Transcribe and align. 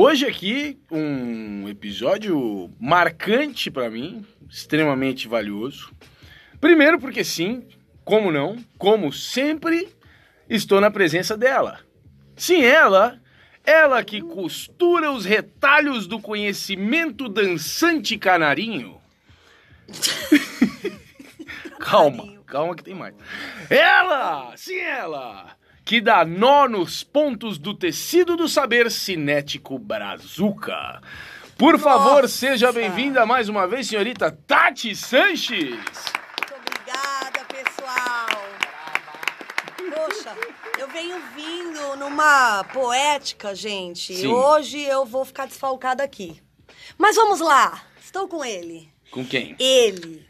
Hoje 0.00 0.26
aqui 0.26 0.78
um 0.92 1.68
episódio 1.68 2.70
marcante 2.78 3.68
para 3.68 3.90
mim, 3.90 4.24
extremamente 4.48 5.26
valioso. 5.26 5.92
Primeiro 6.60 7.00
porque 7.00 7.24
sim, 7.24 7.66
como 8.04 8.30
não, 8.30 8.64
como 8.78 9.12
sempre, 9.12 9.88
estou 10.48 10.80
na 10.80 10.88
presença 10.88 11.36
dela. 11.36 11.80
Sim, 12.36 12.62
ela, 12.62 13.20
ela 13.64 14.04
que 14.04 14.20
costura 14.20 15.10
os 15.10 15.24
retalhos 15.24 16.06
do 16.06 16.20
conhecimento 16.20 17.28
dançante 17.28 18.16
canarinho. 18.16 19.00
calma, 21.80 22.40
calma 22.46 22.76
que 22.76 22.84
tem 22.84 22.94
mais. 22.94 23.16
Ela, 23.68 24.56
sim 24.56 24.78
ela, 24.78 25.57
que 25.88 26.02
dá 26.02 26.22
nó 26.22 26.68
nos 26.68 27.02
pontos 27.02 27.56
do 27.56 27.72
tecido 27.72 28.36
do 28.36 28.46
saber 28.46 28.90
cinético 28.90 29.78
brazuca. 29.78 31.00
Por 31.56 31.78
Nossa. 31.78 31.84
favor, 31.84 32.28
seja 32.28 32.70
bem-vinda 32.70 33.24
mais 33.24 33.48
uma 33.48 33.66
vez, 33.66 33.86
senhorita 33.86 34.30
Tati 34.30 34.94
Sanches. 34.94 35.70
Muito 35.70 36.54
obrigada, 36.60 37.42
pessoal. 37.48 38.28
Poxa, 39.94 40.36
eu 40.78 40.88
venho 40.88 41.16
vindo 41.34 41.96
numa 41.96 42.64
poética, 42.64 43.54
gente. 43.54 44.14
Sim. 44.14 44.26
Hoje 44.26 44.78
eu 44.82 45.06
vou 45.06 45.24
ficar 45.24 45.46
desfalcada 45.46 46.02
aqui. 46.02 46.38
Mas 46.98 47.16
vamos 47.16 47.40
lá. 47.40 47.82
Estou 47.98 48.28
com 48.28 48.44
ele. 48.44 48.92
Com 49.10 49.24
quem? 49.24 49.56
Ele 49.58 50.27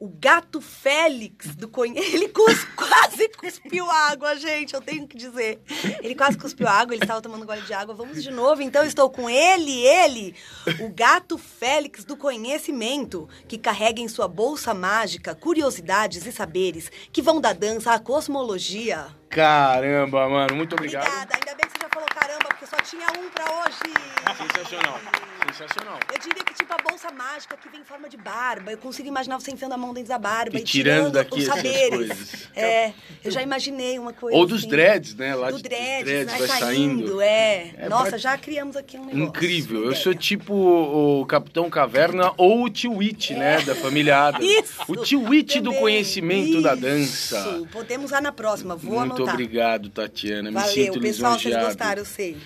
o 0.00 0.08
gato 0.08 0.60
Félix 0.60 1.56
do 1.56 1.68
Conhe... 1.68 1.98
Ele 1.98 2.28
cus... 2.28 2.64
quase 2.76 3.28
cuspiu 3.30 3.90
água, 3.90 4.36
gente, 4.36 4.74
eu 4.74 4.80
tenho 4.80 5.06
que 5.06 5.16
dizer. 5.16 5.60
Ele 6.02 6.14
quase 6.14 6.38
cuspiu 6.38 6.68
água, 6.68 6.94
ele 6.94 7.04
estava 7.04 7.20
tomando 7.20 7.42
um 7.42 7.46
gole 7.46 7.62
de 7.62 7.72
água. 7.72 7.94
Vamos 7.94 8.22
de 8.22 8.30
novo, 8.30 8.62
então 8.62 8.84
estou 8.84 9.10
com 9.10 9.28
ele, 9.28 9.86
ele, 9.86 10.34
o 10.80 10.88
gato 10.88 11.36
Félix 11.36 12.04
do 12.04 12.16
conhecimento, 12.16 13.28
que 13.46 13.58
carrega 13.58 14.00
em 14.00 14.08
sua 14.08 14.28
bolsa 14.28 14.72
mágica 14.72 15.34
curiosidades 15.34 16.24
e 16.26 16.32
saberes 16.32 16.90
que 17.12 17.22
vão 17.22 17.40
da 17.40 17.52
dança 17.52 17.92
à 17.92 17.98
cosmologia. 17.98 19.06
Caramba, 19.28 20.28
mano, 20.28 20.56
muito 20.56 20.74
obrigado. 20.74 21.06
Obrigada, 21.06 21.34
ainda 21.34 21.54
bem 21.54 21.66
que 21.66 21.72
você 21.72 21.82
já 21.82 21.88
falou 21.92 22.08
caramba, 22.08 22.48
porque 22.48 22.66
só 22.66 22.76
tinha 22.88 23.06
um 23.18 23.28
para 23.28 23.44
hoje. 23.44 24.48
Sensacional. 24.48 25.00
Sensacional. 25.46 26.00
Eu 26.10 26.18
diria 26.18 26.42
que 26.42 26.54
tipo 26.54 26.72
a 26.72 26.78
bolsa 26.78 27.10
mágica 27.10 27.56
que 27.56 27.68
vem 27.68 27.80
em 27.80 27.84
forma 27.84 28.08
de 28.08 28.16
barba. 28.16 28.70
Eu 28.72 28.78
consigo 28.78 29.08
imaginar 29.08 29.38
você 29.38 29.50
enfiando 29.50 29.72
a 29.72 29.76
mão 29.76 29.92
dentro 29.92 30.08
da 30.08 30.18
barba 30.18 30.56
e, 30.56 30.60
e 30.60 30.64
tirando, 30.64 31.10
tirando 31.10 31.12
daqui 31.12 31.40
os 31.40 31.44
saberes. 31.44 32.48
É, 32.56 32.92
eu 33.24 33.30
já 33.30 33.42
imaginei 33.42 33.98
uma 33.98 34.12
coisa. 34.12 34.36
Ou 34.36 34.46
dos 34.46 34.60
assim. 34.60 34.68
dreads, 34.68 35.14
né? 35.14 35.34
Lá 35.34 35.50
Do 35.50 35.58
dreads, 35.58 36.04
dreads 36.04 36.30
vai, 36.30 36.38
vai 36.38 36.48
saindo. 36.48 37.06
saindo. 37.06 37.20
É. 37.20 37.74
é. 37.76 37.88
Nossa, 37.88 38.10
pra... 38.10 38.18
já 38.18 38.38
criamos 38.38 38.74
aqui 38.74 38.96
um 38.96 39.04
negócio. 39.04 39.28
Incrível. 39.28 39.84
Eu 39.84 39.94
sou 39.94 40.14
tipo 40.14 40.54
o 40.54 41.26
Capitão 41.26 41.68
Caverna 41.68 42.32
ou 42.36 42.64
o 42.64 42.70
Tio 42.70 42.96
Witch, 42.96 43.30
né, 43.30 43.54
é. 43.54 43.58
né? 43.58 43.64
Da 43.64 43.74
família 43.74 44.18
Adams. 44.28 44.46
Isso. 44.46 44.82
O 44.88 44.96
Tio 44.96 45.22
Witch 45.22 45.58
do 45.58 45.72
conhecimento 45.74 46.50
Isso. 46.50 46.62
da 46.62 46.74
dança. 46.74 47.38
Isso. 47.38 47.68
Podemos 47.70 48.06
usar 48.06 48.22
na 48.22 48.32
próxima. 48.32 48.76
Vou 48.76 48.98
Muito 48.98 49.16
anotar. 49.16 49.34
obrigado, 49.34 49.90
Tatiana. 49.90 50.50
Valeu. 50.50 50.68
Me 50.68 50.74
sinto 50.74 51.00
pessoal, 51.00 51.32
lisonjeado. 51.34 51.64
vocês 51.64 51.76
gostaram, 51.76 52.00
eu 52.00 52.06
sei. 52.06 52.36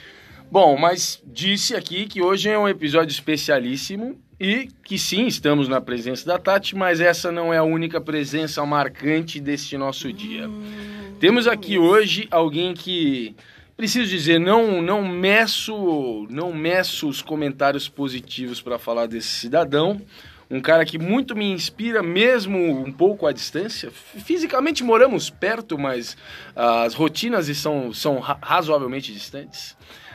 Bom, 0.53 0.77
mas 0.77 1.19
disse 1.25 1.75
aqui 1.75 2.05
que 2.05 2.21
hoje 2.21 2.51
é 2.51 2.59
um 2.59 2.69
episódio 2.69 3.11
especialíssimo 3.11 4.21
e 4.39 4.69
que 4.85 4.99
sim, 4.99 5.27
estamos 5.27 5.67
na 5.67 5.81
presença 5.81 6.27
da 6.27 6.39
Tati, 6.39 6.77
mas 6.77 7.01
essa 7.01 7.33
não 7.33 7.55
é 7.55 7.57
a 7.57 7.63
única 7.63 7.99
presença 8.03 8.63
marcante 8.67 9.41
deste 9.41 9.79
nosso 9.79 10.13
dia. 10.13 10.47
Hum, 10.47 11.17
Temos 11.19 11.47
aqui 11.47 11.79
hoje 11.79 12.29
alguém 12.31 12.75
que 12.75 13.35
preciso 13.79 14.11
dizer, 14.11 14.39
não 14.39 14.83
não 14.83 15.03
meço, 15.03 16.27
não 16.29 16.53
meço 16.53 17.09
os 17.09 17.23
comentários 17.23 17.89
positivos 17.89 18.61
para 18.61 18.79
falar 18.79 19.07
desse 19.07 19.29
cidadão. 19.29 20.03
Um 20.51 20.61
cara 20.61 20.85
que 20.85 20.99
muito 20.99 21.35
me 21.35 21.51
inspira, 21.51 22.03
mesmo 22.03 22.59
um 22.59 22.93
pouco 22.93 23.27
à 23.27 23.33
distância. 23.33 23.91
Fisicamente 23.91 24.85
moramos 24.85 25.31
perto, 25.31 25.79
mas 25.79 26.15
as 26.55 26.93
rotinas 26.93 27.47
são, 27.57 27.91
são 27.91 28.19
razoavelmente 28.19 29.15
distantes. 29.15 29.75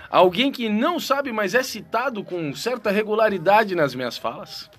Alguém 0.09 0.51
que 0.51 0.69
não 0.69 0.99
sabe, 0.99 1.31
mas 1.31 1.53
é 1.53 1.63
citado 1.63 2.23
com 2.23 2.53
certa 2.53 2.91
regularidade 2.91 3.75
nas 3.75 3.93
minhas 3.93 4.17
falas. 4.17 4.69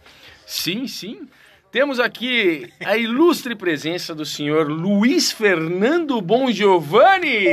Sim, 0.47 0.87
sim. 0.87 1.28
Temos 1.71 2.00
aqui 2.00 2.72
a 2.84 2.97
ilustre 2.97 3.55
presença 3.55 4.15
do 4.15 4.25
senhor 4.25 4.71
Luiz 4.71 5.31
Fernando 5.31 6.19
Bon 6.22 6.50
Giovanni. 6.50 7.47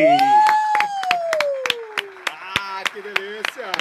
Ah, 2.30 2.82
que 2.94 3.02
delícia! 3.02 3.72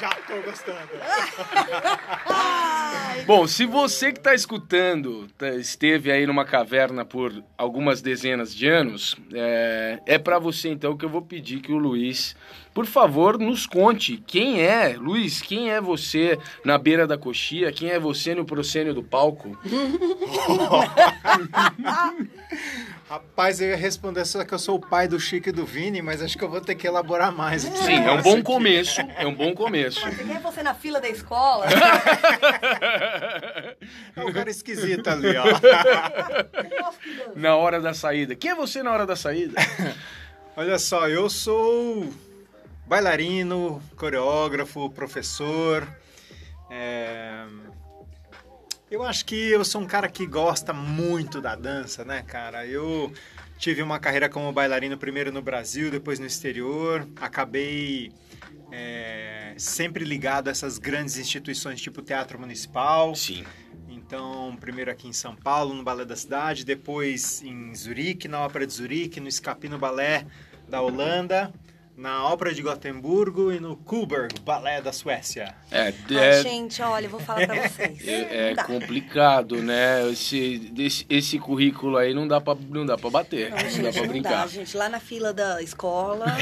Já 0.00 0.08
tô 0.26 0.40
gostando. 0.42 0.88
Bom, 3.26 3.46
se 3.46 3.64
você 3.64 4.12
que 4.12 4.18
está 4.18 4.34
escutando 4.34 5.26
tá, 5.38 5.48
esteve 5.54 6.12
aí 6.12 6.26
numa 6.26 6.44
caverna 6.44 7.06
por 7.06 7.42
algumas 7.56 8.02
dezenas 8.02 8.54
de 8.54 8.68
anos, 8.68 9.16
é, 9.32 9.98
é 10.04 10.18
para 10.18 10.38
você 10.38 10.68
então 10.68 10.94
que 10.94 11.06
eu 11.06 11.08
vou 11.08 11.22
pedir 11.22 11.60
que 11.60 11.72
o 11.72 11.78
Luiz, 11.78 12.36
por 12.74 12.84
favor, 12.84 13.38
nos 13.38 13.66
conte 13.66 14.22
quem 14.26 14.60
é, 14.60 14.94
Luiz, 14.98 15.40
quem 15.40 15.70
é 15.70 15.80
você 15.80 16.38
na 16.64 16.76
beira 16.76 17.06
da 17.06 17.16
coxia, 17.16 17.72
quem 17.72 17.88
é 17.88 17.98
você 17.98 18.34
no 18.34 18.44
proscênio 18.44 18.92
do 18.92 19.02
palco? 19.02 19.58
Rapaz, 23.08 23.60
eu 23.60 23.68
ia 23.68 23.76
responder 23.76 24.24
só 24.24 24.44
que 24.44 24.52
eu 24.52 24.58
sou 24.58 24.76
o 24.76 24.80
pai 24.80 25.06
do 25.06 25.20
Chico 25.20 25.50
e 25.50 25.52
do 25.52 25.64
Vini, 25.64 26.00
mas 26.00 26.22
acho 26.22 26.36
que 26.36 26.42
eu 26.42 26.48
vou 26.48 26.60
ter 26.60 26.74
que 26.74 26.86
elaborar 26.86 27.30
mais. 27.30 27.62
Sim, 27.62 28.02
é 28.02 28.10
um 28.10 28.22
bom 28.22 28.42
começo. 28.42 29.00
É 29.16 29.26
um 29.26 29.34
bom 29.34 29.54
começo. 29.54 30.00
Mas 30.02 30.16
quem 30.16 30.34
é 30.34 30.40
você 30.40 30.62
na 30.62 30.74
fila 30.74 31.00
da 31.00 31.08
escola? 31.08 31.66
É 34.16 34.24
um 34.24 34.32
cara 34.32 34.50
esquisito 34.50 35.08
ali, 35.08 35.36
ó. 35.36 35.44
Na 37.34 37.56
hora 37.56 37.80
da 37.80 37.92
saída. 37.92 38.34
Quem 38.34 38.50
é 38.52 38.54
você 38.54 38.82
na 38.82 38.92
hora 38.92 39.06
da 39.06 39.16
saída? 39.16 39.60
Olha 40.56 40.78
só, 40.78 41.08
eu 41.08 41.28
sou 41.28 42.12
bailarino, 42.86 43.82
coreógrafo, 43.96 44.88
professor. 44.90 45.86
É... 46.70 47.44
Eu 48.90 49.02
acho 49.02 49.24
que 49.24 49.50
eu 49.50 49.64
sou 49.64 49.80
um 49.80 49.86
cara 49.86 50.08
que 50.08 50.24
gosta 50.26 50.72
muito 50.72 51.40
da 51.40 51.56
dança, 51.56 52.04
né, 52.04 52.22
cara? 52.22 52.64
Eu 52.64 53.12
tive 53.58 53.82
uma 53.82 53.98
carreira 53.98 54.28
como 54.28 54.52
bailarino 54.52 54.96
primeiro 54.96 55.32
no 55.32 55.42
Brasil, 55.42 55.90
depois 55.90 56.20
no 56.20 56.26
exterior. 56.26 57.08
Acabei 57.20 58.12
é, 58.72 59.54
sempre 59.56 60.04
ligado 60.04 60.48
a 60.48 60.50
essas 60.50 60.78
grandes 60.78 61.16
instituições 61.16 61.80
tipo 61.80 62.02
Teatro 62.02 62.38
Municipal. 62.38 63.14
Sim. 63.14 63.44
Então, 63.88 64.56
primeiro 64.60 64.90
aqui 64.90 65.08
em 65.08 65.12
São 65.12 65.34
Paulo, 65.34 65.74
no 65.74 65.82
Balé 65.82 66.04
da 66.04 66.16
Cidade, 66.16 66.64
depois 66.64 67.42
em 67.42 67.74
Zurique, 67.74 68.28
na 68.28 68.40
Ópera 68.40 68.66
de 68.66 68.72
Zurique, 68.72 69.18
no 69.20 69.28
Escapino 69.28 69.78
Balé 69.78 70.26
da 70.68 70.80
Holanda 70.80 71.52
na 71.96 72.24
Ópera 72.24 72.52
de 72.52 72.60
Gotemburgo 72.60 73.52
e 73.52 73.60
no 73.60 73.76
Kuberg, 73.76 74.40
Balé 74.40 74.80
da 74.80 74.92
Suécia. 74.92 75.54
É, 75.70 75.92
é... 76.10 76.42
gente, 76.42 76.82
olha, 76.82 77.06
eu 77.06 77.10
vou 77.10 77.20
falar 77.20 77.46
pra 77.46 77.68
vocês. 77.68 77.94
É, 78.04 78.52
é 78.52 78.54
complicado, 78.56 79.62
né? 79.62 80.10
Esse, 80.10 80.72
esse, 80.76 81.06
esse, 81.08 81.38
currículo 81.38 81.96
aí 81.96 82.12
não 82.12 82.26
dá 82.26 82.40
pra, 82.40 82.56
não 82.68 82.84
dá 82.84 82.98
pra 82.98 83.10
bater, 83.10 83.50
não, 83.50 83.58
não 83.58 83.70
gente, 83.70 83.82
dá 83.82 83.92
pra 83.92 84.06
brincar. 84.08 84.30
Não 84.30 84.38
dá, 84.38 84.46
gente. 84.46 84.76
Lá 84.76 84.88
na 84.88 85.00
fila 85.00 85.32
da 85.32 85.62
escola, 85.62 86.26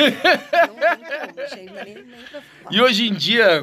não 1.26 1.32
tem 1.34 1.48
gente, 1.48 1.72
nem, 1.72 1.94
nem 1.94 2.22
pra 2.30 2.42
falar. 2.42 2.74
E 2.74 2.80
hoje 2.80 3.08
em 3.08 3.12
dia, 3.12 3.62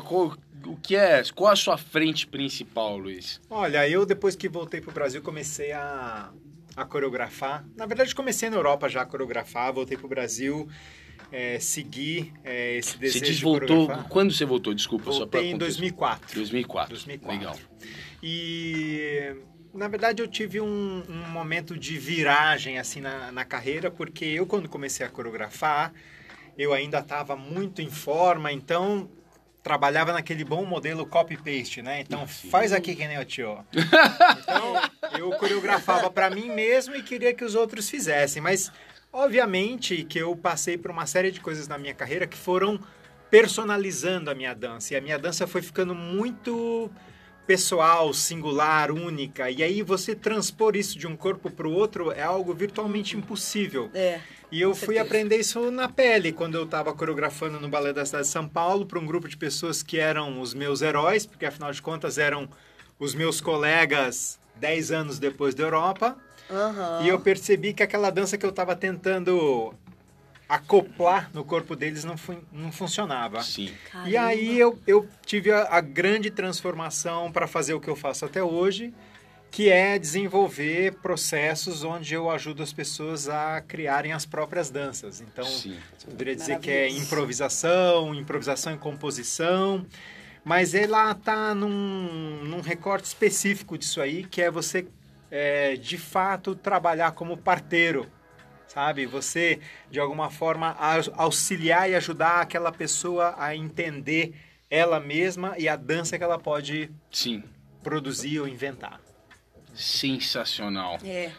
o 0.66 0.78
que 0.78 0.96
é, 0.96 1.24
qual 1.36 1.52
a 1.52 1.56
sua 1.56 1.78
frente 1.78 2.28
principal, 2.28 2.98
Luiz? 2.98 3.42
Olha, 3.50 3.88
eu 3.88 4.06
depois 4.06 4.36
que 4.36 4.48
voltei 4.48 4.82
pro 4.82 4.92
Brasil 4.92 5.22
comecei 5.22 5.72
a, 5.72 6.30
a 6.76 6.86
coreografar. 6.86 7.66
Na 7.76 7.86
verdade, 7.86 8.14
comecei 8.14 8.50
na 8.50 8.58
Europa 8.58 8.88
já 8.88 9.02
a 9.02 9.06
coreografar, 9.06 9.74
voltei 9.74 9.98
pro 9.98 10.08
Brasil 10.08 10.68
é, 11.32 11.60
seguir 11.60 12.34
é, 12.44 12.78
esse 12.78 12.98
desejo 12.98 13.26
você 13.26 13.42
voltou, 13.42 13.88
Quando 14.10 14.34
você 14.34 14.46
voltou? 14.46 14.74
Desculpa, 14.74 15.06
Voltei 15.06 15.20
só 15.20 15.28
para 15.28 15.44
em 15.44 15.58
2004. 15.58 16.36
2004. 16.36 16.90
2004. 16.90 17.38
Legal. 17.38 17.60
E 18.22 19.36
na 19.74 19.88
verdade 19.88 20.22
eu 20.22 20.28
tive 20.28 20.60
um, 20.60 21.04
um 21.08 21.30
momento 21.30 21.78
de 21.78 21.98
viragem 21.98 22.80
assim 22.80 23.02
na, 23.02 23.32
na, 23.32 23.46
carreira, 23.46 23.92
porque 23.92 24.26
eu 24.26 24.46
quando 24.46 24.68
comecei 24.68 25.06
a 25.06 25.10
coreografar, 25.10 25.94
eu 26.58 26.74
ainda 26.74 27.00
estava 27.00 27.36
muito 27.36 27.82
em 27.82 27.90
forma, 27.90 28.52
então 28.52 29.10
trabalhava 29.62 30.14
naquele 30.14 30.44
bom 30.44 30.66
modelo 30.66 31.06
copy-paste, 31.06 31.82
né? 31.82 32.02
Então, 32.02 32.26
faz 32.28 32.72
aqui 32.72 32.96
que 32.96 33.08
nem 33.08 33.20
o 33.20 33.26
tio. 33.26 33.64
Então, 34.42 34.82
eu 35.20 35.30
coreografava 35.32 36.10
para 36.10 36.30
mim 36.30 36.50
mesmo 36.50 36.96
e 36.96 37.04
queria 37.04 37.34
que 37.34 37.44
os 37.44 37.56
outros 37.56 37.90
fizessem. 37.90 38.42
Mas, 38.42 38.72
obviamente, 39.12 40.04
que 40.04 40.20
eu 40.20 40.36
passei 40.36 40.78
por 40.78 40.92
uma 40.92 41.06
série 41.06 41.32
de 41.32 41.40
coisas 41.40 41.68
na 41.68 41.78
minha 41.78 41.94
carreira 41.94 42.28
que 42.28 42.38
foram 42.38 42.80
personalizando 43.30 44.30
a 44.30 44.36
minha 44.36 44.54
dança. 44.54 44.94
E 44.94 44.98
a 44.98 45.02
minha 45.02 45.18
dança 45.18 45.46
foi 45.46 45.62
ficando 45.62 45.94
muito 45.94 46.90
pessoal, 47.46 48.14
singular, 48.14 48.92
única. 48.92 49.50
E 49.50 49.64
aí 49.64 49.82
você 49.82 50.16
transpor 50.16 50.76
isso 50.76 51.00
de 51.00 51.08
um 51.08 51.16
corpo 51.16 51.50
para 51.50 51.68
o 51.68 51.74
outro 51.74 52.12
é 52.12 52.22
algo 52.22 52.54
virtualmente 52.54 53.18
impossível. 53.18 53.90
É. 53.94 54.20
E 54.52 54.62
eu 54.62 54.76
fui 54.76 55.00
aprender 55.00 55.38
isso 55.38 55.72
na 55.72 55.90
pele, 55.90 56.32
quando 56.32 56.56
eu 56.56 56.64
estava 56.64 56.94
coreografando 56.94 57.60
no 57.60 57.68
Balé 57.68 57.92
da 57.92 58.06
cidade 58.06 58.26
de 58.26 58.32
São 58.32 58.48
Paulo 58.48 58.86
para 58.86 59.00
um 59.00 59.06
grupo 59.06 59.28
de 59.28 59.36
pessoas 59.36 59.82
que 59.82 60.00
eram 60.00 60.42
os 60.42 60.54
meus 60.54 60.82
heróis, 60.82 61.26
porque 61.26 61.46
afinal 61.46 61.72
de 61.72 61.82
contas 61.82 62.20
eram 62.20 62.48
os 63.00 63.16
meus 63.16 63.42
colegas 63.42 64.40
10 64.58 64.92
anos 64.92 65.20
depois 65.20 65.56
da 65.56 65.64
Europa. 65.64 66.18
Aham. 66.50 67.04
E 67.04 67.10
eu 67.10 67.20
percebi 67.20 67.74
que 67.74 67.84
aquela 67.84 68.10
dança 68.10 68.38
que 68.38 68.46
eu 68.46 68.50
estava 68.50 68.76
tentando 68.76 69.74
acoplar 70.48 71.30
no 71.32 71.46
corpo 71.46 71.76
deles 71.76 72.04
não, 72.04 72.18
fun 72.18 72.38
não 72.52 72.72
funcionava. 72.72 73.44
Sim. 73.44 73.72
E 74.08 74.18
aí 74.18 74.58
eu, 74.58 74.80
eu 74.88 75.08
tive 75.24 75.52
a, 75.52 75.68
a 75.70 75.80
grande 75.80 76.32
transformação 76.32 77.32
para 77.32 77.46
fazer 77.46 77.76
o 77.76 77.80
que 77.80 77.88
eu 77.88 77.96
faço 77.96 78.26
até 78.26 78.44
hoje, 78.44 78.92
que 79.52 79.70
é 79.70 80.00
desenvolver 80.00 80.94
processos 80.96 81.84
onde 81.84 82.16
eu 82.16 82.32
ajudo 82.32 82.64
as 82.64 82.74
pessoas 82.74 83.30
a 83.30 83.62
criarem 83.62 84.12
as 84.12 84.26
próprias 84.26 84.72
danças. 84.72 85.22
Então, 85.22 85.46
Sim. 85.46 85.78
você 85.96 86.08
poderia 86.08 86.36
dizer 86.36 86.60
que 86.60 86.72
é 86.72 86.90
improvisação, 86.90 88.16
improvisação 88.16 88.74
em 88.74 88.78
composição, 88.78 89.86
mas 90.44 90.74
ela 90.74 91.12
está 91.12 91.54
num, 91.54 92.44
num 92.44 92.62
recorte 92.62 93.06
específico 93.06 93.78
disso 93.78 94.02
aí, 94.02 94.24
que 94.24 94.42
é 94.42 94.50
você, 94.50 94.88
é, 95.32 95.76
de 95.76 95.98
fato, 95.98 96.56
trabalhar 96.56 97.12
como 97.12 97.38
parteiro, 97.38 98.10
sabe? 98.68 99.06
Você, 99.06 99.60
de 99.90 100.00
alguma 100.00 100.30
forma, 100.30 100.72
au- 100.72 101.14
auxiliar 101.26 101.90
e 101.90 101.96
ajudar 101.96 102.42
aquela 102.42 102.72
pessoa 102.72 103.36
a 103.38 103.56
entender 103.56 104.36
ela 104.70 105.00
mesma 105.00 105.56
e 105.58 105.68
a 105.68 105.76
dança 105.76 106.18
que 106.18 106.24
ela 106.24 106.38
pode 106.38 106.92
Sim. 107.12 107.44
produzir 107.84 108.40
ou 108.40 108.48
inventar. 108.48 109.00
Sensacional. 109.74 111.00
É. 111.04 111.32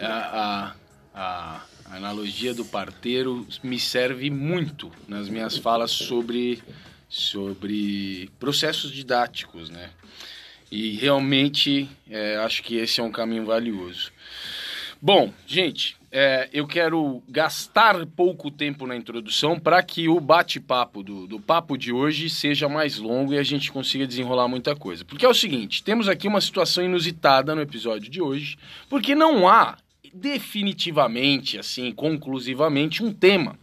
A, 0.00 0.74
a, 1.14 1.60
a 1.90 1.96
analogia 1.96 2.52
do 2.52 2.64
parteiro 2.64 3.46
me 3.62 3.78
serve 3.78 4.28
muito 4.30 4.90
nas 5.06 5.28
minhas 5.28 5.56
falas 5.56 5.90
sobre, 5.90 6.62
sobre 7.08 8.30
processos 8.38 8.90
didáticos, 8.92 9.70
né? 9.70 9.90
E 10.70 10.92
realmente 10.96 11.88
é, 12.10 12.36
acho 12.36 12.62
que 12.62 12.76
esse 12.76 13.00
é 13.00 13.02
um 13.02 13.10
caminho 13.10 13.44
valioso. 13.44 14.10
Bom, 15.00 15.32
gente, 15.46 15.96
é, 16.10 16.48
eu 16.52 16.66
quero 16.66 17.22
gastar 17.28 18.06
pouco 18.06 18.50
tempo 18.50 18.86
na 18.86 18.96
introdução 18.96 19.60
para 19.60 19.82
que 19.82 20.08
o 20.08 20.18
bate-papo 20.18 21.02
do, 21.02 21.26
do 21.26 21.38
papo 21.38 21.76
de 21.76 21.92
hoje 21.92 22.30
seja 22.30 22.68
mais 22.68 22.96
longo 22.96 23.34
e 23.34 23.38
a 23.38 23.42
gente 23.42 23.70
consiga 23.70 24.06
desenrolar 24.06 24.48
muita 24.48 24.74
coisa. 24.74 25.04
Porque 25.04 25.26
é 25.26 25.28
o 25.28 25.34
seguinte, 25.34 25.82
temos 25.82 26.08
aqui 26.08 26.26
uma 26.26 26.40
situação 26.40 26.82
inusitada 26.82 27.54
no 27.54 27.60
episódio 27.60 28.10
de 28.10 28.22
hoje, 28.22 28.56
porque 28.88 29.14
não 29.14 29.46
há 29.46 29.76
definitivamente, 30.14 31.58
assim, 31.58 31.92
conclusivamente, 31.92 33.04
um 33.04 33.12
tema. 33.12 33.58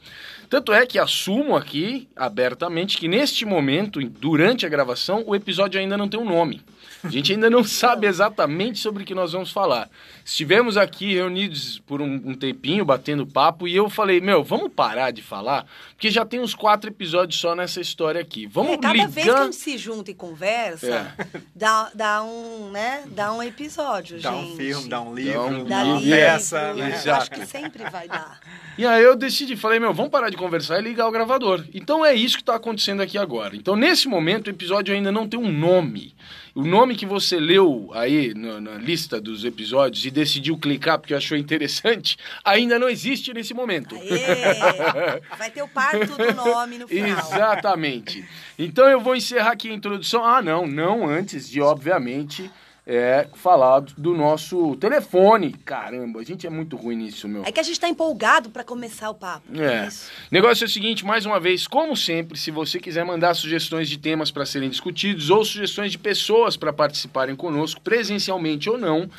Tanto 0.50 0.72
é 0.72 0.86
que 0.86 1.00
assumo 1.00 1.56
aqui 1.56 2.08
abertamente 2.16 2.98
que 2.98 3.08
neste 3.08 3.44
momento, 3.44 4.00
durante 4.08 4.66
a 4.66 4.70
gravação, 4.70 5.24
o 5.26 5.34
episódio 5.34 5.80
ainda 5.80 5.98
não 5.98 6.08
tem 6.08 6.20
um 6.20 6.30
nome. 6.30 6.62
A 7.04 7.10
gente 7.10 7.34
ainda 7.34 7.50
não 7.50 7.64
sabe 7.64 8.08
exatamente 8.08 8.80
sobre 8.80 9.04
o 9.04 9.06
que 9.06 9.14
nós 9.14 9.34
vamos 9.34 9.52
falar. 9.52 9.90
Estivemos 10.24 10.78
aqui 10.78 11.14
reunidos 11.14 11.80
por 11.86 12.02
um, 12.02 12.14
um 12.26 12.34
tempinho, 12.34 12.86
batendo 12.86 13.26
papo, 13.28 13.68
e 13.68 13.76
eu 13.76 13.90
falei, 13.90 14.22
meu, 14.22 14.44
vamos 14.44 14.72
parar 14.74 15.12
de 15.12 15.22
falar, 15.22 15.66
porque 15.90 16.10
já 16.10 16.26
tem 16.26 16.40
uns 16.40 16.56
quatro 16.56 16.90
episódios 16.90 17.40
só 17.40 17.56
nessa 17.56 17.82
história 17.82 18.22
aqui. 18.22 18.46
Vamos 18.48 18.74
É, 18.74 18.78
cada 18.78 18.94
ligar... 18.94 19.10
vez 19.10 19.26
que 19.28 19.32
a 19.34 19.44
gente 19.44 19.56
se 19.58 19.78
junta 19.78 20.12
e 20.12 20.14
conversa, 20.14 21.14
É. 21.18 21.40
dá, 21.56 21.92
dá 21.94 22.24
um, 22.24 22.70
né? 22.72 23.04
Dá 23.08 23.34
um 23.34 23.44
episódio, 23.44 24.22
Dá 24.22 24.32
gente. 24.32 24.54
um 24.54 24.56
filme, 24.56 24.90
dá 24.90 25.02
um 25.02 25.14
livro, 25.14 25.34
Dá 25.34 25.46
um 25.48 25.64
Dá 25.66 25.84
uma 25.84 26.00
livro. 26.00 26.10
peça, 26.18 26.74
né? 26.74 27.02
Eu 27.06 27.16
acho 27.16 27.32
que 27.32 27.46
sempre 27.46 27.90
vai 27.90 28.08
dar. 28.08 28.40
E 28.78 28.86
aí 28.86 29.04
eu 29.04 29.16
decidi, 29.16 29.56
falei, 29.56 29.80
meu, 29.80 29.94
vamos 29.94 30.10
parar 30.12 30.30
de 30.30 30.38
conversar 30.38 30.80
e 30.80 30.82
ligar 30.84 31.08
o 31.08 31.12
gravador. 31.12 31.64
Então 31.74 32.04
é 32.06 32.14
isso 32.16 32.38
que 32.38 32.42
está 32.42 32.56
acontecendo 32.56 33.02
aqui 33.02 33.18
agora. 33.18 33.56
Então, 33.56 33.76
nesse 33.76 34.08
momento, 34.08 34.48
o 34.48 34.50
episódio 34.50 34.94
ainda 34.96 35.12
não 35.12 35.28
tem 35.28 35.40
um 35.40 35.52
nome. 35.52 36.16
O 36.56 36.64
nome 36.64 36.96
que 36.96 37.06
você 37.06 37.40
leu 37.40 37.90
aí 37.96 38.32
na, 38.36 38.62
na 38.62 38.76
lista 38.76 39.20
dos 39.20 39.44
episódios 39.44 40.06
e 40.06 40.12
decidiu 40.12 40.56
clicar 40.56 41.00
porque 41.00 41.16
achou 41.16 41.36
interessante, 41.36 42.16
ainda 42.46 42.78
não 42.78 42.88
existe 42.88 43.34
nesse 43.34 43.56
momento. 43.56 43.96
Aê! 43.96 45.22
Vai 45.36 45.50
ter 45.50 45.64
o 45.64 45.68
parto 45.68 46.16
do 46.16 46.34
nome 46.36 46.78
no 46.78 46.88
final. 46.88 47.10
Exatamente. 47.10 48.24
Então 48.58 48.88
eu 48.88 49.02
vou 49.02 49.16
encerrar 49.16 49.54
aqui 49.54 49.68
a 49.68 49.74
introdução. 49.74 50.24
Ah, 50.24 50.44
não, 50.44 50.68
não 50.68 51.10
antes 51.10 51.50
de, 51.50 51.60
obviamente, 51.60 52.52
é, 52.86 53.28
falar 53.36 53.82
do 53.82 54.14
nosso 54.14 54.76
telefone. 54.76 55.54
Caramba, 55.66 56.20
a 56.20 56.24
gente 56.24 56.46
é 56.46 56.50
muito 56.50 56.76
ruim 56.76 56.98
nisso, 56.98 57.28
meu. 57.28 57.44
É 57.46 57.52
que 57.52 57.60
a 57.60 57.64
gente 57.64 57.80
tá 57.80 57.88
empolgado 57.88 58.50
pra 58.50 58.64
começar 58.64 59.10
o 59.10 59.16
papo. 59.16 59.44
É. 59.58 59.88
Isso. 59.88 60.12
Negócio 60.30 60.66
é 60.66 60.68
o 60.68 60.70
seguinte, 60.70 61.06
mais 61.06 61.26
uma 61.26 61.40
vez, 61.40 61.66
como 61.66 61.96
sempre, 61.96 62.38
se 62.38 62.52
você 62.52 62.80
quiser 62.80 63.06
mandar 63.06 63.34
sugestões 63.34 63.88
de 63.88 63.98
temas 63.98 64.32
para 64.32 64.46
serem 64.46 64.70
discutidos 64.70 65.30
ou 65.30 65.46
sugestões 65.46 65.92
de 65.92 65.98
pessoas 65.98 66.58
para 66.58 66.74
participarem 66.74 67.36
conosco, 67.36 67.80
presencialmente 67.82 68.70
ou 68.70 68.78
não, 68.78 69.10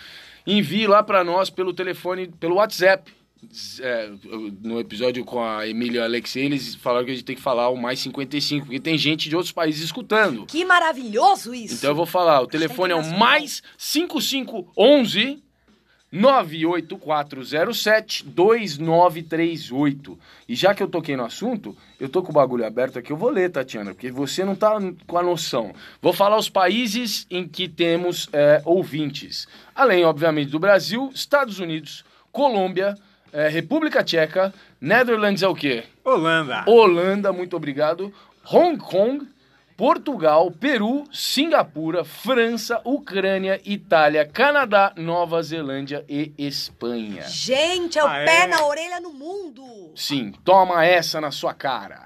envie 0.47 0.87
lá 0.87 1.03
para 1.03 1.25
nós 1.25 1.49
pelo 1.49 1.73
telefone, 1.73 2.29
pelo 2.29 2.57
WhatsApp. 2.57 3.13
É, 3.81 4.11
no 4.63 4.81
episódio 4.81 5.25
com 5.25 5.43
a 5.43 5.69
Emília 5.69 6.05
Alexei, 6.05 6.47
eles 6.47 6.75
falaram 6.75 7.05
que 7.05 7.13
a 7.13 7.15
gente 7.15 7.25
tem 7.25 7.37
que 7.37 7.43
falar 7.43 7.69
o 7.69 7.77
mais 7.77 8.01
55, 8.01 8.67
porque 8.67 8.81
tem 8.81 8.99
gente 8.99 9.29
de 9.29 9.37
outros 9.37 9.53
países 9.53 9.83
escutando. 9.83 10.47
Que 10.47 10.65
maravilhoso 10.65 11.55
isso. 11.55 11.75
Então 11.75 11.91
eu 11.91 11.97
vou 11.97 12.07
falar, 12.07 12.41
o 12.41 12.47
telefone 12.47 12.93
é 12.93 12.97
o 12.97 13.19
mais 13.19 13.63
5511 13.77 15.45
98407 16.15 18.25
2938. 18.25 20.19
E 20.49 20.55
já 20.55 20.73
que 20.73 20.83
eu 20.83 20.89
toquei 20.89 21.15
no 21.17 21.25
assunto, 21.25 21.77
eu 21.99 22.09
tô 22.09 22.23
com 22.23 22.31
o 22.31 22.35
bagulho 22.35 22.65
aberto 22.65 23.01
aqui, 23.01 23.11
eu 23.11 23.17
vou 23.17 23.31
ler, 23.31 23.51
Tatiana, 23.51 23.93
porque 23.93 24.13
você 24.13 24.45
não 24.45 24.55
tá 24.55 24.79
com 25.07 25.19
a 25.19 25.23
noção. 25.23 25.75
Vou 26.01 26.13
falar 26.13 26.37
os 26.37 26.49
países 26.49 27.27
em 27.29 27.49
que 27.49 27.69
temos 27.69 28.29
é, 28.33 28.63
ouvintes. 28.65 29.49
Além, 29.75 30.05
obviamente, 30.05 30.53
do 30.53 30.61
Brasil, 30.61 31.11
Estados 31.13 31.59
Unidos, 31.59 32.05
Colômbia, 32.31 32.97
é, 33.35 33.49
República 33.49 34.03
Tcheca, 34.05 34.55
Netherlands 34.81 35.43
é 35.43 35.49
o 35.49 35.55
quê? 35.55 35.85
Holanda. 36.05 36.65
Holanda, 36.67 37.33
muito 37.33 37.57
obrigado. 37.57 38.13
Hong 38.51 38.79
Kong, 38.79 39.27
Portugal, 39.77 40.51
Peru, 40.53 41.03
Singapura, 41.13 42.05
França, 42.05 42.81
Ucrânia, 42.85 43.61
Itália, 43.65 44.25
Canadá, 44.25 44.93
Nova 44.97 45.43
Zelândia 45.43 46.05
e 46.09 46.33
Espanha. 46.39 47.23
Gente, 47.23 47.99
é 47.99 48.05
o 48.05 48.07
Ah, 48.07 48.23
pé 48.25 48.43
é? 48.43 48.47
na 48.47 48.65
orelha 48.65 49.01
no 49.01 49.13
mundo. 49.13 49.91
Sim, 49.97 50.33
toma 50.45 50.85
essa 50.87 51.21
na 51.21 51.33
sua 51.33 51.53
cara. 51.53 52.05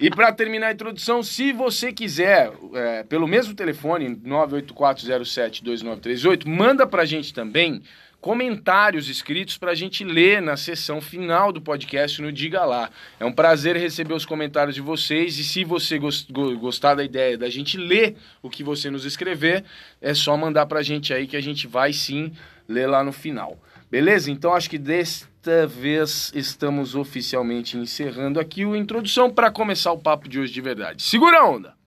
e 0.00 0.08
para 0.10 0.32
terminar 0.32 0.68
a 0.68 0.72
introdução, 0.72 1.22
se 1.22 1.52
você 1.52 1.92
quiser, 1.92 2.50
é, 2.74 3.02
pelo 3.04 3.28
mesmo 3.28 3.54
telefone, 3.54 4.16
984072938, 4.16 6.46
manda 6.46 6.86
pra 6.86 7.04
gente 7.04 7.32
também 7.34 7.82
comentários 8.22 9.08
escritos 9.08 9.58
pra 9.58 9.74
gente 9.74 10.04
ler 10.04 10.40
na 10.40 10.56
sessão 10.56 11.00
final 11.00 11.50
do 11.52 11.60
podcast 11.60 12.22
no 12.22 12.30
Diga 12.30 12.64
Lá. 12.64 12.88
É 13.18 13.24
um 13.24 13.32
prazer 13.32 13.76
receber 13.76 14.14
os 14.14 14.24
comentários 14.24 14.76
de 14.76 14.80
vocês 14.80 15.36
e 15.40 15.44
se 15.44 15.64
você 15.64 15.98
gos- 15.98 16.22
go- 16.30 16.56
gostar 16.56 16.94
da 16.94 17.02
ideia 17.02 17.36
da 17.36 17.50
gente 17.50 17.76
ler 17.76 18.16
o 18.40 18.48
que 18.48 18.62
você 18.62 18.88
nos 18.90 19.04
escrever, 19.04 19.64
é 20.00 20.14
só 20.14 20.36
mandar 20.36 20.66
pra 20.66 20.82
gente 20.82 21.12
aí 21.12 21.26
que 21.26 21.36
a 21.36 21.40
gente 21.42 21.66
vai 21.66 21.92
sim 21.92 22.32
ler 22.68 22.86
lá 22.86 23.02
no 23.02 23.12
final. 23.12 23.58
Beleza? 23.90 24.30
Então 24.30 24.54
acho 24.54 24.70
que 24.70 24.78
desta 24.78 25.66
vez 25.66 26.30
estamos 26.32 26.94
oficialmente 26.94 27.76
encerrando 27.76 28.38
aqui 28.38 28.62
a 28.62 28.76
introdução 28.76 29.28
para 29.30 29.50
começar 29.50 29.90
o 29.90 29.98
papo 29.98 30.28
de 30.28 30.38
hoje 30.38 30.52
de 30.52 30.60
verdade. 30.60 31.02
Segura 31.02 31.40
a 31.40 31.46
onda! 31.50 31.81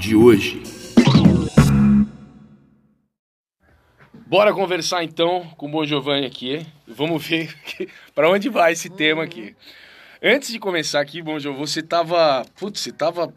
De 0.00 0.16
hoje. 0.16 0.62
Bora 4.26 4.54
conversar 4.54 5.04
então 5.04 5.46
com 5.58 5.66
o 5.66 5.68
Bom 5.68 5.84
Giovanni 5.84 6.26
aqui. 6.26 6.66
Vamos 6.88 7.24
ver 7.24 7.54
para 8.14 8.30
onde 8.30 8.48
vai 8.48 8.72
esse 8.72 8.88
tema 8.88 9.22
aqui. 9.22 9.54
Antes 10.22 10.50
de 10.50 10.58
começar 10.58 11.00
aqui, 11.00 11.20
bom, 11.20 11.38
João, 11.38 11.56
você 11.56 11.82
tava. 11.82 12.44
Putz, 12.58 12.80
você 12.80 12.92
tava 12.92 13.32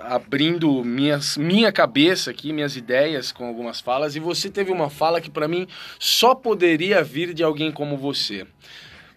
abrindo 0.00 0.84
minhas, 0.84 1.36
minha 1.36 1.70
cabeça 1.70 2.30
aqui, 2.30 2.52
minhas 2.52 2.76
ideias 2.76 3.30
com 3.30 3.46
algumas 3.46 3.80
falas, 3.80 4.16
e 4.16 4.20
você 4.20 4.50
teve 4.50 4.72
uma 4.72 4.90
fala 4.90 5.20
que 5.20 5.30
para 5.30 5.48
mim 5.48 5.68
só 5.98 6.34
poderia 6.34 7.02
vir 7.02 7.32
de 7.32 7.44
alguém 7.44 7.70
como 7.70 7.96
você. 7.96 8.46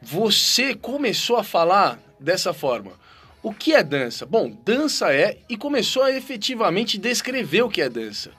Você 0.01 0.75
começou 0.75 1.37
a 1.37 1.43
falar 1.43 1.99
dessa 2.19 2.53
forma. 2.53 3.00
O 3.43 3.51
que 3.51 3.73
é 3.73 3.83
dança? 3.83 4.25
Bom, 4.25 4.55
dança 4.63 5.11
é 5.11 5.39
e 5.49 5.57
começou 5.57 6.03
a 6.03 6.11
efetivamente 6.11 6.99
descrever 6.99 7.63
o 7.63 7.69
que 7.69 7.81
é 7.81 7.89
dança. 7.89 8.31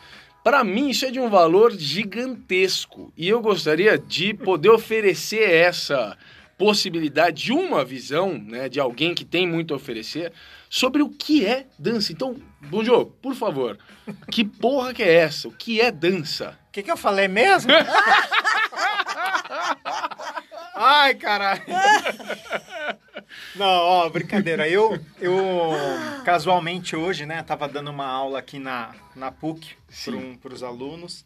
Para 0.45 0.63
mim, 0.63 0.91
isso 0.91 1.05
é 1.05 1.11
de 1.11 1.19
um 1.19 1.29
valor 1.29 1.73
gigantesco 1.77 3.13
e 3.17 3.29
eu 3.29 3.41
gostaria 3.41 3.99
de 3.99 4.33
poder 4.33 4.71
oferecer 4.71 5.51
essa 5.51 6.17
possibilidade 6.57 7.45
de 7.45 7.53
uma 7.53 7.85
visão 7.85 8.35
né, 8.39 8.69
de 8.69 8.79
alguém 8.79 9.15
que 9.15 9.25
tem 9.25 9.47
muito 9.47 9.75
a 9.75 9.77
oferecer 9.77 10.33
sobre 10.71 11.03
o 11.03 11.09
que 11.09 11.45
é 11.45 11.67
dança. 11.77 12.13
Então, 12.13 12.37
Bonjo, 12.61 13.07
por 13.21 13.35
favor, 13.35 13.77
que 14.31 14.45
porra 14.45 14.95
que 14.95 15.03
é 15.03 15.13
essa? 15.15 15.49
O 15.49 15.53
que 15.53 15.81
é 15.81 15.91
dança? 15.91 16.57
O 16.69 16.73
que, 16.73 16.83
que 16.83 16.91
eu 16.91 16.97
falei 16.97 17.27
mesmo? 17.27 17.73
Ai, 20.75 21.15
caralho. 21.17 21.63
Não, 23.55 23.67
ó, 23.67 24.09
brincadeira. 24.09 24.69
Eu, 24.69 24.99
eu 25.21 25.43
casualmente 26.25 26.97
hoje, 26.97 27.27
né, 27.27 27.43
tava 27.43 27.69
dando 27.69 27.91
uma 27.91 28.07
aula 28.07 28.39
aqui 28.39 28.59
na, 28.59 28.95
na 29.15 29.31
PUC 29.31 29.77
para 30.05 30.17
um, 30.17 30.39
os 30.53 30.63
alunos, 30.63 31.25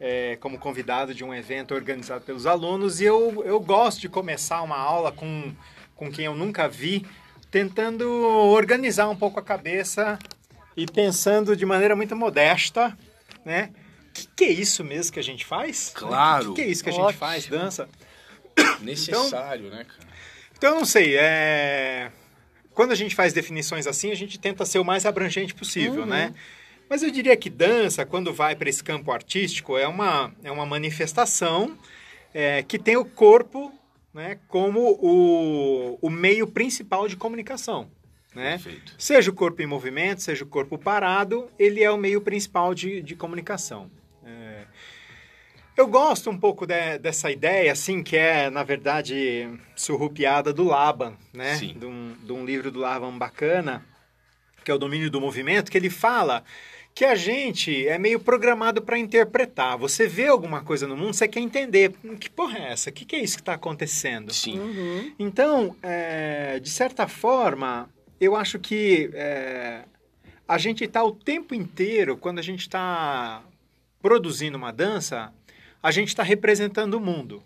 é, 0.00 0.36
como 0.40 0.58
convidado 0.58 1.14
de 1.14 1.22
um 1.22 1.32
evento 1.32 1.74
organizado 1.74 2.24
pelos 2.24 2.46
alunos, 2.46 3.00
e 3.00 3.04
eu, 3.04 3.42
eu 3.44 3.60
gosto 3.60 4.00
de 4.00 4.08
começar 4.08 4.62
uma 4.62 4.76
aula 4.76 5.12
com, 5.12 5.52
com 5.94 6.10
quem 6.10 6.24
eu 6.24 6.34
nunca 6.34 6.68
vi, 6.68 7.06
tentando 7.50 8.08
organizar 8.08 9.08
um 9.08 9.16
pouco 9.16 9.38
a 9.38 9.42
cabeça 9.42 10.18
e 10.76 10.86
pensando 10.86 11.54
de 11.54 11.64
maneira 11.64 11.94
muito 11.94 12.16
modesta, 12.16 12.96
né? 13.44 13.70
O 14.08 14.12
que, 14.12 14.26
que, 14.36 14.44
é 14.44 14.50
isso 14.50 14.82
mesmo 14.84 15.12
que 15.12 15.20
a 15.20 15.22
gente 15.22 15.44
faz? 15.44 15.90
Claro. 15.94 16.50
O 16.50 16.54
que, 16.54 16.62
que, 16.62 16.68
é 16.68 16.70
isso 16.70 16.82
que 16.82 16.90
a 16.90 16.92
gente 16.92 17.14
faz? 17.14 17.46
Dança? 17.46 17.88
Necessário, 18.80 19.66
então, 19.66 19.78
né, 19.78 19.84
cara? 19.84 20.11
Então, 20.62 20.74
eu 20.74 20.78
não 20.78 20.84
sei, 20.84 21.16
é... 21.16 22.12
Quando 22.72 22.92
a 22.92 22.94
gente 22.94 23.16
faz 23.16 23.32
definições 23.32 23.84
assim, 23.84 24.12
a 24.12 24.14
gente 24.14 24.38
tenta 24.38 24.64
ser 24.64 24.78
o 24.78 24.84
mais 24.84 25.04
abrangente 25.04 25.52
possível, 25.52 26.02
uhum. 26.02 26.06
né? 26.06 26.32
Mas 26.88 27.02
eu 27.02 27.10
diria 27.10 27.36
que 27.36 27.50
dança, 27.50 28.06
quando 28.06 28.32
vai 28.32 28.54
para 28.54 28.70
esse 28.70 28.84
campo 28.84 29.10
artístico, 29.10 29.76
é 29.76 29.88
uma, 29.88 30.32
é 30.40 30.52
uma 30.52 30.64
manifestação 30.64 31.76
é, 32.32 32.62
que 32.62 32.78
tem 32.78 32.96
o 32.96 33.04
corpo 33.04 33.72
né, 34.14 34.38
como 34.46 34.96
o, 35.00 35.98
o 36.00 36.08
meio 36.08 36.46
principal 36.46 37.08
de 37.08 37.16
comunicação. 37.16 37.90
Né? 38.32 38.60
Seja 38.96 39.32
o 39.32 39.34
corpo 39.34 39.60
em 39.62 39.66
movimento, 39.66 40.22
seja 40.22 40.44
o 40.44 40.46
corpo 40.46 40.78
parado, 40.78 41.50
ele 41.58 41.82
é 41.82 41.90
o 41.90 41.98
meio 41.98 42.20
principal 42.20 42.72
de, 42.72 43.02
de 43.02 43.16
comunicação. 43.16 43.90
Eu 45.76 45.86
gosto 45.86 46.28
um 46.28 46.38
pouco 46.38 46.66
de, 46.66 46.98
dessa 46.98 47.30
ideia, 47.30 47.72
assim, 47.72 48.02
que 48.02 48.16
é, 48.16 48.50
na 48.50 48.62
verdade, 48.62 49.48
surrupiada 49.74 50.52
do 50.52 50.64
Laban, 50.64 51.14
né? 51.32 51.56
Sim. 51.56 51.74
De 51.78 51.86
um, 51.86 52.14
de 52.22 52.32
um 52.32 52.44
livro 52.44 52.70
do 52.70 52.80
Laban 52.80 53.16
bacana, 53.16 53.84
que 54.64 54.70
é 54.70 54.74
o 54.74 54.78
Domínio 54.78 55.10
do 55.10 55.20
Movimento, 55.20 55.70
que 55.70 55.78
ele 55.78 55.90
fala 55.90 56.44
que 56.94 57.04
a 57.04 57.14
gente 57.14 57.86
é 57.88 57.98
meio 57.98 58.20
programado 58.20 58.82
para 58.82 58.98
interpretar. 58.98 59.78
Você 59.78 60.06
vê 60.06 60.28
alguma 60.28 60.62
coisa 60.62 60.86
no 60.86 60.96
mundo, 60.96 61.14
você 61.14 61.26
quer 61.26 61.40
entender. 61.40 61.94
Que 62.20 62.28
porra 62.28 62.58
é 62.58 62.72
essa? 62.72 62.90
O 62.90 62.92
que, 62.92 63.04
que 63.04 63.16
é 63.16 63.20
isso 63.20 63.36
que 63.36 63.42
está 63.42 63.54
acontecendo? 63.54 64.32
Sim. 64.32 64.58
Uhum. 64.58 65.12
Então, 65.18 65.74
é, 65.82 66.60
de 66.60 66.68
certa 66.68 67.08
forma, 67.08 67.88
eu 68.20 68.36
acho 68.36 68.58
que 68.58 69.10
é, 69.14 69.84
a 70.46 70.58
gente 70.58 70.84
está 70.84 71.02
o 71.02 71.12
tempo 71.12 71.54
inteiro, 71.54 72.16
quando 72.16 72.38
a 72.38 72.42
gente 72.42 72.60
está 72.60 73.42
produzindo 74.02 74.58
uma 74.58 74.72
dança, 74.72 75.32
a 75.82 75.90
gente 75.90 76.08
está 76.08 76.22
representando 76.22 76.94
o 76.94 77.00
mundo. 77.00 77.42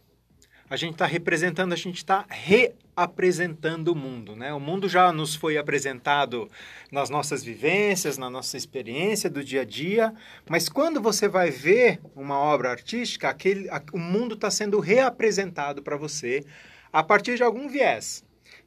A 0.69 0.77
gente 0.77 0.95
está 0.95 1.07
representando, 1.07 1.73
a 1.73 1.77
gente 1.77 1.99
está 1.99 2.27
reapresentando 2.29 3.93
o 3.93 3.95
mundo, 3.95 4.35
né? 4.35 4.53
O 4.53 4.59
mundo 4.59 4.89
já 4.89 5.13
nos 5.13 5.37
foi 5.37 5.57
apresentado 5.57 6.51
nas 6.91 7.09
nossas 7.09 7.45
vivências, 7.45 8.19
na 8.19 8.29
nossa 8.29 8.57
experiência 8.57 9.31
do 9.31 9.45
dia 9.45 9.61
a 9.61 9.65
dia, 9.65 10.13
mas 10.49 10.69
quando 10.69 11.01
você 11.01 11.29
vai 11.29 11.53
ver 11.53 12.01
uma 12.17 12.37
obra 12.37 12.71
artística, 12.71 13.29
aquele, 13.29 13.69
o 13.93 13.99
mundo 13.99 14.35
está 14.35 14.51
sendo 14.51 14.81
reapresentado 14.81 15.83
para 15.83 15.97
você 15.97 16.45
a 16.93 17.03
partir 17.03 17.37
de 17.37 17.45
algum 17.45 17.69
viés. 17.69 18.25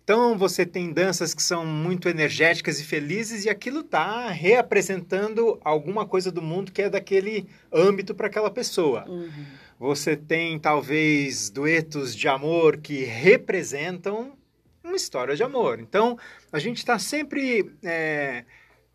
Então 0.09 0.35
você 0.35 0.65
tem 0.65 0.91
danças 0.91 1.35
que 1.35 1.43
são 1.43 1.63
muito 1.63 2.09
energéticas 2.09 2.79
e 2.79 2.83
felizes 2.83 3.45
e 3.45 3.49
aquilo 3.49 3.81
está 3.81 4.31
reapresentando 4.31 5.59
alguma 5.63 6.03
coisa 6.03 6.31
do 6.31 6.41
mundo 6.41 6.71
que 6.71 6.81
é 6.81 6.89
daquele 6.89 7.47
âmbito 7.71 8.15
para 8.15 8.25
aquela 8.25 8.49
pessoa. 8.49 9.07
Uhum. 9.07 9.45
Você 9.77 10.17
tem 10.17 10.57
talvez 10.57 11.51
duetos 11.51 12.15
de 12.15 12.27
amor 12.27 12.77
que 12.77 13.03
representam 13.03 14.33
uma 14.83 14.95
história 14.95 15.35
de 15.35 15.43
amor. 15.43 15.79
Então 15.79 16.17
a 16.51 16.57
gente 16.57 16.77
está 16.77 16.97
sempre 16.97 17.71
é, 17.83 18.45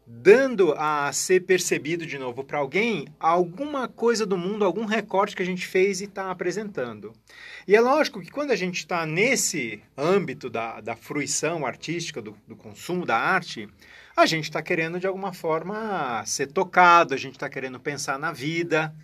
dando 0.07 0.75
a 0.77 1.11
ser 1.13 1.41
percebido 1.41 2.05
de 2.05 2.19
novo 2.19 2.45
para 2.45 2.59
alguém 2.59 3.07
alguma 3.19 3.89
coisa 3.89 4.27
do 4.27 4.37
mundo, 4.37 4.65
algum 4.65 4.85
recorte 4.85 5.35
que 5.35 5.43
a 5.43 5.47
gente 5.47 5.67
fez 5.67 6.01
e 6.01 6.05
está 6.05 6.31
apresentando. 6.31 7.13
E 7.67 7.75
é 7.75 7.81
lógico 7.81 8.21
que 8.21 8.31
quando 8.31 8.51
a 8.51 8.57
gente 8.57 8.77
está 8.77 9.07
nesse 9.07 9.83
âmbito 9.97 10.51
da, 10.51 10.81
da 10.81 10.95
fruição 10.95 11.65
artística, 11.65 12.21
do, 12.21 12.37
do 12.47 12.55
consumo 12.55 13.07
da 13.07 13.17
arte, 13.17 13.69
a 14.15 14.27
gente 14.27 14.45
está 14.45 14.63
querendo 14.63 15.01
de 15.01 15.07
alguma 15.07 15.33
forma 15.33 16.23
ser 16.27 16.49
tocado, 16.49 17.15
a 17.15 17.17
gente 17.17 17.35
está 17.35 17.49
querendo 17.49 17.81
pensar 17.81 18.19
na 18.19 18.31
vida. 18.31 18.95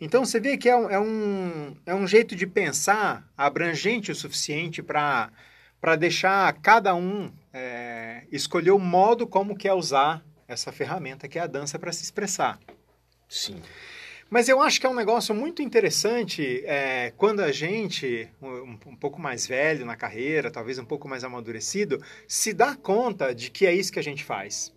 Então 0.00 0.24
você 0.24 0.38
vê 0.38 0.56
que 0.56 0.68
é 0.68 0.76
um, 0.76 0.90
é 0.90 1.00
um, 1.00 1.76
é 1.84 1.94
um 1.94 2.06
jeito 2.06 2.36
de 2.36 2.46
pensar 2.46 3.28
abrangente 3.36 4.12
o 4.12 4.14
suficiente 4.14 4.82
para 4.82 5.30
deixar 5.98 6.52
cada 6.54 6.94
um 6.94 7.32
é, 7.52 8.22
escolher 8.30 8.70
o 8.70 8.78
modo 8.78 9.26
como 9.26 9.56
quer 9.56 9.72
usar 9.72 10.24
essa 10.46 10.72
ferramenta 10.72 11.28
que 11.28 11.38
é 11.38 11.42
a 11.42 11.46
dança 11.46 11.78
para 11.78 11.92
se 11.92 12.02
expressar. 12.02 12.58
Sim. 13.28 13.62
Mas 14.30 14.48
eu 14.48 14.60
acho 14.60 14.80
que 14.80 14.86
é 14.86 14.88
um 14.88 14.94
negócio 14.94 15.34
muito 15.34 15.62
interessante 15.62 16.62
é, 16.64 17.12
quando 17.16 17.40
a 17.40 17.52
gente, 17.52 18.28
um, 18.42 18.78
um, 18.86 18.96
pouco 18.96 19.20
mais 19.20 19.46
velho 19.46 19.84
na 19.84 19.96
carreira, 19.96 20.50
talvez 20.50 20.78
um 20.78 20.84
pouco 20.84 21.08
mais 21.08 21.22
amadurecido, 21.22 22.02
se 22.26 22.52
dá 22.52 22.74
conta 22.74 23.34
de 23.34 23.50
que 23.50 23.66
é 23.66 23.72
isso 23.72 23.92
que 23.92 23.98
a 23.98 24.02
gente 24.02 24.24
faz. 24.24 24.72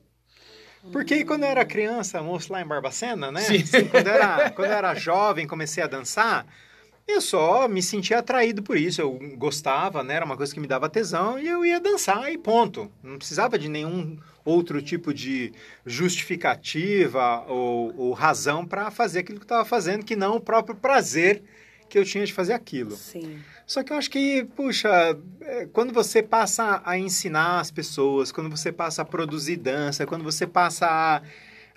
Porque 0.92 1.26
quando 1.26 1.44
eu 1.44 1.50
era 1.50 1.66
criança, 1.66 2.22
moço 2.22 2.52
lá 2.52 2.62
em 2.62 2.68
Barbacena, 2.68 3.32
né? 3.32 3.42
Assim, 3.42 3.86
quando, 3.86 4.08
eu 4.08 4.14
era, 4.14 4.50
quando 4.52 4.70
eu 4.70 4.78
era 4.78 4.96
jovem, 4.96 5.48
comecei 5.48 5.84
a 5.84 5.88
dançar, 5.88 6.46
eu 7.08 7.22
só 7.22 7.68
me 7.68 7.82
sentia 7.82 8.20
atraído 8.20 8.62
por 8.62 8.78
isso. 8.78 9.02
Eu 9.02 9.18
gostava, 9.38 10.04
né? 10.04 10.16
Era 10.16 10.26
uma 10.26 10.38
coisa 10.38 10.54
que 10.54 10.60
me 10.60 10.68
dava 10.68 10.90
tesão 10.90 11.40
e 11.40 11.48
eu 11.48 11.66
ia 11.66 11.80
dançar 11.80 12.32
e 12.32 12.38
ponto. 12.38 12.92
Não 13.02 13.18
precisava 13.18 13.58
de 13.58 13.68
nenhum 13.68 14.18
outro 14.48 14.82
tipo 14.82 15.14
de 15.14 15.52
justificativa 15.86 17.44
ou, 17.48 17.94
ou 17.98 18.14
razão 18.14 18.66
para 18.66 18.90
fazer 18.90 19.20
aquilo 19.20 19.40
que 19.40 19.46
estava 19.46 19.66
fazendo, 19.66 20.06
que 20.06 20.16
não 20.16 20.38
o 20.38 20.42
próprio 20.42 20.76
prazer 20.76 21.44
que 21.90 22.00
eu 22.00 22.06
tinha 22.06 22.26
de 22.26 22.34
fazer 22.34 22.54
aquilo. 22.54 22.92
Sim. 22.92 23.40
Só 23.66 23.84
que 23.84 23.92
eu 23.92 23.98
acho 23.98 24.10
que, 24.10 24.46
puxa, 24.56 25.18
é, 25.42 25.66
quando 25.68 25.94
você 25.94 26.24
passa 26.24 26.82
a 26.86 26.98
ensinar 26.98 27.60
as 27.60 27.72
pessoas, 27.72 28.32
quando 28.32 28.50
você 28.50 28.72
passa 28.72 29.02
a 29.02 29.06
produzir 29.06 29.58
dança, 29.58 30.06
quando 30.06 30.24
você 30.24 30.48
passa 30.48 30.88
a, 30.88 31.22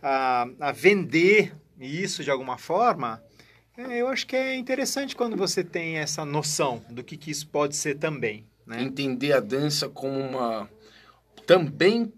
a, 0.01 0.49
a 0.61 0.73
vender 0.73 1.53
isso 1.79 2.23
de 2.23 2.31
alguma 2.31 2.57
forma, 2.57 3.23
é, 3.77 4.01
eu 4.01 4.09
acho 4.09 4.27
que 4.27 4.37
é 4.37 4.55
interessante 4.55 5.17
quando 5.17 5.37
você 5.37 5.65
tem 5.65 5.99
essa 5.99 6.25
noção 6.25 6.85
do 6.89 7.03
que, 7.03 7.17
que 7.17 7.31
isso 7.31 7.49
pode 7.49 7.75
ser 7.75 7.97
também. 7.97 8.45
Né? 8.67 8.83
Entender 8.83 9.33
a 9.33 9.41
dança 9.41 9.89
como 9.89 10.19
uma. 10.21 10.71
Também 11.47 12.13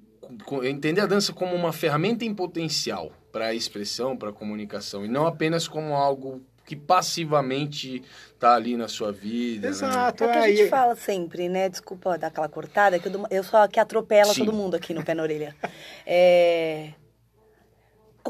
entender 0.62 1.00
a 1.00 1.06
dança 1.06 1.32
como 1.32 1.54
uma 1.54 1.72
ferramenta 1.72 2.24
em 2.24 2.34
potencial 2.34 3.12
para 3.30 3.46
a 3.46 3.54
expressão, 3.54 4.16
para 4.16 4.30
a 4.30 4.32
comunicação, 4.32 5.04
e 5.04 5.08
não 5.08 5.26
apenas 5.26 5.66
como 5.66 5.94
algo 5.94 6.42
que 6.64 6.76
passivamente 6.76 8.02
tá 8.38 8.54
ali 8.54 8.76
na 8.76 8.88
sua 8.88 9.12
vida. 9.12 9.68
Né? 9.68 9.68
Exato. 9.68 10.24
Né? 10.24 10.30
É 10.30 10.30
o 10.30 10.32
que 10.32 10.38
a 10.38 10.56
gente 10.56 10.68
fala 10.68 10.96
sempre, 10.96 11.48
né? 11.48 11.68
Desculpa 11.68 12.16
dar 12.16 12.28
aquela 12.28 12.48
cortada, 12.48 12.98
que 12.98 13.08
eu, 13.08 13.26
eu 13.30 13.44
sou 13.44 13.60
a 13.60 13.68
que 13.68 13.80
atropela 13.80 14.32
Sim. 14.32 14.44
todo 14.44 14.54
mundo 14.54 14.74
aqui 14.74 14.94
no 14.94 15.04
pé 15.04 15.14
na 15.14 15.22
orelha. 15.22 15.54
É, 16.04 16.94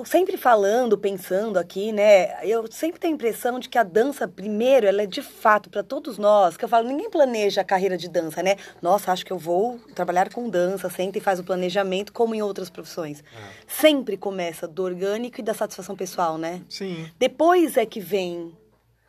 sempre 0.04 0.36
falando, 0.36 0.96
pensando 0.98 1.58
aqui, 1.58 1.92
né? 1.92 2.42
Eu 2.44 2.66
sempre 2.70 2.98
tenho 2.98 3.12
a 3.12 3.16
impressão 3.16 3.58
de 3.60 3.68
que 3.68 3.76
a 3.78 3.82
dança, 3.82 4.26
primeiro, 4.26 4.86
ela 4.86 5.02
é 5.02 5.06
de 5.06 5.22
fato 5.22 5.68
para 5.70 5.82
todos 5.82 6.18
nós. 6.18 6.56
Que 6.56 6.64
eu 6.64 6.68
falo, 6.68 6.88
ninguém 6.88 7.10
planeja 7.10 7.60
a 7.60 7.64
carreira 7.64 7.96
de 7.96 8.08
dança, 8.08 8.42
né? 8.42 8.56
Nossa, 8.80 9.12
acho 9.12 9.24
que 9.24 9.32
eu 9.32 9.38
vou 9.38 9.78
trabalhar 9.94 10.32
com 10.32 10.48
dança, 10.48 10.88
senta 10.88 11.18
e 11.18 11.20
faz 11.20 11.38
o 11.38 11.44
planejamento, 11.44 12.12
como 12.12 12.34
em 12.34 12.42
outras 12.42 12.70
profissões. 12.70 13.20
É. 13.20 13.50
Sempre 13.66 14.16
começa 14.16 14.66
do 14.66 14.82
orgânico 14.82 15.40
e 15.40 15.42
da 15.42 15.54
satisfação 15.54 15.94
pessoal, 15.94 16.38
né? 16.38 16.62
Sim. 16.68 17.08
Depois 17.18 17.76
é 17.76 17.84
que 17.86 18.00
vem 18.00 18.56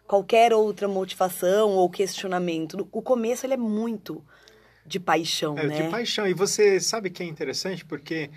qualquer 0.07 0.53
outra 0.53 0.87
motivação 0.87 1.71
ou 1.71 1.89
questionamento. 1.89 2.87
O 2.91 3.01
começo 3.01 3.45
ele 3.45 3.53
é 3.53 3.57
muito 3.57 4.23
de 4.85 4.99
paixão, 4.99 5.57
É, 5.57 5.65
né? 5.65 5.81
de 5.81 5.89
paixão. 5.89 6.27
E 6.27 6.33
você 6.33 6.79
sabe 6.79 7.09
que 7.09 7.23
é 7.23 7.25
interessante 7.25 7.85
porque 7.85 8.29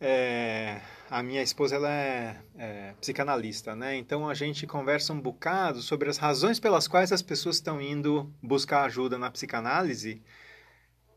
é, 0.00 0.80
a 1.10 1.22
minha 1.22 1.42
esposa 1.42 1.76
ela 1.76 1.90
é, 1.90 2.36
é 2.56 2.94
psicanalista, 3.00 3.74
né? 3.74 3.96
Então 3.96 4.28
a 4.28 4.34
gente 4.34 4.66
conversa 4.66 5.12
um 5.12 5.20
bocado 5.20 5.80
sobre 5.82 6.08
as 6.08 6.18
razões 6.18 6.60
pelas 6.60 6.86
quais 6.86 7.12
as 7.12 7.22
pessoas 7.22 7.56
estão 7.56 7.80
indo 7.80 8.32
buscar 8.42 8.84
ajuda 8.84 9.18
na 9.18 9.30
psicanálise. 9.30 10.22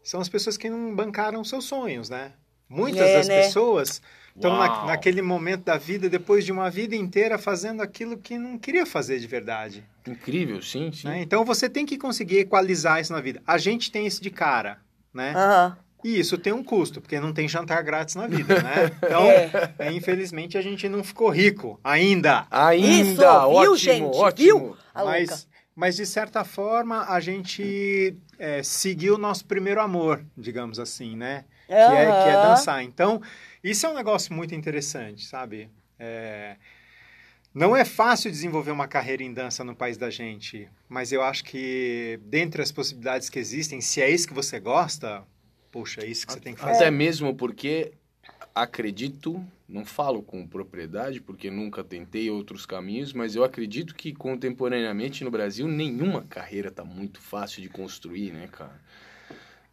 São 0.04 0.20
as 0.20 0.30
pessoas 0.30 0.58
que 0.58 0.70
não 0.70 0.96
bancaram 0.96 1.44
seus 1.44 1.66
sonhos, 1.66 2.10
né? 2.10 2.34
Muitas 2.68 3.02
É, 3.02 3.18
das 3.18 3.28
né? 3.28 3.42
pessoas 3.44 4.02
estão 4.34 4.58
na, 4.58 4.86
naquele 4.86 5.22
momento 5.22 5.66
da 5.66 5.78
vida, 5.78 6.10
depois 6.10 6.46
de 6.46 6.52
uma 6.52 6.70
vida 6.70 6.96
inteira, 6.96 7.38
fazendo 7.38 7.82
aquilo 7.82 8.18
que 8.18 8.38
não 8.38 8.58
queria 8.58 8.86
fazer 8.86 9.20
de 9.20 9.28
verdade. 9.28 9.84
Incrível, 10.08 10.62
sim, 10.62 10.92
sim. 10.92 11.08
né? 11.08 11.22
Então 11.22 11.44
você 11.44 11.70
tem 11.70 11.86
que 11.86 11.98
conseguir 11.98 12.40
equalizar 12.40 13.02
isso 13.02 13.12
na 13.12 13.20
vida. 13.20 13.42
A 13.46 13.58
gente 13.58 13.92
tem 13.92 14.08
isso 14.08 14.22
de 14.24 14.32
cara, 14.32 14.80
né? 15.14 15.34
Aham. 15.36 15.78
E 16.04 16.20
isso 16.20 16.38
tem 16.38 16.52
um 16.52 16.64
custo, 16.64 17.00
porque 17.00 17.20
não 17.20 17.32
tem 17.32 17.48
jantar 17.48 17.84
grátis 17.84 18.16
na 18.16 18.28
vida, 18.28 18.62
né? 18.62 18.92
Então, 19.04 19.24
é, 19.78 19.92
infelizmente, 19.92 20.58
a 20.58 20.62
gente 20.62 20.88
não 20.90 21.04
ficou 21.04 21.30
rico 21.30 21.80
ainda. 21.84 22.48
Ainda, 22.50 23.12
Isso, 23.12 23.22
ótimo, 23.24 23.62
viu, 23.62 23.78
gente? 23.78 24.18
ótimo. 24.18 24.60
Viu? 24.60 24.78
Mas, 24.96 25.48
mas, 25.76 25.96
de 25.96 26.06
certa 26.06 26.44
forma, 26.44 27.06
a 27.08 27.20
gente 27.20 28.16
é, 28.40 28.64
seguiu 28.64 29.16
o 29.16 29.18
nosso 29.18 29.46
primeiro 29.46 29.80
amor, 29.82 30.24
digamos 30.38 30.80
assim, 30.80 31.16
né? 31.16 31.46
Que 31.68 31.74
é, 31.74 32.06
que 32.06 32.30
é 32.30 32.34
dançar. 32.34 32.84
Então, 32.84 33.22
isso 33.64 33.86
é 33.86 33.90
um 33.90 33.94
negócio 33.94 34.34
muito 34.34 34.54
interessante, 34.56 35.26
sabe? 35.26 35.70
É, 35.98 36.56
Não 37.54 37.76
é 37.76 37.86
fácil 37.86 38.32
desenvolver 38.32 38.72
uma 38.72 38.88
carreira 38.88 39.24
em 39.24 39.32
dança 39.34 39.64
no 39.64 39.76
país 39.76 39.98
da 39.98 40.10
gente, 40.10 40.68
mas 40.90 41.12
eu 41.12 41.22
acho 41.22 41.44
que, 41.44 42.20
dentre 42.24 42.62
as 42.62 42.72
possibilidades 42.72 43.30
que 43.30 43.38
existem, 43.40 43.80
se 43.82 44.02
é 44.02 44.10
isso 44.10 44.28
que 44.28 44.34
você 44.34 44.60
gosta, 44.60 45.24
puxa, 45.72 46.02
é 46.02 46.08
isso 46.08 46.28
que 46.28 46.34
você 46.34 46.40
tem 46.40 46.54
que 46.54 46.60
fazer. 46.60 46.76
Até 46.76 46.92
mesmo 46.92 47.36
porque 47.36 47.94
acredito, 48.54 49.44
não 49.68 49.86
falo 49.86 50.22
com 50.22 50.46
propriedade, 50.46 51.22
porque 51.22 51.50
nunca 51.50 51.84
tentei 51.84 52.30
outros 52.30 52.66
caminhos, 52.66 53.14
mas 53.14 53.36
eu 53.36 53.44
acredito 53.44 53.96
que 53.96 54.14
contemporaneamente 54.14 55.24
no 55.24 55.32
Brasil 55.32 55.68
nenhuma 55.68 56.24
carreira 56.24 56.70
tá 56.70 56.84
muito 56.84 57.22
fácil 57.22 57.62
de 57.62 57.70
construir, 57.70 58.32
né, 58.32 58.48
cara? 58.52 58.80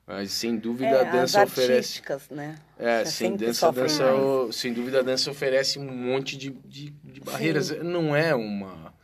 Mas 0.07 0.33
sem 0.33 0.57
dúvida 0.57 0.87
É, 0.87 1.01
a 1.01 1.13
dança 1.13 1.43
as 1.43 1.53
oferece. 1.53 2.03
né? 2.31 2.59
É, 2.79 3.05
sem 3.05 3.37
dança, 3.37 3.71
dança 3.71 4.11
mais. 4.15 4.57
sem 4.57 4.73
dúvida 4.73 5.01
a 5.01 5.03
dança 5.03 5.31
oferece 5.31 5.79
um 5.79 5.85
monte 5.85 6.35
de, 6.39 6.51
de, 6.65 6.91
de 7.05 7.21
barreiras. 7.21 7.71
Não 7.83 8.17
é 8.17 8.35
uma, 8.35 8.95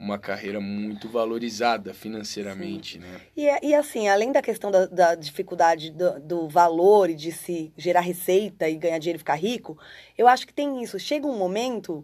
uma 0.00 0.18
carreira 0.18 0.58
muito 0.58 1.10
valorizada 1.10 1.92
financeiramente, 1.92 2.98
né? 2.98 3.20
E, 3.36 3.68
e 3.68 3.74
assim, 3.74 4.08
além 4.08 4.32
da 4.32 4.40
questão 4.40 4.70
da, 4.70 4.86
da 4.86 5.14
dificuldade 5.14 5.90
do, 5.90 6.18
do 6.18 6.48
valor 6.48 7.10
e 7.10 7.14
de 7.14 7.30
se 7.30 7.70
gerar 7.76 8.00
receita 8.00 8.66
e 8.66 8.76
ganhar 8.76 8.98
dinheiro 8.98 9.18
e 9.18 9.20
ficar 9.20 9.34
rico, 9.34 9.78
eu 10.16 10.26
acho 10.26 10.46
que 10.46 10.54
tem 10.54 10.82
isso. 10.82 10.98
Chega 10.98 11.26
um 11.26 11.36
momento, 11.36 12.02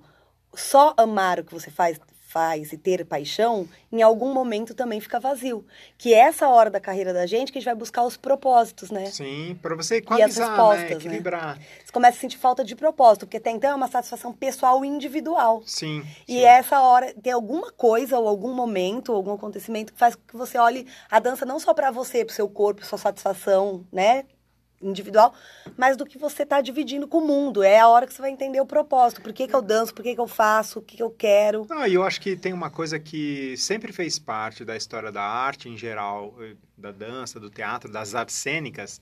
só 0.55 0.93
amar 0.99 1.41
o 1.41 1.45
que 1.45 1.55
você 1.55 1.71
faz, 1.71 1.99
faz 2.37 2.71
e 2.71 2.77
ter 2.77 3.03
paixão, 3.07 3.67
em 3.91 4.03
algum 4.03 4.35
momento 4.35 4.75
também 4.75 5.01
fica 5.01 5.19
vazio. 5.19 5.65
Que 5.97 6.13
é 6.13 6.19
essa 6.19 6.47
hora 6.51 6.69
da 6.69 6.79
carreira 6.79 7.15
da 7.15 7.25
gente 7.25 7.51
que 7.51 7.57
a 7.57 7.61
gente 7.63 7.65
vai 7.65 7.75
buscar 7.75 8.05
os 8.05 8.15
propósitos, 8.15 8.91
né? 8.91 9.07
Sim, 9.07 9.59
para 9.63 9.75
você 9.75 9.97
equalizar, 9.97 10.51
respostas, 10.51 10.83
né? 10.83 10.91
né? 10.91 10.97
Equilibrar. 10.97 11.59
Você 11.83 11.91
começa 11.91 12.19
a 12.19 12.21
sentir 12.21 12.37
falta 12.37 12.63
de 12.63 12.77
propósito, 12.77 13.25
porque 13.25 13.39
até 13.39 13.51
então 13.51 13.71
é 13.71 13.75
uma 13.75 13.89
satisfação 13.89 14.35
pessoal 14.35 14.85
e 14.85 14.89
individual. 14.89 15.63
Sim. 15.65 16.05
E 16.29 16.35
sim. 16.35 16.45
essa 16.45 16.79
hora, 16.83 17.15
tem 17.23 17.33
alguma 17.33 17.73
coisa 17.73 18.19
ou 18.19 18.29
algum 18.29 18.53
momento, 18.53 19.13
ou 19.13 19.17
algum 19.17 19.33
acontecimento 19.33 19.95
que 19.95 19.99
faz 19.99 20.15
com 20.15 20.23
que 20.29 20.37
você 20.37 20.59
olhe 20.59 20.87
a 21.11 21.19
dança 21.19 21.47
não 21.47 21.59
só 21.59 21.73
pra 21.73 21.91
você, 21.91 22.23
pro 22.23 22.35
seu 22.35 22.51
corpo, 22.51 22.85
sua 22.85 22.99
satisfação, 22.99 23.87
né? 23.91 24.27
Individual, 24.83 25.35
mas 25.77 25.97
do 25.97 26.05
que 26.05 26.19
você 26.19 26.45
tá 26.45 26.61
dividindo 26.61 27.09
com 27.09 27.19
o 27.19 27.27
mundo. 27.27 27.63
É 27.63 27.79
a 27.79 27.89
hora 27.89 28.07
que 28.07 28.13
você 28.13 28.21
vai 28.21 28.31
entender 28.31 28.61
o 28.61 28.67
propósito. 28.67 29.23
Por 29.23 29.33
que, 29.33 29.49
que 29.49 29.55
eu 29.55 29.63
danço, 29.63 29.95
por 29.95 30.03
que, 30.03 30.15
que 30.15 30.21
eu 30.21 30.29
faço, 30.29 30.81
o 30.81 30.83
que, 30.83 30.97
que 30.97 31.03
eu 31.03 31.11
quero. 31.11 31.67
Ah, 31.71 31.89
eu 31.89 32.03
acho 32.03 32.21
que 32.21 32.37
tem 32.37 32.53
uma 32.53 32.71
coisa 32.71 32.99
que 32.99 33.57
sempre 33.57 33.93
fez 33.93 34.19
parte 34.19 34.65
da 34.65 34.77
história 34.77 35.11
da 35.11 35.23
arte 35.23 35.69
em 35.69 35.77
geral, 35.77 36.35
eh, 36.41 36.55
da 36.77 36.93
dança, 36.93 37.41
do 37.41 37.49
teatro, 37.49 37.91
das 37.91 38.15
artes 38.15 38.37
cênicas, 38.37 39.01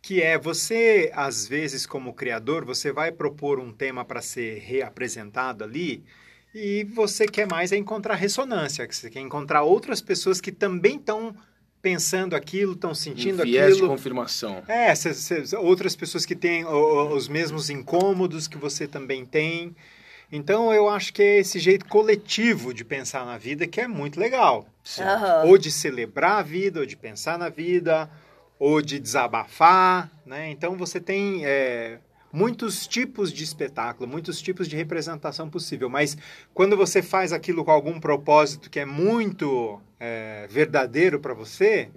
que 0.00 0.22
é 0.22 0.38
você, 0.38 1.10
às 1.14 1.48
vezes, 1.48 1.84
como 1.84 2.14
criador, 2.14 2.64
você 2.64 2.92
vai 2.92 3.10
propor 3.10 3.58
um 3.58 3.72
tema 3.72 4.04
para 4.04 4.22
ser 4.22 4.58
reapresentado 4.60 5.64
ali 5.64 6.04
e 6.54 6.84
você 6.84 7.26
quer 7.26 7.46
mais 7.46 7.72
é 7.72 7.76
encontrar 7.76 8.14
ressonância, 8.14 8.86
que 8.86 8.96
você 8.96 9.10
quer 9.10 9.20
encontrar 9.20 9.62
outras 9.62 10.00
pessoas 10.00 10.40
que 10.40 10.50
também 10.50 10.96
estão 10.96 11.34
pensando 11.80 12.34
aquilo, 12.34 12.72
estão 12.72 12.94
sentindo 12.94 13.42
um 13.42 13.44
viés 13.44 13.68
de 13.68 13.72
aquilo. 13.74 13.88
confirmação. 13.88 14.62
É, 14.68 14.94
cê- 14.94 15.14
cê- 15.14 15.56
outras 15.56 15.94
pessoas 15.94 16.26
que 16.26 16.34
têm 16.34 16.64
o- 16.64 16.68
o- 16.70 17.14
os 17.14 17.28
mesmos 17.28 17.70
incômodos 17.70 18.48
que 18.48 18.56
você 18.58 18.86
também 18.86 19.24
tem. 19.24 19.74
Então, 20.30 20.72
eu 20.74 20.88
acho 20.88 21.12
que 21.14 21.22
é 21.22 21.38
esse 21.38 21.58
jeito 21.58 21.86
coletivo 21.86 22.74
de 22.74 22.84
pensar 22.84 23.24
na 23.24 23.38
vida 23.38 23.66
que 23.66 23.80
é 23.80 23.88
muito 23.88 24.20
legal. 24.20 24.66
Aham. 24.98 25.44
Ou 25.46 25.56
de 25.56 25.70
celebrar 25.70 26.38
a 26.40 26.42
vida, 26.42 26.80
ou 26.80 26.86
de 26.86 26.96
pensar 26.96 27.38
na 27.38 27.48
vida, 27.48 28.10
ou 28.58 28.82
de 28.82 28.98
desabafar, 28.98 30.10
né? 30.26 30.50
Então, 30.50 30.76
você 30.76 31.00
tem 31.00 31.46
é, 31.46 31.98
muitos 32.32 32.86
tipos 32.86 33.32
de 33.32 33.44
espetáculo, 33.44 34.08
muitos 34.08 34.40
tipos 34.40 34.68
de 34.68 34.76
representação 34.76 35.48
possível. 35.48 35.88
Mas 35.88 36.16
quando 36.54 36.76
você 36.76 37.02
faz 37.02 37.32
aquilo 37.32 37.64
com 37.64 37.70
algum 37.70 37.98
propósito 37.98 38.70
que 38.70 38.80
é 38.80 38.84
muito 38.84 39.80
é, 39.98 40.46
verdadeiro 40.50 41.20
para 41.20 41.34
você, 41.34 41.90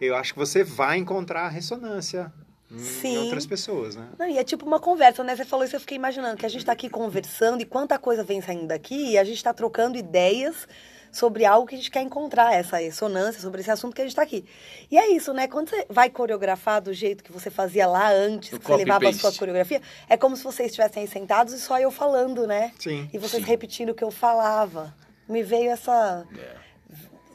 eu 0.00 0.14
acho 0.16 0.32
que 0.32 0.38
você 0.38 0.62
vai 0.62 0.98
encontrar 0.98 1.48
ressonância 1.48 2.32
em 2.70 2.78
Sim. 2.78 3.18
outras 3.18 3.46
pessoas, 3.46 3.94
né? 3.94 4.08
Não, 4.18 4.28
e 4.28 4.38
é 4.38 4.44
tipo 4.44 4.66
uma 4.66 4.80
conversa, 4.80 5.22
né? 5.22 5.36
Você 5.36 5.44
falou 5.44 5.64
isso, 5.64 5.76
eu 5.76 5.80
fiquei 5.80 5.96
imaginando 5.96 6.36
que 6.36 6.44
a 6.44 6.48
gente 6.48 6.64
tá 6.64 6.72
aqui 6.72 6.90
conversando 6.90 7.60
e 7.60 7.64
quanta 7.64 7.98
coisa 7.98 8.24
vem 8.24 8.40
saindo 8.40 8.66
daqui 8.66 9.12
e 9.12 9.18
a 9.18 9.24
gente 9.24 9.42
tá 9.42 9.54
trocando 9.54 9.96
ideias 9.96 10.66
sobre 11.12 11.44
algo 11.44 11.66
que 11.66 11.74
a 11.74 11.78
gente 11.78 11.90
quer 11.90 12.02
encontrar, 12.02 12.52
essa 12.54 12.76
ressonância 12.78 13.40
sobre 13.40 13.60
esse 13.60 13.70
assunto 13.70 13.94
que 13.94 14.02
a 14.02 14.04
gente 14.04 14.14
tá 14.16 14.22
aqui. 14.22 14.44
E 14.90 14.98
é 14.98 15.08
isso, 15.10 15.32
né? 15.32 15.48
Quando 15.48 15.70
você 15.70 15.86
vai 15.88 16.10
coreografar 16.10 16.80
do 16.82 16.92
jeito 16.92 17.24
que 17.24 17.32
você 17.32 17.50
fazia 17.50 17.86
lá 17.86 18.10
antes, 18.10 18.50
Do 18.50 18.60
que 18.60 18.66
você 18.66 18.76
levava 18.76 19.04
a 19.04 19.08
copy-paste. 19.08 19.20
sua 19.20 19.38
coreografia, 19.38 19.80
é 20.08 20.16
como 20.16 20.36
se 20.36 20.42
vocês 20.44 20.66
estivessem 20.70 21.02
aí 21.02 21.08
sentados 21.08 21.52
e 21.54 21.60
só 21.60 21.78
eu 21.80 21.90
falando, 21.90 22.46
né? 22.46 22.72
Sim. 22.78 23.08
E 23.12 23.18
vocês 23.18 23.42
Sim. 23.42 23.48
repetindo 23.50 23.90
o 23.90 23.94
que 23.94 24.04
eu 24.04 24.10
falava. 24.10 24.94
Me 25.28 25.42
veio 25.42 25.70
essa. 25.70 26.26
É. 26.38 26.66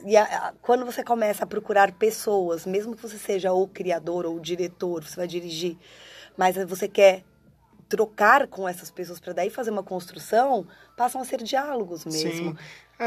E 0.04 0.18
a- 0.18 0.24
a- 0.24 0.54
quando 0.62 0.86
você 0.86 1.04
começa 1.04 1.44
a 1.44 1.48
procurar 1.48 1.92
pessoas, 1.92 2.66
mesmo 2.66 2.96
que 2.96 3.02
você 3.02 3.18
seja 3.18 3.52
o 3.54 3.68
criador 3.68 4.26
ou 4.26 4.38
o 4.38 4.40
diretor, 4.40 5.04
você 5.04 5.16
vai 5.16 5.28
dirigir, 5.28 5.78
mas 6.38 6.56
você 6.66 6.88
quer 6.88 7.24
trocar 7.88 8.48
com 8.48 8.68
essas 8.68 8.90
pessoas 8.90 9.20
para 9.20 9.34
daí 9.34 9.50
fazer 9.50 9.70
uma 9.70 9.84
construção, 9.84 10.66
passam 10.96 11.20
a 11.22 11.26
ser 11.26 11.44
diálogos 11.44 12.06
mesmo. 12.06 12.52
Sim. 12.52 12.58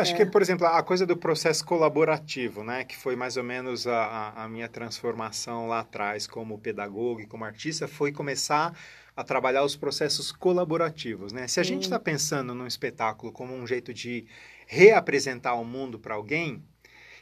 Acho 0.00 0.16
que, 0.16 0.26
por 0.26 0.42
exemplo, 0.42 0.66
a 0.66 0.82
coisa 0.82 1.06
do 1.06 1.16
processo 1.16 1.64
colaborativo, 1.64 2.64
né? 2.64 2.84
Que 2.84 2.96
foi 2.96 3.14
mais 3.14 3.36
ou 3.36 3.44
menos 3.44 3.86
a, 3.86 3.96
a- 4.04 4.44
a 4.44 4.48
minha 4.48 4.68
transformação 4.68 5.68
lá 5.68 5.80
atrás 5.80 6.26
como 6.26 6.58
pedagogo 6.58 7.20
e 7.20 7.26
como 7.26 7.44
artista, 7.44 7.86
foi 7.86 8.10
começar 8.10 8.76
a 9.16 9.22
trabalhar 9.22 9.62
os 9.62 9.76
processos 9.76 10.32
colaborativos, 10.32 11.32
né? 11.32 11.46
Se 11.46 11.60
a 11.60 11.62
gente 11.62 11.82
está 11.84 11.98
pensando 12.00 12.52
num 12.54 12.66
espetáculo 12.66 13.30
como 13.32 13.54
um 13.54 13.64
jeito 13.66 13.94
de 13.94 14.26
reapresentar 14.66 15.54
o 15.54 15.64
mundo 15.64 15.98
para 15.98 16.14
alguém, 16.16 16.60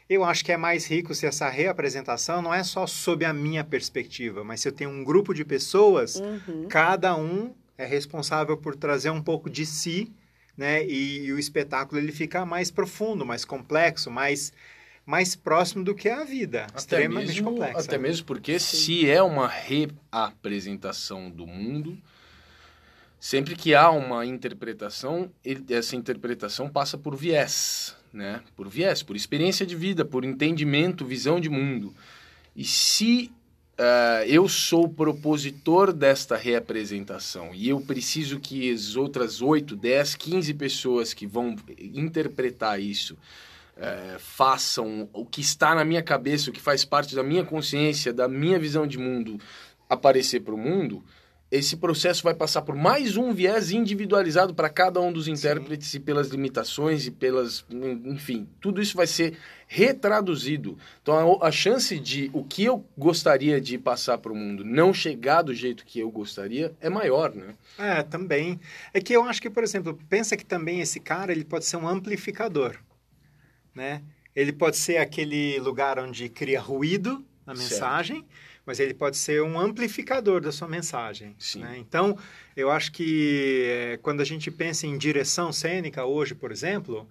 eu 0.09 0.23
acho 0.23 0.43
que 0.43 0.51
é 0.51 0.57
mais 0.57 0.85
rico 0.87 1.13
se 1.13 1.25
essa 1.27 1.47
reapresentação 1.49 2.41
não 2.41 2.53
é 2.53 2.63
só 2.63 2.87
sob 2.87 3.23
a 3.23 3.31
minha 3.33 3.63
perspectiva, 3.63 4.43
mas 4.43 4.61
se 4.61 4.67
eu 4.67 4.71
tenho 4.71 4.89
um 4.89 5.03
grupo 5.03 5.33
de 5.33 5.45
pessoas 5.45 6.19
Uhum. 6.19 6.65
cada 6.67 7.15
um 7.15 7.53
é 7.77 7.85
responsável 7.85 8.57
por 8.57 8.75
trazer 8.75 9.11
um 9.11 9.21
pouco 9.21 9.49
de 9.49 9.65
si, 9.65 10.11
né? 10.57 10.85
E, 10.85 11.25
e 11.25 11.33
o 11.33 11.39
espetáculo 11.39 11.99
ele 11.99 12.11
fica 12.11 12.45
mais 12.45 12.69
profundo, 12.71 13.25
mais 13.25 13.43
complexo, 13.45 14.09
mais 14.11 14.51
mais 15.05 15.35
próximo 15.35 15.83
do 15.83 15.93
que 15.93 16.07
a 16.07 16.23
vida, 16.23 16.63
Até 16.67 16.77
extremamente 16.79 17.27
mesmo, 17.27 17.51
complexa. 17.51 17.77
até 17.81 17.97
mesmo 17.97 18.25
porque 18.25 18.57
se 18.57 19.09
é 19.09 19.21
uma 19.21 19.49
reapresentação 19.49 21.29
do 21.29 21.45
mundo, 21.45 21.97
sempre 23.19 23.53
que 23.53 23.75
há 23.75 23.89
uma 23.91 24.25
interpretação, 24.25 25.29
ele- 25.43 25.65
essa 25.73 25.97
interpretação 25.97 26.69
passa 26.69 26.97
por 26.97 27.17
viés, 27.17 27.95
né? 28.13 28.41
Por 28.55 28.69
viés, 28.69 29.03
por 29.03 29.15
experiência 29.17 29.65
de 29.65 29.75
vida, 29.75 30.05
por 30.05 30.23
entendimento, 30.23 31.05
visão 31.05 31.37
de 31.39 31.49
mundo. 31.49 31.93
E 32.55 32.63
se 32.63 33.29
ah, 33.77 34.23
eu 34.27 34.47
sou 34.47 34.85
o 34.85 34.89
propositor 34.89 35.91
desta 35.91 36.37
reapresentação 36.37 37.53
e 37.53 37.69
eu 37.69 37.81
preciso 37.81 38.39
que 38.39 38.71
as 38.71 38.95
outras 38.95 39.41
8, 39.41 39.75
10, 39.75 40.15
15 40.15 40.53
pessoas 40.53 41.13
que 41.13 41.25
vão 41.25 41.55
interpretar 41.79 42.79
isso 42.79 43.17
eh, 43.75 44.17
façam 44.19 45.09
o 45.11 45.25
que 45.25 45.41
está 45.41 45.73
na 45.73 45.83
minha 45.83 46.03
cabeça, 46.03 46.51
o 46.51 46.53
que 46.53 46.61
faz 46.61 46.85
parte 46.85 47.15
da 47.15 47.23
minha 47.23 47.43
consciência, 47.43 48.13
da 48.13 48.27
minha 48.27 48.59
visão 48.59 48.85
de 48.85 48.99
mundo, 48.99 49.39
aparecer 49.89 50.41
para 50.41 50.53
o 50.53 50.57
mundo, 50.57 51.03
esse 51.53 51.77
processo 51.77 52.23
vai 52.23 52.33
passar 52.33 52.63
por 52.63 52.75
mais 52.75 53.15
um 53.15 53.31
viés 53.31 53.69
individualizado 53.69 54.55
para 54.55 54.69
cada 54.69 54.99
um 54.99 55.13
dos 55.13 55.27
intérpretes 55.27 55.89
Sim. 55.89 55.97
e 55.97 55.99
pelas 55.99 56.29
limitações 56.29 57.05
e 57.05 57.11
pelas. 57.11 57.63
Enfim, 58.05 58.49
tudo 58.59 58.81
isso 58.81 58.97
vai 58.97 59.05
ser 59.05 59.37
retraduzido. 59.67 60.75
Então, 61.03 61.37
a, 61.39 61.49
a 61.49 61.51
chance 61.51 61.99
de 61.99 62.31
o 62.33 62.43
que 62.43 62.63
eu 62.63 62.83
gostaria 62.97 63.61
de 63.61 63.77
passar 63.77 64.17
para 64.17 64.31
o 64.31 64.35
mundo 64.35 64.65
não 64.65 64.91
chegar 64.91 65.43
do 65.43 65.53
jeito 65.53 65.85
que 65.85 65.99
eu 65.99 66.09
gostaria 66.09 66.73
é 66.81 66.89
maior, 66.89 67.35
né? 67.35 67.53
É, 67.77 68.01
também. 68.01 68.59
É 68.91 68.99
que 68.99 69.13
eu 69.13 69.23
acho 69.23 69.39
que, 69.39 69.49
por 69.49 69.63
exemplo, 69.63 69.99
pensa 70.09 70.35
que 70.35 70.43
também 70.43 70.81
esse 70.81 70.99
cara 70.99 71.31
ele 71.31 71.45
pode 71.45 71.65
ser 71.65 71.77
um 71.77 71.87
amplificador, 71.87 72.77
né? 73.75 74.01
Ele 74.35 74.51
pode 74.51 74.77
ser 74.77 74.97
aquele 74.97 75.59
lugar 75.59 75.99
onde 75.99 76.29
cria 76.29 76.59
ruído 76.59 77.23
na 77.45 77.53
mensagem. 77.53 78.15
Certo 78.15 78.52
mas 78.65 78.79
ele 78.79 78.93
pode 78.93 79.17
ser 79.17 79.41
um 79.41 79.59
amplificador 79.59 80.41
da 80.41 80.51
sua 80.51 80.67
mensagem. 80.67 81.35
Né? 81.55 81.77
Então, 81.77 82.17
eu 82.55 82.71
acho 82.71 82.91
que 82.91 83.65
é, 83.65 83.97
quando 84.01 84.21
a 84.21 84.25
gente 84.25 84.49
pensa 84.49 84.87
em 84.87 84.97
direção 84.97 85.51
cênica 85.51 86.05
hoje, 86.05 86.33
por 86.33 86.51
exemplo, 86.51 87.07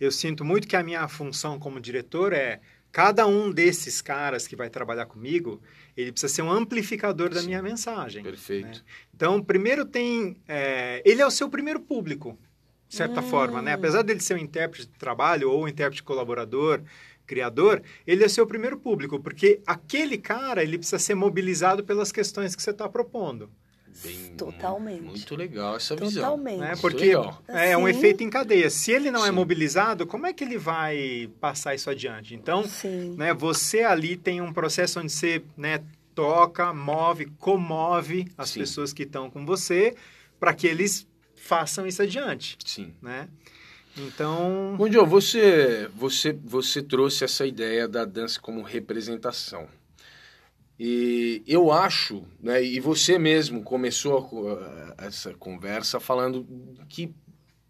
eu 0.00 0.10
sinto 0.10 0.44
muito 0.44 0.66
que 0.66 0.76
a 0.76 0.82
minha 0.82 1.06
função 1.08 1.58
como 1.58 1.80
diretor 1.80 2.32
é 2.32 2.60
cada 2.90 3.26
um 3.26 3.50
desses 3.50 4.00
caras 4.00 4.46
que 4.46 4.56
vai 4.56 4.70
trabalhar 4.70 5.06
comigo, 5.06 5.60
ele 5.96 6.10
precisa 6.10 6.32
ser 6.32 6.42
um 6.42 6.50
amplificador 6.50 7.28
da 7.28 7.40
Sim. 7.40 7.48
minha 7.48 7.62
mensagem. 7.62 8.22
Perfeito. 8.22 8.66
Né? 8.66 8.84
Então, 9.14 9.42
primeiro 9.42 9.84
tem, 9.84 10.36
é, 10.48 11.02
ele 11.04 11.20
é 11.20 11.26
o 11.26 11.30
seu 11.30 11.48
primeiro 11.48 11.80
público, 11.80 12.38
de 12.88 12.96
certa 12.96 13.20
hum. 13.20 13.28
forma, 13.28 13.60
né? 13.60 13.74
Apesar 13.74 14.02
dele 14.02 14.20
ser 14.20 14.34
um 14.34 14.38
intérprete 14.38 14.86
de 14.86 14.98
trabalho 14.98 15.50
ou 15.50 15.64
um 15.64 15.68
intérprete 15.68 16.02
colaborador, 16.02 16.80
criador, 17.26 17.82
ele 18.06 18.24
é 18.24 18.28
seu 18.28 18.46
primeiro 18.46 18.78
público, 18.78 19.20
porque 19.20 19.60
aquele 19.66 20.16
cara 20.18 20.62
ele 20.62 20.78
precisa 20.78 20.98
ser 20.98 21.14
mobilizado 21.14 21.84
pelas 21.84 22.12
questões 22.12 22.54
que 22.54 22.62
você 22.62 22.70
está 22.70 22.88
propondo. 22.88 23.50
Bem, 24.02 24.34
Totalmente. 24.36 25.02
Muito 25.02 25.34
legal 25.34 25.76
essa 25.76 25.96
visão. 25.96 26.22
Totalmente. 26.22 26.60
Né? 26.60 26.74
Porque 26.80 27.12
é, 27.48 27.70
é 27.70 27.78
um 27.78 27.88
efeito 27.88 28.22
em 28.22 28.28
cadeia. 28.28 28.68
Se 28.68 28.92
ele 28.92 29.10
não 29.10 29.20
é 29.20 29.24
Sim. 29.24 29.28
é 29.28 29.32
mobilizado, 29.32 30.06
como 30.06 30.26
é 30.26 30.32
que 30.32 30.44
ele 30.44 30.58
vai 30.58 31.30
passar 31.40 31.74
isso 31.74 31.88
adiante? 31.88 32.34
Então, 32.34 32.62
né, 33.16 33.32
você 33.32 33.82
ali 33.82 34.16
tem 34.16 34.40
um 34.40 34.52
processo 34.52 35.00
onde 35.00 35.10
você 35.10 35.42
né, 35.56 35.82
toca, 36.14 36.72
move, 36.74 37.26
comove 37.38 38.26
as 38.36 38.50
Sim. 38.50 38.60
pessoas 38.60 38.92
que 38.92 39.04
estão 39.04 39.30
com 39.30 39.46
você 39.46 39.94
para 40.38 40.52
que 40.52 40.66
eles 40.66 41.06
façam 41.34 41.86
isso 41.86 42.02
adiante. 42.02 42.58
Sim. 42.64 42.92
Né? 43.00 43.28
Então. 43.96 44.76
Joe, 44.90 45.06
você, 45.06 45.88
você, 45.94 46.32
você 46.32 46.82
trouxe 46.82 47.24
essa 47.24 47.46
ideia 47.46 47.88
da 47.88 48.04
dança 48.04 48.40
como 48.40 48.62
representação. 48.62 49.66
E 50.78 51.42
eu 51.46 51.72
acho, 51.72 52.22
né, 52.38 52.62
e 52.62 52.78
você 52.80 53.18
mesmo 53.18 53.62
começou 53.62 54.28
essa 54.98 55.32
conversa 55.32 55.98
falando 55.98 56.46
que 56.86 57.14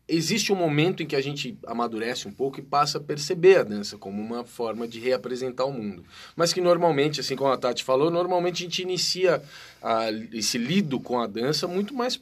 existe 0.09 0.53
um 0.53 0.57
momento 0.57 1.03
em 1.03 1.07
que 1.07 1.15
a 1.17 1.21
gente 1.21 1.57
amadurece 1.67 2.27
um 2.27 2.33
pouco 2.33 2.59
e 2.59 2.62
passa 2.62 2.99
a 2.99 3.01
perceber 3.01 3.59
a 3.59 3.62
dança 3.65 3.97
como 3.97 4.21
uma 4.21 4.45
forma 4.45 4.87
de 4.87 4.99
reapresentar 5.01 5.65
o 5.65 5.73
mundo. 5.73 6.05
Mas 6.35 6.53
que 6.53 6.61
normalmente, 6.61 7.21
assim 7.21 7.37
como 7.37 7.51
a 7.51 7.57
Tati 7.57 7.83
falou, 7.85 8.11
normalmente 8.11 8.62
a 8.62 8.67
gente 8.67 8.83
inicia 8.83 9.43
a, 9.83 10.11
esse 10.33 10.59
lido 10.59 10.99
com 10.99 11.21
a 11.21 11.27
dança 11.27 11.67
muito 11.67 11.95
mais 11.95 12.21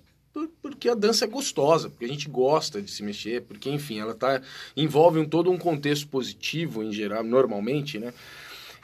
porque 0.60 0.88
a 0.88 0.94
dança 0.94 1.24
é 1.24 1.28
gostosa, 1.28 1.88
porque 1.88 2.04
a 2.04 2.08
gente 2.08 2.28
gosta 2.28 2.82
de 2.82 2.90
se 2.90 3.02
mexer, 3.02 3.42
porque, 3.42 3.70
enfim, 3.70 4.00
ela 4.00 4.14
tá, 4.14 4.42
envolve 4.76 5.18
um, 5.18 5.24
todo 5.24 5.50
um 5.50 5.58
contexto 5.58 6.08
positivo 6.08 6.82
em 6.82 6.92
geral, 6.92 7.22
normalmente, 7.22 7.98
né? 7.98 8.12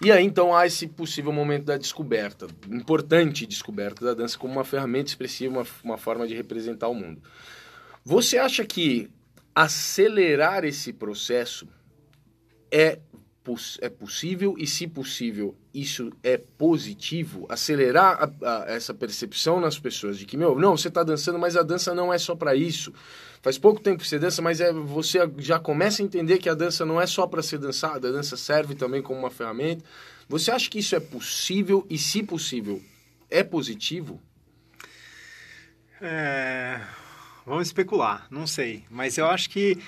E 0.02 0.10
aí, 0.10 0.24
então, 0.24 0.56
há 0.56 0.66
esse 0.66 0.86
possível 0.86 1.32
momento 1.32 1.64
da 1.64 1.76
descoberta, 1.76 2.46
importante 2.70 3.46
descoberta 3.46 4.04
da 4.04 4.14
dança 4.14 4.38
como 4.38 4.54
uma 4.54 4.64
ferramenta 4.64 5.10
expressiva, 5.10 5.52
uma, 5.52 5.66
uma 5.84 5.98
forma 5.98 6.26
de 6.26 6.34
representar 6.34 6.88
o 6.88 6.94
mundo. 6.94 7.20
Você 8.02 8.38
acha 8.38 8.64
que 8.64 9.10
acelerar 9.54 10.64
esse 10.64 10.92
processo 10.92 11.68
é 12.70 12.98
é 13.80 13.88
possível 13.88 14.54
e, 14.58 14.66
se 14.66 14.86
possível, 14.86 15.56
isso 15.72 16.12
é 16.22 16.36
positivo? 16.36 17.46
Acelerar 17.48 18.30
a, 18.42 18.64
a, 18.64 18.70
essa 18.70 18.92
percepção 18.92 19.60
nas 19.60 19.78
pessoas 19.78 20.18
de 20.18 20.26
que, 20.26 20.36
meu, 20.36 20.58
não, 20.58 20.76
você 20.76 20.88
está 20.88 21.02
dançando, 21.02 21.38
mas 21.38 21.56
a 21.56 21.62
dança 21.62 21.94
não 21.94 22.12
é 22.12 22.18
só 22.18 22.34
para 22.34 22.54
isso. 22.54 22.92
Faz 23.42 23.56
pouco 23.56 23.80
tempo 23.80 24.02
que 24.02 24.06
você 24.08 24.18
dança, 24.18 24.42
mas 24.42 24.60
é, 24.60 24.72
você 24.72 25.18
já 25.38 25.58
começa 25.58 26.02
a 26.02 26.04
entender 26.04 26.38
que 26.38 26.48
a 26.48 26.54
dança 26.54 26.84
não 26.84 27.00
é 27.00 27.06
só 27.06 27.26
para 27.26 27.42
ser 27.42 27.58
dançada, 27.58 28.08
a 28.08 28.12
dança 28.12 28.36
serve 28.36 28.74
também 28.74 29.00
como 29.00 29.18
uma 29.18 29.30
ferramenta. 29.30 29.84
Você 30.28 30.50
acha 30.50 30.68
que 30.68 30.78
isso 30.78 30.94
é 30.94 31.00
possível 31.00 31.86
e, 31.88 31.96
se 31.96 32.22
possível, 32.22 32.80
é 33.30 33.42
positivo? 33.42 34.20
É... 36.00 36.80
Vamos 37.46 37.68
especular, 37.68 38.26
não 38.30 38.46
sei. 38.46 38.84
Mas 38.90 39.16
eu 39.16 39.26
acho 39.26 39.48
que 39.50 39.78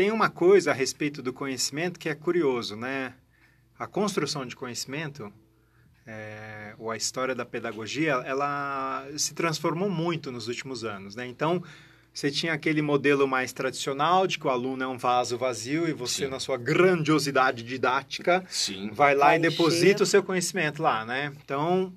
tem 0.00 0.10
uma 0.10 0.30
coisa 0.30 0.70
a 0.70 0.72
respeito 0.72 1.20
do 1.20 1.30
conhecimento 1.30 2.00
que 2.00 2.08
é 2.08 2.14
curioso, 2.14 2.74
né? 2.74 3.12
A 3.78 3.86
construção 3.86 4.46
de 4.46 4.56
conhecimento, 4.56 5.30
é, 6.06 6.74
ou 6.78 6.90
a 6.90 6.96
história 6.96 7.34
da 7.34 7.44
pedagogia, 7.44 8.12
ela 8.24 9.06
se 9.18 9.34
transformou 9.34 9.90
muito 9.90 10.32
nos 10.32 10.48
últimos 10.48 10.84
anos, 10.84 11.14
né? 11.14 11.26
Então, 11.26 11.62
você 12.14 12.30
tinha 12.30 12.54
aquele 12.54 12.80
modelo 12.80 13.28
mais 13.28 13.52
tradicional 13.52 14.26
de 14.26 14.38
que 14.38 14.46
o 14.46 14.50
aluno 14.50 14.82
é 14.82 14.88
um 14.88 14.96
vaso 14.96 15.36
vazio 15.36 15.86
e 15.86 15.92
você, 15.92 16.24
Sim. 16.24 16.30
na 16.30 16.40
sua 16.40 16.56
grandiosidade 16.56 17.62
didática, 17.62 18.42
Sim. 18.48 18.88
vai 18.94 19.14
lá 19.14 19.26
vai 19.26 19.36
e 19.36 19.40
deposita 19.40 20.04
o 20.04 20.06
seu 20.06 20.22
conhecimento 20.22 20.82
lá, 20.82 21.04
né? 21.04 21.30
Então, 21.44 21.92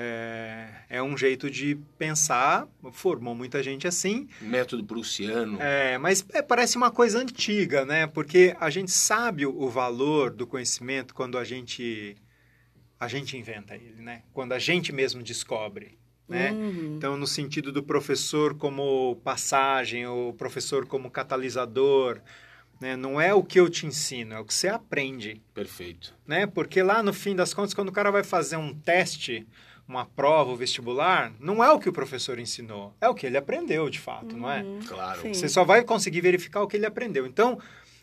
é, 0.00 0.68
é, 0.88 1.02
um 1.02 1.18
jeito 1.18 1.50
de 1.50 1.76
pensar, 1.98 2.68
formou 2.92 3.34
muita 3.34 3.60
gente 3.64 3.88
assim. 3.88 4.28
Método 4.40 4.84
prussiano. 4.84 5.60
É, 5.60 5.98
mas 5.98 6.24
é, 6.32 6.40
parece 6.40 6.76
uma 6.76 6.88
coisa 6.88 7.18
antiga, 7.18 7.84
né? 7.84 8.06
Porque 8.06 8.56
a 8.60 8.70
gente 8.70 8.92
sabe 8.92 9.44
o, 9.44 9.68
valor 9.68 10.30
do 10.30 10.46
conhecimento 10.46 11.12
quando 11.12 11.36
a 11.36 11.42
gente 11.42 12.16
a 13.00 13.08
gente 13.08 13.36
inventa 13.36 13.74
ele, 13.74 14.00
né? 14.00 14.22
Quando 14.32 14.52
a 14.52 14.58
gente 14.58 14.92
mesmo 14.92 15.20
descobre, 15.20 15.98
né? 16.28 16.52
Uhum. 16.52 16.94
Então, 16.96 17.16
no 17.16 17.26
sentido 17.26 17.72
do 17.72 17.82
professor 17.82 18.56
como 18.56 19.16
passagem, 19.24 20.06
o 20.06 20.32
professor 20.32 20.86
como 20.86 21.10
catalisador, 21.10 22.20
né? 22.80 22.96
Não 22.96 23.20
é 23.20 23.34
o 23.34 23.42
que 23.42 23.58
eu 23.58 23.68
te 23.68 23.84
ensino, 23.84 24.34
é 24.34 24.38
o 24.38 24.44
que 24.44 24.54
você 24.54 24.68
aprende. 24.68 25.42
Perfeito. 25.52 26.14
Né? 26.24 26.46
Porque 26.46 26.82
lá 26.84 27.02
no 27.02 27.12
fim 27.12 27.34
das 27.34 27.52
contas, 27.52 27.74
quando 27.74 27.88
o 27.88 27.92
cara 27.92 28.12
vai 28.12 28.22
fazer 28.22 28.56
um 28.56 28.72
teste 28.72 29.44
uma 29.88 30.04
prova, 30.04 30.52
o 30.52 30.56
vestibular, 30.56 31.32
não 31.40 31.64
é 31.64 31.70
o 31.72 31.78
que 31.78 31.88
o 31.88 31.92
professor 31.92 32.38
ensinou, 32.38 32.94
é 33.00 33.08
o 33.08 33.14
que 33.14 33.24
ele 33.26 33.38
aprendeu 33.38 33.88
de 33.88 33.98
fato, 33.98 34.34
uhum, 34.34 34.42
não 34.42 34.52
é? 34.52 34.62
Uhum. 34.62 34.80
Claro. 34.86 35.22
Sim. 35.22 35.32
Você 35.32 35.48
só 35.48 35.64
vai 35.64 35.82
conseguir 35.82 36.20
verificar 36.20 36.62
o 36.62 36.68
que 36.68 36.76
ele 36.76 36.84
aprendeu. 36.84 37.26
Então, 37.26 37.58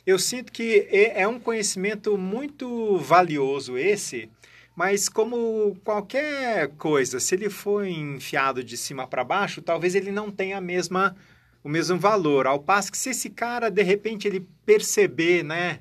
eu 0.05 0.17
sinto 0.17 0.51
que 0.51 0.87
é, 0.89 1.21
é 1.21 1.27
um 1.27 1.39
conhecimento 1.39 2.17
muito 2.17 2.97
valioso 2.97 3.77
esse, 3.77 4.27
mas 4.75 5.07
como 5.07 5.77
qualquer 5.83 6.69
coisa, 6.69 7.19
se 7.19 7.35
ele 7.35 7.51
for 7.51 7.85
enfiado 7.85 8.63
de 8.63 8.75
cima 8.75 9.05
para 9.05 9.23
baixo, 9.23 9.61
talvez 9.61 9.93
ele 9.93 10.11
não 10.11 10.31
tenha 10.31 10.57
a 10.57 10.61
mesma 10.61 11.15
o 11.63 11.69
mesmo 11.69 11.97
valor. 11.97 12.45
Ao 12.45 12.59
passo 12.59 12.91
que 12.91 12.97
se 12.97 13.09
esse 13.09 13.27
cara 13.29 13.71
de 13.71 13.81
repente 13.81 14.27
ele 14.27 14.47
perceber, 14.65 15.43
né, 15.43 15.79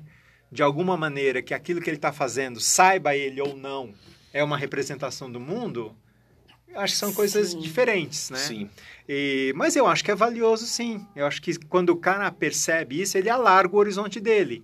de 0.51 0.63
alguma 0.63 0.97
maneira 0.97 1.43
que 1.43 1.53
aquilo 1.53 1.79
que 1.79 1.87
ele 1.87 1.97
está 1.97 2.11
fazendo, 2.11 2.59
saiba 2.59 3.15
ele 3.15 3.39
ou 3.39 3.55
não, 3.55 3.93
é 4.35 4.43
uma 4.43 4.57
representação 4.57 5.31
do 5.31 5.39
mundo, 5.39 5.95
acho 6.75 6.93
que 6.93 6.99
são 6.99 7.13
coisas 7.13 7.51
sim. 7.51 7.59
diferentes, 7.59 8.29
né? 8.29 8.37
Sim. 8.37 8.69
E, 9.07 9.53
mas 9.55 9.77
eu 9.77 9.87
acho 9.87 10.03
que 10.03 10.11
é 10.11 10.15
valioso, 10.15 10.65
sim. 10.65 11.07
Eu 11.15 11.25
acho 11.25 11.41
que 11.41 11.57
quando 11.67 11.91
o 11.91 11.95
cara 11.95 12.29
percebe 12.29 12.99
isso, 12.99 13.17
ele 13.17 13.29
alarga 13.29 13.73
o 13.73 13.79
horizonte 13.79 14.19
dele. 14.19 14.61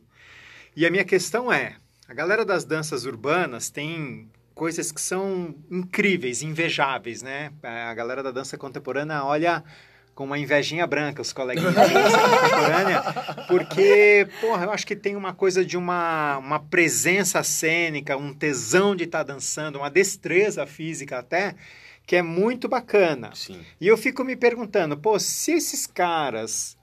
E 0.76 0.86
a 0.86 0.92
minha 0.92 1.06
questão 1.06 1.50
é, 1.50 1.78
a 2.06 2.14
galera 2.14 2.44
das 2.44 2.66
danças 2.66 3.06
urbanas 3.06 3.70
tem 3.70 4.30
coisas 4.54 4.92
que 4.92 5.00
são 5.00 5.56
incríveis, 5.72 6.42
invejáveis, 6.42 7.22
né? 7.22 7.54
A 7.64 7.94
galera 7.94 8.22
da 8.22 8.32
dança 8.32 8.58
contemporânea 8.58 9.24
olha 9.24 9.64
com 10.14 10.26
uma 10.26 10.38
invejinha 10.38 10.86
branca, 10.86 11.22
os 11.22 11.32
coleguinhas 11.32 11.74
da 11.74 11.88
dança 11.88 12.18
contemporânea, 12.18 13.04
porque, 13.48 14.28
porra, 14.40 14.66
eu 14.66 14.72
acho 14.72 14.86
que 14.86 14.96
tem 14.96 15.16
uma 15.16 15.34
coisa 15.34 15.64
de 15.64 15.78
uma, 15.78 16.38
uma 16.38 16.60
presença 16.60 17.42
cênica, 17.44 18.18
um 18.18 18.34
tesão 18.34 18.96
de 18.96 19.06
estar 19.06 19.24
tá 19.24 19.34
dançando, 19.34 19.78
uma 19.78 19.90
destreza 19.90 20.66
física 20.66 21.20
até, 21.20 21.56
que 22.06 22.16
é 22.16 22.22
muito 22.22 22.68
bacana. 22.68 23.32
Sim. 23.34 23.60
E 23.80 23.88
eu 23.88 23.98
fico 23.98 24.24
me 24.24 24.36
perguntando, 24.36 24.98
pô, 24.98 25.18
se 25.20 25.54
esses 25.54 25.88
caras 25.88 26.78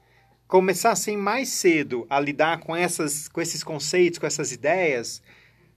começassem 0.46 1.16
mais 1.16 1.50
cedo 1.50 2.06
a 2.08 2.18
lidar 2.18 2.60
com, 2.60 2.74
essas, 2.74 3.28
com 3.28 3.40
esses 3.40 3.62
conceitos, 3.62 4.18
com 4.18 4.26
essas 4.26 4.50
ideias, 4.50 5.22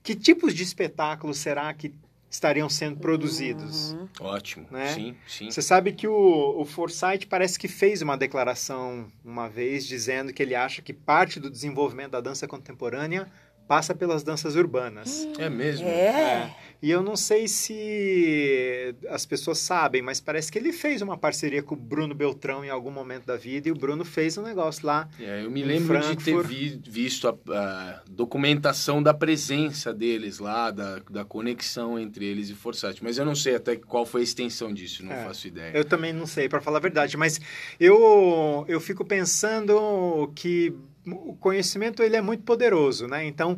que 0.02 0.14
tipos 0.14 0.54
de 0.54 0.62
espetáculos 0.62 1.38
será 1.38 1.72
que 1.74 1.94
estariam 2.32 2.66
sendo 2.66 2.98
produzidos. 2.98 3.92
Uhum. 3.92 4.08
Ótimo, 4.20 4.66
né? 4.70 4.94
sim, 4.94 5.14
sim. 5.28 5.50
Você 5.50 5.60
sabe 5.60 5.92
que 5.92 6.08
o, 6.08 6.54
o 6.58 6.64
Forsyth 6.64 7.26
parece 7.28 7.58
que 7.58 7.68
fez 7.68 8.00
uma 8.00 8.16
declaração 8.16 9.06
uma 9.22 9.50
vez 9.50 9.86
dizendo 9.86 10.32
que 10.32 10.42
ele 10.42 10.54
acha 10.54 10.80
que 10.80 10.94
parte 10.94 11.38
do 11.38 11.50
desenvolvimento 11.50 12.12
da 12.12 12.22
dança 12.22 12.48
contemporânea 12.48 13.30
passa 13.68 13.94
pelas 13.94 14.22
danças 14.22 14.56
urbanas. 14.56 15.28
É 15.38 15.50
mesmo? 15.50 15.86
É. 15.86 15.90
é. 15.90 16.56
E 16.82 16.90
eu 16.90 17.00
não 17.00 17.14
sei 17.14 17.46
se 17.46 18.92
as 19.08 19.24
pessoas 19.24 19.58
sabem, 19.58 20.02
mas 20.02 20.20
parece 20.20 20.50
que 20.50 20.58
ele 20.58 20.72
fez 20.72 21.00
uma 21.00 21.16
parceria 21.16 21.62
com 21.62 21.76
o 21.76 21.78
Bruno 21.78 22.12
Beltrão 22.12 22.64
em 22.64 22.70
algum 22.70 22.90
momento 22.90 23.24
da 23.24 23.36
vida 23.36 23.68
e 23.68 23.72
o 23.72 23.74
Bruno 23.76 24.04
fez 24.04 24.36
um 24.36 24.42
negócio 24.42 24.84
lá. 24.84 25.08
É, 25.20 25.44
eu 25.44 25.50
me 25.50 25.62
lembro 25.62 26.00
de 26.00 26.16
ter 26.16 26.42
vi, 26.42 26.80
visto 26.84 27.28
a, 27.28 27.36
a, 27.56 28.02
documentação 28.10 29.00
da 29.00 29.14
presença 29.14 29.94
deles 29.94 30.40
lá, 30.40 30.72
da, 30.72 30.98
da 31.08 31.24
conexão 31.24 31.96
entre 31.96 32.24
eles 32.24 32.50
e 32.50 32.54
Forsyth, 32.54 32.96
mas 33.00 33.16
eu 33.16 33.24
não 33.24 33.36
sei 33.36 33.54
até 33.54 33.76
qual 33.76 34.04
foi 34.04 34.22
a 34.22 34.24
extensão 34.24 34.74
disso, 34.74 35.04
não 35.04 35.12
é, 35.12 35.24
faço 35.24 35.46
ideia. 35.46 35.70
Eu 35.72 35.84
também 35.84 36.12
não 36.12 36.26
sei, 36.26 36.48
para 36.48 36.60
falar 36.60 36.78
a 36.78 36.82
verdade, 36.82 37.16
mas 37.16 37.40
eu, 37.78 38.64
eu 38.66 38.80
fico 38.80 39.04
pensando 39.04 40.32
que 40.34 40.74
o 41.06 41.34
conhecimento 41.34 42.02
ele 42.02 42.16
é 42.16 42.20
muito 42.20 42.42
poderoso, 42.42 43.06
né? 43.06 43.24
Então 43.24 43.56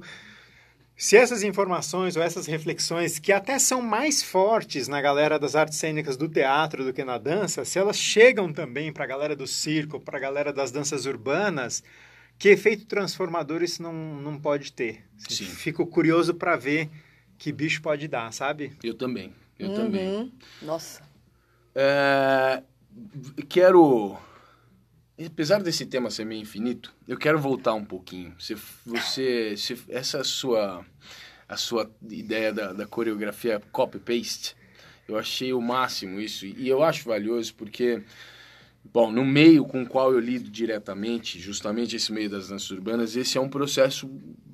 se 0.96 1.16
essas 1.16 1.42
informações 1.42 2.16
ou 2.16 2.22
essas 2.22 2.46
reflexões, 2.46 3.18
que 3.18 3.32
até 3.32 3.58
são 3.58 3.82
mais 3.82 4.22
fortes 4.22 4.86
na 4.88 5.00
galera 5.00 5.38
das 5.38 5.56
artes 5.56 5.78
cênicas 5.78 6.16
do 6.16 6.28
teatro 6.28 6.84
do 6.84 6.92
que 6.92 7.04
na 7.04 7.18
dança, 7.18 7.64
se 7.64 7.78
elas 7.78 7.96
chegam 7.98 8.52
também 8.52 8.92
para 8.92 9.04
a 9.04 9.06
galera 9.08 9.34
do 9.34 9.46
circo, 9.46 9.98
para 9.98 10.16
a 10.18 10.20
galera 10.20 10.52
das 10.52 10.70
danças 10.70 11.04
urbanas, 11.04 11.82
que 12.38 12.48
efeito 12.48 12.86
transformador 12.86 13.62
isso 13.62 13.82
não, 13.82 13.92
não 13.92 14.38
pode 14.38 14.72
ter? 14.72 15.04
Sim. 15.28 15.46
Fico 15.46 15.86
curioso 15.86 16.34
para 16.34 16.56
ver 16.56 16.88
que 17.38 17.50
bicho 17.52 17.82
pode 17.82 18.06
dar, 18.08 18.32
sabe? 18.32 18.72
Eu 18.82 18.94
também, 18.94 19.32
eu 19.58 19.68
Uhum. 19.68 19.74
também. 19.74 20.32
Nossa. 20.62 21.02
É, 21.74 22.62
quero 23.48 24.16
apesar 25.22 25.62
desse 25.62 25.86
tema 25.86 26.10
ser 26.10 26.24
meio 26.24 26.42
infinito, 26.42 26.92
eu 27.06 27.16
quero 27.16 27.38
voltar 27.38 27.74
um 27.74 27.84
pouquinho. 27.84 28.34
Você, 28.38 28.56
você, 28.84 29.56
se, 29.56 29.78
essa 29.88 30.24
sua, 30.24 30.84
a 31.48 31.56
sua 31.56 31.90
ideia 32.10 32.52
da, 32.52 32.72
da 32.72 32.86
coreografia 32.86 33.60
copy-paste, 33.70 34.56
eu 35.06 35.18
achei 35.18 35.52
o 35.52 35.60
máximo 35.60 36.20
isso. 36.20 36.46
E 36.46 36.68
eu 36.68 36.82
acho 36.82 37.08
valioso 37.08 37.54
porque, 37.54 38.02
bom, 38.92 39.10
no 39.10 39.24
meio 39.24 39.64
com 39.64 39.82
o 39.82 39.86
qual 39.86 40.12
eu 40.12 40.20
lido 40.20 40.50
diretamente, 40.50 41.38
justamente 41.38 41.96
esse 41.96 42.12
meio 42.12 42.30
das 42.30 42.48
danças 42.48 42.70
urbanas, 42.70 43.16
esse 43.16 43.38
é 43.38 43.40
um 43.40 43.48
processo, 43.48 44.10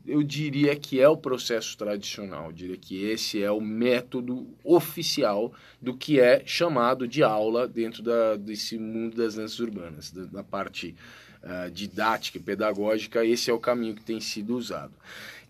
eu 0.06 0.22
diria 0.22 0.74
que 0.76 1.00
é 1.00 1.08
o 1.08 1.16
processo 1.16 1.76
tradicional. 1.76 2.46
Eu 2.46 2.52
diria 2.52 2.76
que 2.76 3.04
esse 3.04 3.42
é 3.42 3.50
o 3.50 3.60
método 3.60 4.46
oficial 4.64 5.52
do 5.80 5.96
que 5.96 6.20
é 6.20 6.42
chamado 6.44 7.06
de 7.06 7.22
aula 7.22 7.66
dentro 7.68 8.02
da, 8.02 8.36
desse 8.36 8.78
mundo 8.78 9.16
das 9.16 9.34
danças 9.34 9.58
urbanas, 9.58 10.10
da, 10.10 10.24
da 10.24 10.44
parte 10.44 10.94
uh, 11.42 11.70
didática 11.70 12.38
e 12.38 12.40
pedagógica, 12.40 13.24
esse 13.24 13.50
é 13.50 13.54
o 13.54 13.58
caminho 13.58 13.94
que 13.94 14.02
tem 14.02 14.20
sido 14.20 14.56
usado. 14.56 14.92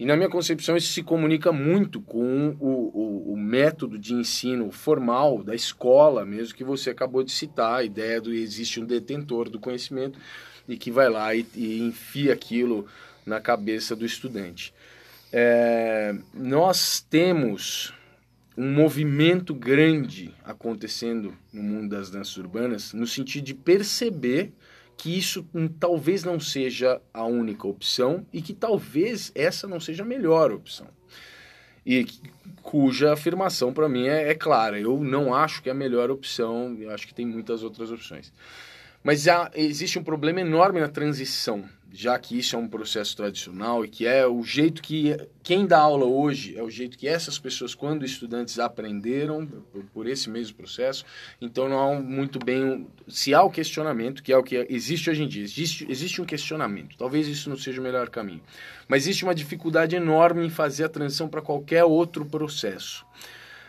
E 0.00 0.06
na 0.06 0.16
minha 0.16 0.30
concepção, 0.30 0.78
isso 0.78 0.94
se 0.94 1.02
comunica 1.02 1.52
muito 1.52 2.00
com 2.00 2.56
o, 2.58 2.64
o, 2.64 3.32
o, 3.34 3.36
método 3.36 3.98
de 3.98 4.14
ensino 4.14 4.70
formal 4.70 5.44
da 5.44 5.54
escola 5.54 6.24
mesmo, 6.24 6.56
que 6.56 6.64
você 6.64 6.88
acabou 6.88 7.22
de 7.22 7.30
citar, 7.30 7.80
a 7.80 7.84
ideia 7.84 8.18
do 8.18 8.32
existe 8.32 8.80
um 8.80 8.86
detentor 8.86 9.50
do 9.50 9.60
conhecimento 9.60 10.18
e 10.66 10.78
que 10.78 10.90
vai 10.90 11.10
lá 11.10 11.34
e, 11.34 11.44
e 11.54 11.82
enfia 11.82 12.32
aquilo 12.32 12.86
na 13.26 13.42
cabeça 13.42 13.94
do 13.94 14.06
estudante. 14.06 14.72
É, 15.30 16.14
nós 16.32 17.04
temos 17.10 17.92
um 18.56 18.72
movimento 18.72 19.52
grande 19.52 20.34
acontecendo 20.42 21.36
no 21.52 21.62
mundo 21.62 21.90
das 21.90 22.08
danças 22.08 22.38
urbanas, 22.38 22.94
no 22.94 23.06
sentido 23.06 23.44
de 23.44 23.52
perceber 23.52 24.50
que 25.00 25.16
isso 25.16 25.46
talvez 25.78 26.24
não 26.24 26.38
seja 26.38 27.00
a 27.12 27.24
única 27.24 27.66
opção 27.66 28.26
e 28.30 28.42
que 28.42 28.52
talvez 28.52 29.32
essa 29.34 29.66
não 29.66 29.80
seja 29.80 30.02
a 30.02 30.06
melhor 30.06 30.52
opção. 30.52 30.86
E 31.86 32.06
cuja 32.60 33.14
afirmação 33.14 33.72
para 33.72 33.88
mim 33.88 34.06
é, 34.06 34.28
é, 34.28 34.34
clara. 34.34 34.78
Eu 34.78 35.02
não 35.02 35.34
acho 35.34 35.62
que 35.62 35.70
é 35.70 35.72
a 35.72 35.74
melhor 35.74 36.10
opção, 36.10 36.76
eu 36.78 36.90
acho 36.90 37.06
que 37.06 37.14
tem 37.14 37.24
muitas 37.24 37.62
outras 37.62 37.90
opções. 37.90 38.30
Mas 39.02 39.22
já 39.22 39.50
existe 39.54 39.98
um 39.98 40.04
problema 40.04 40.42
enorme 40.42 40.80
na 40.80 40.88
transição 40.88 41.64
já 41.92 42.18
que 42.18 42.38
isso 42.38 42.55
é 42.55 42.59
um 42.59 42.68
processo 42.68 43.16
tradicional 43.16 43.85
e 43.85 43.88
que 43.88 44.07
é 44.07 44.26
o 44.26 44.42
jeito 44.42 44.81
que 44.81 45.16
quem 45.42 45.66
dá 45.66 45.79
aula 45.79 46.05
hoje 46.05 46.57
é 46.57 46.62
o 46.62 46.70
jeito 46.70 46.96
que 46.96 47.09
essas 47.09 47.38
pessoas, 47.38 47.74
quando 47.74 48.05
estudantes, 48.05 48.59
aprenderam 48.59 49.46
por 49.92 50.07
esse 50.07 50.31
mesmo 50.31 50.57
processo. 50.57 51.05
Então 51.40 51.68
não 51.68 51.79
há 51.79 52.00
muito 52.00 52.38
bem. 52.38 52.87
Se 53.09 53.35
há 53.35 53.42
o 53.42 53.50
questionamento, 53.50 54.22
que 54.22 54.33
é 54.33 54.37
o 54.37 54.42
que 54.42 54.66
existe 54.70 55.11
hoje 55.11 55.24
em 55.24 55.29
dia, 55.29 55.42
existe, 55.42 55.87
existe 55.90 56.22
um 56.22 56.24
questionamento. 56.24 56.96
Talvez 56.96 57.26
isso 57.26 57.50
não 57.50 57.57
seja 57.57 57.81
o 57.81 57.85
melhor 57.85 58.09
caminho. 58.09 58.42
Mas 58.87 59.05
existe 59.05 59.24
uma 59.24 59.35
dificuldade 59.35 59.96
enorme 59.96 60.46
em 60.46 60.50
fazer 60.50 60.85
a 60.85 60.88
transição 60.88 61.29
para 61.29 61.42
qualquer 61.42 61.85
outro 61.85 62.24
processo. 62.24 63.05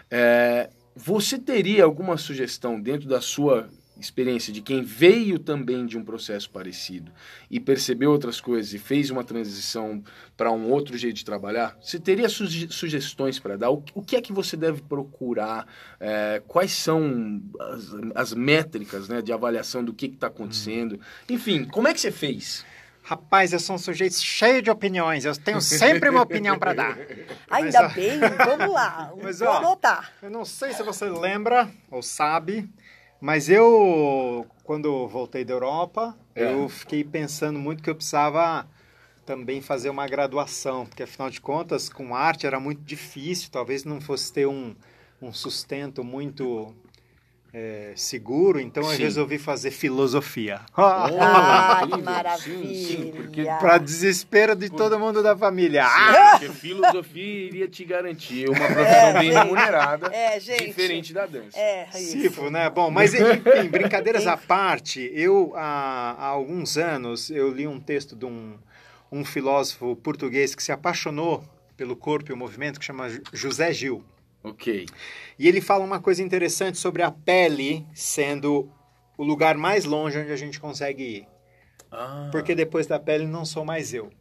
É, 0.10 0.70
você 0.96 1.40
teria 1.40 1.84
alguma 1.84 2.18
sugestão 2.18 2.80
dentro 2.80 3.08
da 3.08 3.22
sua 3.22 3.70
experiência 4.00 4.52
de 4.52 4.62
quem 4.62 4.82
veio 4.82 5.38
também 5.38 5.86
de 5.86 5.98
um 5.98 6.04
processo 6.04 6.50
parecido 6.50 7.12
e 7.50 7.60
percebeu 7.60 8.12
outras 8.12 8.40
coisas 8.40 8.74
e 8.74 8.80
fez 8.80 9.10
uma 9.10 9.24
transição 9.24 10.04
para 10.36 10.52
um 10.52 10.70
outro 10.70 10.98
jeito 10.98 11.18
de 11.18 11.26
trabalhar, 11.26 11.78
você 11.82 12.00
teria 12.00 12.28
suge 12.30 12.68
sugestões 12.72 13.38
para 13.40 13.58
dar? 13.58 13.70
O, 13.70 13.84
o, 13.94 14.02
que 14.02 14.16
é 14.16 14.22
que 14.22 14.34
você 14.34 14.58
deve 14.58 14.82
procurar? 14.82 15.68
É, 16.00 16.42
quais 16.48 16.72
são 16.72 17.42
as, 17.60 17.88
as, 18.16 18.34
métricas 18.34 19.08
né, 19.08 19.22
de 19.22 19.32
avaliação 19.32 19.84
do 19.84 19.94
que 19.94 20.08
está 20.08 20.28
acontecendo? 20.28 21.00
Enfim, 21.30 21.66
como 21.66 21.88
é 21.88 21.94
que 21.94 22.02
você 22.02 22.12
fez? 22.12 22.66
Rapaz, 23.04 23.52
eu 23.52 23.60
sou 23.60 23.76
um 23.76 23.80
sujeito 23.80 24.16
cheio 24.16 24.62
de 24.62 24.70
opiniões. 24.70 25.26
Eu 25.26 25.36
tenho 25.36 25.60
sempre 25.60 26.10
uma 26.10 26.22
opinião 26.22 26.58
para 26.58 26.74
dar. 26.74 26.98
Ainda 27.50 27.84
Mas, 27.84 27.94
bem, 27.94 28.20
vamos 28.46 28.74
lá. 28.74 29.12
Mas, 29.22 29.40
Vou 29.40 29.50
ó, 29.50 29.58
anotar. 29.58 30.14
Eu 30.22 30.30
não 30.30 30.46
sei 30.46 30.72
se 30.72 30.84
você 30.84 31.10
lembra 31.10 31.70
ou 31.90 32.02
sabe, 32.04 32.70
mas 33.22 33.48
eu, 33.48 34.48
quando 34.64 35.08
voltei 35.08 35.46
da 35.46 35.54
Europa, 35.54 36.18
é. 36.36 36.52
eu 36.52 36.68
fiquei 36.68 37.04
pensando 37.04 37.60
muito 37.60 37.84
que 37.84 37.90
eu 37.90 37.96
precisava 37.96 38.68
também 39.24 39.62
fazer 39.62 39.92
uma 39.92 40.08
graduação, 40.08 40.88
porque 40.88 41.04
afinal 41.04 41.30
de 41.30 41.40
contas, 41.40 41.88
com 41.88 42.16
arte 42.16 42.48
era 42.48 42.60
muito 42.60 42.82
difícil, 42.82 43.50
talvez 43.52 43.86
não 43.86 44.02
fosse 44.02 44.34
ter 44.34 44.48
um, 44.48 44.76
um 45.22 45.32
sustento 45.32 46.04
muito 46.04 46.74
é, 47.54 47.92
seguro, 47.98 48.60
então 48.62 48.82
Sim. 48.84 48.92
eu 48.94 48.98
resolvi 49.00 49.38
fazer 49.38 49.72
filosofia. 49.72 50.62
Ah, 50.78 51.82
que 51.90 52.02
maravilha! 52.02 53.58
Para 53.60 53.78
desespero 53.78 54.56
de 54.56 54.70
todo 54.70 54.98
mundo 54.98 55.22
da 55.22 55.36
família. 55.38 55.84
Sim, 55.84 55.90
ah! 55.94 56.30
Porque 56.40 56.50
filosofia 56.54 57.46
iria 57.48 57.68
te 57.68 57.84
garantir 57.84 58.48
uma 58.50 58.58
profissão 58.68 58.86
É, 59.12 59.14
bem 59.14 59.32
gente. 59.32 59.44
remunerada, 59.44 60.08
É, 60.16 60.40
gente. 60.40 60.66
diferente 60.68 61.14
da 61.14 61.26
dança. 61.26 61.58
É, 61.58 61.88
isso. 61.96 62.12
Sifo, 62.12 62.50
né? 62.50 62.70
Bom, 62.70 62.90
mas 62.90 63.14
enfim, 63.14 63.70
brincadeiras 63.70 64.28
à 64.28 64.38
parte, 64.38 65.12
eu 65.14 65.54
há, 65.56 66.16
há 66.18 66.26
alguns 66.28 66.78
anos 66.78 67.30
eu 67.30 67.52
li 67.52 67.68
um 67.68 67.80
texto 67.80 68.16
de 68.16 68.26
um, 68.26 68.56
um 69.12 69.26
filósofo 69.26 69.96
português 69.98 70.56
que 70.56 70.64
se 70.64 70.72
apaixonou 70.72 71.44
pelo 71.76 71.96
corpo 71.96 72.32
e 72.32 72.34
o 72.34 72.38
movimento, 72.38 72.80
que 72.80 72.86
chama 72.86 73.08
José 73.34 73.74
Gil. 73.74 74.04
Ok. 74.44 74.86
E 75.38 75.48
ele 75.48 75.62
fala 75.62 75.84
uma 75.84 76.00
coisa 76.00 76.24
interessante 76.24 76.78
sobre 76.78 77.04
a 77.04 77.12
pele 77.12 77.86
sendo 77.94 78.70
o 79.18 79.24
lugar 79.24 79.56
mais 79.58 79.86
longe 79.86 80.18
onde 80.18 80.32
a 80.32 80.36
gente 80.36 80.60
consegue 80.60 81.04
ir. 81.04 81.28
Ah, 81.92 82.30
Porque 82.32 82.56
depois 82.56 82.88
da 82.88 83.00
pele 83.00 83.28
não 83.28 83.46
sou 83.46 83.64
mais 83.66 83.94
eu. 83.94 84.12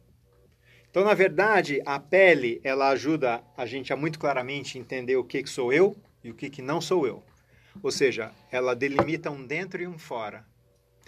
Então, 0.89 1.03
na 1.05 1.13
verdade, 1.13 1.81
a 1.85 1.97
pele, 1.99 2.59
ela 2.63 2.89
ajuda 2.89 3.41
a 3.55 3.65
gente 3.65 3.93
a 3.93 3.95
muito 3.95 4.19
claramente 4.19 4.77
entender 4.77 5.15
o 5.15 5.23
que, 5.23 5.41
que 5.41 5.49
sou 5.49 5.71
eu 5.71 5.95
e 6.23 6.29
o 6.29 6.33
que, 6.33 6.49
que 6.49 6.61
não 6.61 6.81
sou 6.81 7.07
eu. 7.07 7.23
Ou 7.81 7.89
seja, 7.91 8.31
ela 8.51 8.75
delimita 8.75 9.31
um 9.31 9.45
dentro 9.45 9.81
e 9.81 9.87
um 9.87 9.97
fora. 9.97 10.45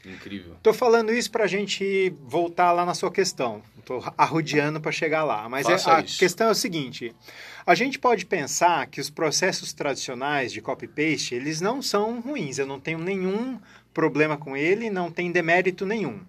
incrível. 0.05 0.53
Estou 0.53 0.73
falando 0.73 1.11
isso 1.13 1.29
para 1.29 1.43
a 1.43 1.47
gente 1.47 2.09
voltar 2.21 2.71
lá 2.71 2.85
na 2.85 2.93
sua 2.93 3.11
questão. 3.11 3.61
Estou 3.77 4.01
arrodeando 4.17 4.79
para 4.79 4.91
chegar 4.93 5.25
lá. 5.25 5.49
Mas 5.49 5.67
é- 5.67 5.91
a 5.91 5.99
isso. 5.99 6.17
questão 6.17 6.47
é 6.47 6.51
o 6.51 6.55
seguinte: 6.55 7.13
a 7.65 7.75
gente 7.75 7.97
pode 7.97 8.25
pensar 8.25 8.87
que 8.87 8.99
os 8.99 9.09
processos 9.09 9.73
tradicionais 9.73 10.51
de 10.51 10.61
copy-paste 10.61 11.35
eles 11.35 11.61
não 11.61 11.81
são 11.81 12.19
ruins. 12.19 12.57
Eu 12.57 12.67
não 12.67 12.79
tenho 12.79 12.99
nenhum 12.99 13.59
problema 13.93 14.37
com 14.37 14.57
ele, 14.57 14.89
não 14.89 15.11
tem 15.11 15.31
demérito 15.31 15.85
nenhum. 15.85 16.19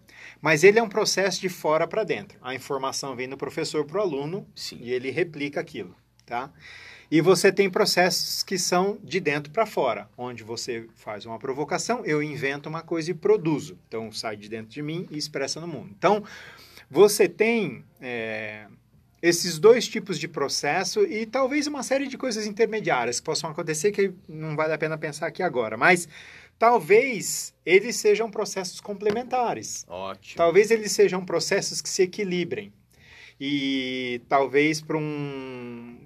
Mas 0.40 0.62
ele 0.62 0.78
é 0.78 0.82
um 0.82 0.88
processo 0.88 1.40
de 1.40 1.48
fora 1.48 1.86
para 1.86 2.04
dentro. 2.04 2.38
A 2.42 2.54
informação 2.54 3.16
vem 3.16 3.28
do 3.28 3.36
professor 3.36 3.84
para 3.84 3.98
o 3.98 4.02
aluno 4.02 4.46
Sim. 4.54 4.78
e 4.80 4.92
ele 4.92 5.10
replica 5.10 5.60
aquilo, 5.60 5.94
tá? 6.26 6.50
E 7.10 7.20
você 7.20 7.52
tem 7.52 7.70
processos 7.70 8.42
que 8.42 8.58
são 8.58 8.98
de 9.02 9.20
dentro 9.20 9.52
para 9.52 9.66
fora, 9.66 10.08
onde 10.16 10.42
você 10.42 10.86
faz 10.94 11.26
uma 11.26 11.38
provocação, 11.38 12.04
eu 12.04 12.22
invento 12.22 12.68
uma 12.68 12.82
coisa 12.82 13.10
e 13.10 13.14
produzo. 13.14 13.78
Então 13.86 14.10
sai 14.10 14.36
de 14.36 14.48
dentro 14.48 14.70
de 14.70 14.82
mim 14.82 15.06
e 15.10 15.18
expressa 15.18 15.60
no 15.60 15.66
mundo. 15.66 15.94
Então 15.96 16.24
você 16.90 17.28
tem 17.28 17.84
é, 18.00 18.66
esses 19.24 19.58
dois 19.58 19.88
tipos 19.88 20.18
de 20.18 20.28
processo 20.28 21.02
e 21.02 21.24
talvez 21.24 21.66
uma 21.66 21.82
série 21.82 22.06
de 22.06 22.18
coisas 22.18 22.46
intermediárias 22.46 23.20
que 23.20 23.24
possam 23.24 23.48
acontecer 23.48 23.90
que 23.90 24.12
não 24.28 24.54
vale 24.54 24.74
a 24.74 24.76
pena 24.76 24.98
pensar 24.98 25.26
aqui 25.28 25.42
agora, 25.42 25.78
mas 25.78 26.06
talvez 26.58 27.54
eles 27.64 27.96
sejam 27.96 28.30
processos 28.30 28.82
complementares. 28.82 29.86
Ótimo. 29.88 30.36
Talvez 30.36 30.70
eles 30.70 30.92
sejam 30.92 31.24
processos 31.24 31.80
que 31.80 31.88
se 31.88 32.02
equilibrem. 32.02 32.70
E 33.40 34.20
talvez 34.28 34.82
para 34.82 34.98
um 34.98 35.96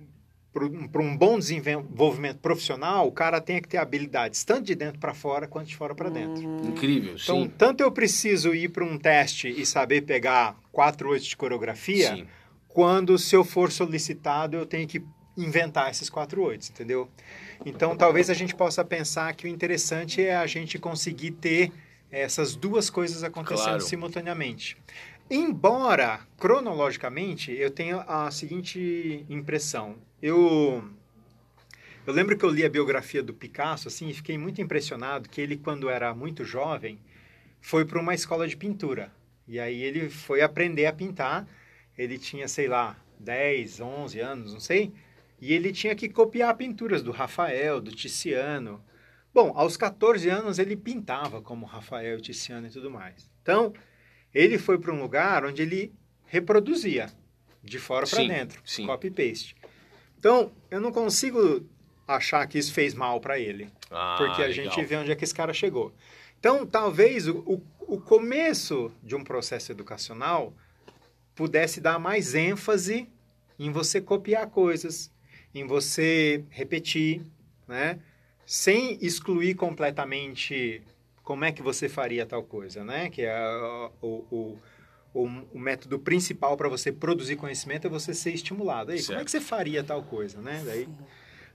para 0.93 1.03
um 1.03 1.17
bom 1.17 1.39
desenvolvimento 1.39 2.39
profissional, 2.39 3.07
o 3.07 3.13
cara 3.13 3.41
tem 3.41 3.61
que 3.61 3.69
ter 3.69 3.77
habilidades 3.77 4.43
tanto 4.45 4.63
de 4.63 4.75
dentro 4.75 4.99
para 4.99 5.15
fora 5.15 5.47
quanto 5.47 5.69
de 5.69 5.77
fora 5.77 5.95
para 5.95 6.09
dentro. 6.09 6.43
Incrível, 6.67 7.17
Então, 7.21 7.43
sim. 7.43 7.53
tanto 7.57 7.83
eu 7.83 7.93
preciso 7.93 8.55
ir 8.55 8.69
para 8.71 8.85
um 8.85 8.99
teste 8.99 9.49
e 9.49 9.65
saber 9.67 10.03
pegar 10.03 10.57
quatro 10.73 11.11
oito 11.11 11.25
de 11.25 11.37
coreografia, 11.37 12.17
Sim. 12.17 12.27
Quando 12.79 13.19
se 13.19 13.35
eu 13.35 13.43
for 13.43 13.73
solicitado, 13.73 14.57
eu 14.57 14.65
tenho 14.65 14.87
que 14.87 15.03
inventar 15.37 15.91
esses 15.91 16.09
quatro 16.09 16.41
oito, 16.45 16.69
entendeu? 16.71 17.11
Então, 17.67 17.97
talvez 17.97 18.31
a 18.31 18.35
gente 18.35 18.55
possa 18.55 18.85
pensar 18.85 19.35
que 19.35 19.49
o 19.49 19.51
interessante 19.51 20.23
é 20.23 20.37
a 20.37 20.47
gente 20.47 20.79
conseguir 20.79 21.33
ter 21.33 21.73
essas 22.09 22.55
duas 22.55 22.89
coisas 22.89 23.25
acontecendo 23.25 23.65
Claro. 23.65 23.81
simultaneamente. 23.81 24.77
Embora, 25.29 26.21
cronologicamente, 26.39 27.51
eu 27.51 27.69
tenha 27.69 28.03
a 28.03 28.31
seguinte 28.31 29.27
impressão. 29.29 29.97
Eu, 30.23 30.85
eu 32.07 32.13
lembro 32.13 32.39
que 32.39 32.45
eu 32.45 32.49
li 32.49 32.65
a 32.65 32.71
biografia 32.71 33.25
do 33.25 33.35
Picasso, 33.35 33.89
assim, 33.89 34.09
e 34.09 34.15
fiquei 34.15 34.39
muito 34.39 34.63
impressionado 34.63 35.29
que 35.29 35.41
ele, 35.41 35.57
quando 35.57 35.91
era 35.91 36.15
muito 36.15 36.45
jovem, 36.45 36.97
foi 37.61 37.85
para 37.85 37.99
uma 37.99 38.15
escola 38.15 38.47
de 38.47 38.57
pintura. 38.57 39.11
E 39.49 39.59
aí 39.59 39.83
ele 39.83 40.09
foi 40.09 40.43
aprender 40.43 40.87
a 40.87 40.93
pintar. 40.93 41.45
Ele 41.99 42.17
tinha, 42.17 42.47
sei 42.47 42.69
lá, 42.69 42.97
10, 43.19 43.81
11 43.81 44.21
anos, 44.21 44.53
não 44.55 44.61
sei. 44.61 44.93
E 45.41 45.53
ele 45.53 45.73
tinha 45.73 45.95
que 45.95 46.09
copiar 46.09 46.57
pinturas 46.57 47.03
do 47.03 47.11
Rafael, 47.11 47.81
do 47.81 47.91
Tiziano. 47.91 48.83
Bom, 49.35 49.53
aos 49.55 49.77
14 49.77 50.29
anos 50.31 50.59
ele 50.59 50.77
pintava 50.77 51.43
como 51.43 51.67
Rafael, 51.67 52.21
Tiziano 52.21 52.67
e 52.67 52.71
tudo 52.71 52.91
mais. 52.91 53.29
Então, 53.43 53.73
ele 54.33 54.59
foi 54.59 54.79
para 54.79 54.93
um 54.93 55.01
lugar 55.01 55.45
onde 55.45 55.61
ele 55.63 55.93
reproduzia 56.27 57.07
de 57.63 57.79
fora 57.79 58.07
para 58.07 58.23
dentro, 58.25 58.61
sim. 58.65 58.87
copy 58.87 59.11
paste. 59.11 59.57
Então, 60.19 60.53
eu 60.71 60.81
não 60.81 60.91
consigo 60.93 61.67
achar 62.07 62.47
que 62.47 62.59
isso 62.59 62.73
fez 62.73 62.95
mal 62.95 63.21
para 63.21 63.39
ele, 63.39 63.71
Ah, 63.91 64.17
porque 64.19 64.43
a 64.43 64.47
legal. 64.47 64.53
gente 64.53 64.85
vê 64.85 64.97
onde 64.97 65.11
é 65.13 65.17
que 65.17 65.25
esse 65.25 65.35
cara 65.35 65.53
chegou. 65.53 65.93
Então, 66.39 66.67
talvez 66.67 67.29
o, 67.29 67.39
o, 67.41 67.63
o 67.81 68.01
começo 68.01 68.91
de 69.03 69.15
um 69.15 69.23
processo 69.23 69.71
educacional 69.73 70.55
pudesse 71.39 71.81
dar 71.81 72.01
mais 72.01 72.35
ênfase 72.35 73.09
em 73.57 73.71
você 73.71 74.01
copiar 74.01 74.49
coisas, 74.49 75.09
em 75.55 75.65
você 75.65 76.45
repetir, 76.51 77.23
né? 77.69 78.01
Sem 78.45 78.99
excluir 79.01 79.55
completamente 79.55 80.83
como 81.23 81.45
é 81.45 81.53
que 81.53 81.63
você 81.63 81.89
faria 81.89 82.27
tal 82.27 82.43
coisa, 82.43 82.83
né? 82.83 83.09
Que 83.09 83.23
é 83.23 83.39
o, 84.03 84.59
o, 85.15 85.29
o, 85.53 85.59
método 85.61 85.97
principal 86.01 86.57
para 86.57 86.69
você 86.69 86.91
produzir 86.91 87.37
conhecimento 87.37 87.87
é 87.87 87.91
você 87.91 88.13
ser 88.13 88.33
estimulado. 88.33 88.91
Aí, 88.91 89.01
como 89.01 89.21
é 89.21 89.25
que 89.25 89.31
você 89.31 89.41
faria 89.41 89.85
tal 89.85 90.03
coisa, 90.03 90.41
né? 90.41 90.61
Daí, 90.67 90.89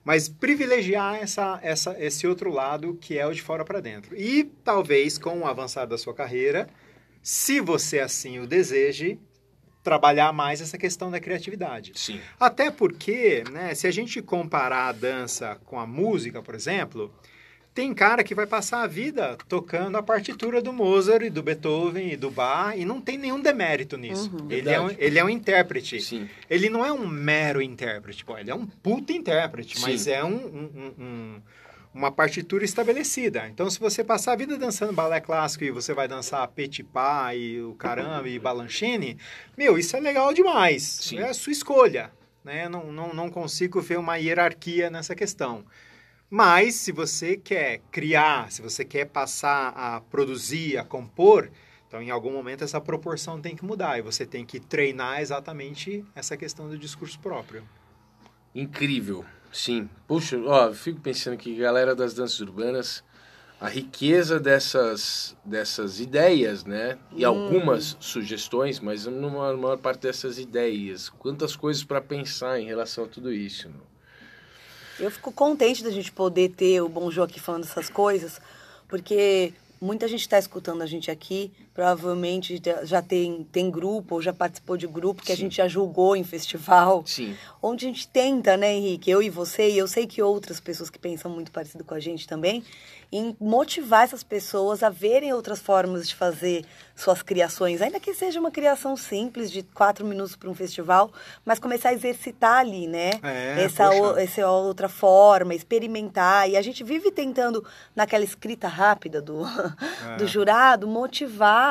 mas 0.01 0.29
privilegiar 0.29 1.15
essa, 1.15 1.59
essa, 1.61 2.01
esse 2.01 2.25
outro 2.25 2.49
lado 2.49 2.97
que 3.01 3.17
é 3.17 3.27
o 3.27 3.33
de 3.33 3.41
fora 3.41 3.65
para 3.65 3.81
dentro. 3.81 4.15
E 4.15 4.45
talvez 4.63 5.17
com 5.17 5.39
o 5.39 5.45
avançar 5.45 5.85
da 5.85 5.97
sua 5.97 6.13
carreira, 6.13 6.69
se 7.21 7.59
você 7.59 7.99
assim 7.99 8.39
o 8.39 8.47
deseje, 8.47 9.19
trabalhar 9.83 10.31
mais 10.31 10.61
essa 10.61 10.77
questão 10.77 11.11
da 11.11 11.19
criatividade. 11.19 11.91
Sim. 11.95 12.19
Até 12.39 12.71
porque, 12.71 13.43
né, 13.51 13.75
se 13.75 13.85
a 13.85 13.91
gente 13.91 14.21
comparar 14.21 14.87
a 14.87 14.91
dança 14.93 15.57
com 15.65 15.77
a 15.79 15.85
música, 15.85 16.41
por 16.41 16.55
exemplo, 16.55 17.13
tem 17.73 17.93
cara 17.93 18.23
que 18.23 18.35
vai 18.35 18.45
passar 18.45 18.83
a 18.83 18.87
vida 18.87 19.35
tocando 19.49 19.97
a 19.97 20.03
partitura 20.03 20.61
do 20.61 20.71
Mozart, 20.71 21.23
e 21.25 21.29
do 21.29 21.41
Beethoven 21.43 22.11
e 22.13 22.15
do 22.15 22.29
Bach 22.31 22.77
e 22.77 22.85
não 22.85 23.01
tem 23.01 23.17
nenhum 23.17 23.41
demérito 23.41 23.97
nisso. 23.97 24.31
ele, 24.49 24.69
é 24.69 24.79
um, 24.79 24.89
ele 24.97 25.19
é 25.19 25.23
um 25.25 25.29
intérprete. 25.29 25.99
Sim. 25.99 26.29
Ele 26.49 26.69
não 26.69 26.85
é 26.85 26.93
um 26.93 27.05
mero 27.07 27.61
intérprete, 27.61 28.23
pô, 28.23 28.37
ele 28.37 28.51
é 28.51 28.55
um 28.55 28.65
puta 28.67 29.11
intérprete, 29.11 29.75
Sim. 29.77 29.81
mas 29.81 30.07
é 30.07 30.23
um, 30.23 30.27
um- 30.35 30.71
um- 30.75 31.03
um- 31.03 31.41
uma 31.93 32.11
partitura 32.11 32.65
estabelecida. 32.65 33.47
Então, 33.47 33.69
se 33.69 33.79
você 33.79 34.03
passar 34.03 34.33
a 34.33 34.35
vida 34.35 34.57
dançando 34.57 34.91
balé 34.91 35.21
clássico 35.21 35.63
e 35.63 35.71
você 35.71 35.93
vai 35.93 36.07
dançar 36.07 36.47
Petit 36.47 36.83
Pas 36.83 37.35
e 37.37 37.61
o 37.61 37.75
caramba 37.75 38.27
e 38.27 38.39
Balanchine, 38.39 39.17
meu, 39.55 39.77
isso 39.77 39.95
é 39.95 39.99
legal 39.99 40.33
demais. 40.33 40.83
Sim. 40.83 41.19
É 41.19 41.29
a 41.29 41.33
sua 41.33 41.51
escolha. 41.51 42.11
Né? 42.43 42.67
Não, 42.67 42.91
não, 42.91 43.13
não 43.13 43.29
consigo 43.29 43.79
ver 43.79 43.99
uma 43.99 44.17
hierarquia 44.17 44.89
nessa 44.89 45.15
questão. 45.15 45.63
Mas, 46.29 46.75
se 46.75 46.91
você 46.91 47.37
quer 47.37 47.79
criar, 47.91 48.51
se 48.51 48.61
você 48.61 48.83
quer 48.83 49.05
passar 49.05 49.69
a 49.75 50.01
produzir, 50.01 50.77
a 50.77 50.83
compor, 50.83 51.51
então 51.87 52.01
em 52.01 52.09
algum 52.09 52.31
momento 52.31 52.63
essa 52.63 52.81
proporção 52.81 53.39
tem 53.39 53.55
que 53.55 53.63
mudar 53.63 53.99
e 53.99 54.01
você 54.01 54.25
tem 54.25 54.43
que 54.43 54.59
treinar 54.59 55.21
exatamente 55.21 56.03
essa 56.15 56.35
questão 56.35 56.67
do 56.67 56.75
discurso 56.75 57.19
próprio. 57.19 57.63
Incrível, 58.55 59.23
sim. 59.53 59.89
Puxa, 60.07 60.37
ó, 60.45 60.73
fico 60.73 60.99
pensando 60.99 61.37
que 61.37 61.55
galera 61.55 61.95
das 61.95 62.13
danças 62.13 62.39
urbanas, 62.41 63.03
a 63.61 63.69
riqueza 63.69 64.39
dessas, 64.39 65.37
dessas 65.45 66.01
ideias, 66.01 66.65
né? 66.65 66.97
E 67.15 67.23
algumas 67.23 67.95
sugestões, 67.99 68.81
mas 68.81 69.05
numa 69.05 69.55
maior 69.55 69.77
parte 69.77 70.01
dessas 70.01 70.37
ideias. 70.37 71.07
Quantas 71.07 71.55
coisas 71.55 71.83
para 71.83 72.01
pensar 72.01 72.59
em 72.59 72.65
relação 72.65 73.05
a 73.05 73.07
tudo 73.07 73.31
isso. 73.31 73.69
meu. 73.69 73.93
Eu 74.99 75.09
fico 75.09 75.31
contente 75.31 75.83
da 75.83 75.89
gente 75.89 76.11
poder 76.11 76.49
ter 76.49 76.81
o 76.81 76.89
Bom 76.89 77.09
Jô 77.09 77.23
aqui 77.23 77.39
falando 77.39 77.63
essas 77.63 77.89
coisas, 77.89 78.41
porque 78.87 79.53
muita 79.79 80.07
gente 80.07 80.21
está 80.21 80.37
escutando 80.37 80.81
a 80.81 80.85
gente 80.85 81.09
aqui, 81.09 81.51
provavelmente 81.73 82.61
já 82.83 83.01
tem, 83.01 83.47
tem 83.51 83.69
grupo 83.71 84.15
ou 84.15 84.21
já 84.21 84.31
participou 84.33 84.77
de 84.77 84.87
grupo 84.87 85.21
que 85.23 85.31
a 85.31 85.35
Sim. 85.35 85.43
gente 85.43 85.57
já 85.57 85.67
julgou 85.67 86.15
em 86.15 86.23
festival. 86.23 87.03
Sim, 87.05 87.35
Onde 87.61 87.85
a 87.85 87.89
gente 87.89 88.07
tenta, 88.07 88.55
né, 88.57 88.73
Henrique, 88.73 89.09
eu 89.09 89.21
e 89.23 89.29
você, 89.29 89.69
e 89.69 89.77
eu 89.77 89.87
sei 89.87 90.05
que 90.05 90.21
outras 90.21 90.59
pessoas 90.59 90.89
que 90.89 90.99
pensam 90.99 91.31
muito 91.31 91.51
parecido 91.51 91.83
com 91.83 91.93
a 91.93 91.99
gente 91.99 92.27
também, 92.27 92.63
em 93.11 93.35
motivar 93.39 94.03
essas 94.03 94.23
pessoas 94.23 94.81
a 94.83 94.89
verem 94.89 95.31
outras 95.33 95.59
formas 95.59 96.07
de 96.07 96.15
fazer 96.15 96.65
suas 96.95 97.21
criações, 97.21 97.81
ainda 97.81 97.99
que 97.99 98.13
seja 98.13 98.39
uma 98.39 98.49
criação 98.51 98.97
simples 98.97 99.51
de 99.51 99.61
quatro 99.63 100.03
minutos 100.05 100.35
para 100.35 100.49
um 100.49 100.53
festival, 100.55 101.11
mas 101.45 101.57
começar 101.59 101.89
a 101.89 101.93
exercitar 101.93 102.57
ali, 102.59 102.87
né? 102.87 103.11
É, 103.23 103.63
essa, 103.63 103.89
o- 103.91 104.17
essa 104.17 104.47
outra 104.49 104.89
forma, 104.89 105.53
experimentar. 105.55 106.49
E 106.49 106.57
a 106.57 106.61
gente 106.61 106.83
vive 106.83 107.11
tentando, 107.11 107.63
naquela 107.95 108.23
escrita 108.23 108.67
rápida 108.67 109.21
do, 109.21 109.43
É. 110.13 110.17
do 110.17 110.27
jurado, 110.27 110.87
motivar 110.87 111.62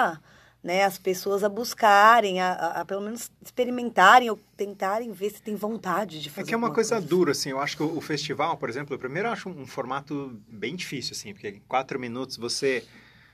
né, 0.62 0.84
as 0.84 0.96
pessoas 0.98 1.42
a 1.42 1.48
buscarem, 1.48 2.40
a, 2.40 2.52
a- 2.52 2.80
a 2.80 2.84
pelo 2.84 3.00
menos 3.02 3.30
experimentarem 3.44 4.30
ou 4.30 4.38
tentarem 4.56 5.10
ver 5.12 5.30
se 5.30 5.42
tem 5.42 5.56
vontade 5.56 6.20
de 6.20 6.28
É 6.28 6.32
fazer 6.32 6.48
que 6.48 6.54
é 6.54 6.56
uma 6.56 6.68
alguma 6.68 6.74
coisa 6.74 7.00
dura, 7.00 7.32
assim. 7.32 7.50
Eu 7.50 7.60
acho 7.60 7.76
que 7.76 7.82
o, 7.82 7.96
o 7.96 8.00
festival, 8.00 8.56
por 8.56 8.68
exemplo, 8.68 8.94
eu 8.94 8.98
primeiro 8.98 9.28
acho 9.28 9.48
um, 9.48 9.66
formato 9.66 10.40
bem 10.48 10.76
difícil, 10.76 11.12
assim, 11.16 11.32
porque 11.32 11.48
em 11.48 11.62
quatro 11.68 11.98
minutos 11.98 12.36
você, 12.36 12.84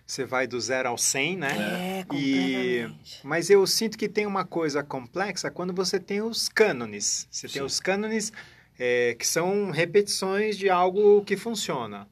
você 0.06 0.24
vai 0.24 0.46
do 0.46 0.58
zero 0.60 0.88
ao 0.88 0.96
100, 0.98 1.36
né? 1.36 1.56
É, 1.60 2.04
E, 2.10 2.88
mas 3.22 3.50
eu 3.50 3.66
sinto 3.66 3.98
que 3.98 4.08
tem 4.08 4.26
uma 4.26 4.44
coisa 4.44 4.82
complexa 4.82 5.50
quando 5.50 5.72
você 5.74 6.00
tem 6.00 6.22
os 6.22 6.48
cânones. 6.48 7.28
Você 7.30 7.46
tem 7.46 7.60
Sim. 7.60 7.66
os 7.66 7.78
cânones 7.78 8.32
é, 8.78 9.14
que 9.18 9.26
são 9.26 9.70
repetições 9.70 10.56
de 10.56 10.70
algo 10.70 11.22
que 11.24 11.36
funciona. 11.36 12.08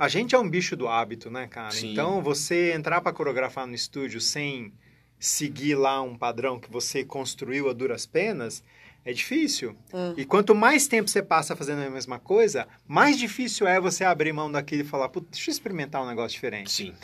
A 0.00 0.08
gente 0.08 0.34
é 0.34 0.38
um 0.38 0.48
bicho 0.48 0.74
do 0.74 0.88
hábito, 0.88 1.30
né, 1.30 1.46
cara? 1.46 1.72
Sim. 1.72 1.92
Então, 1.92 2.22
você 2.22 2.72
entrar 2.72 3.02
para 3.02 3.12
coreografar 3.12 3.66
no 3.66 3.74
estúdio 3.74 4.18
sem 4.18 4.72
seguir 5.18 5.74
lá 5.74 6.00
um 6.00 6.16
padrão 6.16 6.58
que 6.58 6.70
você 6.72 7.04
construiu 7.04 7.68
a 7.68 7.74
duras 7.74 8.06
penas 8.06 8.64
é 9.04 9.12
difícil. 9.12 9.76
Hum. 9.92 10.14
E 10.16 10.24
quanto 10.24 10.54
mais 10.54 10.88
tempo 10.88 11.08
você 11.10 11.22
passa 11.22 11.54
fazendo 11.54 11.82
a 11.82 11.90
mesma 11.90 12.18
coisa, 12.18 12.66
mais 12.88 13.18
difícil 13.18 13.68
é 13.68 13.78
você 13.78 14.02
abrir 14.02 14.32
mão 14.32 14.50
daquilo 14.50 14.80
e 14.80 14.86
falar, 14.86 15.10
"Putz, 15.10 15.28
deixa 15.32 15.50
eu 15.50 15.52
experimentar 15.52 16.02
um 16.02 16.06
negócio 16.06 16.30
diferente. 16.34 16.70
sim. 16.70 16.94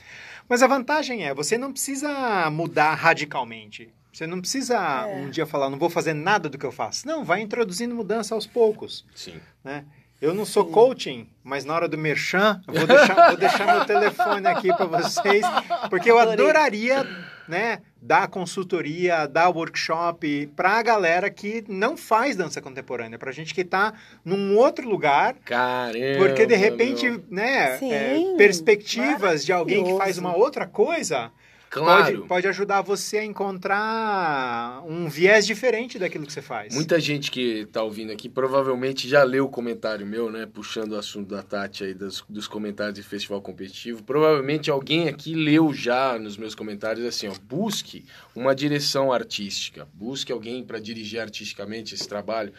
Mas 0.48 0.62
a 0.62 0.66
vantagem 0.66 1.26
é, 1.26 1.34
você 1.34 1.58
não 1.58 1.72
precisa 1.72 2.48
mudar 2.50 2.94
radicalmente. 2.94 3.92
Você 4.12 4.26
não 4.26 4.40
precisa 4.40 4.76
É. 5.06 5.14
um 5.16 5.28
dia 5.28 5.44
falar, 5.44 5.68
não 5.68 5.78
vou 5.78 5.90
fazer 5.90 6.14
nada 6.14 6.48
do 6.48 6.56
que 6.56 6.64
eu 6.64 6.72
faço. 6.72 7.06
Não, 7.06 7.22
vai 7.24 7.42
introduzindo 7.42 7.94
mudança 7.94 8.34
aos 8.34 8.46
poucos, 8.46 9.04
Sim. 9.14 9.38
né? 9.62 9.84
Eu 10.20 10.32
não 10.32 10.46
sou 10.46 10.64
coaching, 10.64 11.28
mas 11.44 11.64
na 11.64 11.74
hora 11.74 11.86
do 11.86 11.98
merchan, 11.98 12.60
eu 12.66 12.74
vou 12.74 12.86
deixar, 12.86 13.28
vou 13.28 13.36
deixar 13.36 13.66
meu 13.66 13.84
telefone 13.84 14.46
aqui 14.46 14.68
para 14.68 14.86
vocês, 14.86 15.44
porque 15.90 16.10
eu 16.10 16.18
Adorei. 16.18 16.44
adoraria, 16.46 17.06
né, 17.46 17.82
dar 18.00 18.26
consultoria, 18.28 19.26
dar 19.26 19.50
workshop 19.50 20.50
para 20.56 20.78
a 20.78 20.82
galera 20.82 21.28
que 21.28 21.62
não 21.68 21.98
faz 21.98 22.34
dança 22.34 22.62
contemporânea, 22.62 23.18
para 23.18 23.30
gente 23.30 23.52
que 23.54 23.60
está 23.60 23.92
num 24.24 24.56
outro 24.56 24.88
lugar 24.88 25.34
Caramba. 25.44 26.18
porque 26.18 26.46
de 26.46 26.56
repente, 26.56 27.10
meu. 27.10 27.22
né, 27.30 27.76
Sim, 27.76 27.92
é, 27.92 28.36
perspectivas 28.38 29.44
de 29.44 29.52
alguém 29.52 29.84
que 29.84 29.96
faz 29.98 30.16
uma 30.16 30.34
outra 30.34 30.66
coisa 30.66 31.30
Claro. 31.70 32.16
pode, 32.16 32.28
pode 32.28 32.48
ajudar 32.48 32.82
você 32.82 33.18
a 33.18 33.24
encontrar 33.24 34.82
um 34.86 35.08
viés 35.08 35.46
diferente 35.46 35.98
daquilo 35.98 36.26
que 36.26 36.32
você 36.32 36.42
faz. 36.42 36.74
Muita 36.74 36.98
gente 37.00 37.30
que 37.30 37.66
tá 37.66 37.82
ouvindo 37.82 38.12
aqui 38.12 38.28
provavelmente 38.28 39.08
já 39.08 39.22
leu 39.22 39.46
o 39.46 39.48
comentário 39.48 40.06
meu, 40.06 40.30
né? 40.30 40.46
Puxando 40.46 40.92
o 40.92 40.96
assunto 40.96 41.28
da 41.28 41.42
Tati 41.42 41.84
aí, 41.84 41.94
dos, 41.94 42.24
dos 42.28 42.46
comentários 42.48 42.94
de 42.94 43.02
festival 43.02 43.40
competitivo. 43.42 44.02
Provavelmente 44.02 44.70
alguém 44.70 45.08
aqui 45.08 45.34
leu 45.34 45.72
já 45.72 46.18
nos 46.18 46.36
meus 46.36 46.54
comentários 46.54 47.04
assim, 47.04 47.28
ó. 47.28 47.34
Busque 47.48 48.04
uma 48.34 48.54
direção 48.54 49.12
artística. 49.12 49.86
Busque 49.92 50.32
alguém 50.32 50.64
para 50.64 50.78
dirigir 50.78 51.20
artisticamente 51.20 51.94
esse 51.94 52.08
trabalho. 52.08 52.52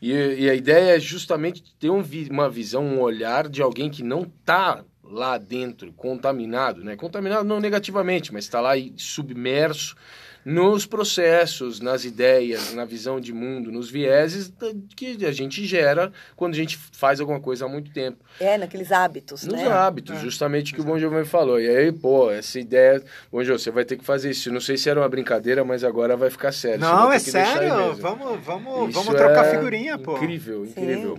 E, 0.00 0.12
e, 0.12 0.50
a 0.50 0.54
ideia 0.54 0.96
é 0.96 1.00
justamente 1.00 1.62
ter 1.78 1.90
um, 1.90 2.02
uma 2.30 2.50
visão, 2.50 2.84
um 2.84 3.00
olhar 3.00 3.48
de 3.48 3.62
alguém 3.62 3.90
que 3.90 4.02
não 4.02 4.24
tá 4.44 4.84
lá 5.10 5.38
dentro, 5.38 5.92
contaminado, 5.92 6.82
né? 6.82 6.96
Contaminado 6.96 7.44
não 7.44 7.60
negativamente, 7.60 8.32
mas 8.32 8.44
está 8.44 8.60
lá 8.60 8.72
submerso 8.96 9.94
nos 10.44 10.84
processos, 10.84 11.80
nas 11.80 12.04
ideias, 12.04 12.74
na 12.74 12.84
visão 12.84 13.18
de 13.18 13.32
mundo, 13.32 13.72
nos 13.72 13.90
vieses 13.90 14.52
que 14.94 15.24
a 15.24 15.32
gente 15.32 15.64
gera 15.64 16.12
quando 16.36 16.52
a 16.52 16.56
gente 16.56 16.76
faz 16.92 17.18
alguma 17.18 17.40
coisa 17.40 17.64
há 17.64 17.68
muito 17.68 17.90
tempo. 17.90 18.18
É, 18.38 18.58
naqueles 18.58 18.92
hábitos, 18.92 19.44
Nos 19.44 19.54
né? 19.54 19.66
hábitos, 19.66 20.16
É. 20.16 20.20
justamente 20.20 20.74
que 20.74 20.82
o 20.82 20.84
Bom 20.84 20.98
Giovanni 20.98 21.24
falou. 21.24 21.58
E 21.58 21.66
aí, 21.66 21.90
pô, 21.90 22.30
essa 22.30 22.60
ideia... 22.60 23.02
Bom 23.32 23.42
Giovanni, 23.42 23.62
você 23.62 23.70
vai 23.70 23.86
ter 23.86 23.96
que 23.96 24.04
fazer 24.04 24.32
isso. 24.32 24.52
Não 24.52 24.60
sei 24.60 24.76
se 24.76 24.90
era 24.90 25.00
uma 25.00 25.08
brincadeira, 25.08 25.64
mas 25.64 25.82
agora 25.82 26.14
vai 26.14 26.28
ficar 26.28 26.52
sério. 26.52 26.80
Não, 26.80 27.10
é 27.10 27.18
sério. 27.18 27.94
Vamos, 27.94 28.44
vamos, 28.44 28.90
Isso 28.90 29.02
vamos 29.02 29.14
trocar 29.18 29.46
é 29.46 29.50
figurinha, 29.50 29.96
pô. 29.96 30.16
Incrível, 30.18 30.66
Sim. 30.66 30.70
incrível. 30.72 31.18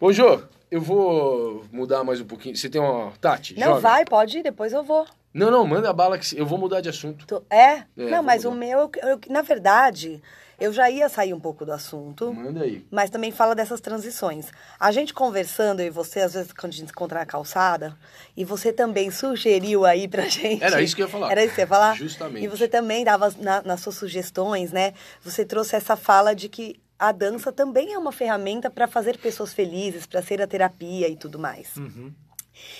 Bom, 0.00 0.10
Jô, 0.10 0.42
eu 0.72 0.80
vou 0.80 1.64
mudar 1.70 2.02
mais 2.02 2.20
um 2.20 2.24
pouquinho. 2.24 2.56
Você 2.56 2.68
tem 2.68 2.80
uma... 2.80 3.12
Tati, 3.20 3.54
Não, 3.58 3.68
joga. 3.68 3.80
vai, 3.80 4.04
pode 4.04 4.38
ir, 4.38 4.42
depois 4.42 4.72
eu 4.72 4.82
vou. 4.82 5.06
Não, 5.34 5.50
não, 5.50 5.66
manda 5.66 5.88
a 5.88 5.92
bala 5.92 6.18
que 6.18 6.36
eu 6.38 6.46
vou 6.46 6.58
mudar 6.58 6.80
de 6.80 6.88
assunto. 6.88 7.26
Tô- 7.26 7.42
É? 7.50 7.74
É, 7.74 7.84
não, 7.96 8.22
mas 8.22 8.44
lá. 8.44 8.50
o 8.50 8.54
meu, 8.54 8.78
eu- 8.80 8.90
eu- 9.10 9.20
na 9.30 9.40
verdade, 9.42 10.22
eu 10.60 10.72
já 10.72 10.90
ia 10.90 11.08
sair 11.08 11.32
um 11.34 11.40
pouco 11.40 11.64
do 11.64 11.72
assunto. 11.72 12.32
Manda 12.34 12.62
aí. 12.64 12.84
Mas 12.90 13.08
também 13.10 13.30
fala 13.30 13.54
dessas 13.54 13.80
transições. 13.80 14.46
A 14.78 14.92
gente 14.92 15.12
conversando, 15.14 15.80
eu 15.80 15.86
e 15.86 15.90
você, 15.90 16.20
às 16.20 16.34
vezes, 16.34 16.52
quando 16.52 16.72
a 16.72 16.76
gente 16.76 16.86
se 16.86 16.92
encontra 16.92 17.18
na 17.20 17.26
calçada, 17.26 17.96
e 18.36 18.44
você 18.44 18.72
também 18.72 19.10
sugeriu 19.10 19.84
aí 19.86 20.06
pra 20.08 20.22
gente. 20.28 20.62
Era 20.62 20.80
isso 20.82 20.94
que 20.96 21.02
eu 21.02 21.06
ia 21.06 21.12
falar. 21.12 21.30
Era 21.30 21.40
isso 21.42 21.50
que 21.50 21.54
você 21.56 21.60
ia 21.62 21.66
falar? 21.66 21.94
Justamente. 21.96 22.44
E 22.44 22.48
você 22.48 22.68
também 22.68 23.04
dava 23.04 23.32
na- 23.38 23.62
nas 23.62 23.80
suas 23.80 23.96
sugestões, 23.96 24.70
né? 24.72 24.92
Você 25.22 25.44
trouxe 25.44 25.76
essa 25.76 25.96
fala 25.96 26.34
de 26.34 26.48
que 26.48 26.80
a 27.02 27.10
dança 27.10 27.50
também 27.50 27.92
é 27.92 27.98
uma 27.98 28.12
ferramenta 28.12 28.70
para 28.70 28.86
fazer 28.86 29.18
pessoas 29.18 29.52
felizes, 29.52 30.06
para 30.06 30.22
ser 30.22 30.40
a 30.40 30.46
terapia 30.46 31.08
e 31.08 31.16
tudo 31.16 31.36
mais. 31.36 31.76
Uhum. 31.76 32.14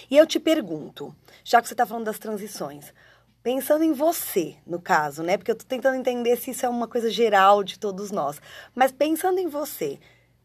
E 0.09 0.17
eu 0.17 0.25
te 0.25 0.39
pergunto, 0.39 1.13
já 1.43 1.61
que 1.61 1.67
você 1.67 1.75
está 1.75 1.85
falando 1.85 2.05
das 2.05 2.21
transições, 2.21 2.95
pensando 3.43 3.83
em 3.83 3.93
você, 3.93 4.55
no 4.65 4.81
caso, 4.81 5.25
né? 5.25 5.37
Porque 5.37 5.51
eu 5.51 5.57
tô 5.57 5.65
tentando 5.65 5.97
entender 5.97 6.37
se 6.37 6.53
isso 6.53 6.65
é 6.65 6.69
uma 6.69 6.87
coisa 6.87 7.11
geral 7.11 7.65
de 7.65 7.81
todos 7.81 8.13
nós. 8.13 8.41
Mas 8.73 8.93
pensando 8.93 9.41
em 9.41 9.49
você, 9.49 9.99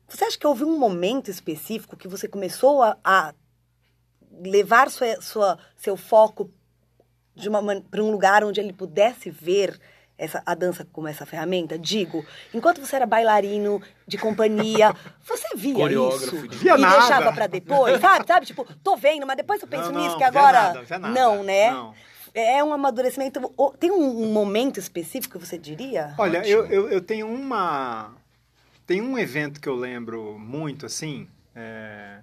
você 0.07 0.25
acha 0.25 0.39
que 0.39 0.47
houve 0.47 0.63
um 0.63 0.79
momento 0.79 1.29
específico 1.29 1.95
que 1.95 2.07
você 2.07 2.27
começou 2.27 2.81
a, 2.81 2.97
a 3.03 3.31
levar 4.43 4.89
sua, 4.89 5.21
sua, 5.21 5.59
seu 5.75 5.95
foco 5.95 6.49
para 7.91 8.01
um 8.01 8.09
lugar 8.09 8.43
onde 8.43 8.59
ele 8.59 8.73
pudesse 8.73 9.29
ver 9.29 9.79
essa, 10.17 10.41
a 10.45 10.55
dança 10.55 10.85
como 10.91 11.07
essa 11.07 11.25
ferramenta? 11.25 11.77
Digo, 11.77 12.25
enquanto 12.53 12.79
você 12.79 12.95
era 12.95 13.05
bailarino 13.05 13.81
de 14.07 14.17
companhia, 14.17 14.95
você 15.23 15.55
via 15.55 15.75
Coreógrafo 15.75 16.35
isso 16.35 16.47
de- 16.47 16.57
Via 16.57 16.75
e 16.77 16.81
nada. 16.81 16.99
deixava 16.99 17.31
para 17.33 17.47
depois, 17.47 17.99
sabe? 18.01 18.25
Sabe? 18.27 18.45
Tipo, 18.45 18.65
tô 18.83 18.95
vendo, 18.95 19.25
mas 19.27 19.37
depois 19.37 19.61
eu 19.61 19.67
penso 19.67 19.91
Não, 19.91 20.01
nisso 20.01 20.11
não, 20.11 20.17
que 20.17 20.23
agora 20.23 20.61
nada, 20.63 20.81
vê 20.83 20.97
nada. 20.97 21.13
não, 21.13 21.43
né? 21.43 21.71
Não. 21.71 21.93
É 22.33 22.63
um 22.63 22.71
amadurecimento. 22.71 23.39
Tem 23.79 23.89
um, 23.89 24.31
momento 24.31 24.79
específico 24.79 25.39
que 25.39 25.45
você 25.45 25.57
diria? 25.57 26.13
Olha, 26.19 26.47
eu, 26.47 26.67
eu, 26.67 26.89
eu 26.89 27.01
tenho 27.01 27.27
uma. 27.27 28.13
Tem 28.85 29.01
um 29.01 29.17
evento 29.17 29.59
que 29.59 29.67
eu 29.67 29.75
lembro 29.75 30.37
muito, 30.37 30.85
assim, 30.85 31.27
é, 31.55 32.19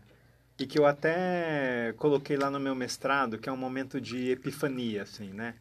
e 0.59 0.67
que 0.67 0.79
eu 0.79 0.87
até 0.87 1.93
coloquei 1.99 2.37
lá 2.37 2.49
no 2.49 2.61
meu 2.61 2.75
mestrado, 2.77 3.39
que 3.39 3.49
é 3.49 3.53
um 3.53 3.57
momento 3.57 4.01
de 4.01 4.31
epifania, 4.31 5.03
assim, 5.03 5.33
né? 5.33 5.55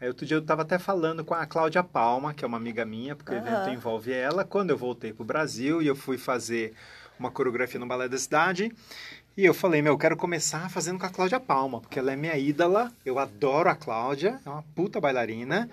Aí 0.00 0.08
outro 0.08 0.26
dia 0.26 0.36
eu 0.36 0.40
estava 0.40 0.62
até 0.62 0.78
falando 0.78 1.24
com 1.24 1.32
a 1.32 1.46
Cláudia 1.46 1.82
Palma, 1.82 2.34
que 2.34 2.44
é 2.44 2.48
uma 2.48 2.58
amiga 2.58 2.84
minha, 2.84 3.16
porque 3.16 3.32
o 3.32 3.36
evento 3.36 3.70
envolve 3.70 4.12
ela. 4.12 4.44
Quando 4.44 4.70
eu 4.70 4.76
voltei 4.76 5.12
para 5.12 5.22
o 5.22 5.26
Brasil 5.26 5.80
e 5.80 5.86
eu 5.86 5.96
fui 5.96 6.18
fazer 6.18 6.74
uma 7.18 7.30
coreografia 7.30 7.80
no 7.80 7.86
Balé 7.86 8.06
da 8.06 8.18
Cidade, 8.18 8.70
e 9.36 9.44
eu 9.44 9.54
falei, 9.54 9.80
meu, 9.80 9.94
eu 9.94 9.98
quero 9.98 10.16
começar 10.16 10.70
fazendo 10.70 10.98
com 10.98 11.06
a 11.06 11.10
Cláudia 11.10 11.40
Palma, 11.40 11.80
porque 11.80 11.98
ela 11.98 12.12
é 12.12 12.16
minha 12.16 12.36
ídola, 12.36 12.92
eu 13.04 13.18
adoro 13.18 13.68
a 13.70 13.74
Cláudia, 13.74 14.40
é 14.44 14.48
uma 14.48 14.64
puta 14.74 15.00
bailarina. 15.00 15.68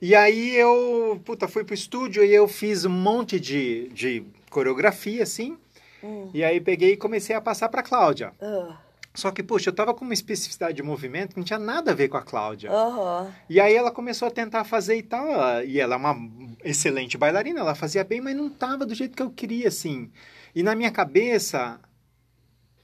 E 0.00 0.14
aí 0.14 0.56
eu, 0.56 1.20
puta, 1.24 1.48
fui 1.48 1.64
pro 1.64 1.74
estúdio 1.74 2.24
e 2.24 2.32
eu 2.32 2.46
fiz 2.46 2.84
um 2.84 2.90
monte 2.90 3.38
de, 3.40 3.88
de 3.88 4.24
coreografia, 4.50 5.22
assim. 5.22 5.56
Hum. 6.02 6.30
E 6.32 6.44
aí 6.44 6.60
peguei 6.60 6.92
e 6.92 6.96
comecei 6.96 7.34
a 7.34 7.40
passar 7.40 7.68
pra 7.68 7.82
Cláudia. 7.82 8.32
Ah, 8.40 8.76
Só 9.18 9.32
que, 9.32 9.42
poxa, 9.42 9.70
eu 9.70 9.74
tava 9.74 9.92
com 9.92 10.04
uma 10.04 10.14
especificidade 10.14 10.76
de 10.76 10.82
movimento 10.82 11.30
que 11.30 11.38
não 11.38 11.44
tinha 11.44 11.58
nada 11.58 11.90
a 11.90 11.94
ver 11.94 12.08
com 12.08 12.16
a 12.16 12.22
Cláudia. 12.22 12.70
aham. 12.70 13.34
E 13.50 13.60
aí 13.60 13.74
ela 13.74 13.90
começou 13.90 14.28
a 14.28 14.30
tentar 14.30 14.62
fazer 14.62 14.96
e 14.96 15.02
tal, 15.02 15.26
e 15.64 15.80
ela 15.80 15.94
é 15.94 15.98
uma 15.98 16.16
excelente 16.64 17.18
bailarina, 17.18 17.58
ela 17.58 17.74
fazia 17.74 18.04
bem, 18.04 18.20
mas 18.20 18.36
não 18.36 18.48
tava 18.48 18.86
do 18.86 18.94
jeito 18.94 19.16
que 19.16 19.22
eu 19.22 19.30
queria, 19.30 19.66
assim. 19.66 20.08
E 20.54 20.62
na 20.62 20.76
minha 20.76 20.92
cabeça, 20.92 21.80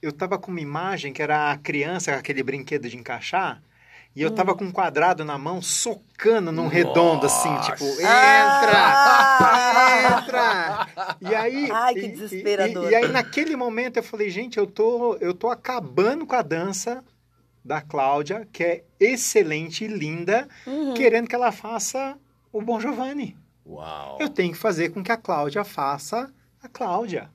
eu 0.01 0.11
tava 0.11 0.37
com 0.37 0.51
uma 0.51 0.59
imagem 0.59 1.13
que 1.13 1.21
era 1.21 1.53
a 1.53 1.57
criança, 1.57 2.11
com 2.11 2.19
aquele 2.19 2.43
brinquedo 2.43 2.89
de 2.89 2.97
encaixar, 2.97 3.63
e 4.15 4.21
eu 4.21 4.31
tava 4.31 4.55
com 4.55 4.65
um 4.65 4.71
quadrado 4.71 5.25
na 5.25 5.37
mão, 5.37 5.61
socando 5.61 6.51
num 6.51 6.67
redondo, 6.67 7.25
assim, 7.25 7.55
tipo, 7.61 7.83
entra! 8.01 10.15
Entra! 10.17 10.87
E 11.21 11.27
aí... 11.35 11.69
Ai, 11.71 11.93
que 11.93 11.99
e- 11.99 12.05
e- 12.05 12.11
desesperador. 12.11 12.89
E, 12.89 12.91
e 12.91 12.95
aí, 12.95 13.07
naquele 13.09 13.55
momento, 13.55 13.97
eu 13.97 14.03
falei, 14.03 14.29
gente, 14.29 14.57
eu 14.57 14.67
tô, 14.67 15.15
eu 15.17 15.33
tô 15.33 15.49
acabando 15.49 16.25
com 16.25 16.35
a 16.35 16.41
dança 16.41 17.03
da 17.63 17.81
Cláudia, 17.81 18.47
que 18.51 18.63
é 18.63 18.83
excelente 18.99 19.85
e 19.85 19.87
linda, 19.87 20.47
Uhum. 20.67 20.93
querendo 20.93 21.27
que 21.27 21.35
ela 21.35 21.51
faça 21.51 22.15
o 22.53 22.61
Bon 22.61 22.79
Giovanni. 22.79 23.35
Uau. 23.65 24.17
Eu 24.19 24.29
tenho 24.29 24.53
que 24.53 24.59
fazer 24.59 24.89
com 24.89 25.03
que 25.03 25.11
a 25.11 25.17
Cláudia 25.17 25.63
faça 25.63 26.31
a 26.61 26.67
Cláudia. 26.69 27.29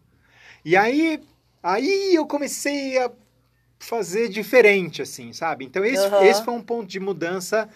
E 0.65 0.77
aí, 0.77 1.21
aí 1.63 2.15
eu 2.15 2.27
comecei 2.27 2.97
a 2.99 3.11
fazer 3.81 4.29
diferente, 4.29 5.03
assim, 5.03 5.33
sabe? 5.33 5.65
Então, 5.65 5.85
esse, 5.85 6.05
esse 6.27 6.45
foi 6.45 6.55
um 6.55 6.63
ponto 6.63 6.87
de 6.87 7.01
mudança 7.01 7.69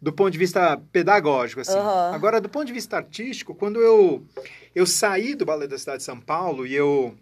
do 0.00 0.12
ponto 0.12 0.30
de 0.32 0.38
vista 0.38 0.76
pedagógico, 0.92 1.60
assim. 1.60 1.78
Agora, 2.12 2.40
do 2.40 2.48
ponto 2.48 2.66
de 2.66 2.72
vista 2.72 2.96
artístico, 2.96 3.54
quando 3.54 3.80
eu, 3.80 4.26
eu 4.74 4.84
saí 4.84 5.34
do 5.36 5.46
Balé 5.46 5.68
da 5.68 5.78
Cidade 5.78 5.98
de 5.98 6.04
São 6.04 6.20
Paulo 6.20 6.66
e 6.66 6.74
eu... 6.74 7.16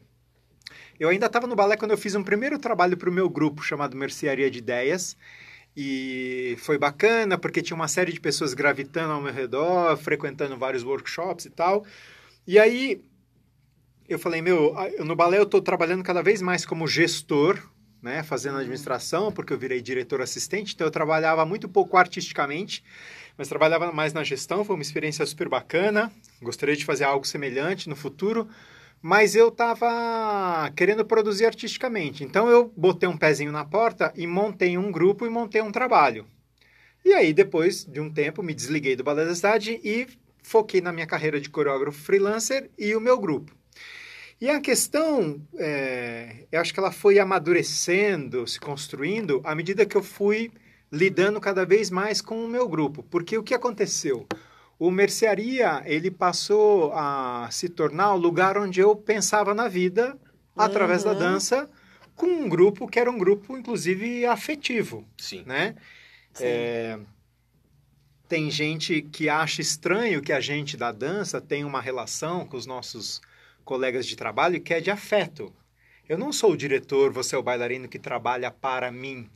Eu 0.99 1.09
ainda 1.09 1.26
estava 1.26 1.47
no 1.47 1.57
balé 1.57 1.76
quando 1.78 1.93
eu 1.93 1.99
fiz 1.99 2.14
um 2.14 2.22
primeiro 2.22 2.59
trabalho 2.59 2.97
para 2.97 3.09
o 3.09 3.12
meu 3.12 3.28
grupo 3.28 3.62
chamado 3.62 3.97
Mercearia 3.97 4.51
de 4.51 4.59
Ideias. 4.59 5.16
E 5.76 6.57
foi 6.59 6.76
bacana 6.76 7.38
porque 7.38 7.62
tinha 7.62 7.74
uma 7.74 7.88
série 7.88 8.12
de 8.12 8.20
pessoas 8.20 8.53
gravitando 8.53 9.12
ao 9.12 9.20
meu 9.20 9.32
redor, 9.32 9.97
frequentando 9.97 10.59
vários 10.59 10.82
workshops 10.82 11.47
e 11.47 11.51
tal. 11.51 11.84
E 12.47 12.59
aí 12.59 13.03
eu 14.09 14.18
falei, 14.18 14.43
meu, 14.43 14.74
eu- 14.99 15.05
no 15.05 15.16
balé 15.16 15.38
eu 15.38 15.45
estou 15.45 15.62
trabalhando 15.62 16.03
cada 16.05 16.22
vez 16.22 16.43
mais 16.43 16.66
como 16.66 16.86
gestor, 16.86 17.59
né, 18.03 18.22
fazendo 18.22 18.59
administração, 18.59 19.30
porque 19.30 19.53
eu 19.53 19.59
virei 19.59 19.80
diretor 19.80 20.20
assistente, 20.20 20.74
então 20.74 20.86
eu 20.86 20.90
trabalhava 20.90 21.44
muito 21.44 21.68
pouco 21.68 21.96
artisticamente, 21.96 22.82
mas 23.36 23.48
trabalhava 23.48 23.92
mais 23.92 24.12
na 24.12 24.24
gestão, 24.24 24.64
foi 24.64 24.74
uma 24.74 24.82
experiência 24.82 25.24
super 25.26 25.48
bacana. 25.48 26.12
Gostaria 26.42 26.76
de 26.76 26.84
fazer 26.84 27.05
algo 27.05 27.26
semelhante 27.26 27.88
no 27.88 27.96
futuro, 27.96 28.48
mas 29.03 29.34
eu 29.34 29.48
estava 29.48 30.70
querendo 30.76 31.05
produzir 31.05 31.46
artisticamente. 31.46 32.24
Então 32.24 32.48
eu 32.48 32.72
botei 32.76 33.09
um 33.09 33.16
pezinho 33.16 33.53
na 33.53 33.64
porta 33.64 34.12
e 34.16 34.26
montei 34.26 34.76
um 34.76 34.90
grupo 34.90 35.26
e 35.26 35.30
montei 35.30 35.61
um 35.62 35.72
trabalho. 35.72 36.26
E 37.05 37.14
aí, 37.14 37.32
depois 37.32 37.84
de 37.84 37.98
um 37.98 38.12
tempo, 38.12 38.42
me 38.42 38.53
desliguei 38.53 38.94
do 38.94 39.03
Balé 39.03 39.24
da 39.24 39.34
Cidade 39.34 39.80
e 39.82 40.07
foquei 40.42 40.82
na 40.82 40.92
minha 40.92 41.07
carreira 41.07 41.40
de 41.40 41.48
coreógrafo 41.48 41.98
freelancer 41.98 42.70
e 42.78 42.94
o 42.94 43.01
meu 43.01 43.18
grupo. 43.18 43.60
E 44.41 44.49
a 44.49 44.61
questão, 44.61 45.47
é, 45.59 46.47
eu 46.51 46.61
acho 46.61 46.72
que 46.72 46.80
ela 46.80 46.91
foi 46.91 47.18
amadurecendo, 47.18 48.47
se 48.47 48.59
construindo, 48.59 49.41
à 49.45 49.55
medida 49.55 49.84
que 49.84 49.97
eu 49.97 50.03
fui 50.03 50.51
lidando 50.91 51.38
cada 51.41 51.64
vez 51.66 51.91
mais 51.91 52.22
com 52.22 52.43
o 52.45 52.49
meu 52.49 52.66
grupo. 52.68 53.03
Porque 53.03 53.36
o 53.36 53.43
que 53.43 53.53
aconteceu? 53.55 54.26
O 54.78 54.91
Mercearia, 54.91 55.82
ele 55.84 56.11
passou 56.11 56.91
a 56.95 57.49
se 57.51 57.68
tornar 57.68 58.14
o 58.14 58.18
lugar 58.18 58.57
onde 58.57 58.80
eu 58.80 58.97
pensava 58.97 59.53
na 59.53 59.68
vida, 59.68 60.18
através 60.57 61.05
da 61.05 61.12
Uhum. 61.12 61.18
dança, 61.18 61.70
com 62.16 62.26
um 62.26 62.49
grupo 62.49 62.88
que 62.88 62.99
era 62.99 63.11
um 63.11 63.18
grupo, 63.18 63.57
inclusive, 63.59 64.24
afetivo, 64.24 65.07
Sim. 65.18 65.43
né? 65.47 65.74
Sim. 66.32 66.45
É, 66.47 66.99
tem 68.26 68.51
gente 68.51 69.03
que 69.03 69.28
acha 69.28 69.61
estranho 69.61 70.22
que 70.22 70.32
a 70.32 70.41
gente 70.41 70.76
da 70.76 70.93
dança 70.93 71.41
tem 71.41 71.64
uma 71.64 71.80
relação 71.80 72.47
com 72.47 72.57
os 72.57 72.64
nossos 72.64 73.20
colegas 73.65 74.07
de 74.07 74.17
trabalho 74.17 74.61
que 74.61 74.75
é 74.75 74.81
de 74.81 74.91
afeto. 74.91 75.53
Eu 76.09 76.19
não 76.19 76.33
sou 76.33 76.53
o 76.53 76.57
diretor, 76.57 77.13
você 77.13 77.35
é 77.37 77.39
o 77.39 77.43
bailarino 77.43 77.89
que 77.89 77.99
trabalha 77.99 78.51
para 78.51 78.91
mim. 78.91 79.29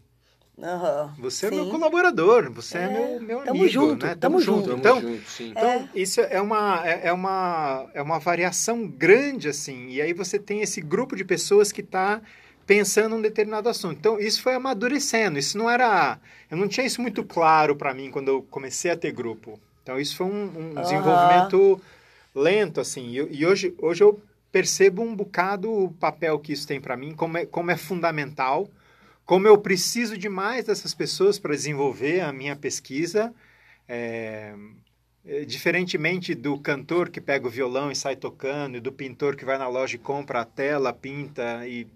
Aham. 0.62 1.14
Você 1.16 1.47
é 1.47 1.51
meu 1.51 1.64
Sim. 1.64 1.70
colaborador, 1.70 2.51
você 2.51 2.79
é, 2.79 2.89
É, 2.89 2.89
meu, 2.89 3.20
meu 3.20 3.41
tamo 3.45 3.61
amigo, 3.61 3.68
junto, 3.68 4.07
né? 4.07 4.14
tamo 4.16 4.41
junto. 4.41 4.70
Tamo 4.70 4.79
Então, 4.81 5.01
junto, 5.01 5.31
sim. 5.31 5.51
Então, 5.57 5.89
isso 5.95 6.20
é 6.20 6.41
uma, 6.41 6.83
é, 6.85 7.09
é 7.09 7.12
uma, 7.12 7.89
é 7.95 8.03
uma 8.03 8.18
variação 8.18 8.87
grande, 8.89 9.49
assim. 9.49 9.89
E 9.91 10.03
aí 10.03 10.12
você 10.12 10.39
tem 10.41 10.61
esse 10.61 10.81
grupo 10.81 11.14
de 11.14 11.25
pessoas 11.25 11.70
que 11.70 11.83
está 11.83 12.20
pensando 12.66 13.14
um 13.14 13.22
determinado 13.22 13.68
assunto. 13.68 13.97
Então, 13.97 14.18
isso 14.18 14.43
foi 14.43 14.55
amadurecendo. 14.55 15.39
Isso 15.39 15.57
não 15.57 15.70
era... 15.70 16.18
Eu 16.51 16.57
não 16.57 16.66
tinha 16.66 16.85
isso 16.87 17.01
muito 17.01 17.22
claro 17.22 17.77
para 17.77 17.95
mim 17.95 18.11
quando 18.11 18.29
eu 18.29 18.43
comecei 18.51 18.91
a 18.91 18.97
ter 18.97 19.12
grupo. 19.12 19.61
Então, 19.83 20.01
isso 20.01 20.16
foi 20.16 20.27
um, 20.27 20.45
um 20.72 20.75
Aham. 20.77 20.81
desenvolvimento 20.81 21.81
lento, 22.35 22.80
assim. 22.80 23.09
E, 23.11 23.39
e 23.41 23.47
hoje, 23.47 23.74
hoje 23.78 24.03
eu 24.03 24.20
percebo 24.51 25.03
um 25.03 25.14
bocado 25.14 25.70
o 25.72 25.93
papel 25.93 26.39
que 26.39 26.53
isso 26.53 26.66
tem 26.66 26.80
para 26.80 26.97
mim, 26.97 27.14
como 27.14 27.39
é, 27.39 27.47
como 27.47 27.70
é 27.70 27.76
fundamental, 27.76 28.68
como 29.24 29.47
eu 29.47 29.59
preciso 29.59 30.16
demais 30.16 30.66
dessas 30.66 30.95
pessoas 30.95 31.39
para 31.39 31.55
desenvolver 31.55 32.20
a 32.20 32.32
minha 32.32 32.55
pesquisa. 32.55 33.35
É, 33.89 34.55
Diferentemente 35.47 36.35
do 36.35 36.59
cantor 36.59 37.09
que 37.09 37.18
pega 37.18 37.47
o 37.47 37.51
violão 37.51 37.91
e 37.91 37.97
sai 37.97 38.14
tocando, 38.14 38.76
e 38.76 38.80
do 38.80 38.93
pintor 38.93 39.37
que 39.37 39.45
vai 39.45 39.57
na 39.57 39.66
loja 39.66 39.97
e 39.97 39.99
compra 39.99 40.43
a 40.43 40.45
tela, 40.45 40.93
pinta, 40.93 41.66
e 41.66 41.87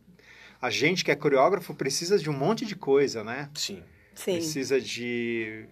a 0.63 0.71
gente 0.71 1.05
que 1.05 1.11
é 1.11 1.15
coreógrafo 1.15 1.75
precisa 1.75 2.19
de 2.19 2.31
um 2.31 2.33
monte 2.33 2.65
de 2.65 2.75
coisa, 2.75 3.23
né? 3.23 3.51
Sim. 3.55 3.83
Sim. 4.15 4.33
Precisa 4.33 4.81
de 4.81 5.67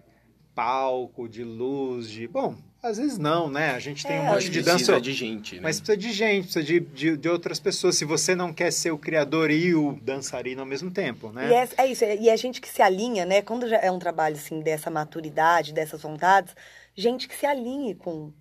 palco, 0.53 1.27
de 1.27 1.43
luz, 1.43 2.07
de... 2.07 2.27
Bom, 2.27 2.55
às 2.81 2.97
vezes 2.97 3.17
não, 3.17 3.49
né? 3.49 3.71
A 3.71 3.79
gente 3.79 4.05
tem 4.05 4.17
É, 4.17 4.21
um 4.21 4.25
monte 4.25 4.49
de 4.49 4.61
Precisa 4.61 4.93
dança... 4.93 5.01
de 5.01 5.13
gente, 5.13 5.55
né? 5.55 5.61
Mas 5.63 5.79
precisa 5.79 5.97
de 5.97 6.11
gente, 6.11 6.43
precisa 6.43 6.63
de, 6.63 6.79
de, 6.79 7.17
de 7.17 7.29
outras 7.29 7.59
pessoas. 7.59 7.95
Se 7.95 8.05
você 8.05 8.35
não 8.35 8.53
quer 8.53 8.71
ser 8.71 8.91
o 8.91 8.97
criador 8.97 9.51
e 9.51 9.73
o 9.75 9.99
dançarino 10.01 10.61
ao 10.61 10.67
mesmo 10.67 10.91
tempo, 10.91 11.31
né? 11.31 11.51
É, 11.53 11.83
é 11.83 11.87
isso, 11.87 12.03
e 12.05 12.29
é 12.29 12.37
gente 12.37 12.61
que 12.61 12.69
se 12.69 12.81
alinha, 12.81 13.25
né? 13.25 13.41
Quando 13.41 13.67
já 13.67 13.77
é 13.77 13.91
um 13.91 13.99
trabalho 13.99 14.35
assim 14.35 14.59
dessa 14.61 14.89
maturidade, 14.89 15.73
dessas 15.73 16.01
vontades, 16.01 16.55
gente 16.95 17.27
que 17.27 17.35
se 17.35 17.45
alinhe 17.45 17.95
com, 17.95 18.31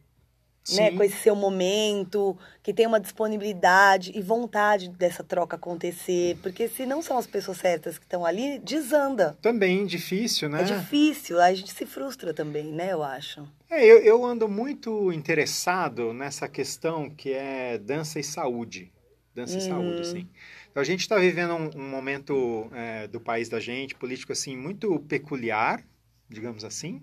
né, 0.74 0.90
Sim. 0.90 0.96
com 0.96 1.02
esse 1.04 1.16
seu 1.18 1.36
momento, 1.36 2.36
que 2.62 2.72
tem 2.74 2.86
uma 2.86 2.98
disponibilidade 3.00 4.12
e 4.14 4.20
vontade 4.20 4.88
dessa 4.88 5.22
troca 5.22 5.56
acontecer, 5.56 6.36
porque 6.42 6.68
se 6.68 6.84
não 6.86 7.00
são 7.02 7.16
as 7.18 7.26
pessoas 7.26 7.58
certas 7.58 7.98
que 7.98 8.04
estão 8.04 8.24
ali, 8.24 8.58
desanda. 8.58 9.36
Também 9.40 9.86
difícil, 9.86 10.48
né? 10.48 10.62
É 10.62 10.64
difícil, 10.64 11.40
a 11.40 11.52
gente 11.54 11.72
se 11.72 11.86
frustra 11.86 12.34
também, 12.34 12.72
né, 12.72 12.92
eu 12.92 13.02
acho. 13.02 13.46
É, 13.70 13.84
eu, 13.84 13.98
eu 13.98 14.24
ando 14.24 14.48
muito 14.48 15.12
interessado 15.12 16.12
nessa 16.12 16.48
questão 16.48 17.10
que 17.10 17.32
é 17.32 17.78
dança 17.78 18.18
e 18.18 18.24
saúde. 18.24 18.92
Dança 19.34 19.58
e 19.58 19.60
Uhum. 19.60 19.68
saúde, 19.68 20.00
assim. 20.00 20.28
Então, 20.70 20.80
a 20.80 20.84
gente 20.84 21.00
está 21.00 21.18
vivendo 21.18 21.54
um, 21.54 21.70
um 21.78 21.88
momento 21.90 22.70
é, 22.72 23.06
do 23.06 23.20
país 23.20 23.48
da 23.50 23.60
gente, 23.60 23.94
político, 23.94 24.32
assim, 24.32 24.56
muito 24.56 24.98
peculiar, 25.00 25.84
digamos 26.28 26.64
assim, 26.64 27.02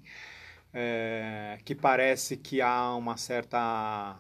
é, 0.74 1.60
que 1.64 1.76
parece 1.76 2.36
que 2.36 2.60
há 2.62 2.96
uma 2.96 3.16
certa 3.16 4.18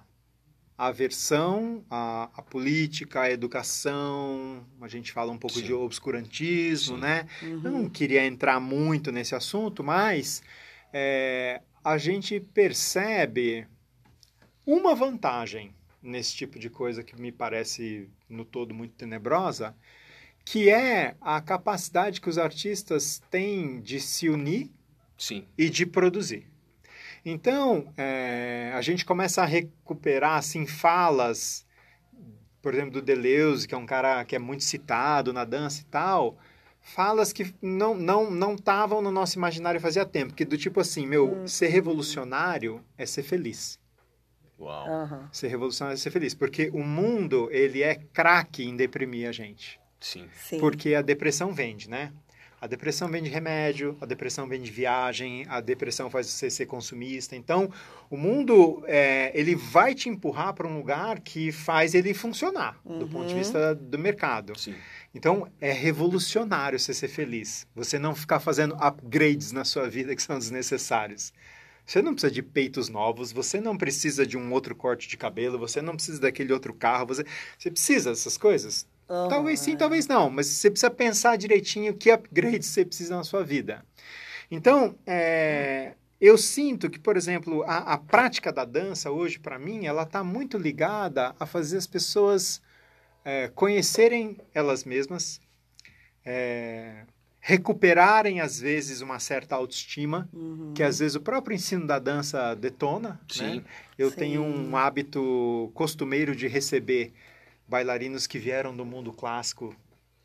aversão 0.77 1.83
à, 1.89 2.29
à 2.35 2.41
política, 2.41 3.21
à 3.21 3.31
educação, 3.31 4.65
a 4.81 4.87
gente 4.87 5.11
fala 5.11 5.31
um 5.31 5.37
pouco 5.37 5.57
Sim. 5.57 5.65
de 5.65 5.73
obscurantismo, 5.73 6.95
Sim. 6.95 7.01
né? 7.01 7.27
Uhum. 7.41 7.61
Eu 7.63 7.71
não 7.71 7.89
queria 7.89 8.25
entrar 8.25 8.59
muito 8.59 9.11
nesse 9.11 9.35
assunto, 9.35 9.83
mas 9.83 10.43
é, 10.91 11.61
a 11.83 11.97
gente 11.97 12.39
percebe 12.39 13.67
uma 14.65 14.95
vantagem 14.95 15.73
nesse 16.01 16.35
tipo 16.35 16.59
de 16.59 16.69
coisa 16.69 17.03
que 17.03 17.19
me 17.19 17.31
parece 17.31 18.09
no 18.29 18.43
todo 18.43 18.73
muito 18.73 18.93
tenebrosa, 18.95 19.75
que 20.45 20.69
é 20.69 21.15
a 21.21 21.39
capacidade 21.39 22.19
que 22.19 22.29
os 22.29 22.37
artistas 22.37 23.21
têm 23.31 23.79
de 23.79 23.99
se 23.99 24.27
unir 24.27 24.71
Sim. 25.17 25.45
e 25.57 25.69
de 25.69 25.85
produzir. 25.85 26.47
Então, 27.25 27.91
é, 27.95 28.71
a 28.75 28.81
gente 28.81 29.05
começa 29.05 29.41
a 29.41 29.45
recuperar 29.45 30.37
assim 30.37 30.67
falas, 30.67 31.65
por 32.61 32.73
exemplo, 32.73 32.91
do 32.91 33.01
Deleuze, 33.01 33.67
que 33.67 33.73
é 33.73 33.77
um 33.77 33.85
cara 33.85 34.25
que 34.25 34.35
é 34.35 34.39
muito 34.39 34.63
citado 34.63 35.31
na 35.31 35.45
dança 35.45 35.81
e 35.81 35.85
tal, 35.85 36.37
falas 36.81 37.31
que 37.31 37.53
não 37.61 37.95
não 37.95 38.29
não 38.29 38.55
estavam 38.55 39.01
no 39.01 39.09
nosso 39.09 39.37
imaginário 39.37 39.79
fazia 39.79 40.05
tempo, 40.05 40.33
que 40.33 40.43
do 40.43 40.57
tipo 40.57 40.81
assim, 40.81 41.07
meu, 41.07 41.47
ser 41.47 41.67
revolucionário 41.67 42.83
é 42.97 43.05
ser 43.05 43.23
feliz. 43.23 43.79
Uau. 44.59 44.87
Aham. 44.87 45.29
Ser 45.31 45.47
revolucionário 45.47 45.95
é 45.95 45.97
ser 45.97 46.11
feliz, 46.11 46.33
porque 46.33 46.69
o 46.73 46.83
mundo, 46.83 47.49
ele 47.51 47.81
é 47.81 47.95
craque 47.95 48.63
em 48.63 48.75
deprimir 48.75 49.27
a 49.27 49.31
gente. 49.31 49.79
Sim. 49.99 50.27
Sim. 50.33 50.59
Porque 50.59 50.93
a 50.93 51.01
depressão 51.01 51.53
vende, 51.53 51.89
né? 51.89 52.11
A 52.63 52.67
depressão 52.67 53.09
vende 53.09 53.29
remédio, 53.29 53.97
a 53.99 54.05
depressão 54.05 54.47
vende 54.47 54.71
viagem, 54.71 55.45
a 55.49 55.59
depressão 55.59 56.09
faz 56.09 56.27
você 56.27 56.49
ser 56.49 56.65
consumista. 56.65 57.35
Então, 57.35 57.69
o 58.09 58.15
mundo, 58.15 58.81
é, 58.87 59.33
ele 59.37 59.53
vai 59.53 59.93
te 59.93 60.07
empurrar 60.07 60.53
para 60.53 60.65
um 60.65 60.77
lugar 60.77 61.19
que 61.19 61.51
faz 61.51 61.93
ele 61.93 62.13
funcionar, 62.13 62.79
do 62.85 63.05
ponto 63.05 63.25
de 63.25 63.33
Uhum. 63.33 63.39
vista 63.39 63.75
do 63.75 63.99
mercado. 63.99 64.57
Sim. 64.57 64.75
Então, 65.13 65.45
é 65.59 65.73
revolucionário 65.73 66.79
você 66.79 66.93
ser 66.93 67.09
feliz. 67.09 67.67
Você 67.75 67.99
não 67.99 68.15
ficar 68.15 68.39
fazendo 68.39 68.75
upgrades 68.75 69.51
na 69.51 69.65
sua 69.65 69.89
vida 69.89 70.15
que 70.15 70.23
são 70.23 70.39
desnecessários. 70.39 71.33
Você 71.85 72.01
não 72.01 72.13
precisa 72.13 72.31
de 72.31 72.41
peitos 72.41 72.87
novos, 72.87 73.33
você 73.33 73.59
não 73.59 73.77
precisa 73.77 74.25
de 74.25 74.37
um 74.37 74.53
outro 74.53 74.73
corte 74.73 75.09
de 75.09 75.17
cabelo, 75.17 75.59
você 75.59 75.81
não 75.81 75.95
precisa 75.95 76.21
daquele 76.21 76.53
outro 76.53 76.73
carro, 76.73 77.07
você, 77.07 77.25
você 77.59 77.69
precisa 77.69 78.11
dessas 78.11 78.37
coisas? 78.37 78.87
Aham. 79.09 79.29
Talvez 79.29 79.59
sim, 79.59 79.75
talvez 79.75 80.07
não, 80.07 80.29
mas 80.29 80.47
você 80.47 80.69
precisa 80.69 80.89
pensar 80.91 81.37
direitinho 81.37 81.93
que 81.93 82.11
upgrades 82.11 82.67
você 82.69 82.85
precisa 82.85 83.15
na 83.15 83.23
sua 83.23 83.43
vida. 83.43 83.85
Então, 84.49 84.95
é, 85.05 85.93
eu 86.21 86.37
sinto 86.37 86.89
que, 86.89 86.99
por 86.99 87.17
exemplo, 87.17 87.63
a, 87.63 87.93
a 87.93 87.97
prática 87.97 88.51
da 88.51 88.63
dança 88.65 89.11
hoje, 89.11 89.39
para 89.39 89.59
mim, 89.59 89.85
ela 89.85 90.03
está 90.03 90.23
muito 90.23 90.57
ligada 90.57 91.35
a 91.39 91.45
fazer 91.45 91.77
as 91.77 91.87
pessoas 91.87 92.61
é, 93.25 93.49
conhecerem 93.49 94.37
elas 94.53 94.83
mesmas, 94.83 95.41
é, 96.25 97.05
recuperarem, 97.39 98.39
às 98.39 98.59
vezes, 98.59 99.01
uma 99.01 99.19
certa 99.19 99.55
autoestima, 99.55 100.29
Uhum. 100.31 100.73
que 100.73 100.81
às 100.81 100.99
vezes 100.99 101.15
o 101.15 101.21
próprio 101.21 101.55
ensino 101.55 101.85
da 101.85 101.99
dança 101.99 102.55
detona. 102.55 103.19
Sim. 103.27 103.57
Né? 103.57 103.63
Eu 103.97 104.09
Sim. 104.09 104.15
tenho 104.15 104.43
um 104.43 104.77
hábito 104.77 105.71
costumeiro 105.73 106.35
de 106.35 106.47
receber 106.47 107.13
bailarinos 107.67 108.27
que 108.27 108.37
vieram 108.39 108.75
do 108.75 108.85
mundo 108.85 109.11
clássico 109.11 109.75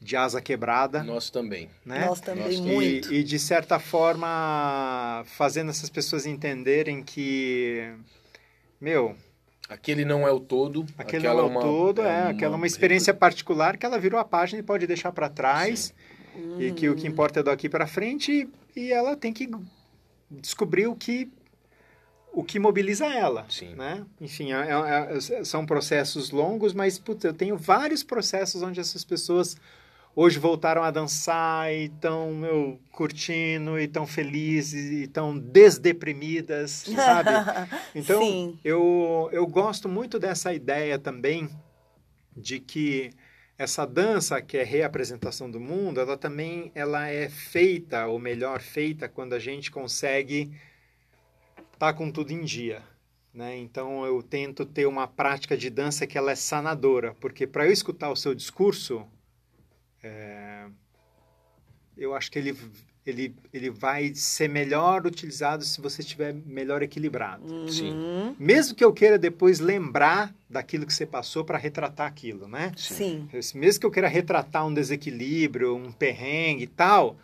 de 0.00 0.16
asa 0.16 0.40
quebrada, 0.40 1.02
Nós 1.02 1.28
também. 1.28 1.68
né? 1.84 2.06
Nós 2.06 2.20
também 2.20 2.44
Nós- 2.44 2.60
muito. 2.60 3.12
E, 3.12 3.18
e, 3.18 3.24
de 3.24 3.38
certa 3.38 3.78
forma 3.80 5.24
fazendo 5.26 5.70
essas 5.70 5.90
pessoas 5.90 6.24
entenderem 6.26 7.02
que 7.02 7.92
meu 8.80 9.16
Aquele 9.68 10.04
não 10.04 10.26
é 10.26 10.30
o 10.30 10.38
todo. 10.40 10.86
aquele 10.96 11.26
aquela 11.26 11.42
não 11.48 11.54
é 11.54 11.58
o 11.58 11.60
todo 11.60 12.02
é, 12.02 12.22
uma- 12.22 12.30
aquela 12.30 12.54
é 12.54 12.56
uma 12.56 12.66
experiência 12.66 13.12
particular 13.12 13.76
que 13.76 13.84
ela 13.84 13.98
virou 13.98 14.18
a 14.20 14.24
página 14.24 14.60
e 14.60 14.62
pode 14.62 14.86
deixar 14.86 15.12
para 15.12 15.28
trás 15.28 15.92
e 16.58 16.70
que 16.72 16.88
o 16.88 16.94
que 16.94 17.06
importa 17.06 17.40
é 17.40 17.42
daqui 17.42 17.68
para 17.68 17.86
frente 17.86 18.48
e 18.76 18.92
ela 18.92 19.16
tem 19.16 19.32
que 19.32 19.50
descobrir 20.30 20.86
o 20.86 20.94
que 20.94 21.28
o 22.32 22.44
que 22.44 22.58
mobiliza 22.58 23.06
ela, 23.06 23.46
Sim. 23.48 23.74
né? 23.74 24.04
Enfim, 24.20 24.52
é- 24.52 24.68
é- 24.68 25.16
é- 25.40 25.44
são 25.44 25.66
processos 25.66 26.30
longos, 26.30 26.72
mas 26.72 26.98
putz, 26.98 27.24
eu 27.24 27.34
tenho 27.34 27.56
vários 27.56 28.02
processos 28.02 28.62
onde 28.62 28.78
essas 28.80 29.04
pessoas 29.04 29.56
hoje 30.14 30.38
voltaram 30.38 30.82
a 30.82 30.90
dançar 30.90 31.72
e 31.72 31.84
estão 31.84 32.34
meu, 32.34 32.80
curtindo 32.90 33.78
e 33.78 33.84
estão 33.84 34.06
felizes 34.06 34.90
e 34.90 35.02
estão 35.04 35.38
desdeprimidas, 35.38 36.84
sabe? 36.94 37.30
Então, 37.94 38.20
Sim. 38.20 38.58
eu, 38.64 39.28
eu 39.32 39.46
gosto 39.46 39.88
muito 39.88 40.18
dessa 40.18 40.52
ideia 40.52 40.98
também 40.98 41.48
de 42.36 42.58
que 42.58 43.10
essa 43.56 43.84
dança 43.84 44.40
que 44.40 44.56
é 44.56 44.62
reapresentação 44.62 45.50
do 45.50 45.58
mundo, 45.58 46.00
ela 46.00 46.16
também 46.16 46.70
ela 46.74 47.08
é 47.08 47.28
feita, 47.28 48.06
ou 48.06 48.18
melhor, 48.18 48.60
feita 48.60 49.08
quando 49.08 49.32
a 49.34 49.38
gente 49.38 49.70
consegue 49.70 50.52
estar 51.78 51.94
com 51.94 52.10
tudo 52.10 52.32
em 52.32 52.42
dia. 52.44 52.82
Né? 53.32 53.56
Então 53.56 54.04
eu 54.04 54.20
tento 54.20 54.66
ter 54.66 54.86
uma 54.86 55.06
prática 55.06 55.56
de 55.56 55.70
dança 55.70 56.06
que 56.06 56.18
ela 56.18 56.32
é 56.32 56.34
sanadora, 56.34 57.14
porque 57.20 57.46
para 57.46 57.66
eu 57.66 57.72
escutar 57.72 58.10
o 58.10 58.16
seu 58.16 58.34
discurso, 58.34 59.06
é, 60.02 60.66
eu 61.96 62.14
acho 62.14 62.32
que 62.32 62.38
ele, 62.38 62.56
ele, 63.06 63.34
ele 63.52 63.70
vai 63.70 64.12
ser 64.12 64.48
melhor 64.48 65.06
utilizado 65.06 65.64
se 65.64 65.80
você 65.80 66.02
estiver 66.02 66.34
melhor 66.34 66.82
equilibrado. 66.82 67.70
Sim. 67.70 67.92
Uhum. 67.92 68.36
Mesmo 68.40 68.74
que 68.74 68.84
eu 68.84 68.92
queira 68.92 69.16
depois 69.16 69.60
lembrar 69.60 70.34
daquilo 70.50 70.84
que 70.84 70.92
você 70.92 71.06
passou 71.06 71.44
para 71.44 71.58
retratar 71.58 72.08
aquilo, 72.08 72.48
né? 72.48 72.72
Sim. 72.76 73.28
Mesmo 73.54 73.80
que 73.80 73.86
eu 73.86 73.90
queira 73.90 74.08
retratar 74.08 74.66
um 74.66 74.74
desequilíbrio, 74.74 75.76
um 75.76 75.92
perrengue 75.92 76.64
e 76.64 76.66
tal, 76.68 77.16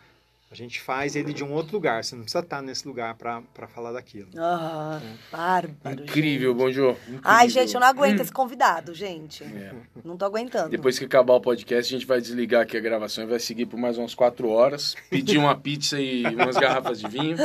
A 0.55 0.57
gente 0.57 0.79
faz 0.79 1.17
ele 1.17 1.33
de 1.33 1.43
um 1.43 1.51
outro 1.51 1.73
lugar. 1.73 2.01
Você 2.01 2.15
não 2.15 2.23
precisa 2.23 2.41
estar 2.41 2.61
nesse 2.61 2.87
lugar 2.87 3.13
para 3.15 3.67
falar 3.67 3.91
daquilo. 3.91 4.29
Ah, 4.37 5.01
bárbaro. 5.29 6.01
Incrível, 6.01 6.53
gente. 6.53 6.57
Bonjour. 6.57 6.97
Ai, 7.21 7.49
gente, 7.49 7.73
eu 7.73 7.81
não 7.81 7.87
aguento 7.87 8.21
esse 8.21 8.31
convidado, 8.31 8.93
gente. 8.93 9.43
É. 9.43 9.73
Não 10.01 10.15
tô 10.15 10.23
aguentando. 10.23 10.69
Depois 10.69 10.97
que 10.97 11.03
acabar 11.03 11.33
o 11.33 11.41
podcast, 11.41 11.93
a 11.93 11.97
gente 11.97 12.07
vai 12.07 12.21
desligar 12.21 12.61
aqui 12.61 12.77
a 12.77 12.79
gravação 12.79 13.25
e 13.25 13.27
vai 13.27 13.39
seguir 13.39 13.65
por 13.65 13.77
mais 13.77 13.97
umas 13.97 14.15
quatro 14.15 14.47
horas. 14.47 14.95
Pedir 15.09 15.37
uma 15.37 15.57
pizza 15.57 15.99
e 15.99 16.23
umas 16.23 16.55
garrafas 16.55 17.01
de 17.01 17.07
vinho 17.09 17.35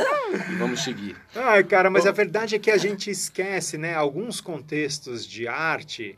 e 0.49 0.55
vamos 0.55 0.81
seguir. 0.81 1.17
Ai, 1.35 1.65
cara, 1.65 1.89
mas 1.89 2.07
a 2.07 2.13
verdade 2.13 2.55
é 2.55 2.59
que 2.59 2.71
a 2.71 2.77
gente 2.77 3.11
esquece, 3.11 3.77
né? 3.77 3.93
Alguns 3.93 4.39
contextos 4.39 5.27
de 5.27 5.49
arte, 5.49 6.17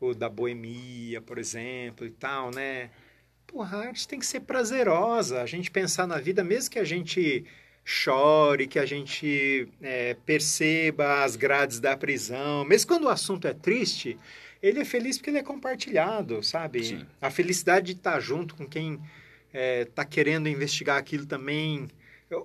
o 0.00 0.14
da 0.14 0.28
boemia, 0.28 1.20
por 1.20 1.36
exemplo, 1.36 2.06
e 2.06 2.10
tal, 2.10 2.52
né? 2.52 2.90
Porra, 3.48 3.78
a 3.78 3.86
arte 3.88 4.06
tem 4.06 4.18
que 4.18 4.26
ser 4.26 4.40
prazerosa. 4.40 5.42
A 5.42 5.46
gente 5.46 5.70
pensar 5.70 6.06
na 6.06 6.18
vida, 6.18 6.44
mesmo 6.44 6.70
que 6.70 6.78
a 6.78 6.84
gente 6.84 7.44
chore, 7.84 8.66
que 8.68 8.78
a 8.78 8.84
gente 8.86 9.66
é, 9.80 10.14
perceba 10.26 11.24
as 11.24 11.34
grades 11.36 11.80
da 11.80 11.96
prisão, 11.96 12.62
mesmo 12.64 12.86
quando 12.88 13.04
o 13.04 13.08
assunto 13.08 13.48
é 13.48 13.54
triste, 13.54 14.18
ele 14.62 14.80
é 14.80 14.84
feliz 14.84 15.16
porque 15.16 15.30
ele 15.30 15.38
é 15.38 15.42
compartilhado, 15.42 16.42
sabe? 16.42 16.84
Sim. 16.84 17.06
A 17.20 17.30
felicidade 17.30 17.86
de 17.94 17.98
estar 17.98 18.20
junto 18.20 18.54
com 18.54 18.66
quem 18.66 19.00
está 19.52 20.04
querendo 20.04 20.48
investigar 20.48 20.98
aquilo 20.98 21.24
também, 21.24 21.88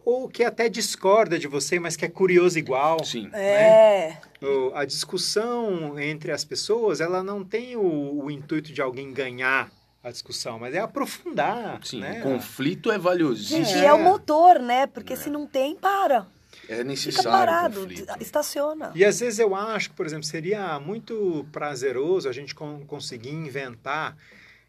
ou 0.06 0.30
que 0.30 0.46
até 0.46 0.70
discorda 0.70 1.38
de 1.38 1.46
você, 1.48 1.78
mas 1.78 1.98
que 1.98 2.06
é 2.06 2.10
curioso 2.10 2.58
igual. 2.58 3.04
Sim. 3.04 3.30
É. 3.34 4.16
O- 4.42 4.72
A 4.74 4.86
discussão 4.86 6.00
entre 6.00 6.32
as 6.32 6.46
pessoas, 6.46 7.02
ela 7.02 7.22
não 7.22 7.44
tem 7.44 7.76
o, 7.76 8.24
o 8.24 8.32
intuito 8.32 8.72
de 8.72 8.82
alguém 8.82 9.12
ganhar 9.12 9.70
a 10.04 10.12
discussão, 10.12 10.60
mas 10.60 10.74
é 10.76 10.80
aprofundar, 10.80 11.80
Sim, 11.86 12.02
né? 12.02 12.20
o 12.20 12.24
conflito 12.24 12.92
é 12.92 12.98
valiosíssimo. 12.98 13.64
Gente, 13.64 13.78
É. 13.80 13.86
é. 13.86 13.94
o 13.94 14.04
motor, 14.04 14.60
né? 14.60 14.86
Porque 14.86 15.16
se 15.16 15.30
não 15.30 15.48
tem, 15.48 15.76
para. 15.76 16.28
É 16.68 16.74
Fica 16.78 16.84
necessário 16.84 17.30
parado, 17.32 17.80
o 17.80 17.84
conflito. 17.88 18.22
estaciona. 18.22 18.92
E 18.96 19.04
às 19.04 19.20
vezes 19.20 19.40
eu 19.40 19.56
acho 19.56 19.90
que, 19.90 19.96
por 19.96 20.06
exemplo, 20.06 20.24
seria 20.26 20.80
muito 20.80 21.46
prazeroso 21.52 22.28
a 22.30 22.32
gente 22.34 22.54
con- 22.54 22.84
conseguir 22.86 23.32
inventar 23.32 24.16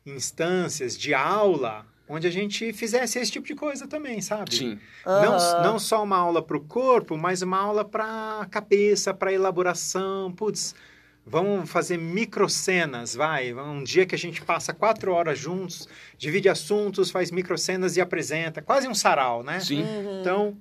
instâncias 0.06 0.96
de 0.96 1.14
aula 1.14 1.86
onde 2.06 2.26
a 2.26 2.30
gente 2.30 2.70
fizesse 2.74 3.18
esse 3.18 3.32
tipo 3.32 3.46
de 3.46 3.54
coisa 3.54 3.86
também, 3.88 4.20
sabe? 4.20 4.54
Sim, 4.54 4.78
Não, 5.06 5.34
Aham. 5.34 5.62
não 5.62 5.78
só 5.78 6.02
uma 6.02 6.18
aula 6.18 6.42
para 6.42 6.56
o 6.56 6.60
corpo, 6.60 7.16
mas 7.16 7.40
uma 7.40 7.56
aula 7.58 7.82
para 7.84 8.40
a 8.42 8.46
cabeça, 8.46 9.14
para 9.14 9.32
elaboração. 9.32 10.30
Putz, 10.32 10.74
vamos 11.26 11.70
fazer 11.70 11.96
microcenas, 11.96 13.14
vai. 13.14 13.52
Um 13.54 13.82
dia 13.82 14.06
que 14.06 14.14
a 14.14 14.18
gente 14.18 14.42
passa 14.42 14.72
quatro 14.72 15.12
horas 15.12 15.38
juntos, 15.38 15.88
divide 16.18 16.48
assuntos, 16.48 17.10
faz 17.10 17.30
microcenas 17.30 17.96
e 17.96 18.00
apresenta. 18.00 18.60
Quase 18.60 18.86
um 18.88 18.94
sarau, 18.94 19.42
né? 19.42 19.60
sim. 19.60 19.82
Uhum. 19.82 20.20
Então, 20.20 20.56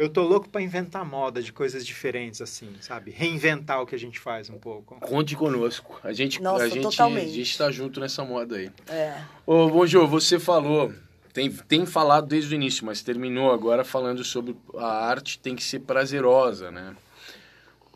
eu 0.00 0.08
tô 0.08 0.22
louco 0.22 0.48
para 0.48 0.62
inventar 0.62 1.04
moda 1.04 1.42
de 1.42 1.52
coisas 1.52 1.84
diferentes, 1.84 2.40
assim, 2.40 2.70
sabe? 2.80 3.10
Reinventar 3.10 3.82
o 3.82 3.86
que 3.86 3.94
a 3.94 3.98
gente 3.98 4.18
faz 4.18 4.48
um 4.48 4.58
pouco. 4.58 4.98
Conte 5.00 5.36
conosco. 5.36 6.00
A 6.02 6.10
gente, 6.12 6.40
Nossa, 6.42 6.64
a 6.64 6.68
gente, 6.68 6.82
totalmente. 6.82 7.28
a 7.28 7.34
gente 7.34 7.58
tá 7.58 7.70
junto 7.70 8.00
nessa 8.00 8.24
moda 8.24 8.56
aí. 8.56 8.70
É. 8.88 9.20
Ô, 9.44 9.68
Bonjô, 9.68 10.06
você 10.06 10.38
falou, 10.38 10.90
tem, 11.34 11.50
tem 11.50 11.84
falado 11.84 12.26
desde 12.26 12.54
o 12.54 12.56
início, 12.56 12.84
mas 12.86 13.02
terminou 13.02 13.52
agora 13.52 13.84
falando 13.84 14.24
sobre 14.24 14.56
a 14.78 15.06
arte 15.06 15.38
tem 15.38 15.54
que 15.54 15.62
ser 15.62 15.80
prazerosa, 15.80 16.70
né? 16.70 16.96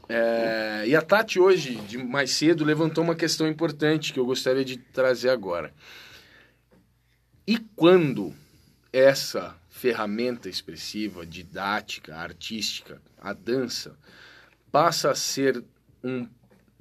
É, 0.09 0.85
e 0.87 0.95
a 0.95 1.03
Tati 1.03 1.41
hoje, 1.41 1.77
de 1.77 1.99
mais 1.99 2.31
cedo, 2.33 2.65
levantou 2.65 3.03
uma 3.03 3.15
questão 3.15 3.49
importante 3.49 4.13
que 4.13 4.19
eu 4.19 4.27
gostaria 4.27 4.65
de 4.65 4.77
trazer 4.77 5.31
agora. 5.31 5.73
E 7.47 7.59
quando 7.59 8.35
essa 8.93 9.57
ferramenta 9.69 10.49
expressiva, 10.49 11.27
didática, 11.27 12.17
artística, 12.17 13.03
a 13.21 13.33
dança, 13.33 13.97
passa 14.71 15.11
a 15.11 15.15
ser 15.15 15.63
um, 16.03 16.29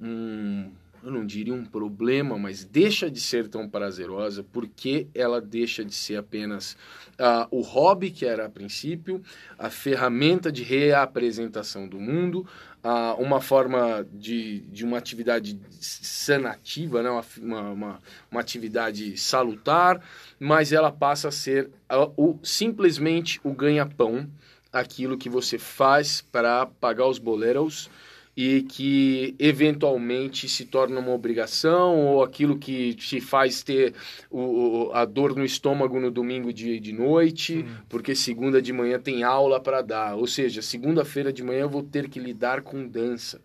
um 0.00 0.72
eu 1.04 1.10
não 1.10 1.26
diria 1.26 1.52
um 1.52 1.66
problema, 1.66 2.38
mas 2.38 2.64
deixa 2.64 3.10
de 3.10 3.20
ser 3.20 3.46
tão 3.46 3.68
prazerosa 3.68 4.42
porque 4.42 5.06
ela 5.14 5.38
deixa 5.38 5.84
de 5.84 5.94
ser 5.94 6.16
apenas 6.16 6.78
ah, 7.18 7.46
o 7.50 7.60
hobby 7.60 8.10
que 8.10 8.24
era 8.24 8.46
a 8.46 8.48
princípio, 8.48 9.22
a 9.58 9.68
ferramenta 9.68 10.50
de 10.50 10.62
reapresentação 10.62 11.86
do 11.86 12.00
mundo, 12.00 12.46
ah, 12.82 13.14
uma 13.18 13.38
forma 13.38 14.06
de, 14.14 14.60
de 14.60 14.82
uma 14.82 14.96
atividade 14.96 15.60
sanativa, 15.78 17.02
né? 17.02 17.10
uma, 17.10 17.24
uma, 17.70 18.00
uma, 18.30 18.40
atividade 18.40 19.14
salutar, 19.18 20.02
mas 20.40 20.72
ela 20.72 20.90
passa 20.90 21.28
a 21.28 21.32
ser 21.32 21.70
ah, 21.86 22.08
o, 22.16 22.38
simplesmente 22.42 23.38
o 23.44 23.52
ganha-pão, 23.52 24.26
aquilo 24.72 25.18
que 25.18 25.28
você 25.28 25.58
faz 25.58 26.22
para 26.22 26.64
pagar 26.64 27.06
os 27.06 27.18
boleros 27.18 27.90
e 28.36 28.62
que 28.62 29.34
eventualmente 29.38 30.48
se 30.48 30.64
torna 30.64 30.98
uma 30.98 31.12
obrigação 31.12 31.96
ou 32.06 32.22
aquilo 32.22 32.58
que 32.58 32.94
te 32.94 33.20
faz 33.20 33.62
ter 33.62 33.94
o, 34.30 34.90
a 34.92 35.04
dor 35.04 35.36
no 35.36 35.44
estômago 35.44 36.00
no 36.00 36.10
domingo 36.10 36.52
de, 36.52 36.80
de 36.80 36.92
noite, 36.92 37.64
porque 37.88 38.14
segunda 38.14 38.60
de 38.60 38.72
manhã 38.72 38.98
tem 38.98 39.22
aula 39.22 39.60
para 39.60 39.82
dar. 39.82 40.16
Ou 40.16 40.26
seja, 40.26 40.60
segunda-feira 40.62 41.32
de 41.32 41.42
manhã 41.44 41.60
eu 41.60 41.68
vou 41.70 41.82
ter 41.82 42.08
que 42.08 42.18
lidar 42.18 42.62
com 42.62 42.86
dança. 42.88 43.40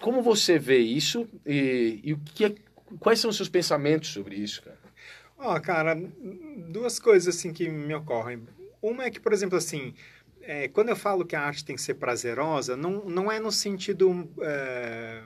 Como 0.00 0.22
você 0.22 0.58
vê 0.58 0.78
isso 0.78 1.28
e, 1.46 2.00
e 2.02 2.12
o 2.12 2.18
que 2.18 2.44
é- 2.44 2.54
quais 2.98 3.18
são 3.20 3.30
os 3.30 3.36
seus 3.36 3.48
pensamentos 3.48 4.10
sobre 4.10 4.36
isso, 4.36 4.62
cara? 4.62 4.78
Ó, 5.38 5.58
cara, 5.60 6.00
duas 6.68 6.98
coisas 6.98 7.34
assim 7.36 7.52
que 7.52 7.68
me 7.68 7.94
ocorrem. 7.94 8.42
Uma 8.80 9.04
é 9.04 9.10
que, 9.10 9.20
por 9.20 9.32
exemplo, 9.32 9.56
assim, 9.56 9.94
é, 10.42 10.68
quando 10.68 10.88
eu 10.88 10.96
falo 10.96 11.24
que 11.24 11.36
a 11.36 11.40
arte 11.40 11.64
tem 11.64 11.76
que 11.76 11.82
ser 11.82 11.94
prazerosa, 11.94 12.76
não, 12.76 13.04
não 13.04 13.30
é 13.30 13.38
no 13.38 13.52
sentido 13.52 14.28
é, 14.40 15.22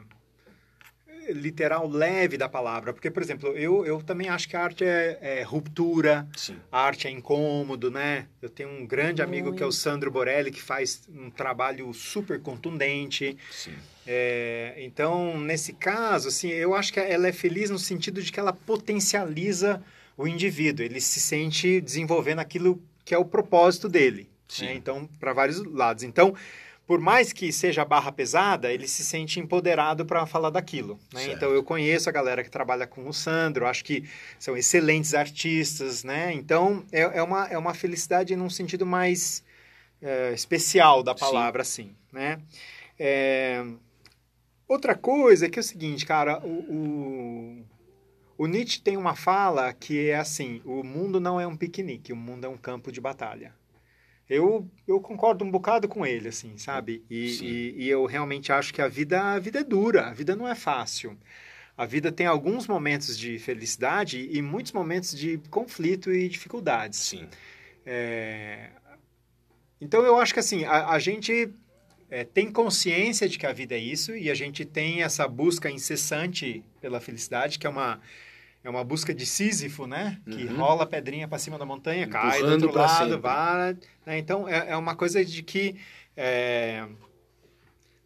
literal 1.32 1.88
leve 1.88 2.36
da 2.36 2.48
palavra. 2.48 2.92
Porque, 2.92 3.10
por 3.10 3.22
exemplo, 3.22 3.50
eu, 3.50 3.84
eu 3.84 4.02
também 4.02 4.28
acho 4.28 4.48
que 4.48 4.56
a 4.56 4.62
arte 4.62 4.84
é, 4.84 5.18
é 5.20 5.42
ruptura, 5.42 6.28
Sim. 6.36 6.56
a 6.70 6.80
arte 6.80 7.06
é 7.06 7.10
incômodo, 7.10 7.90
né? 7.90 8.26
Eu 8.40 8.48
tenho 8.48 8.68
um 8.68 8.86
grande 8.86 9.22
amigo 9.22 9.54
que 9.54 9.62
é 9.62 9.66
o 9.66 9.72
Sandro 9.72 10.10
Borelli, 10.10 10.50
que 10.50 10.62
faz 10.62 11.02
um 11.08 11.30
trabalho 11.30 11.92
super 11.92 12.40
contundente. 12.40 13.36
Sim. 13.50 13.74
É, 14.06 14.74
então, 14.78 15.38
nesse 15.40 15.72
caso, 15.72 16.28
assim, 16.28 16.48
eu 16.48 16.74
acho 16.74 16.92
que 16.92 17.00
ela 17.00 17.26
é 17.26 17.32
feliz 17.32 17.70
no 17.70 17.78
sentido 17.78 18.22
de 18.22 18.30
que 18.30 18.38
ela 18.38 18.52
potencializa 18.52 19.82
o 20.16 20.28
indivíduo. 20.28 20.84
Ele 20.84 21.00
se 21.00 21.20
sente 21.20 21.80
desenvolvendo 21.80 22.38
aquilo 22.38 22.80
que 23.04 23.14
é 23.14 23.18
o 23.18 23.24
propósito 23.24 23.88
dele. 23.88 24.28
Sim. 24.48 24.66
né? 24.66 24.74
Então, 24.74 25.08
para 25.18 25.32
vários 25.32 25.62
lados. 25.64 26.02
Então, 26.02 26.34
por 26.86 27.00
mais 27.00 27.32
que 27.32 27.52
seja 27.52 27.84
barra 27.84 28.12
pesada, 28.12 28.72
ele 28.72 28.86
se 28.86 29.04
sente 29.04 29.40
empoderado 29.40 30.06
para 30.06 30.24
falar 30.26 30.50
daquilo. 30.50 30.98
né? 31.12 31.32
Então, 31.32 31.50
eu 31.50 31.62
conheço 31.62 32.08
a 32.08 32.12
galera 32.12 32.44
que 32.44 32.50
trabalha 32.50 32.86
com 32.86 33.08
o 33.08 33.12
Sandro, 33.12 33.66
acho 33.66 33.84
que 33.84 34.08
são 34.38 34.56
excelentes 34.56 35.14
artistas, 35.14 36.04
né? 36.04 36.32
Então, 36.32 36.84
é, 36.92 37.00
é, 37.00 37.22
uma, 37.22 37.46
é 37.48 37.58
uma 37.58 37.74
felicidade 37.74 38.36
num 38.36 38.50
sentido 38.50 38.86
mais 38.86 39.42
é, 40.00 40.32
especial 40.32 41.02
da 41.02 41.12
Sim. 41.14 41.20
palavra, 41.20 41.62
assim, 41.62 41.94
né? 42.12 42.38
É, 42.98 43.64
Outra 44.68 44.96
coisa 44.96 45.46
é 45.46 45.48
que 45.48 45.58
é 45.58 45.62
o 45.62 45.64
seguinte, 45.64 46.04
cara, 46.04 46.40
o, 46.44 46.48
o, 46.48 47.64
o 48.36 48.46
Nietzsche 48.48 48.80
tem 48.80 48.96
uma 48.96 49.14
fala 49.14 49.72
que 49.72 50.08
é 50.10 50.16
assim: 50.16 50.60
o 50.64 50.82
mundo 50.82 51.20
não 51.20 51.40
é 51.40 51.46
um 51.46 51.56
piquenique, 51.56 52.12
o 52.12 52.16
mundo 52.16 52.46
é 52.46 52.48
um 52.48 52.56
campo 52.56 52.90
de 52.90 53.00
batalha. 53.00 53.54
Eu, 54.28 54.68
eu 54.86 55.00
concordo 55.00 55.44
um 55.44 55.50
bocado 55.50 55.88
com 55.88 56.04
ele, 56.04 56.28
assim, 56.28 56.58
sabe? 56.58 57.04
E, 57.08 57.74
e, 57.76 57.84
e 57.84 57.88
eu 57.88 58.04
realmente 58.06 58.52
acho 58.52 58.74
que 58.74 58.82
a 58.82 58.88
vida, 58.88 59.22
a 59.34 59.38
vida 59.38 59.60
é 59.60 59.64
dura, 59.64 60.08
a 60.08 60.12
vida 60.12 60.34
não 60.34 60.48
é 60.48 60.54
fácil. 60.54 61.16
A 61.76 61.86
vida 61.86 62.10
tem 62.10 62.26
alguns 62.26 62.66
momentos 62.66 63.16
de 63.18 63.38
felicidade 63.38 64.28
e 64.32 64.42
muitos 64.42 64.72
momentos 64.72 65.16
de 65.16 65.38
conflito 65.50 66.10
e 66.12 66.28
dificuldades. 66.28 66.98
Sim. 67.00 67.28
É, 67.84 68.70
Então 69.80 70.02
eu 70.04 70.18
acho 70.18 70.32
que 70.32 70.40
assim, 70.40 70.64
a, 70.64 70.88
a 70.90 70.98
gente 70.98 71.52
é, 72.10 72.24
tem 72.24 72.50
consciência 72.50 73.28
de 73.28 73.38
que 73.38 73.46
a 73.46 73.52
vida 73.52 73.74
é 73.74 73.78
isso 73.78 74.16
e 74.16 74.30
a 74.30 74.34
gente 74.34 74.64
tem 74.64 75.02
essa 75.02 75.26
busca 75.28 75.70
incessante 75.70 76.64
pela 76.80 77.00
felicidade, 77.00 77.58
que 77.58 77.66
é 77.66 77.70
uma, 77.70 78.00
é 78.66 78.70
uma 78.70 78.82
busca 78.84 79.14
de 79.14 79.24
Sísifo, 79.24 79.86
né? 79.86 80.20
Que 80.30 80.44
Uhum. 80.46 80.56
rola 80.56 80.82
a 80.82 80.86
pedrinha 80.86 81.28
para 81.28 81.38
cima 81.38 81.56
da 81.58 81.64
montanha, 81.64 82.06
cai 82.08 82.40
do 82.40 82.46
Empurrando 82.46 82.62
outro 82.64 82.78
lado, 82.80 82.98
sempre. 83.10 83.16
vai. 83.18 83.76
né? 84.04 84.18
Então 84.18 84.48
é, 84.48 84.70
é 84.70 84.76
uma 84.76 84.96
coisa 84.96 85.24
de 85.24 85.42
que 85.42 85.76
é, 86.16 86.84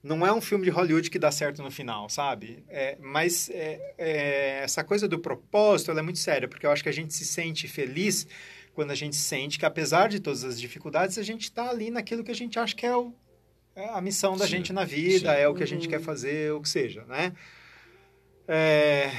não 0.02 0.26
é 0.26 0.32
um 0.32 0.40
filme 0.40 0.64
de 0.64 0.70
Hollywood 0.70 1.10
que 1.10 1.18
dá 1.18 1.30
certo 1.30 1.62
no 1.62 1.70
final, 1.70 2.08
sabe? 2.08 2.62
É, 2.68 2.96
mas 3.00 3.48
é, 3.50 3.94
é, 3.98 4.60
essa 4.64 4.82
coisa 4.84 5.06
do 5.08 5.18
propósito 5.18 5.90
ela 5.90 6.00
é 6.00 6.02
muito 6.02 6.18
séria, 6.18 6.46
porque 6.48 6.66
eu 6.66 6.70
acho 6.70 6.82
que 6.82 6.88
a 6.88 6.92
gente 6.92 7.14
se 7.14 7.24
sente 7.24 7.66
feliz 7.68 8.26
quando 8.74 8.90
a 8.90 8.94
gente 8.94 9.16
sente 9.16 9.58
que, 9.58 9.66
apesar 9.66 10.08
de 10.08 10.20
todas 10.20 10.44
as 10.44 10.58
dificuldades, 10.60 11.18
a 11.18 11.22
gente 11.22 11.42
está 11.44 11.68
ali 11.70 11.90
naquilo 11.90 12.22
que 12.24 12.30
a 12.30 12.34
gente 12.34 12.58
acha 12.58 12.74
que 12.74 12.86
é, 12.86 12.96
o- 12.96 13.12
é 13.76 13.88
a 13.90 14.00
missão 14.00 14.36
da 14.36 14.44
Sim, 14.44 14.52
gente 14.52 14.72
na 14.72 14.84
vida, 14.84 15.34
sim. 15.34 15.40
é 15.40 15.48
o 15.48 15.54
que 15.54 15.62
a 15.62 15.66
gente 15.66 15.88
quer 15.88 16.00
fazer, 16.00 16.52
o 16.52 16.60
que 16.60 16.68
seja, 16.68 17.04
né? 17.06 17.32
É, 18.48 19.10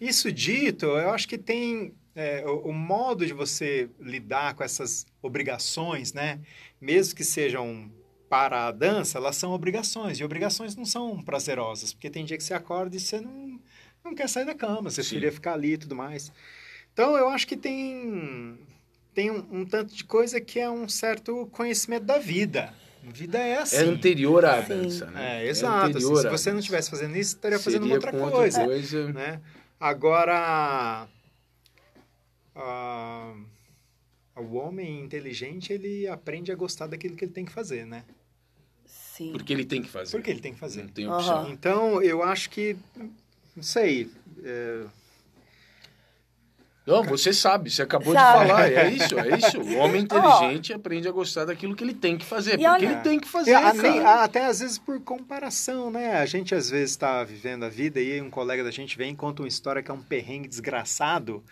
isso 0.00 0.30
dito, 0.32 0.86
eu 0.86 1.10
acho 1.10 1.26
que 1.28 1.38
tem 1.38 1.94
é, 2.14 2.44
o, 2.46 2.68
o 2.68 2.72
modo 2.72 3.26
de 3.26 3.32
você 3.32 3.88
lidar 4.00 4.54
com 4.54 4.64
essas 4.64 5.06
obrigações, 5.22 6.12
né? 6.12 6.40
Mesmo 6.80 7.14
que 7.14 7.24
sejam 7.24 7.90
para 8.28 8.66
a 8.66 8.72
dança, 8.72 9.18
elas 9.18 9.36
são 9.36 9.52
obrigações. 9.52 10.18
E 10.18 10.24
obrigações 10.24 10.76
não 10.76 10.84
são 10.84 11.22
prazerosas, 11.22 11.92
porque 11.92 12.10
tem 12.10 12.24
dia 12.24 12.36
que 12.36 12.44
você 12.44 12.54
acorda 12.54 12.96
e 12.96 13.00
você 13.00 13.20
não, 13.20 13.60
não 14.04 14.14
quer 14.14 14.28
sair 14.28 14.44
da 14.44 14.54
cama, 14.54 14.90
você 14.90 15.02
Sim. 15.02 15.10
queria 15.10 15.32
ficar 15.32 15.54
ali 15.54 15.74
e 15.74 15.78
tudo 15.78 15.94
mais. 15.94 16.32
Então, 16.92 17.16
eu 17.16 17.28
acho 17.28 17.46
que 17.46 17.56
tem, 17.56 18.58
tem 19.14 19.30
um, 19.30 19.60
um 19.60 19.64
tanto 19.64 19.94
de 19.94 20.04
coisa 20.04 20.40
que 20.40 20.58
é 20.58 20.68
um 20.68 20.88
certo 20.88 21.46
conhecimento 21.52 22.04
da 22.04 22.18
vida. 22.18 22.74
Vida 23.02 23.38
é 23.38 23.58
assim. 23.58 23.76
É 23.76 23.80
anterior 23.80 24.44
à 24.44 24.60
Sim. 24.62 24.68
dança, 24.68 25.06
né? 25.06 25.44
É, 25.44 25.48
exato. 25.48 25.76
assim, 25.76 25.90
anterior 25.90 26.22
se 26.22 26.28
você 26.28 26.50
não 26.50 26.58
estivesse 26.58 26.90
fazendo 26.90 27.16
isso, 27.16 27.36
estaria 27.36 27.58
fazendo 27.58 27.90
outra 27.90 28.12
coisa. 28.12 28.64
coisa. 28.64 29.12
Né? 29.12 29.40
Agora, 29.80 31.08
ah, 32.54 33.34
o 34.36 34.54
homem 34.54 35.00
inteligente, 35.04 35.72
ele 35.72 36.08
aprende 36.08 36.50
a 36.50 36.56
gostar 36.56 36.86
daquilo 36.86 37.16
que 37.16 37.24
ele 37.24 37.32
tem 37.32 37.44
que 37.44 37.52
fazer, 37.52 37.86
né? 37.86 38.04
Sim. 38.84 39.32
Porque 39.32 39.52
ele 39.52 39.64
tem 39.64 39.82
que 39.82 39.88
fazer. 39.88 40.10
Porque 40.10 40.30
ele 40.30 40.40
tem 40.40 40.52
que 40.52 40.58
fazer. 40.58 40.82
Não 40.82 40.90
tem 40.90 41.08
opção. 41.08 41.50
Então, 41.50 42.02
eu 42.02 42.22
acho 42.22 42.50
que, 42.50 42.76
não 43.54 43.62
sei, 43.62 44.10
é, 44.42 44.86
Não, 46.88 47.02
você 47.04 47.32
sabe, 47.32 47.70
você 47.70 47.82
acabou 47.82 48.14
Sabe. 48.14 48.40
de 48.44 48.48
falar. 48.48 48.72
É 48.72 48.90
isso, 48.90 49.18
é 49.18 49.36
isso. 49.36 49.60
O 49.60 49.76
homem 49.76 50.02
inteligente 50.08 50.72
aprende 50.72 51.06
a 51.06 51.12
gostar 51.12 51.44
daquilo 51.44 51.76
que 51.76 51.84
ele 51.84 51.94
tem 51.94 52.16
que 52.16 52.24
fazer. 52.24 52.52
E 52.54 52.56
porque 52.56 52.66
olha- 52.68 52.84
ele 52.86 52.96
tem 53.02 53.20
que 53.20 53.28
fazer, 53.28 53.50
É, 53.50 53.54
a- 53.56 53.60
cara. 53.60 53.74
nem- 53.82 54.00
a- 54.00 54.24
até 54.24 54.46
às 54.46 54.60
vezes 54.60 54.78
por 54.78 54.98
comparação, 55.00 55.90
né? 55.90 56.16
A 56.18 56.24
gente 56.26 56.54
às 56.54 56.70
vezes 56.70 56.90
está 56.92 57.22
vivendo 57.22 57.64
a 57.64 57.68
vida 57.68 58.00
e 58.00 58.12
aí 58.12 58.20
um 58.22 58.30
colega 58.30 58.64
da 58.64 58.70
gente 58.70 58.96
vem 58.96 59.12
e 59.12 59.14
conta 59.16 59.42
uma 59.42 59.48
história 59.48 59.82
que 59.82 59.90
é 59.90 59.94
um 59.94 60.00
perrengue 60.02 60.48
desgraçado. 60.48 61.44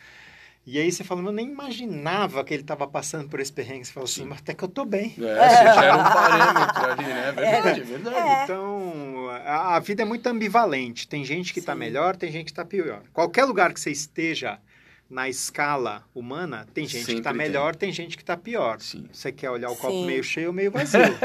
E 0.69 0.81
aí 0.81 0.91
você 0.91 1.05
fala, 1.05 1.23
eu 1.23 1.31
nem 1.31 1.47
imaginava 1.47 2.43
que 2.43 2.53
ele 2.53 2.63
estava 2.63 2.89
passando 2.89 3.29
por 3.29 3.39
esse 3.39 3.53
perrengue. 3.53 3.85
Você 3.85 3.93
fala 3.93 4.05
assim, 4.05 4.25
mas 4.25 4.39
até 4.39 4.53
que 4.53 4.65
eu 4.65 4.69
tô 4.69 4.85
bem. 4.85 5.15
É, 5.17 5.49
você 5.49 5.81
gera 5.81 5.97
um 5.97 6.03
parâmetro 6.03 6.87
ali, 6.91 7.05
né? 7.05 7.29
É 7.29 7.33
verdade, 7.33 7.81
é, 7.81 7.85
verdade. 7.85 8.17
É. 8.29 8.43
Então, 8.45 9.29
a, 9.45 9.77
a 9.77 9.79
vida 9.79 10.03
é 10.03 10.05
muito 10.05 10.27
ambivalente. 10.27 11.07
Tem 11.07 11.25
gente 11.25 11.53
que 11.53 11.61
está 11.61 11.73
melhor, 11.75 12.17
tem 12.17 12.33
gente 12.33 12.47
que 12.47 12.51
está 12.51 12.65
pior. 12.65 13.03
Qualquer 13.13 13.45
lugar 13.45 13.73
que 13.73 13.79
você 13.81 13.93
esteja 13.93 14.59
na 15.09 15.29
escala 15.29 16.03
humana, 16.13 16.67
tem 16.75 16.85
gente 16.85 16.99
que 16.99 17.05
Sempre 17.07 17.19
está 17.21 17.31
tem. 17.31 17.39
melhor, 17.39 17.77
tem 17.77 17.93
gente 17.93 18.17
que 18.17 18.23
está 18.25 18.37
pior. 18.37 18.81
Sim. 18.81 19.09
Você 19.13 19.31
quer 19.31 19.51
olhar 19.51 19.71
o 19.71 19.77
copo 19.77 19.93
Sim. 19.93 20.05
meio 20.07 20.25
cheio 20.25 20.49
ou 20.49 20.53
meio 20.53 20.71
vazio? 20.73 20.99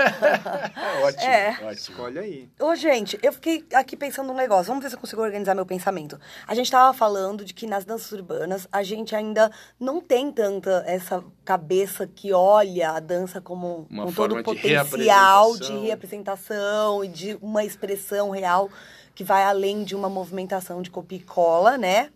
É 0.75 1.03
ótimo, 1.03 1.23
É. 1.23 1.49
ótimo. 1.51 1.71
Escolhe 1.71 2.19
aí. 2.19 2.49
Ô, 2.59 2.75
gente, 2.75 3.17
eu 3.23 3.33
fiquei 3.33 3.65
aqui 3.73 3.95
pensando 3.97 4.31
um 4.31 4.35
negócio. 4.35 4.65
Vamos 4.65 4.83
ver 4.83 4.89
se 4.89 4.95
eu 4.95 4.99
consigo 4.99 5.21
organizar 5.21 5.55
meu 5.55 5.65
pensamento. 5.65 6.19
A 6.47 6.53
gente 6.53 6.69
tava 6.69 6.95
falando 6.95 7.43
de 7.43 7.53
que 7.53 7.65
nas 7.65 7.83
danças 7.85 8.11
urbanas 8.11 8.67
a 8.71 8.83
gente 8.83 9.15
ainda 9.15 9.51
não 9.79 9.99
tem 9.99 10.31
tanta 10.31 10.83
essa 10.85 11.23
cabeça 11.43 12.05
que 12.07 12.31
olha 12.31 12.91
a 12.91 12.99
dança 12.99 13.41
como 13.41 13.87
Uma 13.89 14.05
com 14.05 14.11
todo 14.13 14.35
o 14.37 14.43
potencial 14.43 15.57
de 15.57 15.71
reapresentação. 15.73 15.81
reapresentação 15.83 17.03
e 17.03 17.07
de 17.07 17.37
uma 17.41 17.63
expressão 17.63 18.29
real 18.29 18.69
que 19.15 19.23
vai 19.23 19.43
além 19.43 19.83
de 19.83 19.95
uma 19.95 20.09
movimentação 20.09 20.81
de 20.81 20.89
copia 20.89 21.17
e 21.17 21.21
cola, 21.21 21.77
né? 21.77 22.09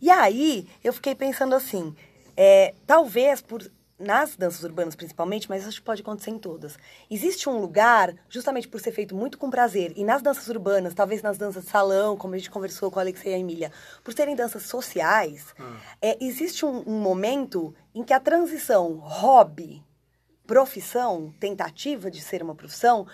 E 0.00 0.10
aí, 0.10 0.68
eu 0.82 0.92
fiquei 0.92 1.14
pensando 1.14 1.54
assim, 1.54 1.94
é, 2.36 2.74
talvez 2.86 3.40
por 3.40 3.62
nas 3.98 4.36
danças 4.36 4.62
urbanas 4.62 4.94
principalmente, 4.94 5.48
mas 5.48 5.66
que 5.74 5.82
pode 5.82 6.02
acontecer 6.02 6.30
em 6.30 6.38
todas. 6.38 6.78
Existe 7.10 7.48
um 7.48 7.58
lugar, 7.58 8.14
justamente 8.28 8.68
por 8.68 8.80
ser 8.80 8.92
feito 8.92 9.14
muito 9.14 9.38
com 9.38 9.48
prazer, 9.48 9.92
e 9.96 10.04
nas 10.04 10.22
danças 10.22 10.48
urbanas, 10.48 10.94
talvez 10.94 11.22
nas 11.22 11.38
danças 11.38 11.64
de 11.64 11.70
salão, 11.70 12.16
como 12.16 12.34
a 12.34 12.38
gente 12.38 12.50
conversou 12.50 12.90
com 12.90 12.98
a 12.98 13.02
Alexei 13.02 13.32
e 13.32 13.34
a 13.34 13.38
Emília, 13.38 13.72
por 14.04 14.12
serem 14.12 14.36
danças 14.36 14.64
sociais, 14.64 15.54
é, 16.00 16.22
existe 16.22 16.64
um, 16.64 16.82
um 16.86 17.00
momento 17.00 17.74
em 17.94 18.02
que 18.02 18.12
a 18.12 18.20
transição 18.20 18.96
hobby, 18.96 19.82
profissão, 20.46 21.34
tentativa 21.40 22.10
de 22.10 22.20
ser 22.20 22.42
uma 22.42 22.54
profissão, 22.54 23.06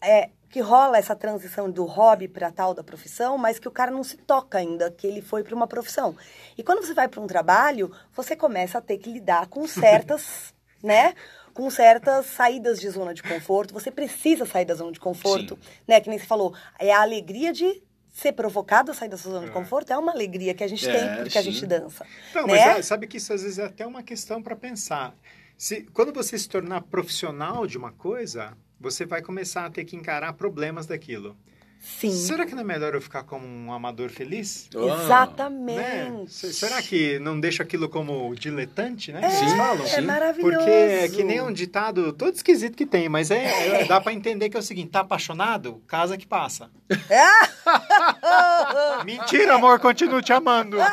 é, 0.00 0.30
que 0.50 0.60
rola 0.60 0.98
essa 0.98 1.14
transição 1.14 1.70
do 1.70 1.84
hobby 1.84 2.26
para 2.26 2.50
tal 2.50 2.74
da 2.74 2.82
profissão, 2.82 3.38
mas 3.38 3.58
que 3.60 3.68
o 3.68 3.70
cara 3.70 3.90
não 3.90 4.02
se 4.02 4.16
toca 4.16 4.58
ainda 4.58 4.90
que 4.90 5.06
ele 5.06 5.22
foi 5.22 5.44
para 5.44 5.54
uma 5.54 5.66
profissão. 5.68 6.16
E 6.58 6.62
quando 6.62 6.84
você 6.84 6.92
vai 6.92 7.08
para 7.08 7.20
um 7.20 7.26
trabalho, 7.26 7.90
você 8.12 8.34
começa 8.34 8.78
a 8.78 8.80
ter 8.80 8.98
que 8.98 9.10
lidar 9.10 9.46
com 9.46 9.66
certas, 9.66 10.52
né? 10.82 11.14
Com 11.54 11.70
certas 11.70 12.26
saídas 12.26 12.80
de 12.80 12.90
zona 12.90 13.14
de 13.14 13.22
conforto. 13.22 13.72
Você 13.72 13.90
precisa 13.90 14.44
sair 14.44 14.64
da 14.64 14.74
zona 14.74 14.90
de 14.90 15.00
conforto, 15.00 15.56
né? 15.86 16.00
Que 16.00 16.10
nem 16.10 16.18
você 16.18 16.26
falou, 16.26 16.52
é 16.78 16.92
a 16.92 17.00
alegria 17.00 17.52
de 17.52 17.82
ser 18.12 18.32
provocado 18.32 18.90
a 18.90 18.94
sair 18.94 19.08
da 19.08 19.16
sua 19.16 19.32
zona 19.32 19.46
de 19.46 19.52
conforto 19.52 19.92
é 19.92 19.96
uma 19.96 20.10
alegria 20.12 20.52
que 20.52 20.64
a 20.64 20.68
gente 20.68 20.88
É, 20.88 20.92
tem 20.92 21.22
porque 21.22 21.38
a 21.38 21.42
sim. 21.42 21.52
gente 21.52 21.64
dança. 21.64 22.04
Não, 22.34 22.46
né? 22.46 22.66
mas 22.66 22.78
é, 22.78 22.82
sabe 22.82 23.06
que 23.06 23.18
isso 23.18 23.32
às 23.32 23.42
vezes 23.42 23.58
é 23.58 23.66
até 23.66 23.86
uma 23.86 24.02
questão 24.02 24.42
para 24.42 24.56
pensar. 24.56 25.14
Se, 25.56 25.82
quando 25.92 26.12
você 26.12 26.36
se 26.36 26.48
tornar 26.48 26.82
profissional 26.82 27.66
de 27.66 27.78
uma 27.78 27.92
coisa, 27.92 28.56
você 28.80 29.04
vai 29.04 29.20
começar 29.22 29.66
a 29.66 29.70
ter 29.70 29.84
que 29.84 29.94
encarar 29.96 30.32
problemas 30.32 30.86
daquilo. 30.86 31.36
Sim. 31.82 32.10
Será 32.12 32.44
que 32.44 32.54
não 32.54 32.60
é 32.60 32.64
melhor 32.64 32.94
eu 32.94 33.00
ficar 33.00 33.22
como 33.22 33.46
um 33.46 33.72
amador 33.72 34.10
feliz? 34.10 34.68
Ah, 34.74 34.78
Né? 34.78 35.02
Exatamente. 35.02 36.30
Se- 36.30 36.52
Será 36.52 36.82
que 36.82 37.18
não 37.20 37.40
deixa 37.40 37.62
aquilo 37.62 37.88
como 37.88 38.34
diletante, 38.34 39.10
né? 39.12 39.20
É, 39.22 39.38
Eles 39.40 39.52
falam. 39.54 39.86
é 39.86 40.00
maravilhoso. 40.02 40.56
Porque 40.58 40.70
é 40.70 41.08
que 41.08 41.24
nem 41.24 41.40
um 41.40 41.50
ditado 41.50 42.12
todo 42.12 42.34
esquisito 42.34 42.76
que 42.76 42.84
tem, 42.84 43.08
mas 43.08 43.30
é, 43.30 43.80
é- 43.80 43.84
dá 43.86 43.98
pra 43.98 44.12
entender 44.12 44.50
que 44.50 44.58
é 44.58 44.60
o 44.60 44.62
seguinte: 44.62 44.90
tá 44.90 45.00
apaixonado? 45.00 45.82
Casa 45.86 46.18
que 46.18 46.26
passa. 46.26 46.70
Mentira, 49.06 49.54
amor, 49.54 49.80
continuo 49.80 50.20
te 50.20 50.34
amando. 50.34 50.76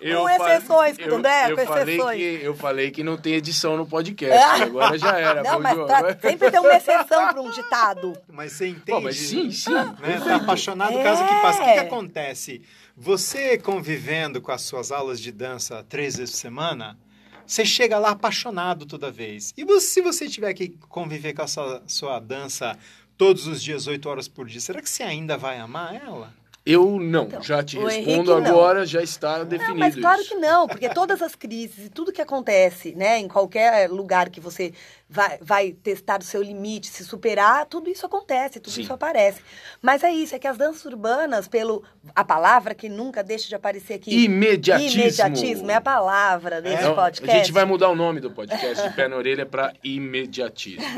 Com 0.00 0.28
exceções, 0.28 0.96
eu, 0.98 1.18
né? 1.18 1.52
eu 1.52 1.56
Com 1.56 1.66
falei 1.66 1.94
exceções. 1.94 2.16
que 2.18 2.40
Eu 2.44 2.54
falei 2.56 2.90
que 2.90 3.04
não 3.04 3.16
tem 3.18 3.34
edição 3.34 3.76
no 3.76 3.84
podcast, 3.86 4.62
agora 4.62 4.96
já 4.96 5.18
era. 5.18 5.42
Não, 5.42 5.60
mas 5.60 5.74
pra- 5.76 6.18
sempre 6.18 6.50
tem 6.50 6.58
uma 6.60 6.74
exceção 6.74 7.28
para 7.28 7.40
um 7.42 7.50
ditado. 7.50 8.16
Mas 8.26 8.52
você 8.52 8.68
entende? 8.68 8.90
Pô, 8.90 9.00
mas 9.00 9.16
sim, 9.16 9.50
sim. 9.50 9.72
Né? 9.72 10.20
Tá 10.24 10.36
apaixonado, 10.36 10.96
É. 10.98 11.02
casa 11.02 11.22
que 11.24 11.34
passa. 11.42 11.62
O 11.62 11.64
que, 11.66 11.72
que 11.74 11.78
acontece? 11.80 12.62
Você 12.96 13.58
convivendo 13.58 14.40
com 14.40 14.52
as 14.52 14.62
suas 14.62 14.90
aulas 14.90 15.20
de 15.20 15.30
dança 15.32 15.84
três 15.88 16.16
vezes 16.16 16.34
por 16.34 16.40
semana, 16.40 16.98
você 17.46 17.64
chega 17.64 17.98
lá 17.98 18.10
apaixonado 18.10 18.86
toda 18.86 19.10
vez. 19.10 19.52
E 19.56 19.64
você- 19.64 19.86
se 19.86 20.00
você 20.00 20.28
tiver 20.28 20.54
que 20.54 20.68
conviver 20.88 21.32
com 21.34 21.42
a 21.42 21.46
sua, 21.46 21.82
sua 21.86 22.18
dança 22.20 22.76
todos 23.18 23.46
os 23.46 23.62
dias, 23.62 23.86
oito 23.86 24.08
horas 24.08 24.28
por 24.28 24.46
dia, 24.46 24.60
será 24.60 24.80
que 24.80 24.88
você 24.88 25.02
ainda 25.02 25.36
vai 25.36 25.58
amar 25.58 25.94
ela? 25.94 26.32
Eu 26.70 27.00
não, 27.00 27.28
já 27.42 27.62
te 27.62 27.76
Então, 27.76 27.88
respondo 27.88 28.32
agora, 28.34 28.86
já 28.86 29.02
está 29.02 29.42
definido 29.42 29.72
Não, 29.72 29.78
mas 29.78 29.96
claro 29.96 30.20
isso. 30.20 30.30
que 30.30 30.36
não, 30.36 30.68
porque 30.68 30.88
todas 30.90 31.20
as 31.20 31.34
crises 31.34 31.86
e 31.86 31.88
tudo 31.88 32.12
que 32.12 32.22
acontece, 32.22 32.94
né, 32.94 33.18
em 33.18 33.26
qualquer 33.26 33.90
lugar 33.90 34.30
que 34.30 34.40
você 34.40 34.72
vai, 35.12 35.38
vai 35.42 35.72
testar 35.72 36.20
o 36.20 36.24
seu 36.24 36.40
limite, 36.40 36.86
se 36.86 37.04
superar, 37.04 37.66
tudo 37.66 37.90
isso 37.90 38.06
acontece, 38.06 38.60
tudo 38.60 38.72
Sim. 38.72 38.82
isso 38.82 38.92
aparece. 38.92 39.42
Mas 39.82 40.04
é 40.04 40.12
isso, 40.12 40.36
é 40.36 40.38
que 40.38 40.46
as 40.46 40.56
danças 40.56 40.84
urbanas, 40.84 41.48
pelo 41.48 41.82
a 42.14 42.24
palavra 42.24 42.74
que 42.76 42.88
nunca 42.88 43.22
deixa 43.24 43.48
de 43.48 43.54
aparecer 43.56 43.94
aqui, 43.94 44.24
Imediatismo. 44.24 45.00
imediatismo 45.00 45.70
é 45.70 45.74
a 45.74 45.80
palavra 45.80 46.62
desse 46.62 46.76
Então, 46.76 46.94
podcast. 46.94 47.30
A 47.36 47.38
gente 47.42 47.52
vai 47.52 47.64
mudar 47.64 47.88
o 47.88 47.96
nome 47.96 48.20
do 48.20 48.30
podcast 48.30 48.88
de 48.88 48.94
pé 48.94 49.08
na 49.08 49.16
orelha 49.16 49.44
para 49.44 49.72
imediatismo. 49.82 50.84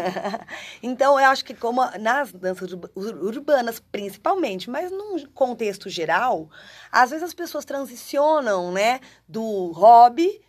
Então, 0.82 1.18
eu 1.18 1.26
acho 1.26 1.44
que 1.44 1.54
como 1.54 1.80
nas 1.98 2.32
danças 2.32 2.70
urba- 2.72 2.90
ur- 2.94 3.24
urbanas, 3.24 3.80
principalmente, 3.80 4.68
mas 4.68 4.90
num 4.90 5.24
contexto 5.32 5.88
geral, 5.88 6.50
às 6.90 7.10
vezes 7.10 7.22
as 7.24 7.34
pessoas 7.34 7.64
transicionam, 7.64 8.72
né, 8.72 9.00
do 9.28 9.70
hobby, 9.72 10.40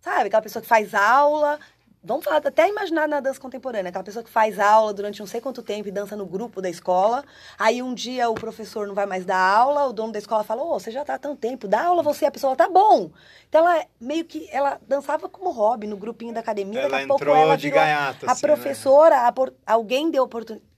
sabe, 0.00 0.26
aquela 0.28 0.42
pessoa 0.42 0.62
que 0.62 0.68
faz 0.68 0.94
aula, 0.94 1.58
vamos 2.04 2.24
falar, 2.24 2.36
até 2.36 2.68
imaginar 2.68 3.08
na 3.08 3.18
dança 3.18 3.40
contemporânea, 3.40 3.88
aquela 3.88 4.04
pessoa 4.04 4.22
que 4.22 4.30
faz 4.30 4.58
aula 4.58 4.92
durante 4.92 5.18
não 5.20 5.26
sei 5.26 5.40
quanto 5.40 5.62
tempo 5.62 5.88
e 5.88 5.90
dança 5.90 6.14
no 6.14 6.26
grupo 6.26 6.60
da 6.60 6.68
escola, 6.68 7.24
aí 7.58 7.82
um 7.82 7.94
dia 7.94 8.28
o 8.28 8.34
professor 8.34 8.86
não 8.86 8.94
vai 8.94 9.06
mais 9.06 9.24
dar 9.24 9.38
aula, 9.38 9.86
o 9.86 9.92
dono 9.92 10.12
da 10.12 10.18
escola 10.18 10.44
fala, 10.44 10.62
ô, 10.62 10.78
você 10.78 10.90
já 10.90 11.04
tá 11.04 11.14
há 11.14 11.18
tanto 11.18 11.36
tempo, 11.36 11.66
dá 11.66 11.86
aula 11.86 12.02
você, 12.02 12.26
a 12.26 12.30
pessoa, 12.30 12.54
tá 12.54 12.68
bom. 12.68 13.10
Então, 13.48 13.66
ela 13.68 13.86
meio 14.00 14.24
que, 14.24 14.48
ela 14.52 14.78
dançava 14.86 15.28
como 15.28 15.50
hobby 15.50 15.86
no 15.86 15.96
grupinho 15.96 16.34
da 16.34 16.40
academia, 16.40 16.80
Ela 16.80 16.90
daqui 16.90 17.04
a 17.04 17.08
pouco 17.08 17.22
entrou 17.22 17.36
ela 17.36 17.56
de 17.56 17.68
virou 17.68 17.80
gaiato, 17.80 18.26
a 18.26 18.32
assim, 18.32 18.46
né? 18.46 18.52
professora, 18.54 19.26
a 19.26 19.32
por- 19.32 19.54
alguém 19.66 20.10
deu 20.10 20.24
oportunidade, 20.24 20.68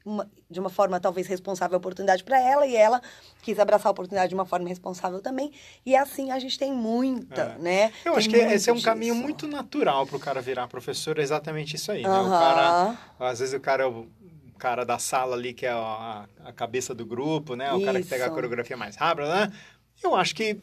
de 0.49 0.61
uma 0.61 0.71
forma 0.71 1.01
talvez 1.01 1.27
responsável 1.27 1.75
a 1.77 1.79
oportunidade 1.79 2.23
para 2.23 2.41
ela 2.41 2.67
e 2.67 2.77
ela 2.77 3.03
quis 3.43 3.59
abraçar 3.59 3.89
a 3.89 3.91
oportunidade 3.91 4.29
de 4.29 4.35
uma 4.35 4.47
forma 4.47 4.69
responsável 4.69 5.21
também. 5.21 5.51
E 5.85 5.97
assim 5.97 6.31
a 6.31 6.39
gente 6.39 6.59
tem 6.59 6.73
muita, 6.73 7.57
É. 7.57 7.59
né? 7.59 7.85
Eu 8.05 8.13
Tem 8.13 8.19
acho 8.19 8.29
que 8.31 8.37
esse 8.37 8.71
é 8.71 8.73
um 8.73 8.77
disso. 8.77 8.87
caminho 8.87 9.15
muito 9.15 9.49
natural 9.49 10.07
para 10.07 10.17
o 10.17 10.21
cara 10.21 10.41
virar 10.41 10.69
professor, 10.69 11.19
é 11.19 11.23
exatamente 11.23 11.75
isso 11.77 11.91
aí. 11.91 12.03
Né? 12.03 12.09
O 12.09 12.29
cara, 12.31 12.97
às 13.19 13.41
vezes 13.41 13.55
o 13.55 13.61
cara 13.61 13.83
é 13.83 13.87
o 13.87 14.07
cara 14.59 14.85
da 14.85 14.99
sala 14.99 15.35
ali, 15.37 15.53
que 15.53 15.67
é 15.67 15.71
a, 15.71 16.27
a 16.45 16.53
cabeça 16.53 16.95
do 16.95 17.05
grupo, 17.05 17.55
né? 17.57 17.73
O 17.73 17.85
cara 17.85 18.01
que 18.01 18.07
pega 18.09 18.25
a 18.25 18.27
Isso. 18.27 18.35
coreografia 18.35 18.77
mais 18.77 18.97
rápida, 18.97 19.29
né? 19.29 19.53
Eu 20.03 20.15
acho 20.15 20.35
que 20.35 20.59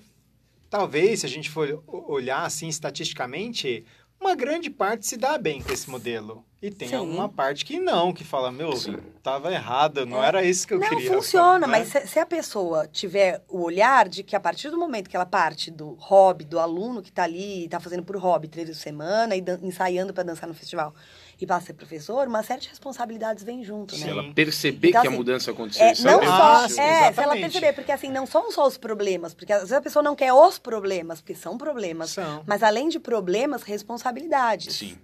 talvez, 0.70 1.20
se 1.20 1.26
a 1.26 1.30
gente 1.30 1.50
for 1.50 1.84
olhar 1.88 2.44
assim 2.46 2.68
estatisticamente, 2.68 3.86
uma 4.20 4.36
grande 4.36 4.70
parte 4.70 5.05
se 5.05 5.18
dá 5.18 5.38
bem 5.38 5.61
com 5.61 5.72
esse 5.72 5.89
modelo. 5.89 6.45
E 6.61 6.72
tem 6.72 6.88
Sim. 6.88 6.95
alguma 6.95 7.28
parte 7.28 7.66
que 7.66 7.78
não, 7.78 8.14
que 8.14 8.24
fala, 8.24 8.49
meu, 8.49 8.74
Sim. 8.78 8.95
tava 9.22 9.51
errado, 9.51 10.05
não 10.05 10.24
É. 10.24 10.28
era 10.28 10.43
isso 10.45 10.66
que 10.66 10.74
eu 10.74 10.80
não, 10.80 10.88
queria. 10.88 11.11
funciona, 11.11 11.68
né? 11.68 11.68
mas 11.68 11.89
se, 11.89 12.07
se 12.07 12.20
a 12.20 12.26
pessoa 12.26 12.88
tiver 12.88 13.43
o 13.49 13.64
olhar 13.64 14.07
de 14.07 14.24
que 14.24 14.34
a 14.34 14.39
partir 14.39 14.70
do 14.70 14.78
momento 14.78 15.09
que 15.09 15.16
ela 15.16 15.26
parte 15.26 15.70
do 15.70 15.89
hobby, 15.99 16.45
do 16.45 16.57
aluno 16.57 17.01
que 17.01 17.11
tá 17.11 17.24
ali, 17.24 17.68
tá 17.68 17.82
fazendo 17.82 18.03
por 18.03 18.16
hobby 18.16 18.47
três 18.47 18.68
vezes 18.68 18.82
por 18.82 18.84
semana 18.89 19.36
e 19.36 19.43
ensaiando 19.61 20.14
para 20.14 20.24
dançar 20.24 20.47
no 20.47 20.53
festival, 20.55 20.95
e 21.44 21.48
passa 21.48 21.64
a 21.64 21.68
ser 21.68 21.74
professor, 21.74 22.28
uma 22.28 22.41
série 22.41 22.62
de 22.62 22.70
responsabilidades 22.70 23.44
vem 23.44 23.64
junto, 23.64 23.94
Se 23.96 24.02
né? 24.02 24.06
Sim. 24.06 24.12
ela 24.20 24.34
perceber 24.34 24.89
Então, 24.89 25.02
que 25.02 25.08
a 25.08 25.10
assim, 25.10 25.18
mudança 25.18 25.52
aconteceu, 25.52 25.86
É, 25.86 25.94
não 26.02 26.24
só, 26.26 26.66
é, 26.66 27.12
se 27.14 27.20
ela 27.22 27.34
perceber, 27.36 27.74
porque 27.74 27.91
assim, 27.91 28.10
não 28.10 28.26
são 28.26 28.52
só 28.52 28.66
os 28.66 28.78
problemas, 28.78 29.34
porque 29.34 29.52
às 29.52 29.60
vezes 29.62 29.74
a 29.74 29.82
pessoa 29.82 30.02
não 30.02 30.16
quer 30.16 30.32
os 30.34 30.58
problemas, 30.58 31.20
porque 31.20 31.36
são 31.36 31.58
problemas, 31.58 32.12
São. 32.12 32.44
mas 32.48 32.64
além 32.64 32.88
de 32.88 33.00
problemas, 33.00 33.62
responsabilidades. 33.64 34.76
Sim. 34.76 34.98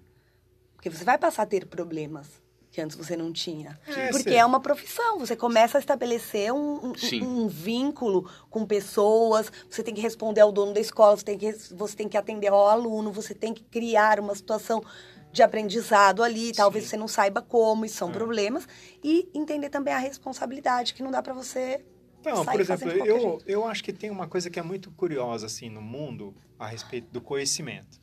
Porque 0.76 0.90
você 0.90 1.04
vai 1.04 1.18
passar 1.18 1.44
a 1.44 1.46
ter 1.46 1.66
problemas 1.68 2.28
que 2.72 2.80
antes 2.80 2.96
você 2.96 3.18
não 3.18 3.34
tinha. 3.34 3.80
É, 3.88 4.10
Porque 4.12 4.30
sim. 4.30 4.36
é 4.36 4.46
uma 4.46 4.60
profissão, 4.60 5.18
você 5.18 5.36
começa 5.36 5.78
a 5.78 5.82
estabelecer 5.82 6.54
um, 6.54 6.94
um- 6.94 7.24
um 7.24 7.48
vínculo 7.48 8.30
com 8.50 8.64
pessoas, 8.64 9.52
você 9.70 9.82
tem 9.82 9.94
que 9.94 10.00
responder 10.02 10.42
ao 10.42 10.52
dono 10.52 10.72
da 10.72 10.80
escola, 10.80 11.18
você 11.18 11.26
tem, 11.26 11.38
que, 11.38 11.52
você 11.74 11.96
tem 11.98 12.08
que 12.08 12.16
atender 12.16 12.48
ao 12.50 12.68
aluno, 12.70 13.12
você 13.12 13.34
tem 13.34 13.54
que 13.56 13.64
criar 13.64 14.20
uma 14.20 14.36
situação 14.36 14.84
de 15.32 15.44
aprendizado 15.44 16.24
ali, 16.24 16.52
talvez 16.52 16.86
você 16.86 16.98
não 16.98 17.08
saiba 17.08 17.42
como, 17.42 17.86
e 17.86 17.88
É. 17.88 17.92
são 17.92 18.12
problemas, 18.12 18.68
e 19.04 19.30
entender 19.34 19.70
também 19.70 19.94
a 19.94 20.00
responsabilidade, 20.00 20.94
que 20.94 21.04
não 21.04 21.12
dá 21.12 21.22
pra 21.22 21.34
você 21.34 21.86
Não, 22.26 22.44
sair 22.44 22.58
por 22.58 22.66
fazendo 22.66 22.92
exemplo, 22.92 23.08
eu, 23.08 23.20
jeito. 23.20 23.46
eu 23.48 23.66
acho 23.68 23.84
que 23.84 23.94
tem 23.94 24.10
uma 24.10 24.28
coisa 24.28 24.50
que 24.50 24.60
é 24.60 24.64
muito 24.64 24.92
curiosa 24.92 25.46
assim 25.46 25.70
no 25.70 25.82
mundo 25.82 26.36
a 26.58 26.68
respeito 26.68 27.10
do 27.12 27.22
conhecimento. 27.22 28.00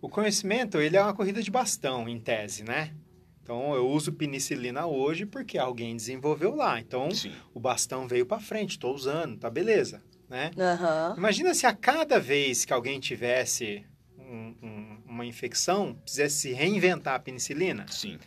O 0.00 0.08
conhecimento, 0.08 0.78
ele 0.80 0.96
é 0.96 1.02
uma 1.02 1.12
corrida 1.14 1.42
de 1.42 1.50
bastão, 1.50 2.08
em 2.08 2.18
tese, 2.18 2.62
né? 2.64 2.94
Então, 3.42 3.74
eu 3.74 3.88
uso 3.88 4.12
penicilina 4.12 4.86
hoje 4.86 5.26
porque 5.26 5.58
alguém 5.58 5.96
desenvolveu 5.96 6.54
lá. 6.54 6.78
Então, 6.78 7.10
Sim. 7.10 7.34
o 7.52 7.58
bastão 7.60 8.06
veio 8.06 8.24
para 8.24 8.40
frente, 8.40 8.70
estou 8.72 8.94
usando, 8.94 9.36
tá 9.38 9.50
beleza, 9.50 10.02
né? 10.28 10.52
Aham. 10.56 11.14
Imagina 11.18 11.52
se 11.52 11.66
a 11.66 11.74
cada 11.74 12.18
vez 12.20 12.64
que 12.64 12.72
alguém 12.72 13.00
tivesse 13.00 13.84
um- 14.16 14.54
um- 14.62 14.89
uma 15.20 15.26
infecção, 15.26 15.96
quisesse 16.04 16.36
se 16.38 16.52
reinventar 16.52 17.14
a 17.14 17.18
penicilina. 17.18 17.86
Sim. 17.90 18.18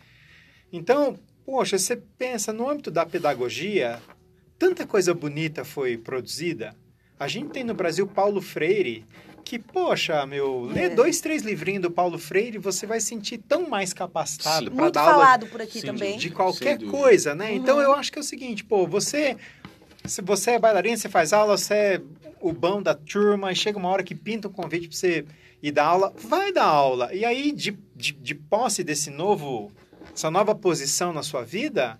Então, 0.71 1.19
poxa, 1.45 1.77
você 1.77 1.95
pensa 1.95 2.53
no 2.53 2.69
âmbito 2.69 2.89
da 2.89 3.05
pedagogia, 3.05 3.99
tanta 4.57 4.85
coisa 4.87 5.13
bonita 5.13 5.65
foi 5.65 5.97
produzida. 5.97 6.75
A 7.19 7.27
gente 7.27 7.49
tem 7.49 7.63
no 7.63 7.73
Brasil 7.73 8.07
Paulo 8.07 8.41
Freire, 8.41 9.05
que, 9.43 9.59
poxa, 9.59 10.25
meu, 10.25 10.61
lê 10.61 10.83
É. 10.83 10.89
dois, 10.89 11.19
três 11.19 11.43
livrinhos 11.43 11.81
do 11.81 11.91
Paulo 11.91 12.17
Freire, 12.17 12.57
você 12.57 12.87
vai 12.87 12.99
se 12.99 13.07
sentir 13.07 13.37
tão 13.39 13.69
mais 13.69 13.93
capacitado 13.93 14.71
para 14.71 14.81
Muito 14.83 14.93
dar 14.93 15.01
aula 15.01 15.13
falado 15.13 15.47
por 15.47 15.61
aqui 15.61 15.81
Sim, 15.81 15.87
também. 15.87 16.17
de 16.17 16.29
Sem 16.29 16.31
qualquer 16.31 16.81
coisa, 16.85 17.35
né? 17.35 17.49
Uhum. 17.51 17.57
Então 17.57 17.81
eu 17.81 17.93
acho 17.93 18.11
que 18.11 18.17
é 18.17 18.21
o 18.21 18.23
seguinte, 18.23 18.63
pô, 18.63 18.87
você 18.87 19.37
se 20.05 20.21
você 20.21 20.51
é 20.51 20.59
bailarina, 20.59 20.97
você 20.97 21.07
faz 21.09 21.31
aula, 21.33 21.57
você 21.57 21.73
é 21.73 22.01
o 22.41 22.51
bom 22.51 22.81
da 22.81 22.93
turma, 22.93 23.51
e 23.51 23.55
chega 23.55 23.77
uma 23.77 23.89
hora 23.89 24.03
que 24.03 24.13
pinta 24.15 24.47
um 24.47 24.51
convite 24.51 24.87
pra 24.89 24.97
você 24.97 25.25
ir 25.63 25.71
dar 25.71 25.85
aula, 25.85 26.13
vai 26.17 26.51
dar 26.51 26.65
aula. 26.65 27.13
E 27.15 27.23
aí, 27.25 27.51
de, 27.53 27.75
de, 27.95 28.11
de 28.11 28.35
posse 28.35 28.83
desse 28.83 29.09
novo, 29.09 29.71
essa 30.13 30.29
nova 30.29 30.53
posição 30.53 31.13
na 31.13 31.23
sua 31.23 31.41
vida, 31.43 31.99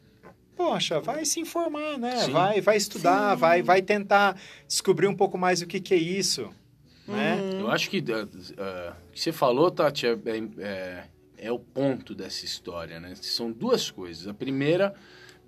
poxa, 0.55 0.99
vai 0.99 1.23
se 1.25 1.39
informar, 1.39 1.97
né? 1.97 2.17
Sim. 2.17 2.31
Vai, 2.31 2.61
vai 2.61 2.77
estudar, 2.77 3.33
Sim. 3.35 3.39
vai, 3.39 3.61
vai 3.63 3.81
tentar 3.81 4.37
descobrir 4.67 5.07
um 5.07 5.15
pouco 5.15 5.37
mais 5.37 5.61
o 5.61 5.65
que, 5.65 5.79
que 5.79 5.93
é 5.93 5.97
isso, 5.97 6.49
né? 7.07 7.35
Uhum. 7.41 7.59
Eu 7.61 7.71
acho 7.71 7.89
que 7.89 7.99
uh, 7.99 8.01
uh, 8.25 8.91
o 9.09 9.11
que 9.13 9.19
você 9.21 9.31
falou, 9.31 9.71
Tati, 9.71 10.05
é, 10.07 10.17
é- 10.59 11.03
é 11.37 11.51
o 11.51 11.59
ponto 11.59 12.13
dessa 12.15 12.45
história, 12.45 12.99
né? 13.01 13.13
São 13.21 13.51
duas 13.51 13.91
coisas. 13.91 14.27
A 14.27 14.33
primeira, 14.33 14.93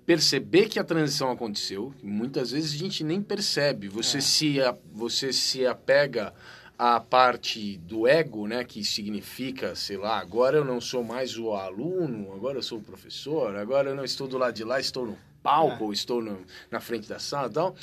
perceber 0.04 0.68
que 0.68 0.78
a 0.78 0.84
transição 0.84 1.30
aconteceu. 1.30 1.92
que 1.98 2.04
Muitas 2.06 2.50
vezes 2.50 2.74
a 2.74 2.76
gente 2.76 3.02
nem 3.02 3.22
percebe. 3.22 3.88
Você, 3.88 4.18
É. 4.18 4.20
se, 4.20 4.60
a- 4.60 4.76
você 4.92 5.32
se 5.32 5.66
apega 5.66 6.34
à 6.78 7.00
parte 7.00 7.78
do 7.78 8.06
ego, 8.06 8.46
né? 8.46 8.64
Que 8.64 8.84
significa, 8.84 9.74
sei 9.74 9.96
lá, 9.96 10.18
agora 10.18 10.58
eu 10.58 10.64
não 10.64 10.80
sou 10.80 11.02
mais 11.02 11.38
o 11.38 11.52
aluno, 11.52 12.32
agora 12.34 12.58
eu 12.58 12.62
sou 12.62 12.78
o 12.78 12.82
professor, 12.82 13.54
agora 13.56 13.90
eu 13.90 13.94
não 13.94 14.04
estou 14.04 14.26
do 14.28 14.36
lado 14.38 14.54
de 14.54 14.64
lá, 14.64 14.78
estou 14.78 15.06
no 15.06 15.18
palco, 15.42 15.84
É. 15.84 15.86
ou 15.86 15.92
estou 15.92 16.20
no- 16.22 16.44
na 16.70 16.80
frente 16.80 17.08
da 17.08 17.18
sala 17.18 17.48
tal. 17.48 17.74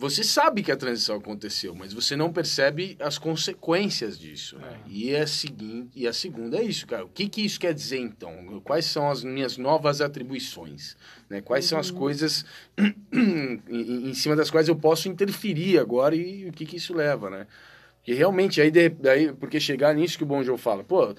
Você 0.00 0.22
sabe 0.22 0.62
que 0.62 0.70
a 0.70 0.76
transição 0.76 1.16
aconteceu, 1.16 1.74
mas 1.74 1.92
você 1.92 2.14
não 2.14 2.32
percebe 2.32 2.96
as 3.00 3.18
consequências 3.18 4.16
disso, 4.16 4.56
né? 4.56 4.78
E, 4.86 5.16
a 5.16 5.26
seguinte, 5.26 5.90
e 5.96 6.06
a 6.06 6.12
segunda 6.12 6.56
é 6.58 6.62
isso, 6.62 6.86
cara. 6.86 7.04
O 7.04 7.08
que, 7.08 7.28
que 7.28 7.40
isso 7.44 7.58
quer 7.58 7.74
dizer, 7.74 7.98
então? 7.98 8.60
Quais 8.62 8.84
são 8.84 9.10
as 9.10 9.24
minhas 9.24 9.56
novas 9.56 10.00
atribuições? 10.00 10.96
Né? 11.28 11.40
Quais 11.40 11.64
são 11.64 11.80
as 11.80 11.90
coisas 11.90 12.44
em, 13.12 14.10
em 14.10 14.14
cima 14.14 14.36
das 14.36 14.50
quais 14.52 14.68
eu 14.68 14.76
posso 14.76 15.08
interferir 15.08 15.78
agora 15.78 16.14
e 16.14 16.48
o 16.48 16.52
que, 16.52 16.64
que 16.64 16.76
isso 16.76 16.94
leva, 16.94 17.28
né? 17.30 17.46
Porque 18.08 18.16
realmente, 18.16 18.58
aí, 18.58 18.70
de- 18.70 18.88
daí, 18.88 19.32
porque 19.34 19.60
chegar 19.60 19.94
nisso 19.94 20.16
que 20.16 20.24
o 20.24 20.26
Bom 20.26 20.42
João 20.42 20.56
fala, 20.56 20.82
pô, 20.82 21.14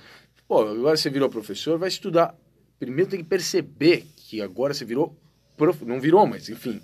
pô, 0.47 0.61
agora 0.61 0.97
você 0.97 1.07
virou 1.07 1.29
professor, 1.29 1.77
vai 1.77 1.87
estudar. 1.87 2.35
Primeiro 2.79 3.11
tem 3.11 3.19
que 3.19 3.29
perceber 3.29 4.07
que 4.17 4.41
agora 4.41 4.73
você 4.73 4.83
virou 4.85 5.15
prof... 5.55 5.85
não 5.85 6.01
virou, 6.01 6.25
mas 6.25 6.49
enfim, 6.49 6.81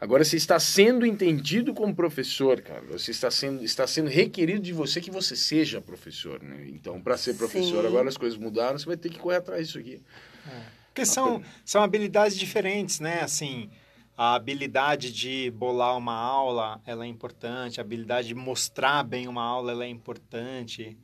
Agora 0.00 0.24
você 0.24 0.36
está 0.36 0.58
sendo 0.58 1.06
entendido 1.06 1.72
como 1.74 1.94
professor, 1.94 2.60
cara. 2.62 2.82
Você 2.90 3.12
está 3.12 3.30
sendo, 3.30 3.62
está 3.62 3.86
sendo 3.86 4.08
requerido 4.08 4.60
de 4.60 4.72
você 4.72 5.00
que 5.00 5.12
você 5.12 5.36
seja 5.36 5.80
professor, 5.80 6.42
né? 6.42 6.66
Então, 6.68 7.00
para 7.00 7.16
ser 7.16 7.34
professor, 7.34 7.82
Sim. 7.82 7.86
agora 7.86 8.08
as 8.08 8.16
coisas 8.16 8.36
mudaram, 8.36 8.76
você 8.78 8.86
vai 8.86 8.96
ter 8.96 9.10
que 9.10 9.18
correr 9.18 9.36
atrás 9.36 9.66
disso 9.68 9.78
aqui. 9.78 10.02
Porque 10.88 11.06
são, 11.06 11.40
são 11.64 11.84
habilidades 11.84 12.36
diferentes, 12.36 12.98
né? 12.98 13.20
Assim, 13.20 13.70
a 14.16 14.34
habilidade 14.34 15.12
de 15.12 15.50
bolar 15.50 15.96
uma 15.96 16.14
aula, 16.14 16.80
ela 16.86 17.04
é 17.04 17.08
importante. 17.08 17.80
A 17.80 17.82
habilidade 17.82 18.28
de 18.28 18.34
mostrar 18.34 19.02
bem 19.02 19.26
uma 19.26 19.42
aula, 19.42 19.72
ela 19.72 19.84
é 19.84 19.88
importante. 19.88 20.96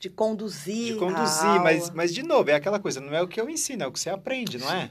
De 0.00 0.10
conduzir. 0.10 0.92
De 0.92 0.92
a 0.92 0.96
conduzir, 0.98 1.60
mas, 1.62 1.82
aula. 1.82 1.92
mas 1.94 2.14
de 2.14 2.22
novo, 2.22 2.50
é 2.50 2.54
aquela 2.54 2.78
coisa, 2.78 3.00
não 3.00 3.14
é 3.14 3.22
o 3.22 3.28
que 3.28 3.40
eu 3.40 3.48
ensino, 3.48 3.82
é 3.82 3.86
o 3.86 3.92
que 3.92 4.00
você 4.00 4.10
aprende, 4.10 4.58
não 4.58 4.70
é? 4.70 4.90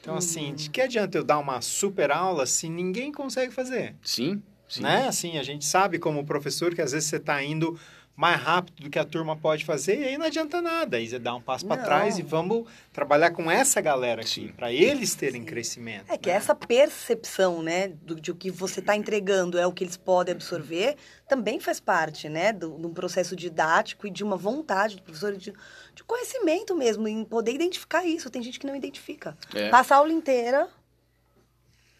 Então, 0.00 0.16
assim, 0.16 0.52
de 0.52 0.68
que 0.68 0.80
adianta 0.80 1.16
eu 1.16 1.22
dar 1.22 1.38
uma 1.38 1.60
super 1.60 2.10
aula 2.10 2.44
se 2.44 2.68
ninguém 2.68 3.12
consegue 3.12 3.52
fazer? 3.52 3.94
Sim, 4.02 4.42
sim. 4.68 4.82
Né? 4.82 5.06
Assim, 5.06 5.38
a 5.38 5.44
gente 5.44 5.64
sabe 5.64 5.98
como 5.98 6.24
professor 6.24 6.74
que 6.74 6.82
às 6.82 6.90
vezes 6.90 7.08
você 7.08 7.16
está 7.16 7.42
indo 7.42 7.78
mais 8.14 8.40
rápido 8.40 8.82
do 8.82 8.90
que 8.90 8.98
a 8.98 9.04
turma 9.04 9.36
pode 9.36 9.64
fazer 9.64 9.98
e 9.98 10.04
aí 10.04 10.18
não 10.18 10.26
adianta 10.26 10.60
nada. 10.60 10.96
Aí 10.96 11.08
você 11.08 11.18
dá 11.18 11.34
um 11.34 11.40
passo 11.40 11.66
para 11.66 11.82
trás 11.82 12.18
e 12.18 12.22
vamos 12.22 12.66
trabalhar 12.92 13.30
com 13.30 13.50
essa 13.50 13.80
galera 13.80 14.20
aqui, 14.20 14.48
Sim. 14.48 14.48
para 14.48 14.72
eles 14.72 15.14
terem 15.14 15.44
crescimento. 15.44 16.12
É 16.12 16.18
que 16.18 16.28
né? 16.28 16.36
essa 16.36 16.54
percepção, 16.54 17.62
né, 17.62 17.88
do, 17.88 18.20
de 18.20 18.30
o 18.30 18.34
que 18.34 18.50
você 18.50 18.80
está 18.80 18.94
entregando 18.94 19.58
é 19.58 19.66
o 19.66 19.72
que 19.72 19.84
eles 19.84 19.96
podem 19.96 20.34
absorver, 20.34 20.96
também 21.26 21.58
faz 21.58 21.80
parte, 21.80 22.28
né, 22.28 22.52
do, 22.52 22.78
de 22.78 22.86
um 22.86 22.92
processo 22.92 23.34
didático 23.34 24.06
e 24.06 24.10
de 24.10 24.22
uma 24.22 24.36
vontade 24.36 24.96
do 24.96 25.02
professor 25.02 25.32
de, 25.32 25.52
de 25.94 26.04
conhecimento 26.04 26.76
mesmo, 26.76 27.08
em 27.08 27.24
poder 27.24 27.52
identificar 27.52 28.04
isso. 28.04 28.30
Tem 28.30 28.42
gente 28.42 28.60
que 28.60 28.66
não 28.66 28.76
identifica. 28.76 29.36
É. 29.54 29.70
Passa 29.70 29.94
a 29.94 29.98
aula 29.98 30.12
inteira 30.12 30.68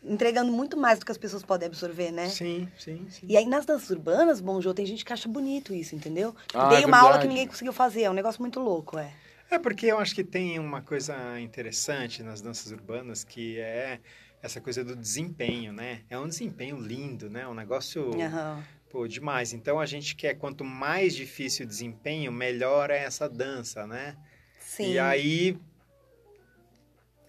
entregando 0.05 0.53
muito 0.53 0.77
mais 0.77 0.99
do 0.99 1.07
que 1.07 1.13
as 1.13 1.19
pessoas 1.19 1.43
podem 1.43 1.67
absorver, 1.67 2.11
né? 2.11 2.29
Sim, 2.29 2.69
sim, 2.79 3.07
sim. 3.11 3.27
E 3.29 3.37
aí 3.37 3.47
nas 3.47 3.65
danças 3.65 3.91
urbanas, 3.91 4.41
bom, 4.41 4.61
Jô, 4.61 4.75
tem 4.75 4.87
gente 4.87 5.05
que 5.05 5.13
acha 5.13 5.29
bonito 5.29 5.73
isso, 5.73 5.95
entendeu? 5.95 6.35
Tipo, 6.47 6.59
Ah, 6.59 6.69
dei 6.69 6.83
é 6.83 6.87
uma 6.87 6.99
aula 7.01 7.19
que 7.19 7.29
ninguém 7.29 7.47
conseguiu 7.47 7.73
fazer, 7.73 8.03
é 8.03 8.11
um 8.11 8.15
negócio 8.15 8.41
muito 8.41 8.61
louco, 8.61 8.99
é. 8.99 9.13
É 9.51 9.59
porque 9.59 9.87
eu 9.87 9.99
acho 9.99 10.15
que 10.15 10.25
tem 10.25 10.59
uma 10.59 10.81
coisa 10.81 11.39
interessante 11.39 12.23
nas 12.23 12.41
danças 12.41 12.73
urbanas 12.73 13.23
que 13.23 13.59
é 13.61 14.01
essa 14.43 14.61
coisa 14.61 14.83
do 14.83 14.97
desempenho, 14.97 15.73
né? 15.73 16.01
É 16.09 16.19
um 16.19 16.27
desempenho 16.27 16.79
lindo, 16.79 17.29
né? 17.31 17.47
Um 17.47 17.55
negócio 17.55 18.11
Aham. 18.21 18.63
pô, 18.91 19.07
demais. 19.07 19.53
Então 19.53 19.79
a 19.79 19.87
gente 19.87 20.17
quer 20.17 20.35
quanto 20.35 20.65
mais 20.65 21.15
difícil 21.15 21.65
o 21.65 21.69
desempenho, 21.69 22.33
melhor 22.33 22.91
é 22.91 22.99
essa 22.99 23.29
dança, 23.29 23.87
né? 23.87 24.17
Sim. 24.59 24.93
E 24.93 24.99
aí 24.99 25.59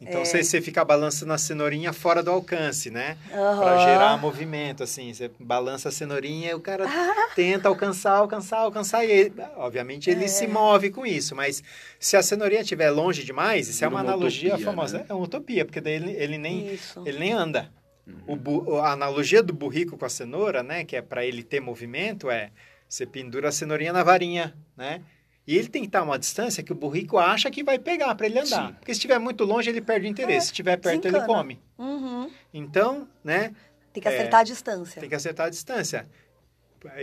então 0.07 0.21
É. 0.21 0.25
você, 0.25 0.43
você 0.43 0.61
fica 0.61 0.83
balançando 0.85 1.33
a 1.33 1.37
cenourinha 1.37 1.91
fora 1.91 2.21
do 2.21 2.29
alcance, 2.31 2.89
né? 2.91 3.17
Aham. 3.33 3.59
Pra 3.59 3.77
gerar 3.79 4.17
movimento, 4.21 4.83
assim. 4.83 5.13
Você 5.13 5.31
balança 5.39 5.89
a 5.89 5.91
cenourinha 5.91 6.51
e 6.51 6.53
o 6.53 6.59
cara 6.59 6.85
tenta 7.35 7.67
alcançar, 7.69 8.13
alcançar, 8.17 8.57
alcançar. 8.59 9.03
E 9.05 9.11
ele, 9.11 9.33
obviamente 9.57 10.09
ele 10.09 10.25
É. 10.25 10.27
se 10.27 10.45
move 10.47 10.89
com 10.91 11.05
isso. 11.05 11.35
Mas 11.35 11.63
se 11.99 12.15
a 12.15 12.21
cenourinha 12.23 12.61
estiver 12.61 12.89
longe 12.91 13.23
demais, 13.23 13.67
isso 13.67 13.83
é 13.83 13.87
uma 13.87 13.93
uma 13.93 14.01
analogia 14.01 14.49
utopia, 14.49 14.65
famosa. 14.65 14.97
né? 14.99 15.05
É 15.09 15.13
uma 15.13 15.23
utopia, 15.23 15.65
porque 15.65 15.79
daí 15.81 15.93
ele, 15.93 16.11
ele 16.11 16.37
nem, 16.37 16.73
Isso. 16.73 17.01
ele 17.05 17.19
nem 17.19 17.31
anda. 17.33 17.71
O 18.27 18.35
bu- 18.35 18.77
a 18.79 18.91
analogia 18.91 19.41
do 19.41 19.53
burrico 19.53 19.97
com 19.97 20.05
a 20.05 20.09
cenoura, 20.09 20.61
né? 20.61 20.83
Que 20.83 20.95
é 20.97 21.01
para 21.01 21.25
ele 21.25 21.41
ter 21.41 21.59
movimento, 21.61 22.29
é 22.29 22.49
você 22.89 23.05
pendura 23.05 23.47
a 23.49 23.51
cenourinha 23.51 23.93
na 23.93 24.03
varinha, 24.03 24.53
né? 24.75 25.01
E 25.45 25.57
ele 25.57 25.67
tem 25.67 25.81
que 25.81 25.87
estar 25.89 25.99
a 25.99 26.03
uma 26.03 26.17
distância 26.17 26.63
que 26.63 26.71
o 26.71 26.75
burrico 26.75 27.17
acha 27.17 27.51
que 27.51 27.63
vai 27.63 27.77
pegar 27.77 28.15
para 28.15 28.25
ele 28.27 28.39
andar. 28.39 28.67
Sim. 28.67 28.73
Porque 28.75 28.93
se 28.93 28.97
estiver 28.99 29.19
muito 29.19 29.43
longe, 29.43 29.69
ele 29.69 29.81
perde 29.81 30.07
o 30.07 30.09
interesse. 30.09 30.37
É, 30.37 30.39
se 30.41 30.45
estiver 30.47 30.77
perto, 30.77 31.05
ele 31.05 31.19
come. 31.21 31.59
Uhum. 31.77 32.29
Então, 32.53 33.07
né? 33.23 33.53
Tem 33.91 34.01
que 34.01 34.07
É. 34.07 34.13
acertar 34.13 34.39
a 34.39 34.43
distância. 34.43 34.99
Tem 35.01 35.09
que 35.09 35.15
acertar 35.15 35.47
a 35.47 35.49
distância. 35.49 36.07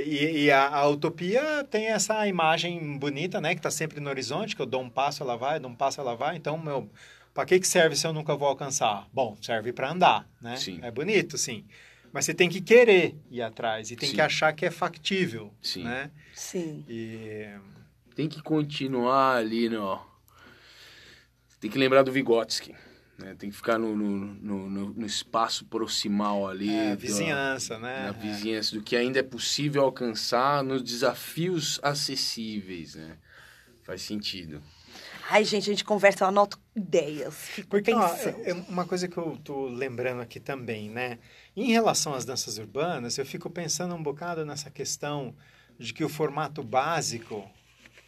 E, 0.04 0.44
e 0.44 0.50
a, 0.50 0.68
a 0.68 0.88
utopia 0.88 1.64
tem 1.70 1.86
essa 1.86 2.26
imagem 2.26 2.98
bonita, 2.98 3.40
né? 3.40 3.54
Que 3.54 3.60
está 3.60 3.70
sempre 3.70 4.00
no 4.00 4.10
horizonte, 4.10 4.54
que 4.56 4.60
eu 4.62 4.66
dou 4.66 4.82
um 4.82 4.90
passo, 4.90 5.22
ela 5.22 5.36
vai, 5.36 5.58
dou 5.60 5.70
um 5.70 5.74
passo, 5.74 6.00
ela 6.00 6.14
vai. 6.14 6.36
Então, 6.36 6.58
meu, 6.58 6.90
para 7.32 7.44
que, 7.46 7.58
que 7.60 7.66
serve 7.66 7.94
se 7.96 8.06
eu 8.06 8.12
nunca 8.12 8.34
vou 8.36 8.48
alcançar? 8.48 9.06
Bom, 9.12 9.36
serve 9.40 9.72
para 9.72 9.90
andar, 9.90 10.28
né? 10.40 10.56
Sim. 10.56 10.80
É 10.82 10.90
bonito, 10.90 11.38
sim. 11.38 11.64
Mas 12.12 12.24
você 12.24 12.34
tem 12.34 12.48
que 12.48 12.60
querer 12.60 13.14
ir 13.30 13.40
atrás 13.40 13.90
e 13.90 13.96
tem 13.96 14.08
Sim. 14.08 14.14
que 14.16 14.20
achar 14.20 14.52
que 14.52 14.66
é 14.66 14.70
factível, 14.70 15.52
Sim. 15.62 15.84
né? 15.84 16.10
Sim. 16.34 16.84
E 16.88 17.46
Tem 18.20 18.28
que 18.28 18.42
continuar 18.42 19.36
ali, 19.36 19.70
no... 19.70 19.98
Tem 21.58 21.70
que 21.70 21.78
lembrar 21.78 22.02
do 22.02 22.12
Vygotsky. 22.12 22.76
Né? 23.16 23.34
Tem 23.34 23.48
que 23.48 23.56
ficar 23.56 23.78
no, 23.78 23.96
no, 23.96 24.68
no, 24.68 24.90
no- 24.90 25.06
espaço 25.06 25.64
proximal 25.64 26.46
ali. 26.46 26.68
é, 26.68 26.90
da- 26.90 26.96
vizinhança, 26.96 27.78
né? 27.78 28.04
Na 28.04 28.12
vizinhança, 28.12 28.76
do 28.76 28.82
que 28.82 28.94
ainda 28.94 29.20
é 29.20 29.22
possível 29.22 29.82
alcançar 29.82 30.62
nos 30.62 30.82
desafios 30.82 31.80
acessíveis, 31.82 32.94
né? 32.94 33.16
Faz 33.84 34.02
sentido. 34.02 34.62
Ai, 35.30 35.42
gente, 35.42 35.70
a 35.70 35.72
gente 35.72 35.84
conversa, 35.84 36.24
eu 36.24 36.28
anoto 36.28 36.58
ideias. 36.76 37.34
Fico 37.34 37.68
Porque 37.70 37.90
ó, 37.90 38.06
pensando. 38.06 38.36
é- 38.44 38.50
é 38.50 38.52
uma 38.52 38.84
coisa 38.84 39.08
que 39.08 39.16
eu 39.16 39.38
tô 39.42 39.66
lembrando 39.66 40.20
aqui 40.20 40.38
também, 40.38 40.90
né? 40.90 41.18
Em 41.56 41.72
relação 41.72 42.12
às 42.12 42.26
danças 42.26 42.58
urbanas, 42.58 43.16
eu 43.16 43.24
fico 43.24 43.48
pensando 43.48 43.94
um 43.94 44.02
bocado 44.02 44.44
nessa 44.44 44.70
questão 44.70 45.34
de 45.78 45.94
que 45.94 46.04
o 46.04 46.08
formato 46.10 46.62
básico 46.62 47.50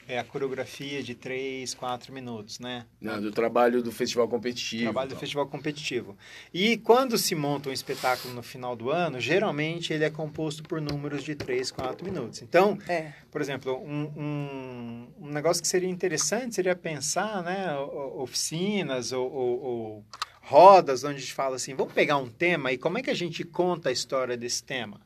é 0.09 0.19
a 0.19 0.25
coreografia 0.25 1.03
de 1.03 1.15
3, 1.15 1.75
4 1.75 2.13
minutos, 2.13 2.59
né? 2.59 2.87
Né, 3.01 3.17
do 3.21 3.31
trabalho 3.31 3.83
do 3.83 3.93
festival 3.93 4.29
competitivo. 4.29 4.85
Trabalho 4.85 5.09
do 5.09 5.13
tal. 5.13 5.21
festival 5.21 5.47
competitivo. 5.47 6.17
E 6.53 6.77
quando 6.79 7.17
se 7.17 7.35
monta 7.35 7.69
um 7.71 7.73
espetáculo 7.73 8.35
no 8.35 8.43
final 8.43 8.75
do 8.75 8.91
ano, 8.91 9.21
geralmente 9.21 9.93
ele 9.93 10.05
é 10.05 10.11
composto 10.11 10.63
por 10.65 10.81
números 10.81 11.23
de 11.23 11.35
3, 11.35 11.71
4 11.71 12.05
minutos. 12.05 12.43
Então, 12.43 12.77
É. 12.89 13.13
por 13.31 13.41
exemplo, 13.41 13.77
um, 13.83 14.03
um, 14.17 15.09
um 15.21 15.31
negócio 15.31 15.63
que 15.63 15.69
seria 15.69 15.89
interessante 15.89 16.55
seria 16.55 16.75
pensar, 16.77 17.43
né, 17.43 17.73
oficinas 18.17 19.13
ou, 19.13 19.31
ou- 19.33 19.61
ou 19.63 20.05
rodas 20.43 21.05
onde 21.05 21.17
a 21.17 21.19
gente 21.21 21.33
fala 21.33 21.57
assim, 21.57 21.75
vamos 21.75 21.93
pegar 21.93 22.17
um 22.17 22.29
tema 22.29 22.73
e 22.73 22.77
como 22.79 22.99
é 22.99 23.03
que 23.03 23.11
a 23.11 23.15
gente 23.15 23.45
conta 23.45 23.89
a 23.89 23.93
história 23.93 24.37
desse 24.37 24.63
tema? 24.65 25.01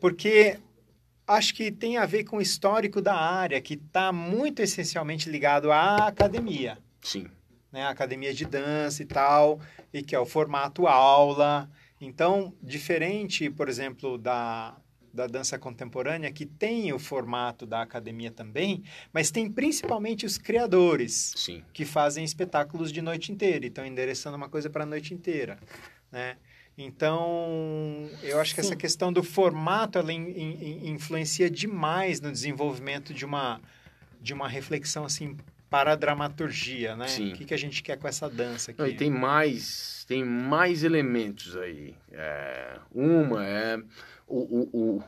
Porque 0.00 0.58
acho 1.28 1.54
que 1.54 1.70
tem 1.70 1.98
a 1.98 2.06
ver 2.06 2.24
com 2.24 2.38
o 2.38 2.42
histórico 2.42 3.02
da 3.02 3.14
área, 3.14 3.60
que 3.60 3.74
está 3.74 4.10
muito 4.10 4.60
essencialmente 4.62 5.28
ligado 5.28 5.70
à 5.70 6.08
academia 6.08 6.78
Sim. 7.02 7.28
né, 7.70 7.82
a 7.82 7.90
academia 7.90 8.32
de 8.32 8.46
dança 8.46 9.02
e 9.02 9.06
tal, 9.06 9.60
e 9.92 10.02
que 10.02 10.14
é 10.14 10.18
o 10.18 10.26
formato 10.26 10.86
aula. 10.86 11.70
Então, 12.00 12.54
diferente, 12.62 13.50
por 13.50 13.68
exemplo, 13.68 14.16
da, 14.16 14.76
da 15.12 15.26
dança 15.26 15.58
contemporânea, 15.58 16.32
que 16.32 16.46
tem 16.46 16.92
o 16.92 16.98
formato 16.98 17.66
da 17.66 17.82
academia 17.82 18.30
também, 18.30 18.82
mas 19.12 19.30
tem 19.30 19.50
principalmente 19.50 20.24
os 20.24 20.38
criadores, 20.38 21.34
Sim. 21.36 21.62
que 21.72 21.84
fazem 21.84 22.24
espetáculos 22.24 22.92
de 22.92 23.02
noite 23.02 23.32
inteira, 23.32 23.64
e 23.64 23.68
estão 23.68 23.84
endereçando 23.84 24.36
uma 24.36 24.48
coisa 24.48 24.70
para 24.70 24.84
a 24.84 24.86
noite 24.86 25.12
inteira, 25.12 25.58
né? 26.10 26.36
Então, 26.78 28.08
eu 28.22 28.40
acho 28.40 28.54
que 28.54 28.60
essa 28.60 28.70
Sim. 28.70 28.76
questão 28.76 29.12
do 29.12 29.22
formato, 29.22 29.98
ela 29.98 30.12
in- 30.12 30.30
in- 30.30 30.90
influencia 30.90 31.50
demais 31.50 32.20
no 32.20 32.30
desenvolvimento 32.30 33.12
de 33.12 33.24
uma, 33.24 33.60
de 34.20 34.32
uma 34.32 34.48
reflexão, 34.48 35.04
assim, 35.04 35.36
para 35.68 35.92
a 35.92 35.96
dramaturgia, 35.96 36.94
né? 36.94 37.08
Sim. 37.08 37.32
O 37.32 37.34
que, 37.34 37.44
que 37.46 37.52
a 37.54 37.58
gente 37.58 37.82
quer 37.82 37.98
com 37.98 38.06
essa 38.06 38.30
dança 38.30 38.70
aqui? 38.70 38.80
Não, 38.80 38.88
e 38.88 38.94
tem 38.94 39.10
mais, 39.10 40.04
tem 40.06 40.24
mais 40.24 40.84
elementos 40.84 41.56
aí. 41.56 41.94
É, 42.12 42.78
uma 42.94 43.44
é 43.44 43.76
o, 44.28 44.38
o, 44.38 44.96
o 44.96 45.02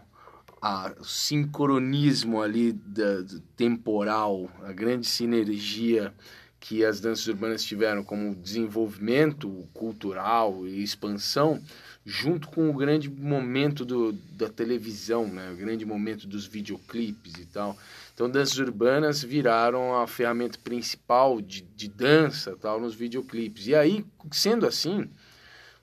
a 0.61 0.93
sincronismo 1.03 2.43
ali 2.43 2.73
da, 2.73 3.25
temporal, 3.57 4.51
a 4.63 4.73
grande 4.73 5.07
sinergia 5.07 6.13
que 6.61 6.85
as 6.85 7.01
danças 7.01 7.27
urbanas 7.27 7.65
tiveram 7.65 8.05
como 8.05 8.35
desenvolvimento 8.35 9.67
cultural 9.73 10.67
e 10.67 10.83
expansão, 10.83 11.61
junto 12.05 12.49
com 12.49 12.69
o 12.69 12.75
grande 12.75 13.09
momento 13.09 13.83
do, 13.83 14.13
da 14.13 14.49
televisão, 14.49 15.27
né? 15.27 15.51
o 15.51 15.57
grande 15.57 15.87
momento 15.87 16.27
dos 16.27 16.47
videoclipes 16.47 17.35
e 17.39 17.47
tal. 17.47 17.77
Então, 18.13 18.29
danças 18.29 18.59
urbanas 18.59 19.23
viraram 19.23 19.99
a 19.99 20.07
ferramenta 20.07 20.59
principal 20.63 21.41
de, 21.41 21.63
de 21.63 21.89
dança 21.89 22.55
tal 22.61 22.79
nos 22.79 22.95
videoclipes. 22.95 23.67
E 23.67 23.75
aí, 23.75 24.05
sendo 24.31 24.67
assim, 24.67 25.09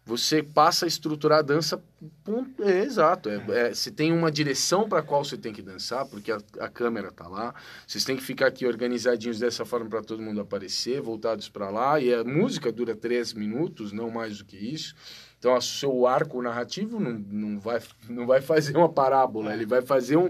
você 0.08 0.42
passa 0.42 0.86
a 0.86 0.88
estruturar 0.88 1.40
a 1.40 1.42
dança. 1.42 1.84
ponto- 2.24 2.64
É, 2.64 2.80
exato. 2.84 3.28
É, 3.30 3.44
é, 3.50 3.74
você 3.74 3.92
tem 3.92 4.14
uma 4.14 4.32
direção 4.32 4.88
para 4.88 5.02
qual 5.02 5.24
você 5.26 5.38
tem 5.38 5.52
que 5.52 5.62
dançar, 5.62 6.06
porque 6.06 6.32
a, 6.32 6.38
a 6.62 6.70
câmera 6.70 7.12
tá 7.12 7.28
lá. 7.28 7.54
Vocês 7.86 8.06
têm 8.06 8.16
que 8.16 8.24
ficar 8.24 8.48
aqui 8.48 8.66
organizadinhos 8.66 9.38
dessa 9.38 9.66
forma 9.66 9.90
para 9.90 10.02
todo 10.02 10.22
mundo 10.24 10.40
aparecer, 10.40 11.02
voltados 11.02 11.50
para 11.50 11.70
lá. 11.70 12.00
E 12.00 12.14
a 12.14 12.24
música 12.24 12.72
dura 12.72 12.96
três 12.96 13.34
minutos, 13.34 13.92
não 13.92 14.10
mais 14.10 14.38
do 14.38 14.46
que 14.46 14.56
isso. 14.56 14.96
Então, 15.38 15.54
o 15.54 15.62
seu 15.62 16.08
arco 16.08 16.42
narrativo 16.42 17.00
não, 17.00 17.12
não, 17.12 17.60
vai, 17.60 17.82
não 18.10 18.26
vai 18.26 18.42
fazer 18.42 18.78
uma 18.78 18.90
parábola, 18.90 19.54
ele 19.54 19.66
vai 19.66 19.82
fazer 19.82 20.16
um. 20.16 20.30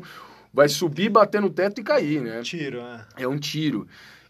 Vai 0.51 0.67
subir, 0.69 1.09
bater 1.09 1.39
no 1.39 1.51
teto 1.51 1.79
e 1.81 1.83
cair, 1.83 2.19
né? 2.21 2.41
Tiro, 2.41 2.81
né? 2.81 3.05
é 3.15 3.27
um 3.27 3.37
tiro. 3.37 3.87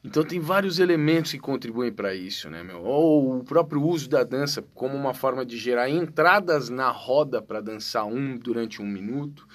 Então 0.07 0.23
tem 0.23 0.39
vários 0.39 0.79
elementos 0.79 1.31
que 1.33 1.37
contribuem 1.37 1.91
para 1.91 2.15
isso, 2.15 2.49
né, 2.49 2.63
meu? 2.63 2.81
Ou 2.81 3.39
o 3.39 3.43
próprio 3.43 3.81
uso 3.83 4.09
da 4.09 4.23
dança 4.23 4.63
como 4.73 4.95
uma 4.95 5.13
forma 5.13 5.45
de 5.45 5.57
gerar 5.57 5.89
entradas 5.89 6.69
na 6.69 6.89
roda 6.89 7.41
para 7.41 7.59
dançar 7.59 8.05
um 8.05 8.37
durante 8.37 8.81
um 8.81 8.85
minuto. 8.85 9.45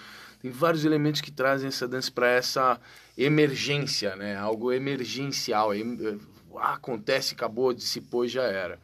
Tem 0.40 0.50
vários 0.50 0.84
elementos 0.84 1.20
que 1.22 1.30
trazem 1.32 1.68
essa 1.68 1.88
dança 1.88 2.10
para 2.12 2.28
essa 2.28 2.78
emergência, 3.16 4.14
né? 4.16 4.36
Algo 4.36 4.70
emergencial. 4.72 5.74
Em- 5.74 5.98
eh, 6.06 6.16
Acontece, 6.54 7.32
acabou, 7.32 7.72
dissipou 7.72 8.26
e 8.26 8.28
já 8.28 8.42
era. 8.42 8.78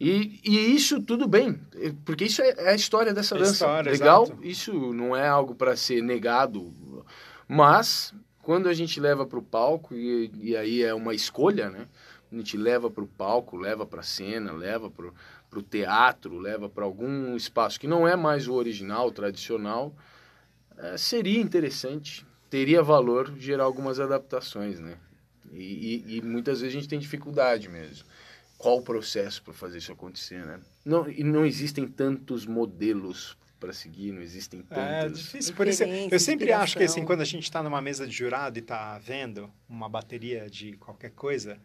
E, 0.00 0.40
e 0.44 0.74
isso 0.74 1.00
tudo 1.00 1.28
bem, 1.28 1.60
eh, 1.76 1.92
porque 2.04 2.24
isso 2.24 2.42
é, 2.42 2.50
é 2.58 2.68
a 2.70 2.74
história 2.74 3.14
dessa 3.14 3.36
É 3.36 3.38
dança. 3.38 3.52
história, 3.52 3.92
Legal? 3.92 4.24
exato. 4.24 4.44
Isso 4.44 4.92
não 4.92 5.14
é 5.14 5.28
algo 5.28 5.54
para 5.54 5.76
ser 5.76 6.02
negado, 6.02 6.74
mas 7.46 8.12
quando 8.46 8.68
a 8.68 8.72
gente 8.72 9.00
leva 9.00 9.26
para 9.26 9.40
o 9.40 9.42
palco, 9.42 9.92
e, 9.92 10.30
e 10.40 10.56
aí 10.56 10.80
é 10.80 10.94
uma 10.94 11.12
escolha, 11.12 11.68
né? 11.68 11.88
A 12.30 12.36
gente 12.36 12.56
leva 12.56 12.88
para 12.88 13.02
o 13.02 13.06
palco, 13.08 13.56
leva 13.56 13.84
para 13.84 14.02
a 14.02 14.04
cena, 14.04 14.52
leva 14.52 14.88
para 14.88 15.58
o 15.58 15.62
teatro, 15.62 16.38
leva 16.38 16.68
para 16.68 16.84
algum 16.84 17.34
espaço 17.34 17.80
que 17.80 17.88
não 17.88 18.06
é 18.06 18.14
mais 18.14 18.46
o 18.46 18.54
original, 18.54 19.08
o 19.08 19.10
tradicional, 19.10 19.92
eh, 20.78 20.96
seria 20.96 21.40
interessante, 21.40 22.24
teria 22.48 22.84
valor 22.84 23.34
gerar 23.36 23.64
algumas 23.64 23.98
adaptações, 23.98 24.78
né? 24.78 24.96
E, 25.50 26.04
e- 26.06 26.16
e 26.18 26.22
muitas 26.22 26.60
vezes 26.60 26.76
a 26.76 26.78
gente 26.78 26.88
tem 26.88 27.00
dificuldade 27.00 27.68
mesmo. 27.68 28.06
Qual 28.56 28.78
o 28.78 28.82
processo 28.82 29.42
para 29.42 29.54
fazer 29.54 29.78
isso 29.78 29.90
acontecer, 29.90 30.46
né? 30.46 30.60
Não, 30.84 31.10
e 31.10 31.24
não 31.24 31.44
existem 31.44 31.84
tantos 31.88 32.46
modelos 32.46 33.36
para 33.58 33.72
seguir, 33.72 34.12
não 34.12 34.20
existem 34.22 34.64
É 34.70 35.02
tantos. 35.02 35.20
difícil. 35.20 35.54
Por 35.54 35.66
isso, 35.66 35.82
Referência, 35.84 36.14
eu 36.14 36.20
sempre 36.20 36.52
acho 36.52 36.76
que 36.76 36.84
assim, 36.84 37.04
quando 37.04 37.20
a 37.22 37.24
gente 37.24 37.44
está 37.44 37.62
numa 37.62 37.80
mesa 37.80 38.06
de 38.06 38.12
jurado 38.12 38.58
e 38.58 38.60
está 38.60 38.98
vendo 38.98 39.50
uma 39.68 39.88
bateria 39.88 40.48
de 40.50 40.72
qualquer 40.74 41.10
coisa, 41.10 41.58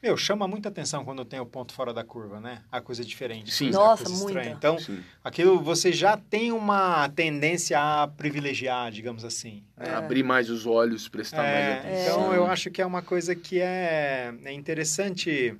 meu, 0.00 0.16
chama 0.16 0.46
muita 0.46 0.68
atenção 0.68 1.04
quando 1.04 1.24
tem 1.24 1.40
o 1.40 1.46
ponto 1.46 1.72
fora 1.72 1.92
da 1.92 2.04
curva, 2.04 2.40
né? 2.40 2.62
A 2.70 2.80
coisa 2.80 3.04
diferente. 3.04 3.50
Sim. 3.52 3.70
Nossa, 3.70 4.08
muita. 4.08 4.44
Então, 4.44 4.78
Sim. 4.78 5.02
aquilo 5.24 5.60
você 5.60 5.90
já 5.92 6.16
tem 6.16 6.52
uma 6.52 7.08
tendência 7.08 7.80
a 7.80 8.06
privilegiar, 8.06 8.92
digamos 8.92 9.24
assim. 9.24 9.64
É, 9.76 9.90
Abrir 9.90 10.22
mais 10.22 10.50
os 10.50 10.66
olhos, 10.66 11.08
prestar 11.08 11.38
mais 11.42 11.52
É, 11.52 11.72
atenção. 11.80 12.20
então 12.20 12.32
eu 12.34 12.46
acho 12.46 12.70
que 12.70 12.80
é 12.80 12.86
uma 12.86 13.02
coisa 13.02 13.34
que 13.34 13.60
é, 13.60 14.32
é 14.44 14.52
interessante 14.52 15.56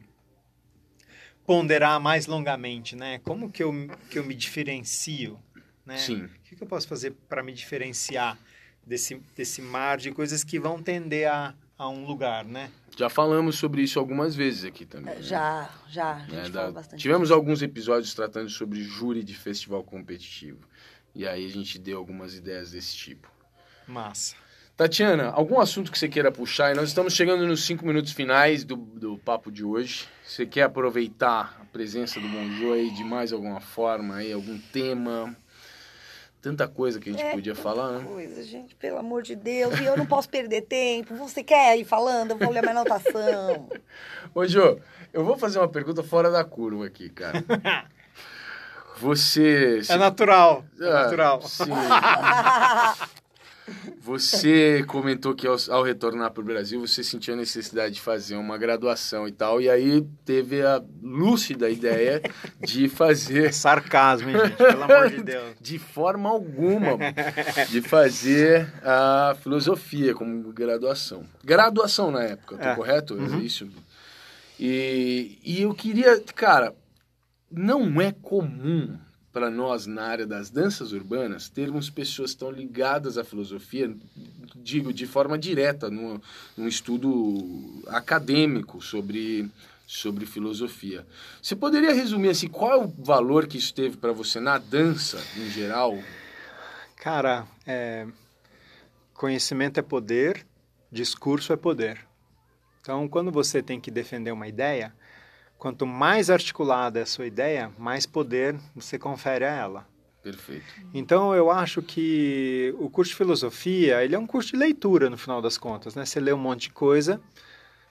ponderar 1.44 1.98
mais 1.98 2.26
longamente, 2.26 2.94
né? 2.94 3.20
Como 3.24 3.50
que 3.50 3.62
eu, 3.62 3.72
que 4.10 4.18
eu 4.18 4.24
me 4.24 4.34
diferencio, 4.34 5.38
né? 5.88 5.96
Sim. 5.96 6.24
O 6.26 6.30
que, 6.44 6.54
que 6.54 6.62
eu 6.62 6.66
posso 6.68 6.86
fazer 6.86 7.12
para 7.28 7.42
me 7.42 7.52
diferenciar 7.52 8.38
desse, 8.86 9.16
desse 9.34 9.62
mar 9.62 9.96
de 9.98 10.12
coisas 10.12 10.44
que 10.44 10.58
vão 10.60 10.82
tender 10.82 11.30
a, 11.30 11.54
a 11.78 11.88
um 11.88 12.04
lugar, 12.04 12.44
né? 12.44 12.70
Já 12.96 13.08
falamos 13.08 13.56
sobre 13.56 13.80
isso 13.82 13.98
algumas 13.98 14.34
vezes 14.36 14.64
aqui 14.64 14.84
também. 14.84 15.14
né? 15.14 15.22
Já, 15.22 15.70
já. 15.88 16.14
A 16.14 16.18
gente 16.20 16.30
Né, 16.32 16.42
fala 16.50 16.66
da- 16.66 16.70
bastante. 16.72 17.00
Tivemos 17.00 17.30
alguns 17.30 17.62
episódios 17.62 18.12
tratando 18.14 18.50
sobre 18.50 18.82
júri 18.82 19.22
de 19.24 19.34
festival 19.34 19.82
competitivo. 19.82 20.60
E 21.14 21.26
aí 21.26 21.46
a 21.46 21.48
gente 21.48 21.78
deu 21.78 21.96
algumas 21.98 22.34
ideias 22.34 22.70
desse 22.72 22.94
tipo. 22.96 23.28
Massa. 23.86 24.36
Tatiana, 24.76 25.30
algum 25.30 25.58
assunto 25.60 25.90
que 25.90 25.98
você 25.98 26.08
queira 26.08 26.30
puxar? 26.30 26.70
E 26.72 26.76
nós 26.76 26.88
estamos 26.90 27.12
chegando 27.12 27.44
nos 27.46 27.64
cinco 27.64 27.84
minutos 27.84 28.12
finais 28.12 28.62
do, 28.62 28.76
do 28.76 29.18
papo 29.18 29.50
de 29.50 29.64
hoje. 29.64 30.06
Você 30.24 30.46
quer 30.46 30.62
aproveitar 30.62 31.58
a 31.60 31.64
presença 31.64 32.20
do 32.20 32.28
Bonjour 32.28 32.74
aí 32.74 32.90
de 32.94 33.02
mais 33.02 33.32
alguma 33.32 33.58
forma, 33.60 34.16
aí, 34.16 34.32
algum 34.32 34.56
tema? 34.72 35.36
Tanta 36.40 36.68
coisa 36.68 37.00
que 37.00 37.10
a 37.10 37.12
gente 37.12 37.22
É, 37.24 37.32
podia 37.32 37.54
falar, 37.54 37.92
né? 37.98 38.04
Coisa, 38.06 38.42
gente, 38.44 38.74
pelo 38.76 38.98
amor 38.98 39.22
de 39.22 39.34
Deus. 39.34 39.78
E 39.80 39.84
eu 39.84 39.96
não 39.96 40.06
posso 40.06 40.28
perder 40.28 40.62
tempo. 40.62 41.14
Você 41.16 41.42
quer 41.42 41.76
ir 41.78 41.84
falando? 41.84 42.30
Eu 42.32 42.38
vou 42.38 42.50
ler 42.50 42.60
minha 42.62 42.70
anotação. 42.72 43.68
Ô, 44.34 44.46
Jô, 44.46 44.78
eu 45.12 45.24
vou 45.24 45.36
fazer 45.36 45.58
uma 45.58 45.68
pergunta 45.68 46.02
fora 46.02 46.30
da 46.30 46.44
curva 46.44 46.86
aqui, 46.86 47.08
cara. 47.08 47.44
Você... 48.98 49.80
É 49.88 49.96
natural. 49.96 50.64
É 50.80 50.88
Ah, 50.88 51.02
natural. 51.04 51.42
Sim. 51.42 51.64
Você 54.00 54.84
comentou 54.86 55.34
que 55.34 55.46
ao, 55.46 55.56
ao 55.70 55.82
retornar 55.82 56.30
para 56.30 56.40
o 56.40 56.44
Brasil 56.44 56.80
você 56.80 57.02
sentiu 57.04 57.34
a 57.34 57.36
necessidade 57.36 57.94
de 57.94 58.00
fazer 58.00 58.36
uma 58.36 58.56
graduação 58.56 59.26
e 59.28 59.32
tal, 59.32 59.60
e 59.60 59.68
aí 59.68 60.06
teve 60.24 60.62
a 60.62 60.82
lúcida 61.02 61.68
ideia 61.68 62.22
de 62.60 62.88
fazer. 62.88 63.52
Sarcasmo, 63.52 64.30
hein, 64.30 64.36
gente? 64.38 64.56
Pelo 64.56 64.82
amor 64.84 65.10
de 65.10 65.22
Deus. 65.24 65.54
De 65.60 65.78
forma 65.78 66.28
alguma, 66.28 66.96
de 67.68 67.80
fazer 67.82 68.72
a 68.82 69.36
filosofia 69.42 70.14
como 70.14 70.52
graduação. 70.52 71.24
Graduação 71.44 72.10
na 72.10 72.22
época, 72.22 72.56
tô 72.56 72.64
É. 72.64 72.74
correto? 72.74 73.14
Uhum. 73.14 73.40
Isso. 73.40 73.68
E, 74.58 75.38
e 75.44 75.62
eu 75.62 75.72
queria, 75.74 76.20
cara, 76.34 76.74
não 77.50 78.00
é 78.00 78.12
comum 78.12 78.98
para 79.32 79.50
nós 79.50 79.86
na 79.86 80.02
área 80.02 80.26
das 80.26 80.50
danças 80.50 80.92
urbanas 80.92 81.48
termos 81.48 81.90
pessoas 81.90 82.34
tão 82.34 82.50
ligadas 82.50 83.18
à 83.18 83.24
filosofia, 83.24 83.94
digo 84.56 84.92
de 84.92 85.06
forma 85.06 85.38
direta, 85.38 85.90
num, 85.90 86.20
num 86.56 86.66
estudo 86.66 87.82
acadêmico 87.86 88.80
sobre, 88.82 89.50
sobre 89.86 90.26
filosofia. 90.26 91.06
Você 91.42 91.54
poderia 91.54 91.92
resumir 91.92 92.30
assim, 92.30 92.48
qual 92.48 92.72
é 92.72 92.84
o 92.84 92.88
valor 92.88 93.46
que 93.46 93.58
isso 93.58 93.74
teve 93.74 93.96
para 93.96 94.12
você 94.12 94.40
na 94.40 94.58
dança 94.58 95.18
em 95.36 95.50
geral? 95.50 95.98
Cara, 96.96 97.46
é, 97.66 98.06
conhecimento 99.14 99.78
é 99.78 99.82
poder, 99.82 100.46
discurso 100.90 101.52
é 101.52 101.56
poder. 101.56 102.06
Então, 102.80 103.06
quando 103.06 103.30
você 103.30 103.62
tem 103.62 103.78
que 103.78 103.90
defender 103.90 104.32
uma 104.32 104.48
ideia, 104.48 104.92
quanto 105.58 105.84
mais 105.84 106.30
articulada 106.30 107.00
é 107.00 107.02
a 107.02 107.06
sua 107.06 107.26
ideia, 107.26 107.70
mais 107.76 108.06
poder 108.06 108.56
você 108.74 108.98
confere 108.98 109.44
a 109.44 109.50
ela. 109.50 109.86
Perfeito. 110.22 110.64
Então, 110.94 111.34
eu 111.34 111.50
acho 111.50 111.82
que 111.82 112.74
o 112.78 112.88
curso 112.88 113.10
de 113.10 113.16
filosofia, 113.16 114.04
ele 114.04 114.14
é 114.14 114.18
um 114.18 114.26
curso 114.26 114.52
de 114.52 114.56
leitura, 114.56 115.08
no 115.10 115.16
final 115.16 115.40
das 115.40 115.56
contas, 115.56 115.94
né? 115.94 116.04
Você 116.04 116.20
lê 116.20 116.32
um 116.32 116.38
monte 116.38 116.62
de 116.62 116.70
coisa 116.70 117.20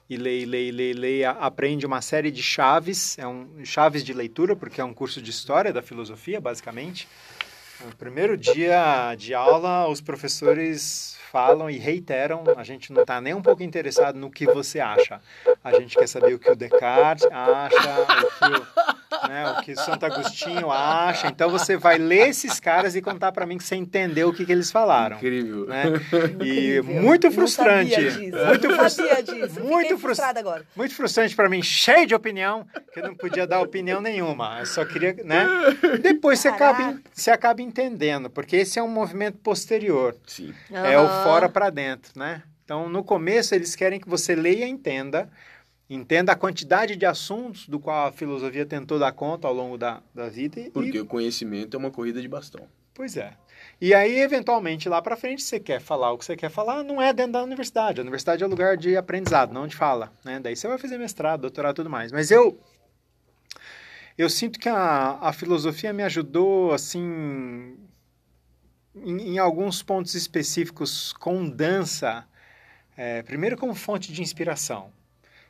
e 0.08 0.16
lê, 0.16 0.44
lê, 0.46 0.70
lê, 0.70 0.92
lê, 0.92 1.24
aprende 1.24 1.84
uma 1.84 2.00
série 2.00 2.30
de 2.30 2.42
chaves, 2.42 3.18
é 3.18 3.26
um 3.26 3.64
chaves 3.64 4.04
de 4.04 4.12
leitura, 4.12 4.56
porque 4.56 4.80
é 4.80 4.84
um 4.84 4.94
curso 4.94 5.20
de 5.20 5.30
história 5.30 5.72
da 5.72 5.82
filosofia, 5.82 6.40
basicamente. 6.40 7.08
No 7.84 7.94
primeiro 7.94 8.36
dia 8.36 9.14
de 9.16 9.34
aula, 9.34 9.88
os 9.88 10.00
professores 10.00 11.16
falam 11.30 11.68
e 11.68 11.76
reiteram, 11.76 12.42
a 12.56 12.64
gente 12.64 12.92
não 12.92 13.02
está 13.02 13.20
nem 13.20 13.34
um 13.34 13.42
pouco 13.42 13.62
interessado 13.62 14.18
no 14.18 14.30
que 14.30 14.46
você 14.46 14.80
acha. 14.80 15.20
A 15.68 15.80
gente 15.80 15.96
quer 15.96 16.06
saber 16.08 16.34
o 16.34 16.38
que 16.38 16.50
o 16.50 16.56
Descartes 16.56 17.26
acha, 17.30 17.76
o 18.00 18.30
que 18.38 19.24
o, 19.24 19.28
né, 19.28 19.50
o 19.50 19.62
que 19.62 19.74
Santo 19.76 20.04
Agostinho 20.06 20.70
acha. 20.70 21.26
Então 21.28 21.50
você 21.50 21.76
vai 21.76 21.98
ler 21.98 22.28
esses 22.28 22.58
caras 22.60 22.94
e 22.96 23.02
contar 23.02 23.32
para 23.32 23.44
mim 23.46 23.58
que 23.58 23.64
você 23.64 23.76
entendeu 23.76 24.28
o 24.28 24.32
que, 24.34 24.44
que 24.46 24.52
eles 24.52 24.70
falaram. 24.70 25.16
Incrível. 25.16 25.66
Né? 25.66 25.84
E 26.40 26.78
Incrível. 26.78 27.02
muito 27.02 27.24
Não 27.26 27.32
frustrante. 27.32 27.90
sabia 27.94 28.10
disso. 28.10 28.36
Muito 28.46 28.68
Não 28.68 28.76
frustrante. 28.76 29.26
sabia 29.26 29.46
disso. 29.48 29.60
Muito 29.60 29.88
frus- 29.88 30.00
frustrada 30.00 30.40
agora. 30.40 30.64
Muito 30.76 30.94
frustrante 30.94 31.34
para 31.36 31.48
mim, 31.48 31.62
cheio 31.62 32.06
de 32.06 32.14
opinião, 32.14 32.66
que 32.92 33.00
eu 33.00 33.04
não 33.04 33.14
podia 33.14 33.46
dar 33.46 33.60
opinião 33.60 34.00
nenhuma. 34.00 34.58
Eu 34.60 34.66
só 34.66 34.84
queria, 34.84 35.14
né? 35.24 35.46
Depois 36.00 36.38
você 36.40 36.48
acaba, 36.48 36.98
você 37.12 37.30
acaba 37.30 37.60
entendendo, 37.62 38.30
porque 38.30 38.56
esse 38.56 38.78
é 38.78 38.82
um 38.82 38.88
movimento 38.88 39.38
posterior. 39.38 40.14
Sim. 40.26 40.54
É 40.72 40.98
o 40.98 41.08
fora 41.22 41.48
para 41.48 41.70
dentro, 41.70 42.12
né? 42.16 42.42
Então, 42.64 42.88
no 42.88 43.02
começo, 43.02 43.54
eles 43.54 43.74
querem 43.74 43.98
que 43.98 44.08
você 44.08 44.34
leia 44.34 44.66
e 44.66 44.68
entenda, 44.70 45.28
entenda 45.88 46.32
a 46.32 46.36
quantidade 46.36 46.96
de 46.96 47.06
assuntos 47.06 47.66
do 47.66 47.78
qual 47.80 48.08
a 48.08 48.12
filosofia 48.12 48.66
tentou 48.66 48.98
dar 48.98 49.12
conta 49.12 49.48
ao 49.48 49.54
longo 49.54 49.78
da, 49.78 50.02
da 50.14 50.28
vida. 50.28 50.60
E, 50.60 50.70
Porque 50.70 51.00
o 51.00 51.06
conhecimento 51.06 51.76
é 51.76 51.78
uma 51.78 51.90
corrida 51.90 52.20
de 52.20 52.28
bastão. 52.28 52.68
Pois 52.92 53.16
é. 53.16 53.36
E 53.80 53.94
aí, 53.94 54.18
eventualmente, 54.18 54.88
lá 54.88 55.00
para 55.00 55.16
frente, 55.16 55.42
você 55.42 55.60
quer 55.60 55.80
falar 55.80 56.12
o 56.12 56.18
que 56.18 56.24
você 56.24 56.36
quer 56.36 56.50
falar, 56.50 56.82
não 56.82 57.00
é 57.00 57.12
dentro 57.12 57.32
da 57.32 57.42
universidade. 57.42 58.00
A 58.00 58.02
universidade 58.02 58.42
é 58.42 58.46
lugar 58.46 58.76
de 58.76 58.96
aprendizado, 58.96 59.52
não 59.52 59.66
de 59.66 59.76
fala. 59.76 60.12
Né? 60.24 60.40
Daí 60.40 60.56
você 60.56 60.66
vai 60.66 60.78
fazer 60.78 60.98
mestrado, 60.98 61.42
doutorado 61.42 61.74
e 61.74 61.76
tudo 61.76 61.90
mais. 61.90 62.12
Mas 62.12 62.30
eu. 62.30 62.60
Eu 64.16 64.28
sinto 64.28 64.58
que 64.58 64.68
a, 64.68 65.16
a 65.20 65.32
filosofia 65.32 65.92
me 65.92 66.02
ajudou, 66.02 66.72
assim. 66.72 67.76
Em, 68.96 69.34
em 69.34 69.38
alguns 69.38 69.80
pontos 69.80 70.16
específicos 70.16 71.12
com 71.12 71.48
dança. 71.48 72.26
é, 72.96 73.22
primeiro, 73.22 73.56
como 73.56 73.76
fonte 73.76 74.12
de 74.12 74.22
inspiração. 74.22 74.92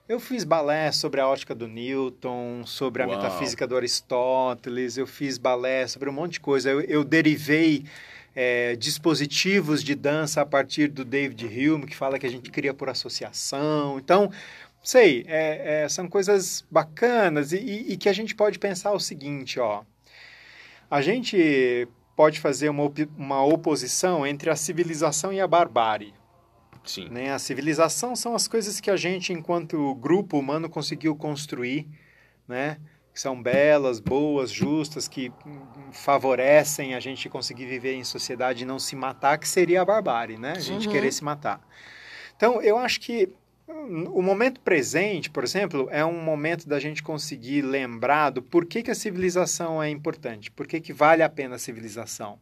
Eu 0.08 0.18
fiz 0.18 0.42
balé 0.42 0.90
sobre 0.90 1.20
a 1.20 1.28
ótica 1.28 1.54
do 1.54 1.68
Newton, 1.68 2.62
sobre 2.64 3.02
a 3.02 3.06
Uau. 3.06 3.16
metafísica 3.16 3.66
do 3.66 3.76
Aristóteles, 3.76 4.96
eu 4.96 5.06
fiz 5.06 5.36
balé 5.36 5.86
sobre 5.86 6.08
um 6.08 6.12
monte 6.12 6.32
de 6.34 6.40
coisa. 6.40 6.70
Eu, 6.70 6.80
eu 6.80 7.04
derivei 7.04 7.84
é, 8.34 8.74
dispositivos 8.76 9.82
de 9.84 9.94
dança 9.94 10.40
a 10.40 10.46
partir 10.46 10.88
do 10.88 11.04
David 11.04 11.44
Hume, 11.46 11.86
que 11.86 11.94
fala 11.94 12.18
que 12.18 12.26
a 12.26 12.30
gente 12.30 12.50
cria 12.50 12.72
por 12.72 12.88
associação. 12.88 13.98
Então, 13.98 14.30
sei, 14.82 15.26
é, 15.28 15.82
é, 15.84 15.88
são 15.90 16.08
coisas 16.08 16.64
bacanas 16.70 17.52
e, 17.52 17.58
e- 17.58 17.92
e 17.92 17.96
que 17.98 18.08
a 18.08 18.12
gente 18.14 18.34
pode 18.34 18.58
pensar 18.58 18.92
o 18.92 19.00
seguinte, 19.00 19.60
ó. 19.60 19.82
A 20.90 21.02
gente 21.02 21.86
pode 22.16 22.40
fazer 22.40 22.70
uma, 22.70 22.84
opi- 22.84 23.10
uma 23.18 23.44
oposição 23.44 24.26
entre 24.26 24.48
a 24.48 24.56
civilização 24.56 25.34
e 25.34 25.38
a 25.40 25.46
barbárie. 25.46 26.14
Sim. 26.84 27.08
Né? 27.10 27.32
A 27.32 27.38
civilização 27.38 28.16
são 28.16 28.34
as 28.34 28.48
coisas 28.48 28.80
que 28.80 28.90
a 28.90 28.96
gente, 28.96 29.32
enquanto 29.32 29.94
grupo 29.96 30.38
humano, 30.38 30.68
conseguiu 30.68 31.14
construir, 31.16 31.86
né? 32.46 32.78
que 33.12 33.20
são 33.20 33.42
belas, 33.42 33.98
boas, 33.98 34.48
justas, 34.50 35.08
que 35.08 35.32
favorecem 35.92 36.94
a 36.94 37.00
gente 37.00 37.28
conseguir 37.28 37.66
viver 37.66 37.94
em 37.94 38.04
sociedade 38.04 38.62
e 38.62 38.66
não 38.66 38.78
se 38.78 38.94
matar, 38.94 39.38
que 39.38 39.48
seria 39.48 39.82
a 39.82 39.84
barbárie, 39.84 40.38
né? 40.38 40.52
A 40.52 40.60
gente 40.60 40.86
Uhum. 40.86 40.92
querer 40.92 41.12
se 41.12 41.24
matar. 41.24 41.60
Então, 42.36 42.62
eu 42.62 42.78
acho 42.78 43.00
que 43.00 43.28
hum, 43.68 44.04
o 44.12 44.22
momento 44.22 44.60
presente, 44.60 45.28
por 45.30 45.42
exemplo, 45.42 45.88
é 45.90 46.04
um 46.04 46.22
momento 46.22 46.68
da 46.68 46.78
gente 46.78 47.02
conseguir 47.02 47.62
lembrar 47.62 48.30
do 48.30 48.40
porquê 48.40 48.82
que 48.84 48.90
a 48.90 48.94
civilização 48.94 49.82
é 49.82 49.90
importante, 49.90 50.48
por 50.50 50.66
que 50.66 50.80
que 50.80 50.92
vale 50.92 51.22
a 51.22 51.28
pena 51.28 51.56
a 51.56 51.58
civilização. 51.58 52.38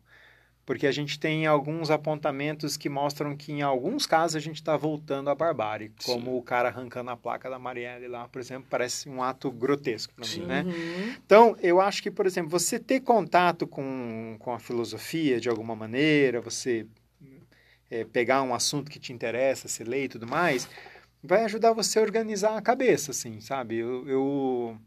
Porque 0.67 0.87
a 0.87 0.93
gente 0.93 1.19
tem 1.19 1.47
alguns 1.47 1.91
apontamentos 1.91 2.77
que 2.77 2.89
mostram 2.89 3.37
que, 3.37 3.53
em 3.53 3.63
alguns 3.63 4.05
casos, 4.05 4.35
a 4.35 4.41
gente 4.41 4.57
está 4.57 4.77
voltando 4.77 5.31
à 5.31 5.35
barbárie. 5.35 5.93
Como 6.05 6.33
Sim. 6.33 6.39
o 6.39 6.43
cara 6.43 6.69
arrancando 6.69 7.11
a 7.11 7.17
placa 7.17 7.49
da 7.49 7.59
Marielle 7.59 8.09
lá, 8.09 8.27
por 8.27 8.41
exemplo, 8.41 8.67
parece 8.69 9.09
um 9.09 9.23
ato 9.23 9.49
grotesco 9.51 10.13
para 10.13 10.27
mim, 10.27 10.45
né? 10.45 10.65
Uhum. 10.67 11.15
Então, 11.25 11.57
eu 11.63 11.81
acho 11.81 12.03
que, 12.03 12.11
por 12.11 12.27
exemplo, 12.27 12.51
você 12.51 12.81
ter 12.81 13.01
contato 13.01 13.65
com, 13.65 14.37
com 14.41 14.53
a 14.53 14.59
filosofia 14.59 15.41
de 15.41 15.49
alguma 15.49 15.77
maneira, 15.77 16.41
você 16.41 16.85
eh, 17.89 18.05
pegar 18.05 18.43
um 18.43 18.53
assunto 18.53 18.91
que 18.91 18.99
te 18.99 19.13
interessa, 19.13 19.69
se 19.69 19.85
ler 19.85 20.05
e 20.05 20.09
tudo 20.09 20.27
mais, 20.27 20.69
vai 21.23 21.45
ajudar 21.45 21.73
você 21.73 21.99
a 21.99 22.03
organizar 22.03 22.57
a 22.57 22.63
cabeça, 22.63 23.13
assim, 23.13 23.41
sabe? 23.41 23.77
Eu, 23.77 24.09
eu, 24.09 24.79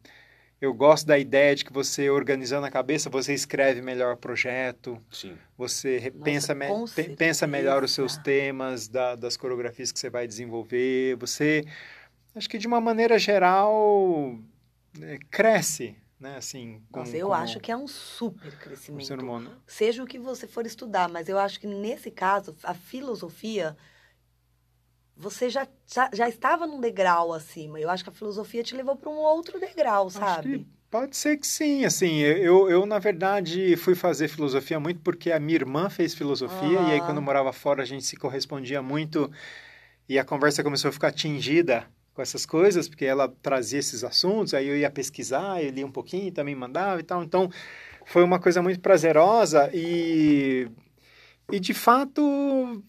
eu 0.62 0.74
gosto 0.74 1.06
da 1.08 1.18
ideia 1.18 1.56
de 1.56 1.64
que 1.64 1.72
você, 1.72 2.10
organizando 2.10 2.66
a 2.66 2.72
cabeça, 2.72 3.10
você 3.10 3.34
escreve 3.34 3.82
melhor 3.82 4.16
o 4.16 4.18
projeto, 4.18 5.02
Sim. 5.12 5.38
você 5.58 6.12
Nossa, 6.16 6.24
pensa, 6.24 6.56
me- 6.56 7.16
pensa 7.16 7.48
melhor 7.48 7.84
os 7.84 7.92
seus 7.92 8.18
temas, 8.18 8.88
da- 8.88 9.16
das 9.16 9.38
coreografias 9.38 9.92
que 9.92 10.00
você 10.00 10.10
vai 10.10 10.28
desenvolver. 10.28 11.16
Você, 11.18 11.66
acho 12.36 12.50
que 12.50 12.58
de 12.58 12.68
uma 12.68 12.82
maneira 12.82 13.18
geral, 13.18 14.38
né, 14.98 15.18
cresce, 15.32 15.96
né? 16.20 16.36
Assim, 16.38 16.82
com, 16.92 17.00
Nossa, 17.00 17.16
eu 17.16 17.28
com- 17.28 17.34
acho 17.34 17.60
que 17.62 17.72
é 17.72 17.78
um 17.78 17.88
super 17.88 18.52
crescimento. 18.58 19.06
ser 19.08 19.20
humano. 19.20 19.52
Seja 19.66 20.04
o 20.04 20.06
que 20.06 20.20
você 20.20 20.46
for 20.46 20.66
estudar, 20.66 21.08
mas 21.08 21.30
eu 21.30 21.40
acho 21.40 21.60
que 21.60 21.68
nesse 21.68 22.12
caso, 22.12 22.54
a 22.64 22.74
filosofia, 22.74 23.78
você 25.20 25.50
já, 25.50 25.68
já, 25.86 26.10
já 26.14 26.30
estava 26.30 26.66
num 26.66 26.80
degrau 26.80 27.34
acima. 27.34 27.78
Eu 27.78 27.90
acho 27.90 28.04
que 28.06 28.10
a 28.10 28.14
filosofia 28.14 28.64
te 28.64 28.74
levou 28.74 28.96
para 28.96 29.10
um 29.10 29.18
outro 29.18 29.60
degrau, 29.60 30.10
sabe? 30.10 30.66
pode 30.90 31.16
ser 31.16 31.38
que 31.38 31.46
sim, 31.46 31.86
assim, 31.86 32.18
eu, 32.18 32.68
eu, 32.68 32.84
na 32.84 32.98
verdade, 32.98 33.76
fui 33.76 33.94
fazer 33.94 34.28
filosofia 34.28 34.80
muito 34.80 35.02
porque 35.02 35.32
a 35.32 35.40
minha 35.40 35.58
irmã 35.58 35.88
fez 35.88 36.16
filosofia, 36.16 36.80
e 36.82 36.92
aí 36.94 37.00
Ah. 37.00 37.04
quando 37.06 37.18
eu 37.18 37.22
morava 37.22 37.54
fora 37.54 37.84
a 37.84 37.86
gente 37.86 38.04
se 38.04 38.18
correspondia 38.18 38.82
muito, 38.82 39.30
e 40.08 40.18
a 40.18 40.24
conversa 40.24 40.64
começou 40.64 40.90
a 40.90 40.92
ficar 40.92 41.12
tingida 41.12 41.86
com 42.12 42.24
essas 42.24 42.44
coisas, 42.44 42.90
porque 42.90 43.06
ela 43.06 43.32
trazia 43.42 43.78
esses 43.78 44.04
assuntos, 44.04 44.56
aí 44.56 44.68
eu 44.68 44.76
ia 44.76 44.90
pesquisar, 44.90 45.64
eu 45.64 45.70
lia 45.70 45.86
um 45.86 45.92
pouquinho, 45.92 46.32
também 46.32 46.56
mandava 46.56 47.00
e 47.00 47.04
tal, 47.04 47.24
então 47.24 47.52
foi 48.06 48.24
uma 48.24 48.40
coisa 48.40 48.60
muito 48.64 48.80
prazerosa, 48.80 49.70
e, 49.72 50.68
e 51.52 51.60
de 51.60 51.74
fato... 51.76 52.82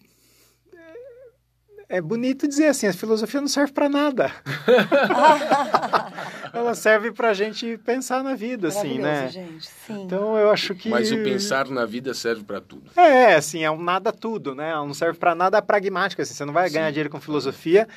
É 1.93 1.99
bonito 1.99 2.47
dizer 2.47 2.67
assim, 2.67 2.87
a 2.87 2.93
filosofia 2.93 3.41
não 3.41 3.49
serve 3.49 3.73
para 3.73 3.89
nada. 3.89 4.31
Ela 6.53 6.73
serve 6.73 7.11
pra 7.11 7.33
gente 7.33 7.77
pensar 7.79 8.23
na 8.23 8.33
vida, 8.33 8.69
assim, 8.69 8.97
né? 8.97 9.27
Gente. 9.27 9.67
Sim. 9.67 10.03
Então 10.03 10.37
eu 10.37 10.49
acho 10.51 10.73
que. 10.73 10.87
Mas 10.89 11.11
o 11.11 11.17
pensar 11.17 11.67
na 11.67 11.85
vida 11.85 12.13
serve 12.13 12.43
para 12.43 12.61
tudo. 12.61 12.91
É, 12.95 13.35
assim, 13.35 13.63
é 13.63 13.69
um 13.71 13.81
nada 13.81 14.11
tudo, 14.13 14.55
né? 14.55 14.69
Ela 14.71 14.85
não 14.85 14.93
serve 14.93 15.19
pra 15.19 15.35
nada 15.35 15.61
pragmático, 15.61 16.21
assim. 16.21 16.33
Você 16.33 16.45
não 16.45 16.53
vai 16.53 16.69
Sim. 16.69 16.75
ganhar 16.75 16.89
dinheiro 16.91 17.09
com 17.09 17.19
filosofia. 17.19 17.87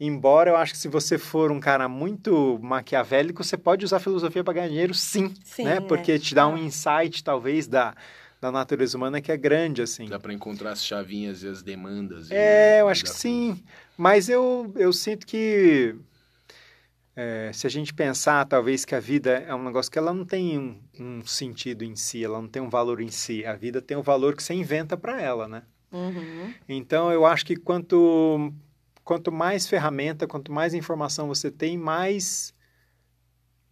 Embora 0.00 0.50
eu 0.50 0.56
acho 0.56 0.72
que 0.72 0.78
se 0.78 0.88
você 0.88 1.16
for 1.16 1.50
um 1.52 1.58
cara 1.60 1.88
muito 1.88 2.58
maquiavélico, 2.62 3.42
você 3.44 3.56
pode 3.56 3.84
usar 3.84 3.96
a 3.98 4.00
filosofia 4.00 4.42
para 4.42 4.54
ganhar 4.54 4.68
dinheiro, 4.68 4.92
sim, 4.92 5.32
Sim, 5.44 5.64
né? 5.64 5.76
é. 5.76 5.80
Porque 5.80 6.18
te 6.18 6.34
dá 6.34 6.46
um 6.48 6.54
Ah. 6.56 6.58
insight, 6.58 7.24
talvez, 7.24 7.66
da, 7.66 7.94
da 8.40 8.52
natureza 8.52 8.96
humana 8.96 9.20
que 9.20 9.32
é 9.32 9.36
grande, 9.36 9.82
assim. 9.82 10.06
Dá 10.06 10.18
para 10.18 10.32
encontrar 10.32 10.72
as 10.72 10.84
chavinhas 10.84 11.42
e 11.42 11.48
as 11.48 11.62
demandas. 11.62 12.30
É, 12.30 12.78
e- 12.78 12.80
eu 12.80 12.88
acho 12.88 13.04
que 13.04 13.10
sim. 13.10 13.62
Mas 13.96 14.28
eu, 14.28 14.72
eu 14.76 14.92
sinto 14.92 15.26
que 15.26 15.94
é, 17.18 17.50
se 17.54 17.66
a 17.66 17.70
gente 17.70 17.94
pensar, 17.94 18.44
talvez, 18.44 18.84
que 18.84 18.94
a 18.94 19.00
vida 19.00 19.30
é 19.48 19.54
um 19.54 19.64
negócio 19.64 19.90
que 19.90 19.98
ela 19.98 20.12
não 20.12 20.24
tem 20.24 20.58
um, 20.58 20.78
um 21.00 21.24
sentido 21.24 21.82
em 21.82 21.96
si, 21.96 22.22
ela 22.22 22.40
não 22.40 22.48
tem 22.48 22.60
um 22.60 22.68
valor 22.68 23.00
em 23.00 23.08
si. 23.10 23.44
A 23.46 23.54
vida 23.54 23.80
tem 23.80 23.96
um 23.96 24.02
valor 24.02 24.36
que 24.36 24.42
você 24.42 24.52
inventa 24.52 24.98
para 24.98 25.20
ela, 25.20 25.48
né? 25.48 25.62
Uhum. 25.90 26.52
Então, 26.68 27.10
eu 27.10 27.24
acho 27.24 27.46
que 27.46 27.56
quanto, 27.56 28.52
quanto 29.02 29.32
mais 29.32 29.66
ferramenta, 29.66 30.26
quanto 30.26 30.52
mais 30.52 30.74
informação 30.74 31.26
você 31.26 31.50
tem, 31.50 31.78
mais, 31.78 32.52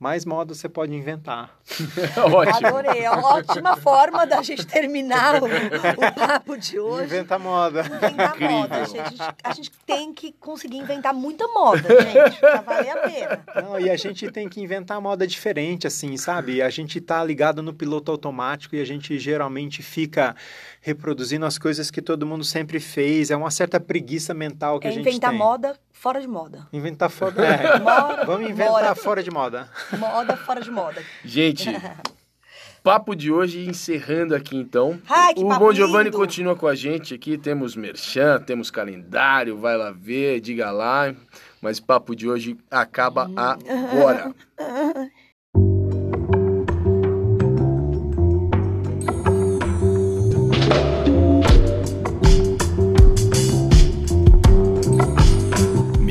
mais 0.04 0.26
modo 0.26 0.54
você 0.54 0.68
pode 0.68 0.94
inventar. 0.94 1.58
Ótimo. 2.30 2.66
Adorei. 2.66 3.04
É 3.04 3.10
uma 3.10 3.36
ótima 3.36 3.74
forma 3.74 4.26
da 4.26 4.42
gente 4.42 4.66
terminar 4.66 5.42
o, 5.42 5.46
o 5.46 6.12
papo 6.14 6.58
de 6.58 6.78
hoje. 6.78 7.04
Inventa 7.06 7.38
moda. 7.38 7.80
Inventar 7.80 8.28
Incrível. 8.36 8.50
moda, 8.50 8.84
gente. 8.84 8.98
A, 9.00 9.08
gente. 9.08 9.22
a 9.44 9.52
gente 9.54 9.70
tem 9.86 10.12
que 10.12 10.32
conseguir 10.32 10.76
inventar 10.76 11.14
muita 11.14 11.48
moda, 11.48 11.88
gente, 12.02 12.38
pra 12.38 12.60
valer 12.60 12.90
a 12.90 12.96
pena. 12.98 13.44
Não, 13.62 13.80
e 13.80 13.88
a 13.88 13.96
gente 13.96 14.30
tem 14.30 14.46
que 14.46 14.60
inventar 14.60 15.00
moda 15.00 15.26
diferente, 15.26 15.86
assim, 15.86 16.18
sabe? 16.18 16.60
A 16.60 16.68
gente 16.68 17.00
tá 17.00 17.24
ligado 17.24 17.62
no 17.62 17.72
piloto 17.72 18.12
automático 18.12 18.76
e 18.76 18.82
a 18.82 18.84
gente 18.84 19.18
geralmente 19.18 19.82
fica 19.82 20.36
reproduzindo 20.82 21.46
as 21.46 21.56
coisas 21.56 21.90
que 21.90 22.02
todo 22.02 22.26
mundo 22.26 22.44
sempre 22.44 22.78
fez. 22.78 23.30
É 23.30 23.36
uma 23.36 23.50
certa 23.50 23.80
preguiça 23.80 24.34
mental 24.34 24.78
que 24.78 24.86
É 24.86 24.90
a 24.90 24.92
gente 24.92 25.08
inventar 25.08 25.30
tem. 25.30 25.38
moda 25.38 25.74
fora 25.94 26.20
de 26.20 26.28
moda. 26.28 26.66
Inventar 26.72 27.08
fora. 27.08 27.42
É. 27.46 27.78
Moda, 27.78 28.24
Vamos 28.26 28.50
inventar 28.50 28.72
moda. 28.82 28.94
fora 28.94 29.22
de 29.22 29.30
moda. 29.30 29.70
Moda 29.98 30.36
fora 30.36 30.60
de 30.60 30.70
moda. 30.70 31.02
Gente, 31.24 31.70
papo 32.82 33.14
de 33.16 33.32
hoje 33.32 33.66
encerrando 33.66 34.34
aqui 34.34 34.56
então. 34.56 35.00
Ai, 35.08 35.32
que 35.32 35.42
o 35.42 35.48
papo 35.48 35.60
Bom 35.60 35.72
Giovanni 35.72 36.04
lindo. 36.10 36.16
continua 36.18 36.54
com 36.54 36.66
a 36.66 36.74
gente 36.74 37.14
aqui. 37.14 37.38
Temos 37.38 37.74
merchan, 37.74 38.40
temos 38.42 38.70
calendário, 38.70 39.56
vai 39.56 39.76
lá 39.78 39.90
ver, 39.90 40.40
diga 40.40 40.70
lá. 40.70 41.14
Mas 41.62 41.80
papo 41.80 42.14
de 42.14 42.28
hoje 42.28 42.58
acaba 42.70 43.30
agora. 43.34 44.34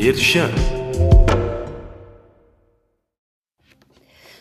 Merchan. 0.03 0.51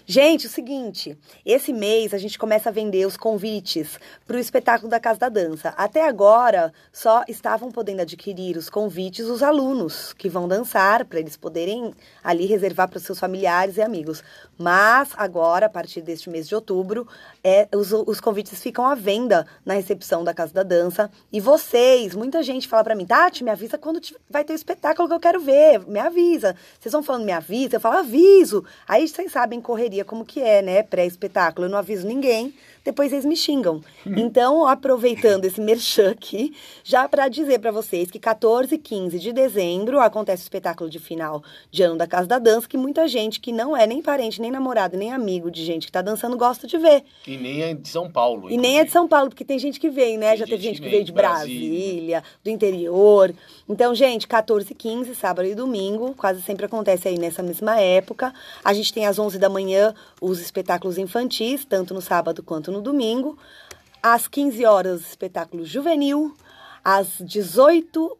Gente, 0.05 0.49
o 0.49 0.51
seguinte, 0.51 1.17
esse 1.47 1.73
mês 1.73 2.13
a 2.13 2.19
gente 2.19 2.37
começa 2.37 2.69
a 2.69 2.73
vender 2.73 3.07
os 3.07 3.17
convites 3.17 3.97
para 4.27 4.37
o 4.37 4.41
espetáculo 4.41 4.91
da 4.91 4.99
Casa 4.99 5.21
da 5.21 5.29
Dança. 5.29 5.73
Até 5.77 6.05
agora, 6.05 6.73
só 6.93 7.23
estavam 7.29 7.71
podendo 7.71 8.03
adquirir 8.03 8.57
os 8.57 8.69
convites 8.69 9.27
os 9.27 9.41
alunos 9.41 10.13
que 10.13 10.29
vão 10.29 10.49
dançar, 10.49 11.05
para 11.05 11.21
eles 11.21 11.37
poderem 11.37 11.95
ali 12.25 12.45
reservar 12.47 12.89
para 12.89 12.99
os 12.99 13.05
seus 13.05 13.21
familiares 13.21 13.77
e 13.77 13.83
amigos. 13.83 14.25
Mas 14.59 15.11
agora, 15.17 15.67
a 15.67 15.71
partir 15.71 16.03
deste 16.03 16.29
mês 16.29 16.49
de 16.49 16.57
outubro, 16.57 17.07
é, 17.45 17.69
os, 17.75 17.93
os 17.93 18.21
convites 18.21 18.63
ficam 18.63 18.87
à 18.87 18.95
venda 18.95 19.47
na 19.65 19.75
recepção 19.75 20.23
da 20.23 20.33
Casa 20.33 20.53
da 20.53 20.63
Dança. 20.63 21.11
E 21.33 21.41
vocês, 21.41 22.15
muita 22.15 22.43
gente 22.43 22.69
fala 22.69 22.85
para 22.85 22.95
mim, 22.95 23.05
Tati, 23.05 23.43
me 23.43 23.51
avisa 23.51 23.77
quando 23.77 24.01
vai 24.31 24.45
ter 24.45 24.53
o 24.53 24.57
espetáculo 24.57 25.09
que 25.09 25.15
eu 25.15 25.21
quero 25.21 25.41
ver, 25.41 25.81
me 25.87 25.99
avisa. 25.99 26.55
Vocês 26.79 26.93
vão 26.93 27.03
falando, 27.03 27.25
me 27.25 27.33
avisa, 27.33 27.77
eu 27.77 27.81
falo, 27.81 27.99
aviso. 27.99 28.65
Aí 28.87 29.09
vocês 29.09 29.33
sabem 29.33 29.61
correria 29.61 30.05
como 30.05 30.25
que 30.25 30.41
é, 30.41 30.63
né? 30.63 30.83
Pré-espetáculo, 30.83 31.67
eu 31.67 31.71
não 31.71 31.79
aviso 31.79 32.07
ninguém, 32.07 32.55
depois 32.85 33.13
eles 33.13 33.25
me 33.25 33.37
xingam. 33.37 33.81
Então, 34.05 34.67
aproveitando 34.67 35.45
esse 35.45 35.61
merchan 35.61 36.11
aqui, 36.11 36.53
já 36.83 37.09
para 37.09 37.29
dizer 37.29 37.61
para 37.61 37.71
vocês 37.71 38.11
que 38.11 38.19
14 38.19 38.75
e 38.75 38.79
15 38.79 39.19
de 39.21 39.33
dezembro 39.33 40.01
acontece 40.01 40.43
o 40.43 40.45
espetáculo 40.45 40.91
de 40.91 40.99
final 40.99 41.43
de 41.71 41.83
ano 41.83 41.97
da 41.97 42.07
Casa 42.07 42.27
da 42.27 42.39
Dança, 42.39 42.69
que 42.69 42.77
muita 42.77 43.07
gente 43.07 43.39
que 43.39 43.53
não 43.53 43.77
é 43.77 43.87
nem 43.87 44.03
parente, 44.03 44.41
nem 44.41 44.51
namorado, 44.51 44.97
nem 44.97 45.13
amigo 45.13 45.51
de 45.51 45.65
gente 45.65 45.87
que 45.87 45.93
tá 45.93 46.03
dançando 46.03 46.37
gosta 46.37 46.67
de 46.67 46.77
ver. 46.79 47.05
E 47.27 47.37
nem 47.37 47.63
é 47.63 47.75
de 47.75 47.89
São 47.89 48.11
Paulo. 48.11 48.51
E 48.51 48.57
nem 48.57 48.81
é 48.81 48.85
de 48.85 48.91
São 48.91 49.07
Paulo, 49.07 49.29
porque 49.29 49.45
tem 49.45 49.59
gente 49.59 49.79
que 49.79 49.89
vem, 49.89 50.19
né? 50.19 50.31
Tem 50.31 50.39
Já 50.39 50.47
teve 50.47 50.63
gente 50.63 50.83
que 50.83 50.89
veio 50.89 51.05
de 51.05 51.13
de 51.13 51.15
Brasília, 51.15 52.25
do 52.43 52.51
interior. 52.51 53.33
Então, 53.69 53.95
gente, 53.95 54.27
14 54.27 54.73
e 54.73 54.75
15, 54.75 55.15
sábado 55.15 55.47
e 55.47 55.55
domingo, 55.55 56.15
quase 56.15 56.43
sempre 56.43 56.67
acontece 56.67 57.09
aí 57.09 57.19
nessa 57.19 57.43
mesma 57.43 57.79
época. 57.79 58.33
A 58.65 58.73
gente 58.73 58.93
tem 58.93 59.07
às 59.07 59.19
11 59.19 59.39
da 59.39 59.49
manhã 59.49 59.95
os 60.21 60.41
espetáculos 60.41 60.99
infantis, 60.99 61.65
tanto 61.65 61.95
no 61.95 62.01
sábado 62.01 62.43
quanto 62.43 62.72
no 62.73 62.83
domingo. 62.83 63.39
Às 64.03 64.27
15 64.27 64.65
horas, 64.67 65.01
espetáculo 65.03 65.65
juvenil. 65.65 66.35
Às 66.85 67.19
18 67.21 68.19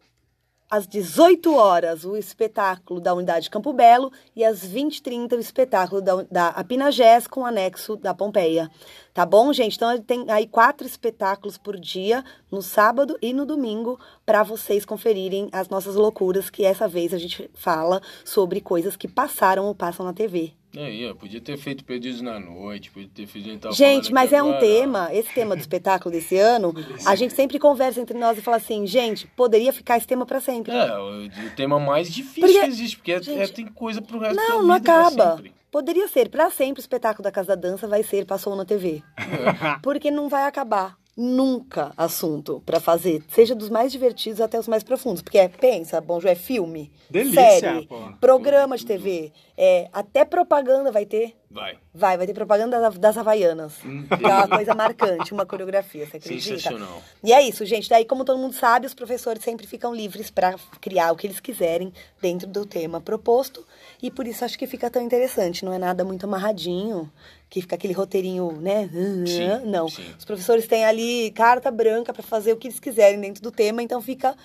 às 0.73 0.87
18 0.87 1.53
horas, 1.53 2.03
o 2.03 2.17
espetáculo 2.17 2.99
da 2.99 3.13
Unidade 3.13 3.47
Campo 3.47 3.71
Belo 3.71 4.11
e 4.35 4.43
às 4.43 4.67
20h30 4.67 5.33
o 5.33 5.39
espetáculo 5.39 6.01
da, 6.01 6.23
da 6.23 6.47
Apinagés 6.47 7.27
com 7.27 7.45
anexo 7.45 7.95
da 7.95 8.11
Pompeia. 8.11 8.71
Tá 9.13 9.25
bom, 9.27 9.53
gente? 9.53 9.75
Então 9.75 10.01
tem 10.01 10.25
aí 10.29 10.47
quatro 10.47 10.87
espetáculos 10.87 11.55
por 11.57 11.79
dia, 11.79 12.23
no 12.51 12.63
sábado 12.63 13.15
e 13.21 13.31
no 13.31 13.45
domingo, 13.45 13.99
para 14.25 14.41
vocês 14.41 14.85
conferirem 14.85 15.49
as 15.51 15.69
nossas 15.69 15.93
loucuras, 15.95 16.49
que 16.49 16.65
essa 16.65 16.87
vez 16.87 17.13
a 17.13 17.17
gente 17.19 17.47
fala 17.53 18.01
sobre 18.25 18.59
coisas 18.59 18.95
que 18.95 19.07
passaram 19.07 19.65
ou 19.65 19.75
passam 19.75 20.03
na 20.03 20.13
TV. 20.13 20.53
Aí, 20.75 21.07
ó, 21.07 21.13
podia 21.13 21.39
ter 21.39 21.55
feito 21.55 21.85
Perdidos 21.85 22.21
na 22.21 22.39
Noite, 22.39 22.89
podia 22.89 23.07
ter 23.13 23.27
feito... 23.27 23.47
gente 23.47 23.59
tava 23.59 23.75
Gente, 23.75 24.11
mas 24.11 24.33
é 24.33 24.41
um 24.41 24.47
agora, 24.47 24.59
tema, 24.59 25.13
esse 25.13 25.31
tema 25.31 25.55
do 25.55 25.59
espetáculo 25.61 26.11
desse 26.11 26.35
ano, 26.35 26.73
a 27.05 27.13
gente 27.13 27.35
sempre 27.35 27.59
conversa 27.59 28.01
entre 28.01 28.17
nós 28.17 28.39
e 28.39 28.41
fala 28.41 28.57
assim, 28.57 28.87
gente, 28.87 29.27
poderia 29.35 29.71
ficar 29.71 29.97
esse 29.97 30.07
tema 30.07 30.25
para 30.25 30.39
sempre. 30.41 30.71
É, 30.71 30.97
o, 30.97 31.27
o 31.27 31.55
tema 31.55 31.79
mais 31.79 32.11
difícil 32.11 32.41
Porque- 32.41 32.59
que 32.61 32.65
existe, 32.65 32.97
porque 32.97 33.11
é- 33.11 33.21
Gente, 33.21 33.39
é, 33.39 33.47
tem 33.49 33.67
coisa 33.67 34.01
pro 34.01 34.17
resto 34.17 34.35
da 34.35 34.41
Não, 34.41 34.61
vida. 34.61 34.67
não 34.73 34.81
pra 34.81 35.07
acaba. 35.07 35.43
Poderia 35.73 36.07
ser, 36.07 36.29
pra 36.29 36.51
sempre, 36.51 36.79
o 36.79 36.85
espetáculo 36.85 37.23
da 37.23 37.31
Casa 37.31 37.55
da 37.55 37.67
Dança 37.67 37.87
vai 37.87 38.03
ser 38.03 38.27
Passou 38.27 38.55
na 38.55 38.63
TV. 38.63 39.01
Porque 39.81 40.11
não 40.11 40.29
vai 40.29 40.43
acabar. 40.43 40.95
Nunca 41.17 41.91
assunto 41.97 42.61
pra 42.63 42.79
fazer, 42.79 43.23
seja 43.27 43.55
dos 43.55 43.69
mais 43.69 43.91
divertidos 43.91 44.39
até 44.39 44.59
os 44.59 44.67
mais 44.67 44.83
profundos. 44.83 45.23
Porque 45.23 45.39
é, 45.39 45.47
pensa, 45.47 45.99
Bom 45.99 46.19
é 46.23 46.35
filme, 46.35 46.91
Delícia, 47.09 47.59
série, 47.59 47.87
pô. 47.87 47.95
programa 48.21 48.77
de 48.77 48.85
TV, 48.85 49.31
é, 49.57 49.89
até 49.91 50.23
propaganda 50.23 50.91
vai 50.91 51.07
ter. 51.07 51.35
Vai. 51.53 51.77
Vai, 51.93 52.17
vai 52.17 52.25
ter 52.25 52.33
propaganda 52.33 52.89
das, 52.91 53.15
Havaianas. 53.15 53.75
Que 53.77 54.25
é 54.25 54.27
uma 54.27 54.47
coisa 54.47 54.73
marcante, 54.73 55.31
uma 55.31 55.45
coreografia, 55.45 56.07
você 56.07 56.17
acredita? 56.17 56.57
Sensacional. 56.57 56.99
E 57.23 57.31
é 57.31 57.47
isso, 57.47 57.63
gente. 57.63 57.87
Daí, 57.87 58.05
como 58.05 58.25
todo 58.25 58.39
mundo 58.39 58.55
sabe, 58.55 58.87
os 58.87 58.95
professores 58.95 59.43
sempre 59.43 59.67
ficam 59.67 59.93
livres 59.93 60.31
para 60.31 60.55
criar 60.81 61.11
o 61.11 61.15
que 61.15 61.27
eles 61.27 61.39
quiserem 61.39 61.93
dentro 62.19 62.47
do 62.47 62.65
tema 62.65 62.99
proposto. 62.99 63.63
E 64.01 64.09
por 64.09 64.25
isso 64.25 64.43
acho 64.43 64.57
que 64.57 64.65
fica 64.65 64.89
tão 64.89 65.03
interessante. 65.03 65.63
Não 65.63 65.71
é 65.71 65.77
nada 65.77 66.03
muito 66.03 66.25
amarradinho, 66.25 67.11
que 67.51 67.61
fica 67.61 67.75
aquele 67.75 67.93
roteirinho, 67.93 68.53
né? 68.59 68.89
Sim, 69.27 69.69
Não. 69.69 69.87
sim. 69.87 70.03
Os 70.17 70.25
professores 70.25 70.65
têm 70.65 70.83
ali 70.85 71.29
carta 71.35 71.69
branca 71.69 72.11
para 72.11 72.23
fazer 72.23 72.51
o 72.51 72.57
que 72.57 72.67
eles 72.67 72.79
quiserem 72.79 73.21
dentro 73.21 73.43
do 73.43 73.51
tema, 73.51 73.83
então 73.83 74.01
fica 74.01 74.35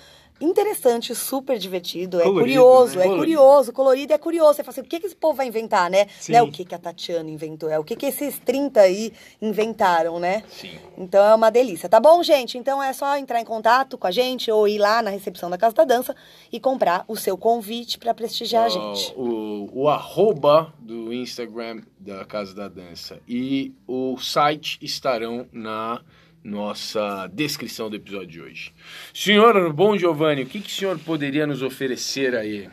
interessante, 0.41 1.13
super 1.13 1.57
divertido, 1.57 2.19
é 2.19 2.23
Colorido, 2.23 2.61
curioso, 2.61 2.97
né? 2.97 3.01
é 3.01 3.07
Colorido. 3.07 3.37
curioso, 3.37 3.73
colorido 3.73 4.13
é 4.13 4.17
curioso. 4.17 4.53
Você 4.55 4.63
fala 4.63 4.71
assim, 4.71 4.81
o 4.81 4.85
que, 4.85 4.99
que 4.99 5.05
esse 5.07 5.15
povo 5.15 5.35
vai 5.35 5.47
inventar, 5.47 5.89
né? 5.89 6.07
Sim. 6.19 6.31
Não 6.33 6.39
é 6.39 6.43
o 6.43 6.51
que, 6.51 6.65
que 6.65 6.75
a 6.75 6.79
Tatiana 6.79 7.29
inventou, 7.29 7.69
é 7.69 7.77
o 7.77 7.83
que, 7.83 7.95
que 7.95 8.05
esses 8.05 8.39
30 8.39 8.79
aí 8.79 9.13
inventaram, 9.41 10.19
né? 10.19 10.43
Sim. 10.49 10.71
Então 10.97 11.23
é 11.23 11.35
uma 11.35 11.49
delícia, 11.49 11.89
tá 11.89 11.99
bom, 11.99 12.21
gente? 12.23 12.57
Então 12.57 12.81
é 12.81 12.93
só 12.93 13.17
entrar 13.17 13.39
em 13.39 13.45
contato 13.45 13.97
com 13.97 14.07
a 14.07 14.11
gente 14.11 14.51
ou 14.51 14.67
ir 14.67 14.77
lá 14.77 15.01
na 15.01 15.09
recepção 15.09 15.49
da 15.49 15.57
Casa 15.57 15.75
da 15.75 15.83
Dança 15.83 16.15
e 16.51 16.59
comprar 16.59 17.03
o 17.07 17.15
seu 17.15 17.37
convite 17.37 17.97
para 17.97 18.13
prestigiar 18.13 18.65
a 18.65 18.69
gente. 18.69 19.13
O, 19.15 19.69
o 19.73 19.89
arroba 19.89 20.73
do 20.79 21.13
Instagram 21.13 21.81
da 21.99 22.23
Casa 22.25 22.53
da 22.53 22.67
Dança 22.67 23.19
e 23.27 23.73
o 23.87 24.17
site 24.17 24.79
estarão 24.81 25.47
na 25.51 26.01
nossa 26.43 27.29
descrição 27.33 27.89
do 27.89 27.95
episódio 27.95 28.27
de 28.27 28.41
hoje. 28.41 28.73
Senhor 29.13 29.71
Bom 29.73 29.97
Giovanni, 29.97 30.43
o 30.43 30.45
que, 30.45 30.61
que 30.61 30.69
o 30.69 30.71
senhor 30.71 30.97
poderia 30.99 31.45
nos 31.45 31.61
oferecer 31.61 32.35
aí? 32.35 32.69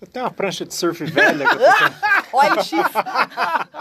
Eu 0.00 0.06
tenho 0.06 0.24
uma 0.24 0.30
prancha 0.30 0.64
de 0.64 0.74
surf 0.74 1.04
velha 1.04 1.46
que 1.46 1.54
eu 1.54 1.58
tô 1.58 2.36
OLX. 2.38 2.70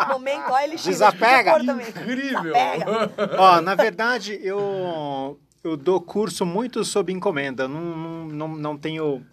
Momento 0.10 0.52
OLX. 0.52 0.84
Desapega. 0.84 1.60
Incrível! 1.62 2.44
Desapega. 2.44 3.16
Ó, 3.38 3.62
na 3.62 3.74
verdade, 3.74 4.38
eu, 4.44 5.40
eu 5.64 5.78
dou 5.78 6.02
curso 6.02 6.46
muito 6.46 6.84
sob 6.84 7.14
encomenda. 7.14 7.70
Não, 7.70 7.82
não, 7.82 8.28
não, 8.28 8.48
não 8.50 8.78
tenho 8.78 9.26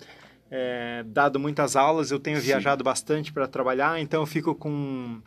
é, 0.50 1.02
dado 1.06 1.40
muitas 1.40 1.74
aulas, 1.74 2.12
eu 2.12 2.20
tenho 2.20 2.38
Sim. 2.38 2.46
viajado 2.46 2.84
bastante 2.84 3.32
para 3.32 3.48
trabalhar, 3.48 4.00
então 4.00 4.22
eu 4.22 4.26
fico 4.26 4.54
com 4.54 5.20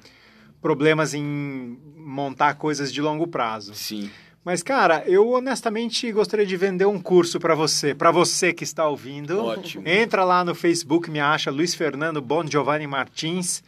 problemas 0.61 1.13
em 1.13 1.77
montar 1.97 2.55
coisas 2.55 2.91
de 2.91 3.01
longo 3.01 3.27
prazo. 3.27 3.73
Sim. 3.73 4.09
Mas, 4.43 4.63
cara, 4.63 5.03
eu 5.05 5.29
honestamente 5.31 6.11
gostaria 6.11 6.45
de 6.45 6.55
vender 6.57 6.85
um 6.85 6.99
curso 6.99 7.39
para 7.39 7.53
você, 7.53 7.93
para 7.93 8.09
você 8.11 8.53
que 8.53 8.63
está 8.63 8.87
ouvindo. 8.87 9.43
Ótimo. 9.43 9.87
Entra 9.87 10.23
lá 10.23 10.43
no 10.43 10.55
Facebook, 10.55 11.11
me 11.11 11.19
acha 11.19 11.51
Luiz 11.51 11.75
Fernando 11.75 12.21
Bon 12.21 12.45
Giovanni 12.45 12.87
Martins. 12.87 13.61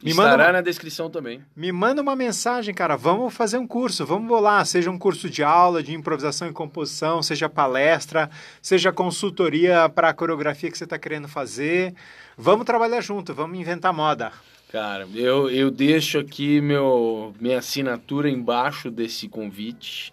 Me 0.00 0.10
Estará 0.12 0.44
uma- 0.44 0.52
na 0.52 0.60
descrição 0.60 1.10
também. 1.10 1.40
Me 1.56 1.72
manda 1.72 2.00
uma 2.00 2.14
mensagem, 2.14 2.72
cara. 2.72 2.94
Vamos 2.96 3.34
fazer 3.34 3.58
um 3.58 3.66
curso, 3.66 4.06
vamos 4.06 4.28
bolar. 4.28 4.64
Seja 4.64 4.90
um 4.92 4.98
curso 4.98 5.28
de 5.28 5.42
aula, 5.42 5.82
de 5.82 5.92
improvisação 5.92 6.46
e 6.46 6.52
composição, 6.52 7.20
seja 7.20 7.48
palestra, 7.48 8.30
seja 8.62 8.92
consultoria 8.92 9.88
para 9.88 10.10
a 10.10 10.14
coreografia 10.14 10.70
que 10.70 10.78
você 10.78 10.84
está 10.84 10.96
querendo 10.98 11.26
fazer. 11.26 11.94
Vamos 12.36 12.64
trabalhar 12.64 13.00
junto, 13.00 13.34
vamos 13.34 13.58
inventar 13.58 13.92
moda. 13.92 14.30
Cara, 14.70 15.08
eu, 15.14 15.50
eu 15.50 15.68
deixo 15.68 16.18
aqui 16.20 16.60
meu, 16.60 17.34
minha 17.40 17.58
assinatura 17.58 18.30
embaixo 18.30 18.92
desse 18.92 19.26
convite. 19.26 20.12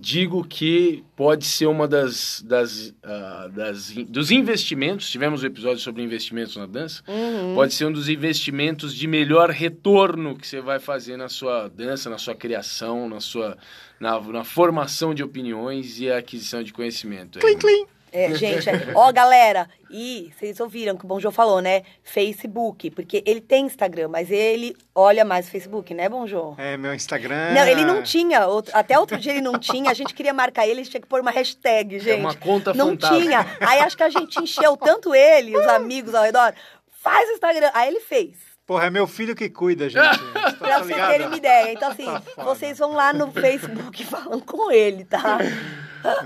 Digo 0.00 0.46
que 0.46 1.02
pode 1.16 1.44
ser 1.44 1.66
uma 1.66 1.88
das, 1.88 2.42
das, 2.46 2.94
ah, 3.02 3.48
das 3.52 3.90
dos 4.08 4.30
investimentos. 4.30 5.10
Tivemos 5.10 5.42
um 5.42 5.46
episódio 5.46 5.78
sobre 5.78 6.02
investimentos 6.02 6.56
na 6.56 6.66
dança. 6.66 7.02
Uhum. 7.08 7.54
Pode 7.54 7.74
ser 7.74 7.86
um 7.86 7.92
dos 7.92 8.08
investimentos 8.08 8.94
de 8.94 9.08
melhor 9.08 9.50
retorno 9.50 10.36
que 10.36 10.46
você 10.46 10.60
vai 10.60 10.78
fazer 10.78 11.16
na 11.16 11.28
sua 11.28 11.68
dança, 11.68 12.08
na 12.08 12.18
sua 12.18 12.34
criação, 12.34 13.08
na 13.08 13.18
sua 13.18 13.56
na, 13.98 14.20
na 14.20 14.44
formação 14.44 15.14
de 15.14 15.22
opiniões 15.22 15.98
e 15.98 16.10
a 16.10 16.18
aquisição 16.18 16.62
de 16.62 16.72
conhecimento. 16.72 17.38
Clim, 17.38 17.58
clim. 17.58 17.86
É, 18.12 18.32
gente, 18.34 18.68
é- 18.70 18.92
ó, 18.94 19.12
galera, 19.12 19.68
e 19.90 20.32
vocês 20.38 20.58
ouviram 20.60 20.96
que 20.96 21.04
o 21.04 21.08
Bom 21.08 21.20
Jô 21.20 21.30
falou, 21.30 21.60
né? 21.60 21.82
Facebook, 22.02 22.90
porque 22.90 23.22
ele 23.26 23.40
tem 23.40 23.66
Instagram, 23.66 24.08
mas 24.08 24.30
ele 24.30 24.74
olha 24.94 25.24
mais 25.24 25.46
o 25.48 25.50
Facebook, 25.50 25.92
né, 25.92 26.08
Bom 26.08 26.26
Jô? 26.26 26.54
É, 26.56 26.76
meu 26.76 26.94
Instagram. 26.94 27.52
Não, 27.52 27.66
ele 27.66 27.84
não 27.84 28.02
tinha. 28.02 28.46
outro- 28.46 28.72
até 28.74 28.98
outro 28.98 29.18
dia 29.18 29.32
ele 29.32 29.40
não 29.42 29.58
tinha. 29.58 29.90
A 29.90 29.94
gente 29.94 30.14
queria 30.14 30.32
marcar 30.32 30.64
ele, 30.66 30.80
a 30.80 30.82
gente 30.82 30.90
tinha 30.90 31.00
que 31.00 31.06
pôr 31.08 31.20
uma 31.20 31.30
hashtag, 31.30 31.98
gente. 31.98 32.10
É 32.10 32.16
uma 32.16 32.34
conta 32.34 32.72
Não 32.72 32.88
fantasma. 32.90 33.18
tinha. 33.18 33.46
Aí 33.60 33.80
acho 33.80 33.96
que 33.96 34.02
a 34.02 34.10
gente 34.10 34.40
encheu 34.42 34.76
tanto 34.76 35.14
ele, 35.14 35.56
os 35.56 35.66
amigos 35.66 36.14
ao 36.14 36.24
redor. 36.24 36.54
Faz 37.02 37.28
o 37.28 37.32
Instagram. 37.32 37.70
Aí 37.74 37.88
ele 37.88 38.00
fez. 38.00 38.38
Porra, 38.66 38.86
é 38.86 38.90
meu 38.90 39.06
filho 39.06 39.36
que 39.36 39.48
cuida, 39.48 39.88
gente. 39.88 40.18
Pra 40.58 40.68
tá 40.70 40.78
vocês 40.82 41.06
terem 41.06 41.26
uma 41.28 41.36
ideia. 41.36 41.72
Então, 41.72 41.90
assim, 41.90 42.04
Tá 42.06 42.42
vocês 42.42 42.78
vão 42.78 42.92
lá 42.94 43.12
no 43.12 43.30
Facebook 43.30 44.02
e 44.02 44.04
falam 44.04 44.40
com 44.40 44.72
ele, 44.72 45.04
tá? 45.04 45.38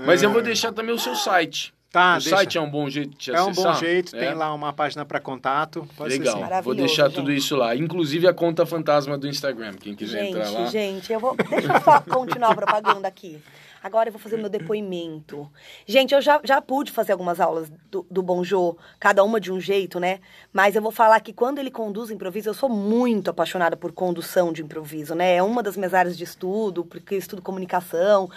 Mas 0.05 0.21
eu 0.23 0.31
vou 0.31 0.41
deixar 0.41 0.71
também 0.71 0.93
o 0.93 0.99
seu 0.99 1.15
site. 1.15 1.73
Tá, 1.91 2.11
o 2.11 2.19
deixa. 2.21 2.29
site 2.37 2.57
é 2.57 2.61
um 2.61 2.69
bom 2.69 2.89
jeito 2.89 3.09
de 3.09 3.17
te 3.17 3.31
É 3.31 3.41
um 3.43 3.49
acessar. 3.49 3.73
bom 3.73 3.79
jeito, 3.79 4.15
É? 4.15 4.19
tem 4.19 4.33
lá 4.33 4.53
uma 4.53 4.71
página 4.71 5.03
para 5.03 5.19
contato. 5.19 5.85
Pode 5.97 6.17
Legal. 6.17 6.41
Vou 6.63 6.73
deixar 6.73 7.07
gente. 7.07 7.15
tudo 7.15 7.31
isso 7.33 7.53
lá. 7.57 7.75
Inclusive 7.75 8.27
a 8.27 8.33
conta 8.33 8.65
fantasma 8.65 9.17
do 9.17 9.27
Instagram. 9.27 9.73
Quem 9.73 9.93
quiser 9.93 10.23
entrar 10.23 10.49
lá. 10.51 10.67
Gente, 10.67 10.71
gente, 10.71 11.11
eu 11.11 11.19
vou. 11.19 11.35
Deixa 11.35 11.67
eu 11.73 11.81
só 11.81 11.99
continuar 11.99 12.51
a 12.51 12.55
propaganda 12.55 13.09
aqui. 13.09 13.41
Agora 13.83 14.07
eu 14.09 14.13
vou 14.13 14.21
fazer 14.21 14.37
meu 14.37 14.47
depoimento. 14.47 15.49
Gente, 15.87 16.13
eu 16.13 16.21
já, 16.21 16.39
já 16.43 16.61
pude 16.61 16.91
fazer 16.91 17.13
algumas 17.13 17.39
aulas 17.39 17.67
do, 17.89 18.05
do 18.11 18.21
Bonjô, 18.21 18.77
cada 18.99 19.23
uma 19.23 19.39
de 19.39 19.51
um 19.51 19.59
jeito, 19.59 19.99
né? 19.99 20.19
Mas 20.53 20.75
eu 20.75 20.83
vou 20.83 20.91
falar 20.91 21.19
que 21.19 21.33
quando 21.33 21.57
ele 21.57 21.71
conduz 21.71 22.11
improviso, 22.11 22.47
eu 22.47 22.53
sou 22.53 22.69
muito 22.69 23.31
apaixonada 23.31 23.75
por 23.75 23.91
condução 23.91 24.53
de 24.53 24.61
improviso, 24.61 25.15
né? 25.15 25.35
É 25.37 25.43
uma 25.43 25.63
das 25.63 25.75
minhas 25.75 25.95
áreas 25.95 26.15
de 26.15 26.23
estudo, 26.23 26.85
porque 26.85 27.15
eu 27.15 27.19
estudo 27.19 27.41
comunicação. 27.41 28.29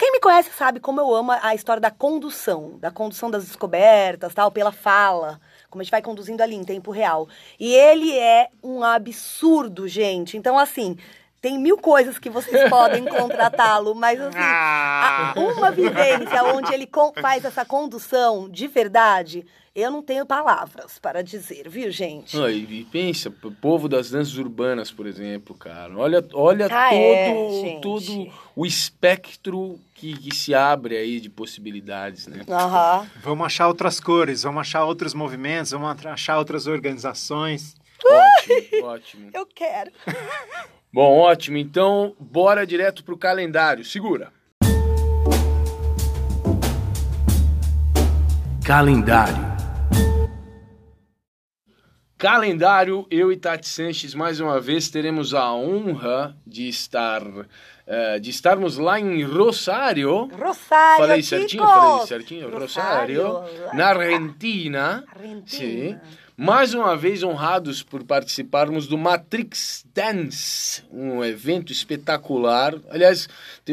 Quem 0.00 0.12
me 0.12 0.18
conhece 0.20 0.48
sabe 0.56 0.80
como 0.80 0.98
eu 0.98 1.14
amo 1.14 1.30
a 1.30 1.54
história 1.54 1.78
da 1.78 1.90
condução, 1.90 2.78
da 2.78 2.90
condução 2.90 3.30
das 3.30 3.44
descobertas, 3.44 4.32
tal, 4.32 4.50
pela 4.50 4.72
fala, 4.72 5.38
como 5.68 5.82
a 5.82 5.84
gente 5.84 5.90
vai 5.90 6.00
conduzindo 6.00 6.40
ali 6.40 6.54
em 6.56 6.64
tempo 6.64 6.90
real. 6.90 7.28
E 7.58 7.74
ele 7.74 8.18
é 8.18 8.48
um 8.62 8.82
absurdo, 8.82 9.86
gente. 9.86 10.38
Então, 10.38 10.58
assim, 10.58 10.96
tem 11.42 11.58
mil 11.58 11.76
coisas 11.76 12.18
que 12.18 12.30
vocês 12.30 12.66
podem 12.70 13.04
contratá-lo, 13.04 13.94
mas 13.94 14.18
assim, 14.18 14.38
a- 14.38 15.34
uma 15.36 15.70
vivência 15.70 16.44
onde 16.44 16.72
ele 16.72 16.88
faz 17.20 17.44
essa 17.44 17.62
condução 17.66 18.48
de 18.48 18.66
verdade, 18.68 19.44
eu 19.74 19.90
não 19.90 20.02
tenho 20.02 20.26
palavras 20.26 20.98
para 20.98 21.22
dizer, 21.22 21.68
viu, 21.68 21.90
gente? 21.92 22.36
Não, 22.36 22.50
e, 22.50 22.80
e 22.80 22.84
pensa, 22.84 23.28
o 23.42 23.52
povo 23.52 23.88
das 23.88 24.10
danças 24.10 24.36
urbanas, 24.36 24.90
por 24.90 25.06
exemplo, 25.06 25.54
cara. 25.54 25.96
Olha, 25.96 26.24
olha 26.32 26.66
Ah, 26.66 26.90
todo, 26.90 26.96
é, 27.66 27.78
todo 27.80 28.32
o 28.56 28.66
espectro 28.66 29.78
que, 29.94 30.16
que 30.16 30.34
se 30.34 30.54
abre 30.54 30.96
aí 30.96 31.20
de 31.20 31.30
possibilidades, 31.30 32.26
né? 32.26 32.42
Aham. 32.48 33.08
Vamos 33.22 33.46
achar 33.46 33.68
outras 33.68 34.00
cores, 34.00 34.42
vamos 34.42 34.60
achar 34.60 34.84
outros 34.84 35.14
movimentos, 35.14 35.70
vamos 35.70 36.04
achar 36.04 36.36
outras 36.38 36.66
organizações. 36.66 37.76
Ótimo, 38.04 38.86
ótimo. 38.86 39.30
Eu 39.32 39.46
quero. 39.46 39.92
Bom, 40.92 41.18
ótimo. 41.18 41.56
Então, 41.56 42.16
bora 42.18 42.66
direto 42.66 43.04
pro 43.04 43.16
calendário. 43.16 43.84
Segura. 43.84 44.32
Calendário. 48.64 49.50
Calendário, 52.20 53.06
eu 53.10 53.32
e 53.32 53.36
Tati 53.38 53.66
Sanches, 53.66 54.14
mais 54.14 54.40
uma 54.40 54.60
vez, 54.60 54.90
teremos 54.90 55.32
a 55.32 55.54
honra 55.54 56.36
de 56.46 56.68
estar 56.68 57.22
eh, 57.86 58.18
de 58.18 58.28
estarmos 58.28 58.76
lá 58.76 59.00
em 59.00 59.22
Rosário. 59.22 60.26
Rosário, 60.26 60.98
Falei 60.98 61.22
certinho? 61.22 61.62
Falei 61.62 62.06
certinho? 62.06 62.50
Rosário, 62.50 63.26
Rosário. 63.26 63.74
na 63.74 63.86
Argentina. 63.86 65.04
Argentina. 65.16 65.46
Sim. 65.46 65.98
Mais 66.42 66.72
uma 66.72 66.96
vez 66.96 67.22
honrados 67.22 67.82
por 67.82 68.02
participarmos 68.02 68.86
do 68.86 68.96
Matrix 68.96 69.84
Dance, 69.94 70.82
um 70.90 71.22
evento 71.22 71.70
espetacular. 71.70 72.74
Aliás, 72.88 73.28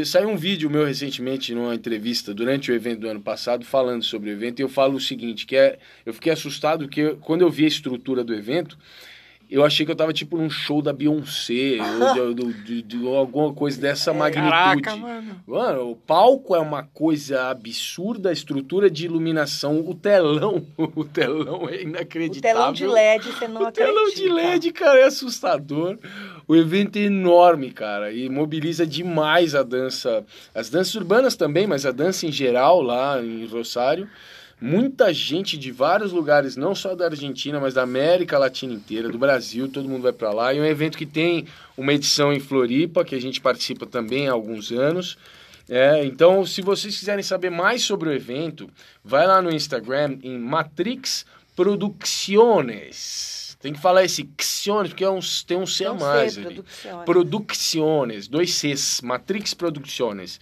saiu 0.06 0.28
um 0.28 0.36
vídeo 0.36 0.70
meu 0.70 0.84
recentemente 0.84 1.56
numa 1.56 1.74
entrevista 1.74 2.34
durante 2.34 2.70
o 2.70 2.76
evento 2.76 3.00
do 3.00 3.08
ano 3.08 3.22
passado 3.22 3.64
falando 3.64 4.04
sobre 4.04 4.30
o 4.30 4.34
evento 4.34 4.60
e 4.60 4.64
eu 4.64 4.68
falo 4.68 4.98
o 4.98 5.00
seguinte, 5.00 5.46
que 5.46 5.56
é, 5.56 5.80
eu 6.06 6.14
fiquei 6.14 6.34
assustado 6.34 6.90
que 6.90 7.16
quando 7.22 7.42
eu 7.42 7.50
vi 7.50 7.64
a 7.64 7.70
estrutura 7.70 8.22
do 8.22 8.36
evento, 8.36 8.78
eu 9.50 9.64
achei 9.64 9.86
que 9.86 9.92
eu 9.92 9.96
tava 9.96 10.12
tipo 10.14 10.38
num 10.38 10.50
show 10.50 10.82
da 10.82 10.92
Beyoncé 10.94 11.78
ou 12.20 12.34
de, 12.34 12.44
de- 12.44 12.82
de- 12.82 12.98
de 12.98 13.08
alguma 13.08 13.54
coisa 13.54 13.80
dessa 13.80 14.14
magnitude. 14.14 14.50
Caraca, 14.82 14.96
mano. 14.96 15.42
Mano, 15.48 15.92
o 15.92 15.96
palco 15.96 16.56
é 16.56 16.60
uma 16.60 16.84
coisa 16.84 17.50
absurda, 17.50 18.30
a 18.30 18.34
estrutura 18.34 18.90
de 18.90 19.06
iluminação, 19.06 19.80
o 19.88 19.94
telão, 19.96 20.66
o 20.78 21.04
telão 21.06 21.70
é 21.70 21.78
O 21.78 21.82
inacreditável. 21.82 22.56
telão 22.58 22.74
de 22.74 22.88
LED, 22.88 23.24
você 23.32 23.48
não 23.48 23.62
O 23.68 23.72
telão 23.72 24.04
acredita. 24.08 24.22
de 24.22 24.30
LED, 24.34 24.72
cara, 24.72 25.00
é 25.00 25.04
assustador. 25.06 25.98
O 26.48 26.56
evento 26.56 26.98
é 26.98 27.02
enorme, 27.02 27.72
cara, 27.72 28.12
e 28.14 28.30
mobiliza 28.30 28.86
demais 28.88 29.54
a 29.54 29.64
dança, 29.64 30.26
as 30.56 30.70
danças 30.70 30.96
urbanas 30.96 31.36
também, 31.36 31.68
mas 31.68 31.86
a 31.86 31.92
dança 31.92 32.26
em 32.26 32.32
geral 32.32 32.82
lá 32.82 33.22
em 33.22 33.46
Rosário. 33.46 34.08
Muita 34.60 35.14
gente 35.14 35.56
de 35.56 35.72
vários 35.72 36.12
lugares, 36.12 36.56
não 36.56 36.74
só 36.74 36.96
da 36.96 37.06
Argentina, 37.06 37.60
mas 37.60 37.76
da 37.76 37.84
América 37.84 38.40
Latina 38.40 38.74
inteira, 38.74 39.08
do 39.08 39.18
Brasil, 39.18 39.68
todo 39.68 39.88
mundo 39.88 40.02
vai 40.02 40.14
pra 40.14 40.32
lá. 40.32 40.54
E 40.54 40.58
é 40.58 40.62
um 40.62 40.66
evento 40.66 40.98
que 40.98 41.06
tem 41.06 41.46
uma 41.78 41.94
edição 41.94 42.34
em 42.34 42.40
Floripa, 42.40 43.06
que 43.06 43.14
a 43.14 43.22
gente 43.22 43.40
participa 43.40 43.86
também 43.86 44.28
há 44.28 44.32
alguns 44.32 44.72
anos. 44.72 45.16
É, 45.70 46.04
então, 46.06 46.46
se 46.46 46.62
vocês 46.62 46.98
quiserem 46.98 47.24
saber 47.24 47.52
mais 47.52 47.84
sobre 47.84 48.10
o 48.10 48.14
evento, 48.14 48.70
vai 49.04 49.28
lá 49.28 49.42
no 49.42 49.54
Instagram 49.54 50.18
em 50.24 50.40
Matrix 50.40 51.26
Producciones. 51.56 53.58
Tem 53.60 53.74
que 53.74 53.80
falar 53.80 54.06
esse 54.06 54.28
Xiones, 54.40 54.92
porque 54.92 55.04
é 55.04 55.10
um, 55.10 55.20
tem 55.46 55.58
um 55.58 55.66
C 55.66 55.86
a 55.86 55.90
Não 55.90 56.00
mais 56.00 56.34
sei, 56.34 56.46
ali. 56.46 56.56
produção. 56.56 57.06
Producciones, 57.06 58.28
dois 58.28 58.54
Cs, 58.54 59.02
Matrix 59.02 59.54
Producciones. 59.54 60.40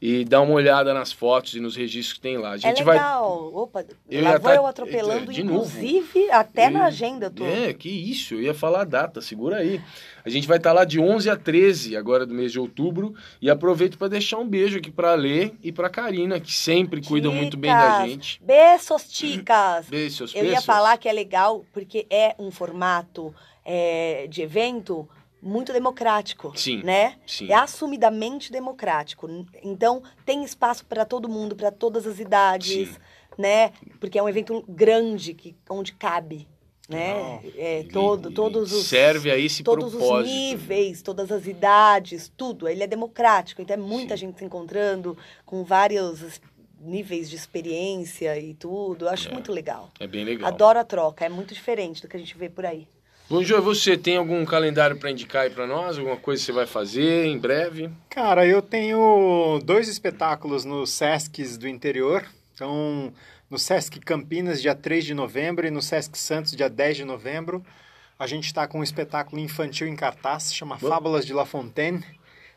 E 0.00 0.26
dá 0.26 0.42
uma 0.42 0.52
olhada 0.52 0.92
nas 0.92 1.10
fotos 1.10 1.54
e 1.54 1.60
nos 1.60 1.74
registros 1.74 2.12
que 2.14 2.20
tem 2.20 2.36
lá. 2.36 2.52
A 2.52 2.54
É 2.56 2.58
gente 2.58 2.84
vai. 2.84 2.96
legal. 2.96 3.50
Opa, 3.54 3.82
Eu 4.10 4.22
lá 4.24 4.32
vou 4.32 4.40
tá- 4.40 4.54
eu 4.54 4.66
atropelando, 4.66 5.32
de 5.32 5.42
novo. 5.42 5.64
inclusive, 5.78 6.30
até 6.30 6.68
na 6.68 6.80
Eu- 6.80 6.84
agenda 6.84 7.26
eu 7.26 7.30
tô. 7.30 7.44
É, 7.46 7.72
que 7.72 7.88
isso, 7.88 8.34
eu 8.34 8.42
ia 8.42 8.52
falar 8.52 8.82
a 8.82 8.84
data, 8.84 9.22
segura 9.22 9.56
aí. 9.56 9.80
A 10.22 10.28
gente 10.28 10.46
vai 10.46 10.58
estar 10.58 10.72
lá 10.74 10.84
de 10.84 11.00
11 11.00 11.30
a 11.30 11.36
13 11.36 11.96
agora 11.96 12.26
do 12.26 12.34
mês 12.34 12.52
de 12.52 12.60
outubro 12.60 13.14
e 13.40 13.48
aproveito 13.48 13.96
para 13.96 14.08
deixar 14.08 14.38
um 14.38 14.46
beijo 14.46 14.76
aqui 14.78 14.90
para 14.90 15.14
Lê 15.14 15.52
e 15.62 15.72
para 15.72 15.88
Karina, 15.88 16.38
que 16.38 16.52
sempre 16.52 17.00
cuidam 17.00 17.32
muito 17.32 17.56
bem 17.56 17.70
da 17.70 18.06
gente. 18.06 18.38
Beijos, 18.44 19.06
chicas. 19.08 19.86
Beijo, 19.88 20.14
seus 20.16 20.34
Eu 20.34 20.42
ia 20.42 20.48
beijos. 20.50 20.64
falar 20.66 20.98
que 20.98 21.08
é 21.08 21.12
legal 21.12 21.64
porque 21.72 22.06
é 22.10 22.34
um 22.38 22.50
formato 22.50 23.34
é, 23.64 24.26
de 24.28 24.42
evento 24.42 25.08
muito 25.46 25.72
democrático, 25.72 26.52
Sim, 26.56 26.82
né? 26.82 27.16
sim. 27.26 27.50
É 27.50 27.54
assumidamente 27.54 28.50
democrático. 28.50 29.28
Então 29.62 30.02
tem 30.24 30.42
espaço 30.44 30.84
para 30.84 31.04
todo 31.04 31.28
mundo, 31.28 31.54
para 31.54 31.70
todas 31.70 32.06
as 32.06 32.18
idades, 32.18 32.88
Sim. 32.88 32.96
né? 33.38 33.72
Porque 34.00 34.18
é 34.18 34.22
um 34.22 34.28
evento 34.28 34.64
grande 34.68 35.32
que 35.34 35.54
onde 35.70 35.92
cabe, 35.92 36.48
né? 36.88 37.40
É, 37.56 37.80
Ele- 37.80 37.88
todo, 37.90 38.30
todos 38.30 38.72
os 38.72 38.86
serve 38.86 39.30
a 39.30 39.38
esse 39.38 39.62
todos 39.62 39.92
propósito. 39.94 40.24
os 40.24 40.30
níveis, 40.30 41.02
todas 41.02 41.30
as 41.32 41.46
idades, 41.46 42.30
tudo. 42.36 42.68
Ele 42.68 42.82
é 42.82 42.86
democrático, 42.86 43.62
então 43.62 43.74
é 43.74 43.78
muita 43.78 44.16
gente 44.16 44.38
se 44.38 44.44
encontrando 44.44 45.16
com 45.44 45.62
vários 45.64 46.40
níveis 46.80 47.28
de 47.30 47.36
experiência 47.36 48.38
e 48.38 48.52
tudo. 48.54 49.06
Eu 49.06 49.08
acho 49.10 49.32
muito 49.32 49.50
legal. 49.50 49.90
É 49.98 50.06
bem 50.06 50.24
legal. 50.24 50.48
Adoro 50.48 50.78
a 50.78 50.84
troca, 50.84 51.24
é 51.24 51.28
muito 51.28 51.54
diferente 51.54 52.02
do 52.02 52.08
que 52.08 52.16
a 52.16 52.20
gente 52.20 52.36
vê 52.36 52.48
por 52.48 52.66
aí. 52.66 52.86
Bom, 53.28 53.42
Jô, 53.42 53.60
você 53.60 53.96
tem 53.96 54.16
algum 54.16 54.44
calendário 54.44 54.96
para 54.96 55.10
indicar 55.10 55.42
aí 55.42 55.50
para 55.50 55.66
nós? 55.66 55.98
Alguma 55.98 56.16
coisa 56.16 56.40
que 56.40 56.46
você 56.46 56.52
vai 56.52 56.64
fazer 56.64 57.26
em 57.26 57.36
breve? 57.36 57.90
Cara, 58.08 58.46
eu 58.46 58.62
tenho 58.62 59.60
dois 59.64 59.88
espetáculos 59.88 60.64
no 60.64 60.86
Sescs 60.86 61.56
do 61.56 61.66
interior. 61.66 62.24
Então, 62.54 63.12
no 63.50 63.58
Sesc 63.58 63.98
Campinas, 63.98 64.62
dia 64.62 64.76
3 64.76 65.04
de 65.04 65.12
novembro, 65.12 65.66
e 65.66 65.72
no 65.72 65.82
Sesc 65.82 66.16
Santos, 66.16 66.52
dia 66.52 66.70
10 66.70 66.98
de 66.98 67.04
novembro. 67.04 67.66
A 68.16 68.28
gente 68.28 68.46
está 68.46 68.64
com 68.68 68.78
um 68.78 68.84
espetáculo 68.84 69.42
infantil 69.42 69.88
em 69.88 69.96
cartaz, 69.96 70.54
chama 70.54 70.78
Fábulas 70.78 71.26
de 71.26 71.32
La 71.32 71.44
Fontaine. 71.44 72.04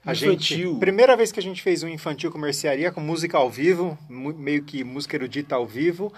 A 0.06 0.14
Infantil. 0.14 0.70
gente, 0.70 0.80
primeira 0.80 1.18
vez 1.18 1.32
que 1.32 1.40
a 1.40 1.44
gente 1.44 1.64
fez 1.64 1.82
um 1.82 1.90
infantil 1.90 2.32
com 2.32 2.38
mercearia, 2.38 2.92
com 2.92 3.02
música 3.02 3.40
ao 3.40 3.50
vivo, 3.50 3.98
meio 4.08 4.64
que 4.64 4.84
música 4.84 5.18
erudita 5.18 5.56
ao 5.56 5.66
vivo. 5.66 6.14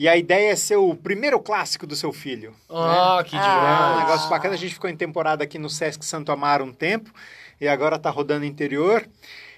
E 0.00 0.08
a 0.08 0.16
ideia 0.16 0.50
é 0.52 0.56
ser 0.56 0.76
o 0.76 0.94
primeiro 0.94 1.38
clássico 1.38 1.86
do 1.86 1.94
seu 1.94 2.10
filho. 2.10 2.54
Ah, 2.70 3.22
que 3.22 3.36
Ah. 3.36 3.38
É 3.38 3.42
um 3.42 3.90
demais. 3.90 4.06
negócio 4.08 4.30
bacana. 4.30 4.54
A 4.54 4.56
gente 4.56 4.72
ficou 4.72 4.88
em 4.88 4.96
temporada 4.96 5.44
aqui 5.44 5.58
no 5.58 5.68
Sesc 5.68 6.02
Santo 6.02 6.32
Amaro 6.32 6.64
um 6.64 6.72
tempo 6.72 7.12
e 7.60 7.68
agora 7.68 7.98
tá 7.98 8.08
rodando 8.08 8.46
interior. 8.46 9.06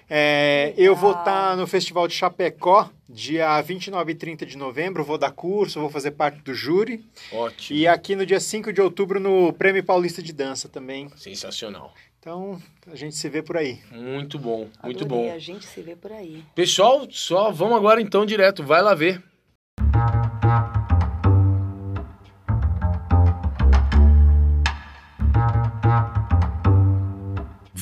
É, 0.09 0.73
eu 0.75 0.97
vou 0.97 1.11
estar 1.11 1.55
no 1.55 1.65
Festival 1.65 2.09
de 2.09 2.13
Chapecó, 2.15 2.89
dia 3.07 3.61
29 3.61 4.11
e 4.11 4.15
30 4.15 4.45
de 4.45 4.57
novembro. 4.57 5.01
Vou 5.01 5.17
dar 5.17 5.31
curso, 5.31 5.79
vou 5.79 5.89
fazer 5.89 6.11
parte 6.11 6.39
do 6.41 6.53
júri. 6.53 7.05
Ótimo. 7.31 7.79
E 7.79 7.87
aqui 7.87 8.13
no 8.13 8.25
dia 8.25 8.41
5 8.41 8.73
de 8.73 8.81
outubro 8.81 9.21
no 9.21 9.53
Prêmio 9.53 9.81
Paulista 9.81 10.21
de 10.21 10.33
Dança 10.33 10.67
também. 10.67 11.07
Sensacional. 11.15 11.93
Então 12.19 12.61
a 12.91 12.95
gente 12.97 13.15
se 13.15 13.29
vê 13.29 13.41
por 13.41 13.55
aí. 13.55 13.79
Muito 13.89 14.37
bom, 14.37 14.67
muito 14.83 15.05
Adorei, 15.05 15.29
bom. 15.29 15.33
A 15.33 15.39
gente 15.39 15.65
se 15.65 15.81
vê 15.81 15.95
por 15.95 16.11
aí. 16.11 16.43
Pessoal, 16.53 17.07
só 17.09 17.49
vamos 17.49 17.77
agora 17.77 18.01
então 18.01 18.25
direto, 18.25 18.61
vai 18.61 18.81
lá 18.81 18.93
ver. 18.93 19.23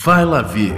Vai 0.03 0.25
lá 0.25 0.41
ver. 0.41 0.73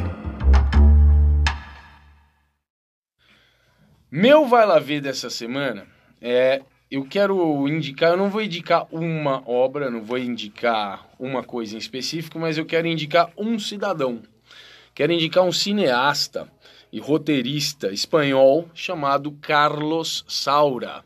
Meu 4.12 4.46
vai 4.46 4.66
lá 4.66 4.80
ver 4.80 5.00
dessa 5.00 5.30
semana 5.30 5.88
é. 6.22 6.62
Eu 6.92 7.06
quero 7.06 7.66
indicar, 7.70 8.12
eu 8.12 8.18
não 8.18 8.30
vou 8.30 8.42
indicar 8.42 8.86
uma 8.92 9.42
obra, 9.50 9.90
não 9.90 10.04
vou 10.04 10.18
indicar 10.18 11.08
uma 11.18 11.42
coisa 11.42 11.74
em 11.74 11.78
específico, 11.80 12.38
mas 12.38 12.58
eu 12.58 12.66
quero 12.66 12.86
indicar 12.86 13.32
um 13.38 13.58
cidadão. 13.58 14.22
Quero 14.94 15.14
indicar 15.14 15.44
um 15.46 15.54
cineasta 15.54 16.48
e 16.92 17.00
roteirista 17.00 17.94
espanhol 17.94 18.70
chamado 18.74 19.32
Carlos 19.42 20.26
Saura. 20.28 21.02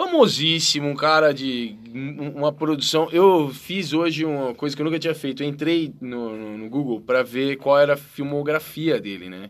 Famosíssimo, 0.00 0.86
um 0.88 0.94
cara 0.94 1.32
de 1.32 1.74
um- 1.94 2.32
uma 2.36 2.52
produção. 2.52 3.08
Eu 3.10 3.48
fiz 3.48 3.94
hoje 3.94 4.26
uma 4.26 4.54
coisa 4.54 4.76
que 4.76 4.82
eu 4.82 4.84
nunca 4.84 4.98
tinha 4.98 5.14
feito. 5.14 5.42
Eu 5.42 5.48
entrei 5.48 5.90
no, 6.02 6.36
no- 6.36 6.58
no 6.58 6.68
Google 6.68 7.00
para 7.00 7.22
ver 7.22 7.56
qual 7.56 7.78
era 7.78 7.94
a 7.94 7.96
filmografia 7.96 9.00
dele, 9.00 9.30
né? 9.30 9.48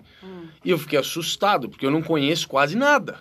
E 0.65 0.71
eu 0.71 0.79
fiquei 0.79 1.01
assustado, 1.01 1.69
porque 1.69 1.85
eu 1.85 1.91
não 1.91 2.01
conheço 2.01 2.47
quase 2.49 2.77
nada. 2.77 3.19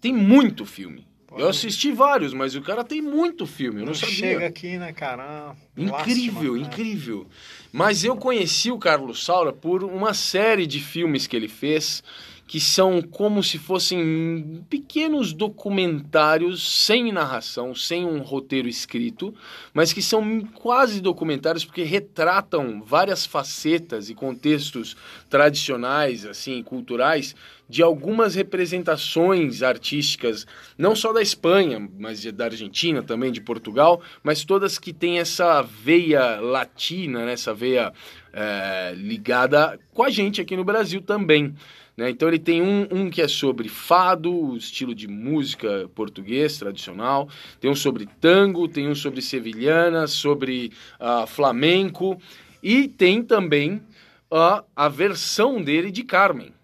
Tem 0.00 0.14
muito 0.14 0.64
filme. 0.64 1.06
Eu 1.36 1.46
assisti 1.50 1.92
vários, 1.92 2.32
mas 2.32 2.54
o 2.54 2.62
cara 2.62 2.82
tem 2.82 3.02
muito 3.02 3.46
filme. 3.46 3.80
Eu 3.82 3.86
não, 3.86 3.94
sabia. 3.94 4.14
chega 4.14 4.46
aqui, 4.46 4.78
né, 4.78 4.94
cara? 4.94 5.54
Incrível, 5.76 6.54
lástima, 6.54 6.54
né? 6.54 6.58
incrível. 6.62 7.26
Mas 7.70 8.02
eu 8.02 8.16
conheci 8.16 8.70
o 8.72 8.78
Carlos 8.78 9.22
Saura 9.22 9.52
por 9.52 9.84
uma 9.84 10.14
série 10.14 10.66
de 10.66 10.80
filmes 10.80 11.26
que 11.26 11.36
ele 11.36 11.48
fez 11.48 12.02
que 12.50 12.58
são 12.58 13.00
como 13.00 13.44
se 13.44 13.58
fossem 13.58 14.64
pequenos 14.68 15.32
documentários 15.32 16.84
sem 16.84 17.12
narração, 17.12 17.76
sem 17.76 18.04
um 18.04 18.22
roteiro 18.22 18.66
escrito, 18.66 19.32
mas 19.72 19.92
que 19.92 20.02
são 20.02 20.40
quase 20.40 21.00
documentários 21.00 21.64
porque 21.64 21.84
retratam 21.84 22.82
várias 22.82 23.24
facetas 23.24 24.10
e 24.10 24.16
contextos 24.16 24.96
tradicionais, 25.28 26.26
assim, 26.26 26.60
culturais 26.60 27.36
de 27.68 27.84
algumas 27.84 28.34
representações 28.34 29.62
artísticas, 29.62 30.44
não 30.76 30.96
só 30.96 31.12
da 31.12 31.22
Espanha, 31.22 31.88
mas 32.00 32.24
da 32.32 32.46
Argentina 32.46 33.00
também, 33.00 33.30
de 33.30 33.40
Portugal, 33.40 34.02
mas 34.24 34.44
todas 34.44 34.76
que 34.76 34.92
têm 34.92 35.20
essa 35.20 35.62
veia 35.62 36.40
latina, 36.40 37.24
né, 37.26 37.34
essa 37.34 37.54
veia 37.54 37.92
é, 38.32 38.92
ligada 38.96 39.78
com 39.94 40.02
a 40.02 40.10
gente 40.10 40.40
aqui 40.40 40.56
no 40.56 40.64
Brasil 40.64 41.00
também. 41.00 41.54
Né? 42.00 42.08
Então 42.08 42.26
ele 42.28 42.38
tem 42.38 42.62
um, 42.62 42.88
um 42.90 43.10
que 43.10 43.20
é 43.20 43.28
sobre 43.28 43.68
fado, 43.68 44.56
estilo 44.56 44.94
de 44.94 45.06
música 45.06 45.86
português 45.94 46.56
tradicional, 46.56 47.28
tem 47.60 47.70
um 47.70 47.74
sobre 47.74 48.08
tango, 48.18 48.66
tem 48.66 48.88
um 48.88 48.94
sobre 48.94 49.20
sevilhana, 49.20 50.06
sobre 50.06 50.72
ah, 50.98 51.26
flamenco, 51.26 52.18
e 52.62 52.88
tem 52.88 53.22
também 53.22 53.82
a, 54.30 54.64
a 54.74 54.88
versão 54.88 55.62
dele 55.62 55.90
de 55.90 56.02
Carmen 56.02 56.54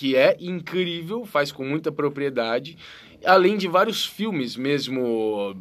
que 0.00 0.16
é 0.16 0.34
incrível, 0.40 1.26
faz 1.26 1.52
com 1.52 1.62
muita 1.62 1.92
propriedade, 1.92 2.78
além 3.24 3.56
de 3.56 3.68
vários 3.68 4.04
filmes 4.04 4.56
mesmo, 4.56 5.54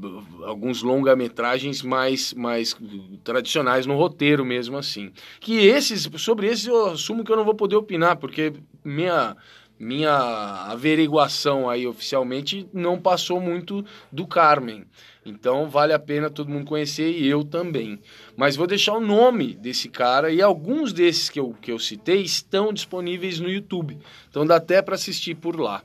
alguns 0.43 0.81
longa-metragens 0.81 1.81
mais, 1.81 2.33
mais 2.33 2.75
tradicionais 3.23 3.85
no 3.85 3.95
roteiro 3.95 4.45
mesmo 4.45 4.77
assim. 4.77 5.11
Que 5.39 5.65
esses, 5.67 6.09
sobre 6.17 6.47
esses 6.47 6.67
eu 6.67 6.87
assumo 6.87 7.23
que 7.23 7.31
eu 7.31 7.37
não 7.37 7.45
vou 7.45 7.55
poder 7.55 7.75
opinar, 7.75 8.17
porque 8.17 8.53
minha 8.83 9.35
minha 9.79 10.11
averiguação 10.67 11.69
aí 11.69 11.87
oficialmente 11.87 12.67
não 12.73 12.99
passou 12.99 13.39
muito 13.39 13.85
do 14.11 14.27
Carmen. 14.27 14.83
Então 15.25 15.69
vale 15.69 15.93
a 15.93 15.99
pena 15.99 16.29
todo 16.29 16.49
mundo 16.49 16.65
conhecer 16.65 17.09
e 17.11 17.25
eu 17.25 17.45
também. 17.45 17.97
Mas 18.35 18.57
vou 18.57 18.67
deixar 18.67 18.93
o 18.93 18.99
nome 18.99 19.53
desse 19.53 19.87
cara 19.87 20.31
e 20.31 20.41
alguns 20.41 20.91
desses 20.91 21.29
que 21.29 21.39
eu, 21.39 21.55
que 21.61 21.71
eu 21.71 21.79
citei 21.79 22.21
estão 22.21 22.73
disponíveis 22.73 23.39
no 23.39 23.49
YouTube. 23.49 23.97
Então 24.29 24.45
dá 24.45 24.57
até 24.57 24.81
para 24.81 24.95
assistir 24.95 25.35
por 25.35 25.57
lá. 25.57 25.81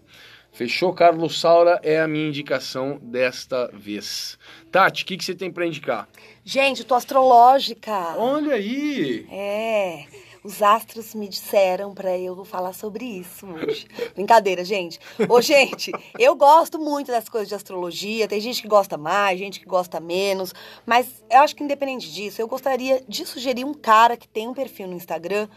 Fechou? 0.55 0.95
Carlos 0.95 1.41
Saura 1.41 1.81
é 1.83 2.01
a 2.01 2.07
minha 2.07 2.29
indicação 2.29 3.01
desta 3.03 3.69
vez. 3.75 4.39
Tati, 4.71 5.03
o 5.03 5.07
que, 5.07 5.17
que 5.17 5.25
você 5.25 5.35
tem 5.35 5.51
para 5.51 5.67
indicar? 5.67 6.09
Gente, 6.45 6.83
eu 6.83 6.87
tô 6.87 6.95
astrológica. 6.95 8.15
Olha 8.17 8.55
aí! 8.55 9.27
É, 9.33 10.05
os 10.45 10.63
astros 10.63 11.13
me 11.13 11.29
disseram 11.29 11.93
pra 11.93 12.17
eu 12.17 12.45
falar 12.45 12.73
sobre 12.73 13.05
isso 13.05 13.45
hoje. 13.49 13.89
Brincadeira, 14.15 14.65
gente. 14.65 15.01
Ô, 15.29 15.41
gente, 15.41 15.91
eu 16.21 16.37
gosto 16.37 16.79
muito 16.79 17.09
das 17.09 17.29
coisas 17.29 17.49
de 17.49 17.57
astrologia. 17.57 18.29
Tem 18.29 18.41
gente 18.41 18.63
que 18.63 18.69
gosta 18.69 18.97
mais, 18.97 19.37
gente 19.37 19.59
que 19.59 19.67
gosta 19.67 19.99
menos. 19.99 20.55
Mas 20.87 21.21
eu 21.29 21.41
acho 21.41 21.57
que 21.57 21.65
independente 21.65 22.13
disso, 22.13 22.41
eu 22.41 22.47
gostaria 22.47 23.03
de 23.09 23.27
sugerir 23.27 23.65
um 23.65 23.75
cara 23.75 24.17
que 24.17 24.29
tem 24.29 24.47
um 24.47 24.55
perfil 24.55 24.87
no 24.87 24.95
Instagram, 24.95 25.49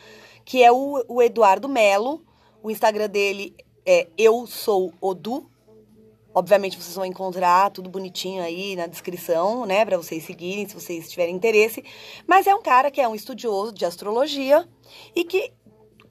que 0.44 0.64
é 0.64 0.72
o, 0.72 1.06
o 1.08 1.22
Eduardo 1.22 1.70
Melo. 1.70 2.26
O 2.64 2.72
Instagram 2.72 3.08
dele 3.08 3.56
é 3.88 4.06
Eu 4.18 4.46
Sou 4.46 4.94
Odu. 5.00 5.50
Obviamente 6.36 6.78
vocês 6.78 6.94
vão 6.94 7.06
encontrar 7.06 7.72
tudo 7.72 7.90
bonitinho 7.90 8.44
aí 8.44 8.76
na 8.76 8.86
descrição, 8.86 9.66
né, 9.66 9.86
para 9.86 9.96
vocês 9.96 10.26
seguirem 10.26 10.68
se 10.68 10.76
vocês 10.76 11.10
tiverem 11.10 11.34
interesse. 11.34 11.82
Mas 12.28 12.46
é 12.46 12.54
um 12.54 12.62
cara 12.62 12.92
que 12.92 13.00
é 13.00 13.08
um 13.08 13.16
estudioso 13.16 13.74
de 13.74 13.86
astrologia 13.86 14.68
e 15.16 15.24
que 15.24 15.54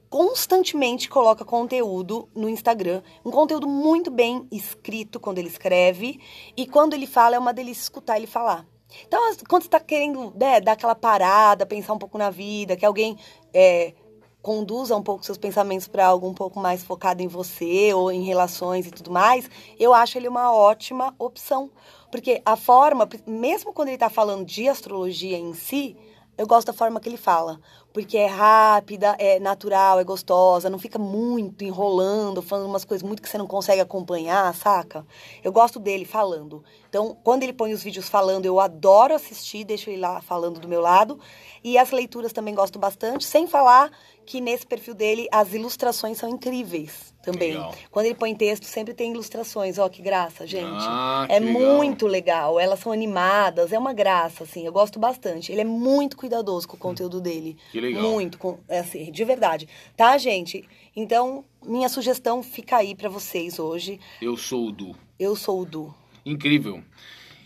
constantemente 0.08 1.08
coloca 1.10 1.44
conteúdo 1.44 2.28
no 2.34 2.48
Instagram, 2.48 3.02
um 3.24 3.30
conteúdo 3.30 3.68
muito 3.68 4.10
bem 4.10 4.48
escrito 4.50 5.20
quando 5.20 5.38
ele 5.38 5.48
escreve 5.48 6.18
e 6.56 6.66
quando 6.66 6.94
ele 6.94 7.06
fala 7.06 7.36
é 7.36 7.38
uma 7.38 7.52
delícia 7.52 7.82
escutar 7.82 8.16
ele 8.16 8.26
falar. 8.26 8.66
Então, 9.06 9.20
quando 9.48 9.62
você 9.62 9.68
está 9.68 9.80
querendo 9.80 10.32
né, 10.34 10.60
dar 10.60 10.72
aquela 10.72 10.94
parada, 10.94 11.66
pensar 11.66 11.92
um 11.92 11.98
pouco 11.98 12.16
na 12.16 12.30
vida, 12.30 12.76
que 12.76 12.86
alguém 12.86 13.18
é, 13.52 13.92
conduza 14.42 14.94
um 14.94 15.02
pouco 15.02 15.24
seus 15.24 15.38
pensamentos 15.38 15.88
para 15.88 16.06
algo 16.06 16.28
um 16.28 16.34
pouco 16.34 16.60
mais 16.60 16.84
focado 16.84 17.22
em 17.22 17.26
você 17.26 17.92
ou 17.92 18.12
em 18.12 18.22
relações 18.22 18.86
e 18.86 18.90
tudo 18.90 19.10
mais, 19.10 19.50
eu 19.78 19.92
acho 19.92 20.18
ele 20.18 20.28
uma 20.28 20.54
ótima 20.54 21.14
opção. 21.18 21.70
Porque 22.10 22.40
a 22.44 22.56
forma, 22.56 23.08
mesmo 23.26 23.72
quando 23.72 23.88
ele 23.88 23.96
está 23.96 24.08
falando 24.08 24.44
de 24.44 24.68
astrologia 24.68 25.36
em 25.36 25.52
si, 25.52 25.96
eu 26.38 26.46
gosto 26.46 26.66
da 26.66 26.72
forma 26.72 27.00
que 27.00 27.08
ele 27.08 27.16
fala. 27.16 27.58
Porque 27.94 28.18
é 28.18 28.26
rápida, 28.26 29.16
é 29.18 29.40
natural, 29.40 29.98
é 29.98 30.04
gostosa, 30.04 30.68
não 30.68 30.78
fica 30.78 30.98
muito 30.98 31.64
enrolando, 31.64 32.42
falando 32.42 32.68
umas 32.68 32.84
coisas 32.84 33.02
muito 33.06 33.22
que 33.22 33.28
você 33.28 33.38
não 33.38 33.46
consegue 33.46 33.80
acompanhar, 33.80 34.54
saca? 34.54 35.06
Eu 35.42 35.50
gosto 35.50 35.80
dele 35.80 36.04
falando. 36.04 36.62
Então, 36.90 37.16
quando 37.24 37.42
ele 37.42 37.54
põe 37.54 37.72
os 37.72 37.82
vídeos 37.82 38.08
falando, 38.08 38.44
eu 38.44 38.60
adoro 38.60 39.14
assistir, 39.14 39.64
deixo 39.64 39.88
ele 39.88 40.00
lá 40.00 40.20
falando 40.20 40.60
do 40.60 40.68
meu 40.68 40.82
lado. 40.82 41.18
E 41.64 41.78
as 41.78 41.90
leituras 41.90 42.34
também 42.34 42.54
gosto 42.54 42.78
bastante, 42.78 43.24
sem 43.24 43.46
falar 43.46 43.90
que 44.26 44.40
nesse 44.40 44.66
perfil 44.66 44.94
dele 44.94 45.28
as 45.30 45.54
ilustrações 45.54 46.18
são 46.18 46.28
incríveis 46.28 47.14
também. 47.22 47.52
Legal. 47.52 47.74
Quando 47.90 48.06
ele 48.06 48.14
põe 48.14 48.34
texto, 48.34 48.64
sempre 48.64 48.92
tem 48.92 49.12
ilustrações. 49.12 49.78
Ó, 49.78 49.88
que 49.88 50.02
graça, 50.02 50.46
gente. 50.46 50.66
Ah, 50.66 51.26
é 51.28 51.38
legal. 51.38 51.62
muito 51.62 52.06
legal. 52.06 52.60
Elas 52.60 52.80
são 52.80 52.92
animadas, 52.92 53.72
é 53.72 53.78
uma 53.78 53.92
graça, 53.92 54.44
assim. 54.44 54.66
Eu 54.66 54.72
gosto 54.72 54.98
bastante. 54.98 55.50
Ele 55.50 55.60
é 55.60 55.64
muito 55.64 56.16
cuidadoso 56.16 56.68
com 56.68 56.76
o 56.76 56.78
conteúdo 56.78 57.20
dele. 57.20 57.56
Que 57.72 57.80
legal. 57.80 58.02
Muito, 58.02 58.38
com, 58.38 58.58
é 58.68 58.80
assim, 58.80 59.10
de 59.10 59.24
verdade. 59.24 59.68
Tá, 59.96 60.18
gente? 60.18 60.68
Então, 60.94 61.44
minha 61.64 61.88
sugestão 61.88 62.42
fica 62.42 62.76
aí 62.76 62.94
pra 62.94 63.08
vocês 63.08 63.58
hoje. 63.58 64.00
Eu 64.20 64.36
sou 64.36 64.68
o 64.68 64.72
Du. 64.72 64.96
Eu 65.18 65.34
sou 65.34 65.62
o 65.62 65.64
Du. 65.64 65.94
Incrível. 66.24 66.82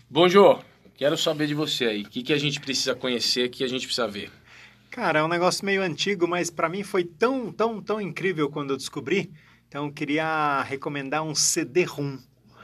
Bom, 0.09 0.28
Jô, 0.28 0.59
quero 0.97 1.16
saber 1.16 1.47
de 1.47 1.55
você 1.55 1.85
aí. 1.86 2.02
O 2.02 2.09
que, 2.09 2.23
que 2.23 2.32
a 2.32 2.39
gente 2.39 2.61
precisa 2.61 2.94
conhecer, 2.94 3.47
o 3.47 3.51
que 3.51 3.65
a 3.65 3.69
gente 3.69 3.86
precisa 3.86 4.09
ver? 4.09 4.31
Cara, 4.90 5.20
é 5.20 5.22
um 5.22 5.28
negócio 5.28 5.64
meio 5.64 5.82
antigo, 5.82 6.26
mas 6.26 6.50
para 6.50 6.68
mim 6.68 6.82
foi 6.82 7.04
tão, 7.04 7.52
tão, 7.52 7.80
tão 7.80 8.00
incrível 8.00 8.50
quando 8.50 8.70
eu 8.70 8.76
descobri. 8.76 9.30
Então 9.68 9.86
eu 9.86 9.92
queria 9.92 10.62
recomendar 10.62 11.22
um 11.22 11.34
CD-ROM. 11.34 12.18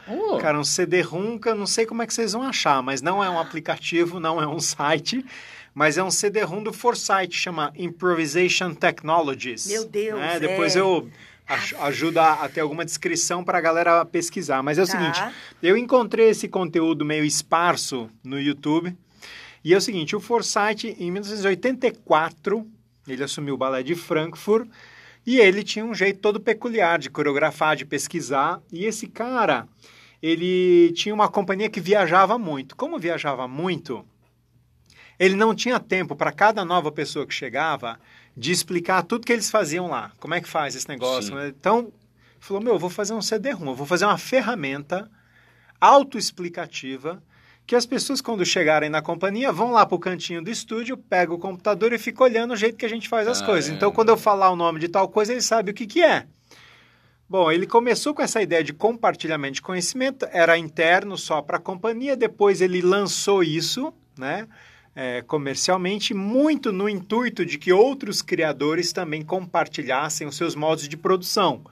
Oh. 0.09 0.39
Cara, 0.39 0.59
um 0.59 0.65
CD-ROM 0.65 1.39
que 1.39 1.49
eu 1.49 1.55
não 1.55 1.67
sei 1.67 1.87
como 1.87 2.03
é 2.03 2.07
que 2.07 2.13
vocês 2.15 2.33
vão 2.33 2.43
achar, 2.43 2.83
mas 2.83 3.01
não 3.01 3.23
é 3.23 3.31
um 3.31 3.39
aplicativo, 3.39 4.19
não 4.19 4.41
é 4.43 4.47
um 4.47 4.59
site, 4.59 5.25
mas 5.75 5.99
é 5.99 6.03
um 6.03 6.11
CD-ROM 6.11 6.63
do 6.63 6.73
Foresight, 6.73 7.33
chama 7.37 7.73
Improvisation 7.77 8.75
Technologies. 8.75 9.67
Meu 9.67 9.85
Deus, 9.85 10.19
né? 10.19 10.37
é. 10.37 10.41
Depois 10.41 10.75
eu 10.75 11.09
ach- 11.47 11.75
ajudo 11.81 12.19
a, 12.19 12.45
a 12.45 12.49
ter 12.49 12.61
alguma 12.61 12.85
descrição 12.85 13.45
para 13.45 13.59
a 13.59 13.61
galera 13.61 14.05
pesquisar. 14.05 14.63
Mas 14.65 14.79
é 14.79 14.83
o 14.83 14.87
Tá. 14.87 14.93
seguinte, 14.93 15.23
eu 15.63 15.77
encontrei 15.77 16.31
esse 16.31 16.49
conteúdo 16.49 17.05
meio 17.05 17.25
esparso 17.25 18.11
no 18.25 18.41
YouTube, 18.41 18.97
e 19.67 19.75
é 19.75 19.77
o 19.77 19.81
seguinte, 19.81 20.15
o 20.15 20.21
Forsyth, 20.21 20.85
em 20.97 21.11
1984, 21.11 22.65
ele 23.09 23.25
assumiu 23.25 23.57
o 23.57 23.59
balé 23.59 23.83
de 23.83 23.97
Frankfurt, 23.97 24.71
e 25.27 25.41
ele 25.41 25.65
tinha 25.65 25.85
um 25.85 25.93
jeito 25.93 26.21
todo 26.21 26.39
peculiar 26.39 27.01
de 27.01 27.11
coreografar, 27.11 27.75
de 27.75 27.85
pesquisar, 27.85 28.63
e 28.73 28.85
esse 28.85 29.09
cara, 29.09 29.67
ele 30.23 30.93
tinha 30.93 31.13
uma 31.13 31.29
companhia 31.29 31.69
que 31.69 31.81
viajava 31.81 32.39
muito. 32.39 32.77
Como 32.77 32.97
viajava 32.97 33.49
muito, 33.49 34.07
ele 35.19 35.35
não 35.35 35.53
tinha 35.53 35.81
tempo 35.81 36.15
para 36.15 36.31
cada 36.31 36.65
nova 36.65 36.93
pessoa 36.93 37.27
que 37.27 37.35
chegava 37.35 37.99
de 38.37 38.53
explicar 38.53 39.03
tudo 39.03 39.27
que 39.27 39.33
eles 39.33 39.51
faziam 39.51 39.89
lá. 39.89 40.13
Como 40.21 40.33
é 40.33 40.41
que 40.41 40.49
faz 40.49 40.77
esse 40.77 40.89
negócio? 40.89 41.37
Sim. 41.37 41.49
Então, 41.49 41.93
falou, 42.39 42.63
meu, 42.63 42.75
eu 42.75 42.79
vou 42.79 42.89
fazer 42.89 43.15
um 43.15 43.21
CD-ROM, 43.21 43.75
vou 43.75 43.85
fazer 43.85 44.05
uma 44.05 44.17
ferramenta 44.17 45.11
autoexplicativa 45.81 47.21
que 47.67 47.75
as 47.75 47.85
pessoas, 47.85 48.21
quando 48.21 48.45
chegarem 48.47 48.89
na 48.89 49.03
companhia, 49.03 49.51
vão 49.51 49.73
lá 49.73 49.85
para 49.85 49.97
o 49.97 49.99
cantinho 49.99 50.41
do 50.43 50.51
estúdio, 50.51 50.97
pegam 50.97 51.35
o 51.35 51.39
computador 51.39 51.93
e 51.93 51.99
ficam 51.99 52.25
olhando 52.27 52.53
o 52.53 52.57
jeito 52.57 52.77
que 52.79 52.87
a 52.87 52.89
gente 52.89 53.09
faz 53.09 53.27
as 53.27 53.43
Ah, 53.43 53.47
coisas. 53.47 53.71
é. 53.71 53.75
Então, 53.75 53.91
quando 53.91 54.11
eu 54.11 54.17
falar 54.17 54.51
o 54.51 54.57
nome 54.57 54.79
de 54.79 54.89
tal 54.89 55.09
coisa, 55.09 55.33
ele 55.33 55.43
sabe 55.43 55.73
o 55.73 55.75
que, 55.75 55.87
que 55.87 56.03
é. 56.03 56.27
Bom, 57.29 57.51
ele 57.51 57.67
começou 57.67 58.15
com 58.15 58.23
essa 58.23 58.41
ideia 58.41 58.63
de 58.63 58.73
compartilhamento 58.73 59.55
de 59.55 59.63
conhecimento, 59.63 60.29
era 60.31 60.57
interno 60.57 61.19
só 61.19 61.43
para 61.43 61.57
a 61.57 61.61
companhia, 61.61 62.17
depois 62.17 62.61
ele 62.61 62.81
lançou 62.81 63.43
isso, 63.43 63.93
né, 64.17 64.47
é, 64.95 65.23
comercialmente, 65.23 66.15
muito 66.15 66.71
no 66.71 66.89
intuito 66.89 67.45
de 67.45 67.59
que 67.59 67.73
outros 67.73 68.23
criadores 68.23 68.93
também 68.93 69.23
compartilhassem 69.23 70.25
os 70.25 70.37
seus 70.37 70.55
modos 70.55 70.89
de 70.89 70.97
produção. 70.97 71.63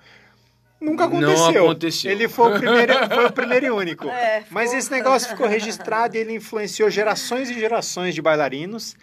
Nunca 0.84 1.06
Não 1.08 1.18
aconteceu. 1.18 1.64
aconteceu. 1.64 2.10
Ele 2.10 2.28
foi 2.28 2.54
o 2.56 2.58
primeiro, 2.58 2.92
foi 3.14 3.24
o 3.26 3.32
primeiro 3.32 3.66
e 3.66 3.70
único. 3.70 4.08
É, 4.08 4.44
Mas 4.50 4.72
esse 4.74 4.90
negócio 4.90 5.28
ficou 5.30 5.46
registrado 5.48 6.16
e 6.16 6.20
ele 6.20 6.34
influenciou 6.34 6.90
gerações 6.90 7.48
e 7.50 7.54
gerações 7.54 8.14
de 8.14 8.20
bailarinos. 8.22 8.94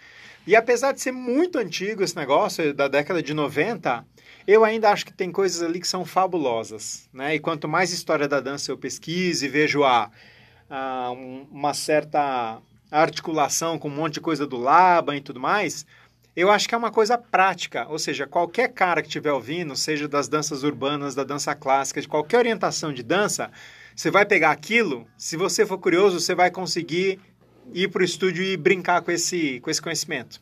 E 0.46 0.56
apesar 0.56 0.92
de 0.92 1.00
ser 1.00 1.12
muito 1.12 1.58
antigo 1.58 2.02
esse 2.02 2.16
negócio, 2.16 2.72
da 2.74 2.88
década 2.88 3.22
de 3.22 3.32
90, 3.32 4.04
eu 4.46 4.64
ainda 4.64 4.90
acho 4.90 5.06
que 5.06 5.12
tem 5.12 5.30
coisas 5.30 5.62
ali 5.62 5.78
que 5.80 5.86
são 5.86 6.04
fabulosas. 6.04 7.08
Né? 7.12 7.36
E 7.36 7.38
quanto 7.38 7.68
mais 7.68 7.92
história 7.92 8.26
da 8.26 8.40
dança 8.40 8.70
eu 8.72 8.76
pesquiso 8.78 9.44
e 9.44 9.48
vejo 9.48 9.84
a, 9.84 10.10
a 10.68 11.10
um- 11.12 11.46
uma 11.50 11.72
certa 11.74 12.58
articulação 12.90 13.78
com 13.78 13.88
um 13.88 13.94
monte 13.94 14.14
de 14.14 14.20
coisa 14.20 14.46
do 14.46 14.56
Laban 14.58 15.16
e 15.16 15.20
tudo 15.20 15.40
mais, 15.40 15.86
eu 16.34 16.50
acho 16.50 16.68
que 16.68 16.74
é 16.74 16.78
uma 16.78 16.90
coisa 16.90 17.16
prática. 17.18 17.86
Ou 17.88 17.98
seja, 17.98 18.26
qualquer 18.26 18.68
cara 18.68 19.02
que 19.02 19.08
estiver 19.08 19.32
ouvindo, 19.32 19.76
seja 19.76 20.08
das 20.08 20.28
danças 20.28 20.62
urbanas, 20.62 21.14
da 21.14 21.24
dança 21.24 21.54
clássica, 21.54 22.00
de 22.00 22.08
qualquer 22.08 22.38
orientação 22.38 22.92
de 22.92 23.02
dança, 23.02 23.50
você 23.94 24.10
vai 24.10 24.24
pegar 24.24 24.50
aquilo, 24.50 25.06
se 25.16 25.36
você 25.36 25.66
for 25.66 25.78
curioso, 25.78 26.18
você 26.20 26.34
vai 26.34 26.50
conseguir 26.50 27.20
ir 27.72 27.88
para 27.88 28.02
o 28.02 28.04
estúdio 28.04 28.42
e 28.42 28.56
brincar 28.56 29.02
com 29.02 29.10
esse, 29.10 29.60
com 29.60 29.70
esse 29.70 29.80
conhecimento. 29.82 30.40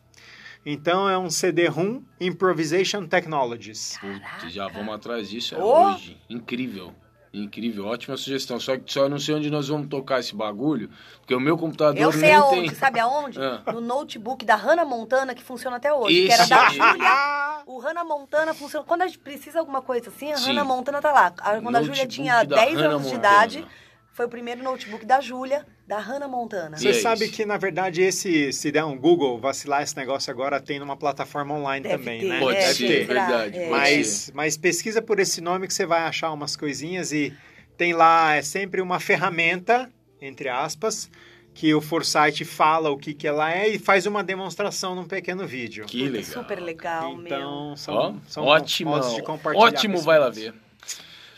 Então 0.64 1.08
é 1.08 1.16
um 1.18 1.30
CD-ROM 1.30 2.02
Improvisation 2.20 3.06
Technologies. 3.06 3.96
Putz, 4.00 4.52
já 4.52 4.68
vamos 4.68 4.94
atrás 4.94 5.28
disso, 5.28 5.54
é 5.54 5.58
Oh! 5.58 5.94
hoje. 5.94 6.18
Incrível. 6.28 6.94
Incrível, 7.32 7.86
ótima 7.86 8.16
sugestão. 8.16 8.59
Só 8.59 8.77
que 8.77 8.93
só 8.93 9.09
não 9.09 9.19
sei 9.19 9.36
onde 9.36 9.51
nós 9.51 9.69
vamos 9.69 9.86
tocar 9.89 10.19
esse 10.19 10.35
bagulho, 10.35 10.90
porque 11.20 11.32
o 11.35 11.39
meu 11.39 11.57
computador 11.57 11.97
Eu 12.01 12.11
sei 12.11 12.32
aonde, 12.32 12.69
tem. 12.69 12.74
sabe 12.74 12.98
aonde? 12.98 13.39
Ah. 13.40 13.62
No 13.73 13.81
notebook 13.81 14.44
da 14.44 14.57
Hannah 14.57 14.85
Montana, 14.85 15.32
que 15.32 15.43
funciona 15.43 15.77
até 15.77 15.93
hoje. 15.94 16.27
Que 16.27 16.32
era 16.32 16.47
da. 16.47 16.69
Júlia. 16.70 17.62
O 17.66 17.78
Hannah 17.78 18.02
Montana 18.05 18.52
funciona. 18.52 18.85
Quando 18.85 19.02
a 19.02 19.07
gente 19.07 19.20
precisa 19.20 19.52
de 19.52 19.59
alguma 19.59 19.81
coisa 19.81 20.09
assim, 20.09 20.32
a 20.32 20.36
Sim. 20.36 20.51
Hannah 20.51 20.65
Montana 20.65 21.01
tá 21.01 21.12
lá. 21.12 21.31
Quando 21.31 21.77
a 21.77 21.82
Júlia 21.82 22.02
Notebook 22.02 22.09
tinha 22.09 22.43
da 22.43 22.57
10 22.57 22.74
Hannah 22.74 22.86
anos 22.89 23.02
de 23.07 23.15
Montana. 23.15 23.35
idade, 23.35 23.66
foi 24.12 24.27
o 24.27 24.28
primeiro 24.28 24.62
notebook 24.65 25.07
da 25.07 25.20
Júlia, 25.20 25.65
da 25.90 25.98
Hannah 25.98 26.28
Montana. 26.28 26.76
Você 26.76 26.90
é 26.90 26.92
sabe 26.94 27.28
que, 27.28 27.44
na 27.44 27.56
verdade, 27.56 28.00
esse, 28.00 28.52
se 28.52 28.70
der 28.70 28.84
um 28.84 28.96
Google, 28.96 29.40
vacilar 29.40 29.82
esse 29.82 29.96
negócio 29.96 30.30
agora, 30.30 30.60
tem 30.60 30.78
numa 30.78 30.96
plataforma 30.96 31.52
online 31.52 31.82
Deve 31.82 31.98
também, 31.98 32.20
ter, 32.20 32.28
né? 32.28 32.38
Pode 32.38 32.58
é, 32.58 32.72
ser, 32.72 32.86
Deve 32.86 32.98
ter. 32.98 33.06
será? 33.06 33.26
verdade. 33.26 33.58
É. 33.58 33.68
Mas, 33.70 34.30
mas 34.32 34.56
pesquisa 34.56 35.02
por 35.02 35.18
esse 35.18 35.40
nome 35.40 35.66
que 35.66 35.74
você 35.74 35.84
vai 35.84 36.02
achar 36.02 36.30
umas 36.32 36.54
coisinhas 36.54 37.10
e 37.10 37.34
tem 37.76 37.92
lá, 37.92 38.36
é 38.36 38.42
sempre 38.42 38.80
uma 38.80 39.00
ferramenta, 39.00 39.90
entre 40.22 40.48
aspas, 40.48 41.10
que 41.52 41.74
o 41.74 41.80
Foresight 41.80 42.44
fala 42.44 42.88
o 42.90 42.96
que, 42.96 43.12
que 43.12 43.26
ela 43.26 43.52
é 43.52 43.68
e 43.68 43.76
faz 43.76 44.06
uma 44.06 44.22
demonstração 44.22 44.94
num 44.94 45.08
pequeno 45.08 45.44
vídeo. 45.44 45.86
Que 45.86 46.08
legal. 46.08 46.22
Super 46.22 46.60
legal, 46.60 47.16
meu. 47.16 47.26
Então, 47.26 47.76
são, 47.76 47.94
Ó, 47.94 48.14
são 48.28 48.44
ótimo, 48.44 48.92
modos 48.92 49.12
de 49.16 49.22
compartilhar 49.22 49.66
ótimo, 49.66 49.98
vai 49.98 50.20
lá 50.20 50.30
ver. 50.30 50.54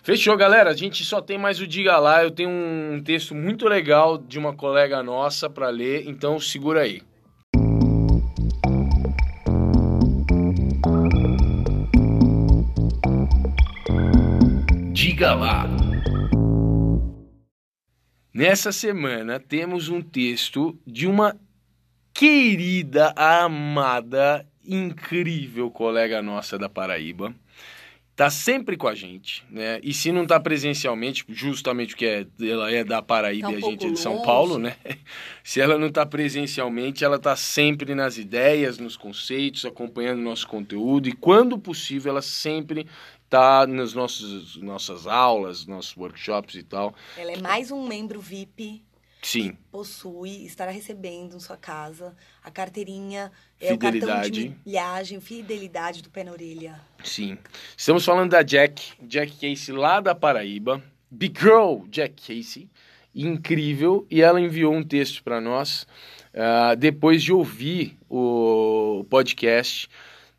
Fechou, 0.02 0.36
galera. 0.36 0.70
A 0.70 0.74
gente 0.74 1.04
só 1.04 1.20
tem 1.20 1.38
mais 1.38 1.60
o 1.60 1.66
Diga 1.66 1.96
Lá. 1.96 2.24
Eu 2.24 2.30
tenho 2.32 2.50
um 2.50 3.00
texto 3.04 3.36
muito 3.36 3.68
legal 3.68 4.18
de 4.18 4.36
uma 4.36 4.52
colega 4.52 5.00
nossa 5.00 5.48
para 5.48 5.68
ler, 5.68 6.08
então 6.08 6.40
segura 6.40 6.80
aí. 6.80 7.02
Diga 14.92 15.34
Lá. 15.34 15.68
Nessa 18.34 18.72
semana 18.72 19.38
temos 19.38 19.88
um 19.88 20.02
texto 20.02 20.76
de 20.84 21.06
uma 21.06 21.38
querida, 22.12 23.14
amada, 23.14 24.44
incrível 24.66 25.70
colega 25.70 26.20
nossa 26.20 26.58
da 26.58 26.68
Paraíba. 26.68 27.32
Tá 28.14 28.28
sempre 28.28 28.76
com 28.76 28.86
a 28.86 28.94
gente, 28.94 29.42
né? 29.50 29.80
E 29.82 29.94
se 29.94 30.12
não 30.12 30.26
tá 30.26 30.38
presencialmente, 30.38 31.24
justamente 31.28 31.90
porque 31.90 32.04
é- 32.04 32.26
ela 32.46 32.70
é 32.70 32.84
da 32.84 33.00
Paraíba 33.00 33.48
Tá 33.48 33.54
um 33.54 33.58
e 33.58 33.64
a 33.64 33.70
gente 33.70 33.86
é 33.86 33.90
de 33.90 33.98
São 33.98 34.12
longe. 34.14 34.26
Paulo, 34.26 34.58
né? 34.58 34.76
Se 35.42 35.60
ela 35.62 35.78
não 35.78 35.90
tá 35.90 36.04
presencialmente, 36.04 37.04
ela 37.04 37.18
tá 37.18 37.34
sempre 37.34 37.94
nas 37.94 38.18
ideias, 38.18 38.76
nos 38.78 38.98
conceitos, 38.98 39.64
acompanhando 39.64 40.20
nosso 40.20 40.46
conteúdo 40.46 41.08
e 41.08 41.12
quando 41.12 41.58
possível 41.58 42.10
ela 42.10 42.22
sempre 42.22 42.86
tá 43.30 43.66
nas 43.66 43.94
nossos, 43.94 44.56
nossas 44.56 45.06
aulas, 45.06 45.66
nossos 45.66 45.96
workshops 45.96 46.54
e 46.54 46.62
tal. 46.62 46.94
Ela 47.16 47.32
é 47.32 47.40
mais 47.40 47.70
um 47.70 47.88
membro 47.88 48.20
VIP. 48.20 48.82
Sim, 49.24 49.56
Possui, 49.70 50.44
estará 50.44 50.72
recebendo 50.72 51.36
em 51.36 51.40
sua 51.40 51.56
casa 51.56 52.14
a 52.42 52.50
carteirinha, 52.50 53.30
é 53.60 53.72
o 53.72 53.78
cartão 53.78 54.00
Fidelidade. 54.00 54.30
de 54.30 54.56
milhagem, 54.66 55.20
fidelidade 55.20 56.02
do 56.02 56.10
pé 56.10 56.24
na 56.24 56.32
orelha. 56.32 56.80
Sim. 57.04 57.38
Estamos 57.76 58.04
falando 58.04 58.32
da 58.32 58.42
Jack, 58.42 58.94
Jack 59.00 59.32
Casey 59.34 59.72
lá 59.74 60.00
da 60.00 60.12
Paraíba. 60.12 60.82
Big 61.08 61.38
Girl 61.38 61.84
Jack 61.88 62.14
Casey. 62.20 62.68
Incrível. 63.14 64.06
E 64.10 64.20
ela 64.22 64.40
enviou 64.40 64.74
um 64.74 64.82
texto 64.82 65.22
para 65.22 65.40
nós 65.40 65.86
ah, 66.34 66.74
depois 66.74 67.22
de 67.22 67.32
ouvir 67.32 67.96
o 68.08 69.04
podcast 69.08 69.88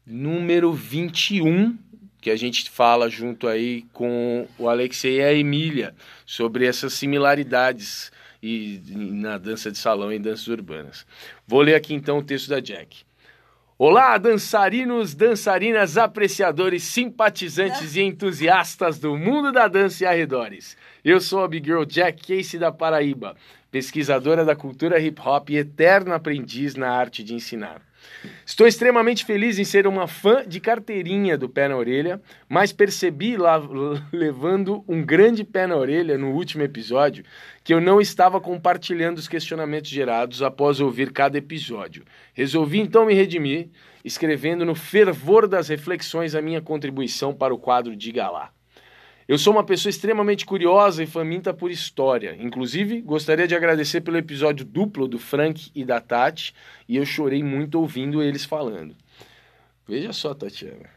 número 0.05 0.73
21, 0.73 1.77
que 2.19 2.31
a 2.31 2.35
gente 2.35 2.69
fala 2.69 3.09
junto 3.09 3.47
aí 3.47 3.83
com 3.93 4.47
o 4.57 4.67
Alexei 4.67 5.17
e 5.17 5.23
a 5.23 5.33
Emília 5.33 5.95
sobre 6.25 6.65
essas 6.65 6.93
similaridades 6.93 8.11
e, 8.43 8.81
na 8.89 9.37
dança 9.37 9.71
de 9.71 9.77
salão 9.77 10.11
e 10.11 10.19
danças 10.19 10.47
urbanas. 10.47 11.07
Vou 11.47 11.61
ler 11.61 11.75
aqui 11.75 11.93
então 11.93 12.17
o 12.17 12.23
texto 12.23 12.49
da 12.49 12.59
Jack. 12.59 13.03
Olá, 13.77 14.17
dançarinos, 14.17 15.15
dançarinas, 15.15 15.97
apreciadores, 15.97 16.83
simpatizantes 16.83 17.95
e 17.95 18.01
entusiastas 18.01 18.99
do 18.99 19.17
mundo 19.17 19.51
da 19.51 19.67
dança 19.67 20.03
e 20.03 20.07
arredores. 20.07 20.77
Eu 21.03 21.19
sou 21.21 21.43
a 21.43 21.47
Big 21.47 21.65
Girl 21.65 21.83
Jack 21.83 22.27
Casey 22.27 22.59
da 22.59 22.71
Paraíba, 22.71 23.35
pesquisadora 23.71 24.45
da 24.45 24.55
cultura 24.55 24.99
hip 24.99 25.19
hop 25.19 25.49
e 25.49 25.57
eterno 25.57 26.13
aprendiz 26.13 26.75
na 26.75 26.91
arte 26.91 27.23
de 27.23 27.33
ensinar. 27.33 27.81
Estou 28.45 28.67
extremamente 28.67 29.25
feliz 29.25 29.59
em 29.59 29.63
ser 29.63 29.87
uma 29.87 30.07
fã 30.07 30.45
de 30.47 30.59
carteirinha 30.59 31.37
do 31.37 31.49
pé 31.49 31.67
na 31.67 31.75
orelha, 31.75 32.21
mas 32.47 32.71
percebi 32.71 33.35
lá 33.35 33.61
levando 34.13 34.83
um 34.87 35.03
grande 35.03 35.43
pé 35.43 35.67
na 35.67 35.75
orelha 35.75 36.17
no 36.17 36.31
último 36.31 36.63
episódio 36.63 37.23
que 37.63 37.73
eu 37.73 37.81
não 37.81 37.99
estava 37.99 38.39
compartilhando 38.39 39.17
os 39.17 39.27
questionamentos 39.27 39.89
gerados 39.89 40.41
após 40.41 40.79
ouvir 40.79 41.11
cada 41.11 41.37
episódio. 41.37 42.03
Resolvi 42.33 42.79
então 42.79 43.05
me 43.05 43.13
redimir, 43.13 43.69
escrevendo 44.03 44.63
no 44.63 44.75
fervor 44.75 45.47
das 45.47 45.69
reflexões 45.69 46.35
a 46.35 46.41
minha 46.41 46.61
contribuição 46.61 47.33
para 47.33 47.53
o 47.53 47.59
quadro 47.59 47.95
Diga 47.95 48.29
Lá. 48.29 48.52
Eu 49.33 49.39
sou 49.39 49.51
uma 49.51 49.63
pessoa 49.63 49.89
extremamente 49.89 50.45
curiosa 50.45 51.01
e 51.01 51.07
faminta 51.07 51.51
por 51.51 51.71
história. 51.71 52.37
Inclusive, 52.39 53.01
gostaria 53.01 53.47
de 53.47 53.55
agradecer 53.55 54.01
pelo 54.01 54.15
episódio 54.15 54.63
duplo 54.63 55.07
do 55.07 55.17
Frank 55.17 55.71
e 55.73 55.83
da 55.83 55.99
Tati, 55.99 56.53
e 56.87 56.97
eu 56.97 57.03
chorei 57.03 57.41
muito 57.41 57.79
ouvindo 57.79 58.21
eles 58.21 58.45
falando. 58.45 58.95
Veja 59.87 60.13
só, 60.13 60.35
Tatiana. 60.35 60.87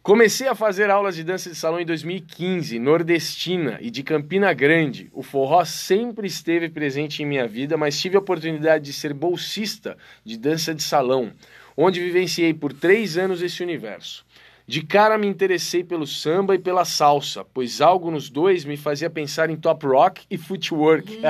Comecei 0.00 0.46
a 0.46 0.54
fazer 0.54 0.90
aulas 0.90 1.16
de 1.16 1.24
dança 1.24 1.50
de 1.50 1.56
salão 1.56 1.80
em 1.80 1.84
2015, 1.84 2.78
nordestina 2.78 3.78
e 3.80 3.90
de 3.90 4.04
Campina 4.04 4.52
Grande. 4.52 5.10
O 5.12 5.24
forró 5.24 5.64
sempre 5.64 6.28
esteve 6.28 6.68
presente 6.68 7.24
em 7.24 7.26
minha 7.26 7.48
vida, 7.48 7.76
mas 7.76 8.00
tive 8.00 8.14
a 8.14 8.20
oportunidade 8.20 8.84
de 8.84 8.92
ser 8.92 9.12
bolsista 9.12 9.98
de 10.24 10.38
dança 10.38 10.72
de 10.72 10.84
salão, 10.84 11.32
onde 11.76 11.98
vivenciei 11.98 12.54
por 12.54 12.72
três 12.72 13.18
anos 13.18 13.42
esse 13.42 13.60
universo. 13.60 14.24
De 14.68 14.82
cara 14.82 15.16
me 15.16 15.28
interessei 15.28 15.84
pelo 15.84 16.06
samba 16.08 16.56
e 16.56 16.58
pela 16.58 16.84
salsa, 16.84 17.44
pois 17.44 17.80
algo 17.80 18.10
nos 18.10 18.28
dois 18.28 18.64
me 18.64 18.76
fazia 18.76 19.08
pensar 19.08 19.48
em 19.48 19.56
top 19.56 19.86
rock 19.86 20.26
e 20.28 20.36
footwork. 20.36 21.20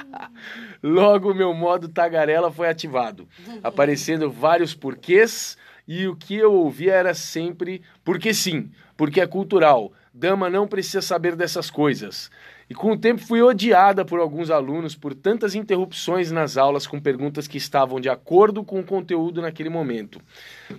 Logo 0.82 1.34
meu 1.34 1.52
modo 1.52 1.88
tagarela 1.88 2.50
foi 2.50 2.68
ativado, 2.68 3.28
aparecendo 3.62 4.30
vários 4.30 4.74
porquês 4.74 5.58
e 5.86 6.06
o 6.06 6.16
que 6.16 6.36
eu 6.36 6.54
ouvia 6.54 6.94
era 6.94 7.12
sempre 7.12 7.82
porque 8.02 8.32
sim, 8.32 8.70
porque 8.96 9.20
é 9.20 9.26
cultural. 9.26 9.92
Dama 10.12 10.48
não 10.48 10.66
precisa 10.66 11.02
saber 11.02 11.36
dessas 11.36 11.70
coisas. 11.70 12.30
E 12.68 12.74
com 12.74 12.92
o 12.92 12.98
tempo 12.98 13.20
fui 13.20 13.42
odiada 13.42 14.04
por 14.04 14.20
alguns 14.20 14.50
alunos 14.50 14.94
por 14.94 15.14
tantas 15.14 15.54
interrupções 15.54 16.30
nas 16.30 16.56
aulas 16.56 16.86
com 16.86 17.00
perguntas 17.00 17.46
que 17.46 17.58
estavam 17.58 18.00
de 18.00 18.08
acordo 18.08 18.64
com 18.64 18.80
o 18.80 18.84
conteúdo 18.84 19.42
naquele 19.42 19.68
momento. 19.68 20.20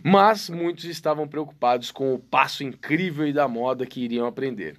Mas 0.03 0.49
muitos 0.49 0.85
estavam 0.85 1.27
preocupados 1.27 1.91
com 1.91 2.13
o 2.13 2.19
passo 2.19 2.63
incrível 2.63 3.27
e 3.27 3.33
da 3.33 3.47
moda 3.47 3.85
que 3.85 4.01
iriam 4.01 4.25
aprender. 4.25 4.77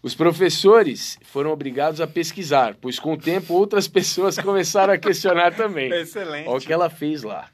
Os 0.00 0.14
professores 0.14 1.18
foram 1.22 1.50
obrigados 1.50 2.00
a 2.00 2.06
pesquisar, 2.06 2.76
pois 2.80 2.98
com 2.98 3.14
o 3.14 3.18
tempo 3.18 3.54
outras 3.54 3.88
pessoas 3.88 4.38
começaram 4.40 4.92
a 4.92 4.98
questionar 4.98 5.54
também. 5.54 5.92
Excelente. 5.92 6.48
Olha 6.48 6.58
o 6.58 6.60
que 6.60 6.72
ela 6.72 6.88
fez 6.88 7.22
lá. 7.22 7.48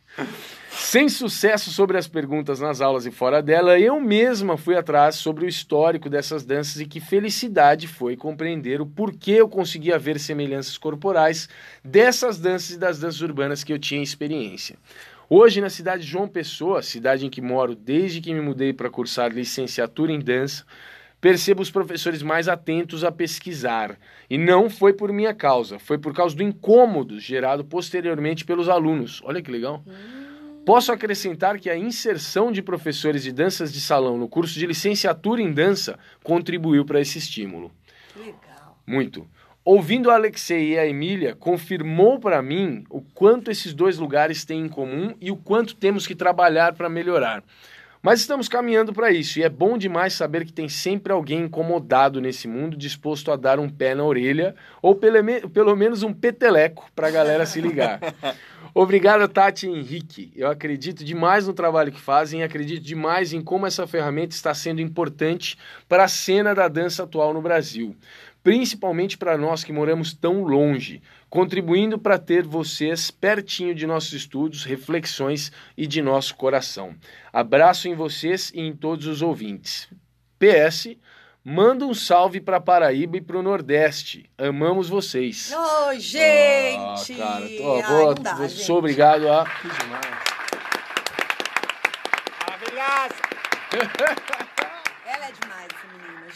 Sem 0.71 1.09
sucesso 1.09 1.71
sobre 1.71 1.97
as 1.97 2.07
perguntas 2.07 2.61
nas 2.61 2.81
aulas 2.81 3.07
e 3.07 3.11
fora 3.11 3.41
dela, 3.41 3.79
eu 3.79 3.99
mesma 4.01 4.57
fui 4.57 4.77
atrás 4.77 5.15
sobre 5.17 5.45
o 5.45 5.49
histórico 5.49 6.11
dessas 6.11 6.45
danças 6.45 6.81
e 6.81 6.87
que 6.87 7.01
felicidade 7.01 7.89
foi 7.89 8.17
compreender 8.17 8.81
o 8.81 8.87
porquê 8.87 9.33
eu 9.33 9.49
conseguia 9.49 9.99
ver 9.99 10.19
semelhanças 10.19 10.77
corporais 10.77 11.49
dessas 11.83 12.39
danças 12.39 12.71
e 12.71 12.79
das 12.79 12.99
danças 12.99 13.21
urbanas 13.23 13.65
que 13.65 13.73
eu 13.73 13.79
tinha 13.79 14.03
experiência. 14.03 14.77
Hoje, 15.29 15.61
na 15.61 15.71
cidade 15.71 16.03
de 16.03 16.11
João 16.11 16.29
Pessoa, 16.29 16.83
cidade 16.83 17.25
em 17.25 17.31
que 17.31 17.41
moro 17.41 17.75
desde 17.75 18.21
que 18.21 18.35
me 18.35 18.41
mudei 18.41 18.73
para 18.73 18.91
cursar 18.91 19.33
licenciatura 19.33 20.13
em 20.13 20.21
dança, 20.21 20.65
percebo 21.25 21.63
os 21.63 21.71
professores 21.71 22.23
mais 22.23 22.49
atentos 22.49 23.03
a 23.03 23.11
pesquisar. 23.11 23.99
E 24.29 24.37
não 24.37 24.69
foi 24.69 24.93
por 24.93 25.11
minha 25.11 25.33
causa, 25.33 25.79
foi 25.79 25.97
por 25.97 26.13
causa 26.13 26.37
do 26.37 26.43
incômodo 26.43 27.19
gerado 27.19 27.65
posteriormente 27.65 28.45
pelos 28.45 28.69
alunos. 28.69 29.23
Olha 29.25 29.41
que 29.41 29.51
legal. 29.51 29.83
Posso 30.67 30.93
acrescentar 30.93 31.59
que 31.59 31.71
a 31.71 31.79
inserção 31.79 32.53
de 32.53 32.61
professores 32.61 33.23
de 33.23 33.33
danças 33.33 33.73
de 33.73 33.81
salão 33.81 34.19
no 34.19 34.29
curso 34.29 34.59
de 34.59 34.67
licenciatura 34.67 35.41
em 35.41 35.51
dança 35.51 35.99
contribuiu 36.23 36.85
para 36.85 37.01
esse 37.01 37.17
estímulo. 37.17 37.73
Legal. 38.15 38.79
Muito. 38.87 39.27
Ouvindo 39.65 40.11
a 40.11 40.17
Alexei 40.17 40.75
e 40.75 40.79
a 40.79 40.87
Emília, 40.87 41.35
confirmou 41.35 42.21
para 42.21 42.43
mim 42.43 42.85
o 42.91 43.01
quanto 43.01 43.51
esses 43.51 43.73
dois 43.73 43.97
lugares 43.97 44.45
têm 44.45 44.67
em 44.67 44.69
comum 44.69 45.15
e 45.23 45.31
o 45.31 45.37
quanto 45.37 45.75
temos 45.75 46.07
que 46.07 46.15
trabalhar 46.15 46.75
para 46.75 46.91
melhorar. 46.91 47.43
Mas 48.05 48.21
estamos 48.21 48.51
caminhando 48.51 48.93
para 48.93 49.11
isso 49.11 49.39
e 49.39 49.43
é 49.43 49.49
bom 49.49 49.79
demais 49.79 50.13
saber 50.13 50.45
que 50.45 50.53
tem 50.53 50.69
sempre 50.69 51.11
alguém 51.11 51.45
incomodado 51.45 52.21
nesse 52.21 52.47
mundo 52.47 52.77
disposto 52.77 53.33
a 53.33 53.37
dar 53.37 53.59
um 53.59 53.67
pé 53.67 53.95
na 53.95 54.05
orelha 54.05 54.55
ou 54.83 54.95
pelo, 54.95 55.49
pelo 55.49 55.75
menos 55.75 56.03
um 56.03 56.13
peteleco 56.13 56.87
para 56.95 57.09
a 57.09 57.11
galera 57.11 57.47
se 57.47 57.63
ligar. 57.63 57.99
Obrigado, 58.75 59.27
Tati 59.27 59.67
e 59.67 59.71
Henrique. 59.71 60.31
Eu 60.37 60.51
acredito 60.51 61.03
demais 61.03 61.47
no 61.47 61.55
trabalho 61.55 61.91
que 61.91 62.01
fazem 62.01 62.41
e 62.41 62.43
acredito 62.43 62.83
demais 62.83 63.33
em 63.33 63.41
como 63.41 63.67
essa 63.67 63.87
ferramenta 63.87 64.35
está 64.35 64.53
sendo 64.53 64.83
importante 64.83 65.57
para 65.89 66.05
a 66.05 66.09
cena 66.09 66.55
da 66.55 66.69
dança 66.69 67.05
atual 67.05 67.33
no 67.33 67.41
Brasil. 67.41 67.97
Principalmente 68.43 69.17
para 69.17 69.39
nós 69.39 69.65
que 69.65 69.73
moramos 69.73 70.13
tão 70.13 70.43
longe, 70.43 71.01
contribuindo 71.35 71.99
para 71.99 72.17
ter 72.17 72.45
vocês 72.45 73.11
pertinho 73.11 73.75
de 73.75 73.89
nossos 73.89 74.13
estudos, 74.13 74.63
reflexões 74.63 75.51
e 75.77 75.85
de 75.85 76.01
nosso 76.01 76.37
coração. 76.37 76.95
Abraço 77.33 77.89
em 77.89 77.95
vocês 77.97 78.53
e 78.55 78.61
em 78.61 78.73
todos 78.73 79.09
os 79.09 79.21
ouvintes. 79.21 79.89
PS, 80.39 80.97
manda 81.45 81.85
um 81.85 81.93
salve 81.93 82.41
para 82.41 82.61
Paraíba 82.61 83.17
e 83.17 83.21
para 83.21 83.37
o 83.37 83.43
Nordeste. 83.43 84.31
Amamos 84.39 84.89
vocês. 84.89 85.53
Oi, 85.89 85.99
gente! 85.99 87.15
Ah, 87.15 87.17
cara, 87.19 87.49
tô, 87.49 87.75
Ai, 87.75 87.83
vou- 87.83 88.15
dá, 88.15 88.35
vou- 88.35 88.49
gente. 88.49 88.63
sou 88.63 88.79
obrigado 88.79 89.29
a. 89.29 89.45
Maravilhosa. 92.47 93.15
Ela 93.73 93.83
é 93.83 93.89
demais, 93.91 94.13
menina, 94.13 94.49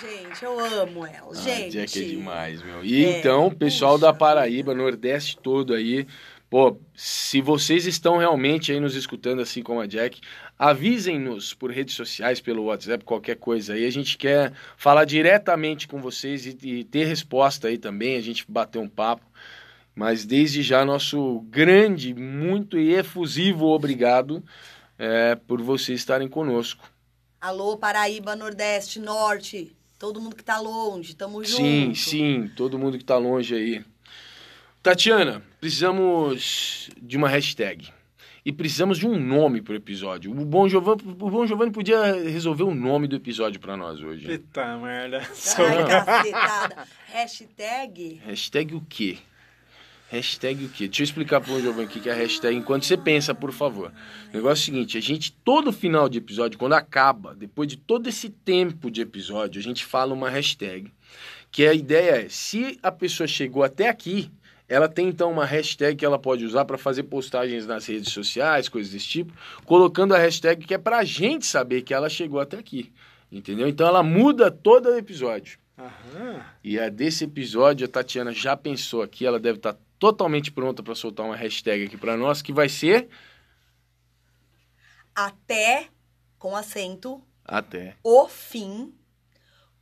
gente. 0.00 0.44
Eu 0.44 0.58
amo 0.58 1.06
ela, 1.06 1.30
Ah, 1.30 1.34
gente. 1.34 1.72
Jack 1.72 1.98
é 1.98 2.08
demais, 2.08 2.62
meu. 2.62 2.84
E 2.84 3.04
É, 3.04 3.18
então, 3.18 3.50
pessoal 3.50 3.94
puxa 3.94 4.06
da 4.06 4.12
Paraíba, 4.12 4.74
Nordeste 4.74 5.36
todo 5.38 5.74
aí, 5.74 6.06
pô, 6.48 6.78
se 6.94 7.40
vocês 7.40 7.86
estão 7.86 8.16
realmente 8.16 8.72
aí 8.72 8.80
nos 8.80 8.94
escutando 8.94 9.40
assim 9.42 9.62
como 9.62 9.80
a 9.80 9.86
Jack, 9.86 10.20
avisem-nos 10.58 11.54
por 11.54 11.70
redes 11.70 11.94
sociais, 11.94 12.40
pelo 12.40 12.64
WhatsApp, 12.64 13.04
qualquer 13.04 13.36
coisa 13.36 13.74
aí. 13.74 13.86
A 13.86 13.92
gente 13.92 14.16
quer 14.16 14.52
falar 14.76 15.04
diretamente 15.04 15.86
com 15.86 16.00
vocês 16.00 16.46
e, 16.46 16.56
e 16.62 16.84
ter 16.84 17.04
resposta 17.04 17.68
aí 17.68 17.78
também, 17.78 18.16
a 18.16 18.20
gente 18.20 18.44
bater 18.48 18.78
um 18.78 18.88
papo. 18.88 19.26
Mas 19.94 20.24
desde 20.24 20.62
já, 20.62 20.84
nosso 20.84 21.40
grande, 21.48 22.14
muito 22.14 22.78
e 22.78 22.94
efusivo 22.94 23.66
obrigado 23.66 24.44
é, 24.96 25.34
por 25.34 25.60
vocês 25.60 25.98
estarem 25.98 26.28
conosco. 26.28 26.88
Alô, 27.40 27.76
Paraíba, 27.76 28.34
Nordeste, 28.34 29.00
Norte. 29.00 29.76
Todo 29.98 30.20
mundo 30.20 30.36
que 30.36 30.44
tá 30.44 30.60
longe, 30.60 31.16
tamo 31.16 31.42
junto. 31.42 31.56
Sim, 31.56 31.92
sim, 31.94 32.50
todo 32.54 32.78
mundo 32.78 32.96
que 32.96 33.04
tá 33.04 33.16
longe 33.16 33.54
aí. 33.54 33.84
Tatiana, 34.80 35.42
precisamos 35.60 36.88
de 37.02 37.16
uma 37.16 37.28
hashtag. 37.28 37.88
E 38.44 38.52
precisamos 38.52 38.96
de 38.96 39.06
um 39.06 39.18
nome 39.18 39.60
pro 39.60 39.74
episódio. 39.74 40.30
O 40.30 40.44
Bom 40.44 40.68
Giovanni, 40.68 41.02
o 41.04 41.30
Bom 41.30 41.46
Giovanni 41.46 41.70
podia 41.72 42.14
resolver 42.22 42.62
o 42.62 42.74
nome 42.74 43.06
do 43.06 43.16
episódio 43.16 43.60
pra 43.60 43.76
nós 43.76 44.00
hoje. 44.00 44.30
Eita 44.30 44.78
merda. 44.78 45.18
Ai, 45.18 45.84
cacetada. 45.86 46.86
Hashtag. 47.08 48.20
Hashtag 48.24 48.74
o 48.74 48.80
quê? 48.88 49.18
Hashtag 50.10 50.64
o 50.64 50.68
quê? 50.70 50.86
Deixa 50.86 51.02
eu 51.02 51.04
explicar 51.04 51.38
pro 51.40 51.52
Bom 51.52 51.60
Giovanni 51.60 51.86
o 51.86 51.90
que 51.90 52.08
é 52.08 52.12
a 52.12 52.16
hashtag 52.16 52.56
enquanto 52.56 52.84
você 52.84 52.96
pensa, 52.96 53.34
por 53.34 53.52
favor. 53.52 53.92
O 54.32 54.36
negócio 54.36 54.62
é 54.62 54.62
o 54.62 54.64
seguinte, 54.64 54.96
a 54.96 55.00
gente, 55.02 55.32
todo 55.44 55.70
final 55.70 56.08
de 56.08 56.16
episódio, 56.16 56.58
quando 56.58 56.72
acaba, 56.72 57.34
depois 57.34 57.68
de 57.68 57.76
todo 57.76 58.08
esse 58.08 58.30
tempo 58.30 58.90
de 58.90 59.02
episódio, 59.02 59.60
a 59.60 59.62
gente 59.62 59.84
fala 59.84 60.14
uma 60.14 60.30
hashtag. 60.30 60.90
Que 61.50 61.66
a 61.66 61.74
ideia 61.74 62.24
é, 62.24 62.28
se 62.30 62.78
a 62.82 62.90
pessoa 62.90 63.26
chegou 63.26 63.62
até 63.62 63.88
aqui, 63.88 64.30
ela 64.66 64.88
tem 64.88 65.08
então 65.08 65.30
uma 65.30 65.44
hashtag 65.44 65.96
que 65.96 66.04
ela 66.06 66.18
pode 66.18 66.42
usar 66.42 66.64
para 66.64 66.78
fazer 66.78 67.02
postagens 67.02 67.66
nas 67.66 67.86
redes 67.86 68.10
sociais, 68.10 68.68
coisas 68.68 68.92
desse 68.92 69.08
tipo, 69.08 69.34
colocando 69.66 70.14
a 70.14 70.18
hashtag 70.18 70.64
que 70.64 70.74
é 70.74 70.78
pra 70.78 71.04
gente 71.04 71.44
saber 71.44 71.82
que 71.82 71.92
ela 71.92 72.08
chegou 72.08 72.40
até 72.40 72.58
aqui. 72.58 72.92
Entendeu? 73.30 73.68
Então 73.68 73.86
ela 73.86 74.02
muda 74.02 74.50
todo 74.50 74.88
o 74.88 74.96
episódio. 74.96 75.58
Aham. 75.78 76.42
E 76.64 76.78
a 76.78 76.88
desse 76.88 77.24
episódio, 77.24 77.86
a 77.86 77.88
Tatiana 77.88 78.32
já 78.32 78.56
pensou 78.56 79.02
aqui, 79.02 79.26
ela 79.26 79.38
deve 79.38 79.58
estar 79.58 79.76
totalmente 79.98 80.50
pronta 80.52 80.82
para 80.82 80.94
soltar 80.94 81.26
uma 81.26 81.36
hashtag 81.36 81.84
aqui 81.84 81.96
para 81.96 82.16
nós, 82.16 82.40
que 82.42 82.52
vai 82.52 82.68
ser 82.68 83.08
Até, 85.14 85.88
com 86.38 86.54
acento, 86.54 87.22
até. 87.44 87.96
o 88.04 88.28
fim, 88.28 88.94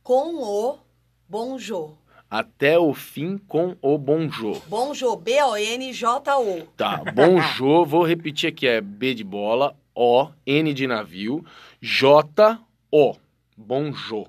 com 0.01 0.35
o 0.35 0.79
bonjô. 1.27 1.97
Até 2.29 2.77
o 2.77 2.93
fim 2.93 3.37
com 3.37 3.77
o 3.81 3.97
Bonjô. 3.97 4.59
Bonjô, 4.67 5.15
B-O-N-J-O. 5.15 6.65
Tá, 6.75 6.97
Bonjô, 7.13 7.85
vou 7.87 8.03
repetir 8.05 8.49
aqui, 8.49 8.67
é 8.67 8.81
B 8.81 9.13
de 9.13 9.23
bola, 9.23 9.77
O, 9.95 10.29
N 10.45 10.73
de 10.73 10.85
navio, 10.87 11.45
J, 11.81 12.59
O. 12.91 13.15
Bonjô. 13.55 14.27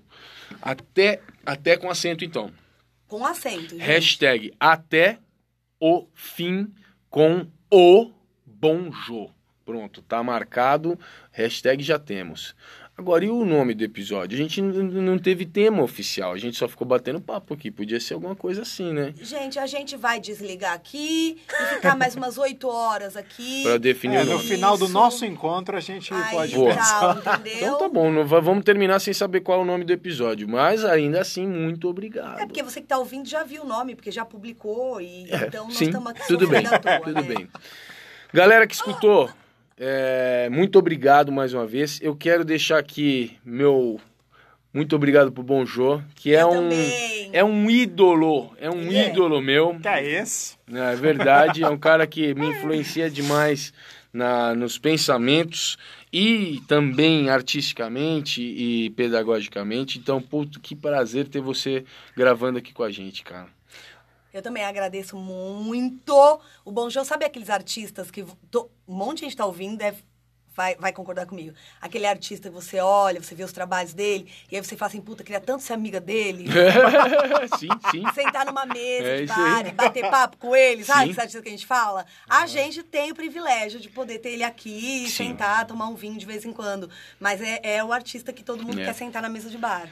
Até, 0.62 1.20
até 1.44 1.76
com 1.76 1.90
acento 1.90 2.24
então. 2.24 2.52
Com 3.08 3.26
acento, 3.26 3.70
gente. 3.70 3.80
Hashtag 3.80 4.54
até 4.60 5.18
o 5.80 6.08
fim 6.14 6.72
com 7.10 7.46
o 7.70 8.10
Bonjô. 8.44 9.30
Pronto, 9.64 10.00
tá 10.00 10.22
marcado. 10.22 10.98
Hashtag 11.30 11.82
já 11.82 11.98
temos. 11.98 12.54
Agora, 13.00 13.24
e 13.24 13.30
o 13.30 13.44
nome 13.44 13.74
do 13.74 13.84
episódio? 13.84 14.36
A 14.36 14.42
gente 14.42 14.60
não 14.60 15.16
teve 15.20 15.46
tema 15.46 15.84
oficial, 15.84 16.32
a 16.32 16.36
gente 16.36 16.58
só 16.58 16.66
ficou 16.66 16.84
batendo 16.84 17.20
papo 17.20 17.54
aqui. 17.54 17.70
Podia 17.70 18.00
ser 18.00 18.14
alguma 18.14 18.34
coisa 18.34 18.62
assim, 18.62 18.92
né? 18.92 19.14
Gente, 19.22 19.56
a 19.56 19.66
gente 19.68 19.96
vai 19.96 20.18
desligar 20.18 20.72
aqui 20.72 21.38
e 21.48 21.74
ficar 21.76 21.96
mais 21.96 22.16
umas 22.16 22.36
oito 22.38 22.66
horas 22.66 23.16
aqui. 23.16 23.62
Pra 23.62 23.78
definir 23.78 24.16
É, 24.16 24.22
o 24.22 24.24
no 24.24 24.32
nome. 24.32 24.44
final 24.48 24.76
do 24.76 24.86
Isso. 24.86 24.92
nosso 24.92 25.24
encontro 25.24 25.76
a 25.76 25.80
gente 25.80 26.12
Aí, 26.12 26.34
pode 26.34 26.54
Boa. 26.56 26.74
pensar. 26.74 27.22
tal? 27.22 27.40
Então 27.46 27.78
tá 27.78 27.88
bom, 27.88 28.24
vamos 28.26 28.64
terminar 28.64 28.98
sem 28.98 29.14
saber 29.14 29.42
qual 29.42 29.60
é 29.60 29.62
o 29.62 29.64
nome 29.64 29.84
do 29.84 29.92
episódio. 29.92 30.48
Mas 30.48 30.84
ainda 30.84 31.20
assim, 31.20 31.46
muito 31.46 31.88
obrigado. 31.88 32.40
É 32.40 32.46
porque 32.46 32.64
você 32.64 32.80
que 32.80 32.88
tá 32.88 32.98
ouvindo 32.98 33.28
já 33.28 33.44
viu 33.44 33.62
o 33.62 33.66
nome, 33.66 33.94
porque 33.94 34.10
já 34.10 34.24
publicou 34.24 35.00
e 35.00 35.30
É, 35.30 35.46
então 35.46 35.66
nós 35.66 35.80
estamos 35.80 36.10
aqui 36.10 36.26
tudo 36.26 36.48
bem, 36.48 36.64
toa, 36.64 37.00
tudo 37.00 37.12
né? 37.14 37.22
bem. 37.22 37.48
Galera 38.34 38.66
que 38.66 38.74
escutou, 38.74 39.30
é, 39.78 40.48
muito 40.50 40.78
obrigado 40.78 41.30
mais 41.30 41.54
uma 41.54 41.66
vez. 41.66 42.00
Eu 42.02 42.16
quero 42.16 42.44
deixar 42.44 42.78
aqui 42.78 43.38
meu 43.44 44.00
muito 44.72 44.94
obrigado 44.94 45.32
pro 45.32 45.42
Bonjô, 45.42 46.02
que 46.14 46.34
é 46.34 46.42
Eu 46.42 46.50
um 46.50 46.68
é 47.32 47.42
um 47.42 47.70
ídolo, 47.70 48.54
é 48.60 48.70
um 48.70 48.82
Ele 48.82 48.96
é. 48.96 49.10
ídolo 49.10 49.40
meu. 49.40 49.78
Que 49.80 49.88
é 49.88 50.20
esse? 50.20 50.56
É 50.72 50.94
verdade, 50.94 51.62
é 51.62 51.68
um 51.68 51.78
cara 51.78 52.06
que 52.06 52.34
me 52.34 52.48
influencia 52.48 53.10
demais 53.10 53.72
na, 54.12 54.54
nos 54.54 54.78
pensamentos 54.78 55.78
e 56.12 56.60
também 56.68 57.30
artisticamente 57.30 58.42
e 58.42 58.90
pedagogicamente. 58.90 59.98
Então, 59.98 60.20
puto, 60.20 60.60
que 60.60 60.76
prazer 60.76 61.28
ter 61.28 61.40
você 61.40 61.84
gravando 62.16 62.58
aqui 62.58 62.72
com 62.72 62.82
a 62.82 62.90
gente, 62.90 63.22
cara. 63.22 63.57
Eu 64.32 64.42
também 64.42 64.64
agradeço 64.64 65.16
muito. 65.16 66.40
O 66.64 66.70
Bom 66.72 66.90
João, 66.90 67.04
sabe 67.04 67.24
aqueles 67.24 67.50
artistas 67.50 68.10
que 68.10 68.24
to- 68.50 68.70
um 68.86 68.94
monte 68.94 69.18
de 69.18 69.24
gente 69.24 69.36
tá 69.36 69.46
ouvindo, 69.46 69.76
deve, 69.78 70.04
vai, 70.54 70.74
vai 70.76 70.92
concordar 70.92 71.24
comigo. 71.26 71.54
Aquele 71.80 72.04
artista 72.06 72.48
que 72.48 72.54
você 72.54 72.78
olha, 72.80 73.22
você 73.22 73.34
vê 73.34 73.42
os 73.44 73.52
trabalhos 73.52 73.94
dele, 73.94 74.30
e 74.50 74.56
aí 74.56 74.62
você 74.64 74.76
fala 74.76 74.88
assim, 74.90 75.00
puta, 75.00 75.24
queria 75.24 75.40
tanto 75.40 75.62
ser 75.62 75.72
amiga 75.72 75.98
dele. 76.00 76.44
sim, 77.58 77.68
sim. 77.90 78.04
Sentar 78.14 78.44
numa 78.44 78.66
mesa 78.66 79.08
É 79.08 79.20
de 79.22 79.26
bar 79.26 79.66
e 79.66 79.72
bater 79.72 80.10
papo 80.10 80.36
com 80.36 80.54
ele, 80.54 80.84
sabe? 80.84 81.04
Sim. 81.06 81.10
Esse 81.12 81.20
artista 81.20 81.42
que 81.42 81.48
a 81.48 81.52
gente 81.52 81.66
fala. 81.66 82.04
A 82.28 82.46
gente 82.46 82.82
tem 82.82 83.10
o 83.10 83.14
privilégio 83.14 83.80
de 83.80 83.88
poder 83.88 84.18
ter 84.18 84.30
ele 84.30 84.44
aqui, 84.44 85.06
Sim. 85.08 85.28
sentar, 85.28 85.66
tomar 85.66 85.88
um 85.88 85.94
vinho 85.94 86.18
de 86.18 86.26
vez 86.26 86.44
em 86.44 86.52
quando. 86.52 86.90
Mas 87.18 87.40
é, 87.40 87.60
é 87.62 87.84
o 87.84 87.92
artista 87.92 88.32
que 88.32 88.42
todo 88.44 88.62
mundo 88.64 88.80
É. 88.80 88.84
quer 88.84 88.94
sentar 88.94 89.22
na 89.22 89.28
mesa 89.28 89.48
de 89.48 89.56
bar. 89.58 89.88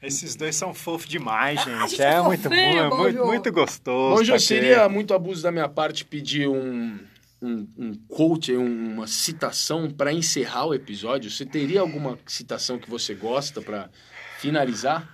Esses 0.00 0.36
dois 0.36 0.54
são 0.54 0.72
fofos 0.72 1.08
demais, 1.08 1.58
Ah, 1.66 1.86
gente. 1.86 2.00
é 2.00 2.14
é 2.14 2.22
muito 2.22 2.48
bom, 2.48 2.54
é 2.54 2.88
muito, 2.88 3.24
muito 3.26 3.52
gostoso. 3.52 4.20
Hoje 4.20 4.32
aqui. 4.32 4.42
seria 4.42 4.88
muito 4.88 5.12
abuso 5.12 5.42
da 5.42 5.50
minha 5.50 5.68
parte 5.68 6.04
pedir 6.04 6.48
um, 6.48 6.98
um, 7.42 7.68
um 7.76 7.94
quote, 8.06 8.52
um- 8.56 8.94
uma 8.94 9.06
citação 9.08 9.90
para 9.90 10.12
encerrar 10.12 10.66
o 10.66 10.74
episódio. 10.74 11.28
Você 11.30 11.44
teria 11.44 11.80
alguma 11.80 12.16
citação 12.26 12.78
que 12.78 12.88
você 12.88 13.12
gosta 13.12 13.60
para 13.60 13.90
finalizar? 14.38 15.08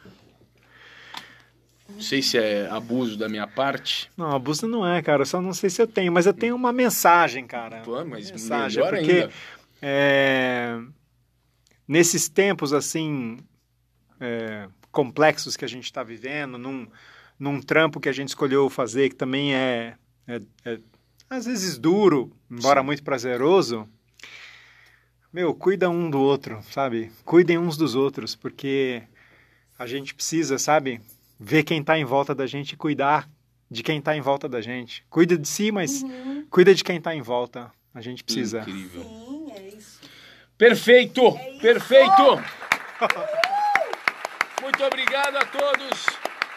Não 1.88 2.00
sei 2.00 2.20
se 2.20 2.36
é 2.36 2.68
abuso 2.70 3.16
da 3.16 3.28
minha 3.28 3.46
parte. 3.46 4.10
Não, 4.16 4.32
abuso 4.32 4.66
não 4.66 4.86
é, 4.86 5.00
cara. 5.00 5.22
Eu 5.22 5.26
só 5.26 5.40
não 5.40 5.52
sei 5.54 5.70
se 5.70 5.80
eu 5.80 5.86
tenho, 5.86 6.12
mas 6.12 6.26
eu 6.26 6.32
tenho 6.34 6.54
uma 6.54 6.72
mensagem, 6.72 7.46
cara. 7.46 7.80
Pô, 7.80 8.04
mas 8.04 8.30
mensagem, 8.30 8.82
melhor 8.82 8.94
porque 8.98 9.12
ainda. 9.12 9.30
é, 9.80 10.78
nesses 11.88 12.28
tempos 12.28 12.72
assim 12.72 13.38
é, 14.24 14.68
complexos 14.90 15.56
que 15.56 15.64
a 15.64 15.68
gente 15.68 15.84
está 15.84 16.02
vivendo, 16.02 16.56
num, 16.56 16.86
num 17.38 17.60
trampo 17.60 18.00
que 18.00 18.08
a 18.08 18.12
gente 18.12 18.28
escolheu 18.28 18.70
fazer, 18.70 19.10
que 19.10 19.14
também 19.16 19.54
é, 19.54 19.94
é- 20.26 20.40
é, 20.64 20.78
às 21.28 21.44
vezes 21.46 21.76
duro, 21.78 22.32
embora 22.50 22.80
Sim. 22.80 22.86
muito 22.86 23.02
prazeroso. 23.02 23.86
Meu, 25.32 25.52
cuida 25.54 25.90
um 25.90 26.08
do 26.08 26.20
outro, 26.20 26.62
sabe? 26.70 27.10
Cuidem 27.24 27.58
uns 27.58 27.76
dos 27.76 27.94
outros, 27.94 28.34
porque 28.36 29.02
a 29.78 29.86
gente 29.86 30.14
precisa, 30.14 30.58
sabe? 30.58 31.00
Ver 31.38 31.64
quem 31.64 31.80
está 31.80 31.98
em 31.98 32.04
volta 32.04 32.34
da 32.34 32.46
gente 32.46 32.72
e 32.72 32.76
cuidar 32.76 33.28
de 33.68 33.82
quem 33.82 33.98
está 33.98 34.16
em 34.16 34.20
volta 34.20 34.48
da 34.48 34.60
gente. 34.60 35.04
Cuida 35.10 35.36
de 35.36 35.48
si, 35.48 35.72
mas 35.72 36.04
cuida 36.48 36.72
de 36.72 36.84
quem 36.84 36.98
está 36.98 37.14
em 37.14 37.20
volta. 37.22 37.70
A 37.92 38.00
gente 38.00 38.22
precisa. 38.22 38.60
Incrível. 38.60 39.02
Sim, 39.02 39.52
é 39.52 39.68
isso. 39.76 40.00
Perfeito! 40.56 41.20
É 41.26 41.58
perfeito! 41.58 42.40
Muito 44.64 44.82
obrigado 44.82 45.36
a 45.36 45.44
todos. 45.44 46.06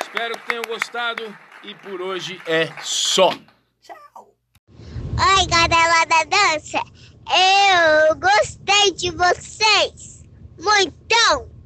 Espero 0.01 0.39
que 0.39 0.47
tenham 0.47 0.63
gostado. 0.63 1.37
E 1.61 1.75
por 1.75 2.01
hoje 2.01 2.41
é 2.47 2.71
só. 2.81 3.31
Tchau. 3.81 4.33
Oi, 4.79 5.45
galera 5.47 6.05
da 6.05 6.23
dança. 6.23 6.79
Eu 7.29 8.15
gostei 8.15 8.93
de 8.93 9.11
vocês. 9.11 10.23
muito. 10.57 11.56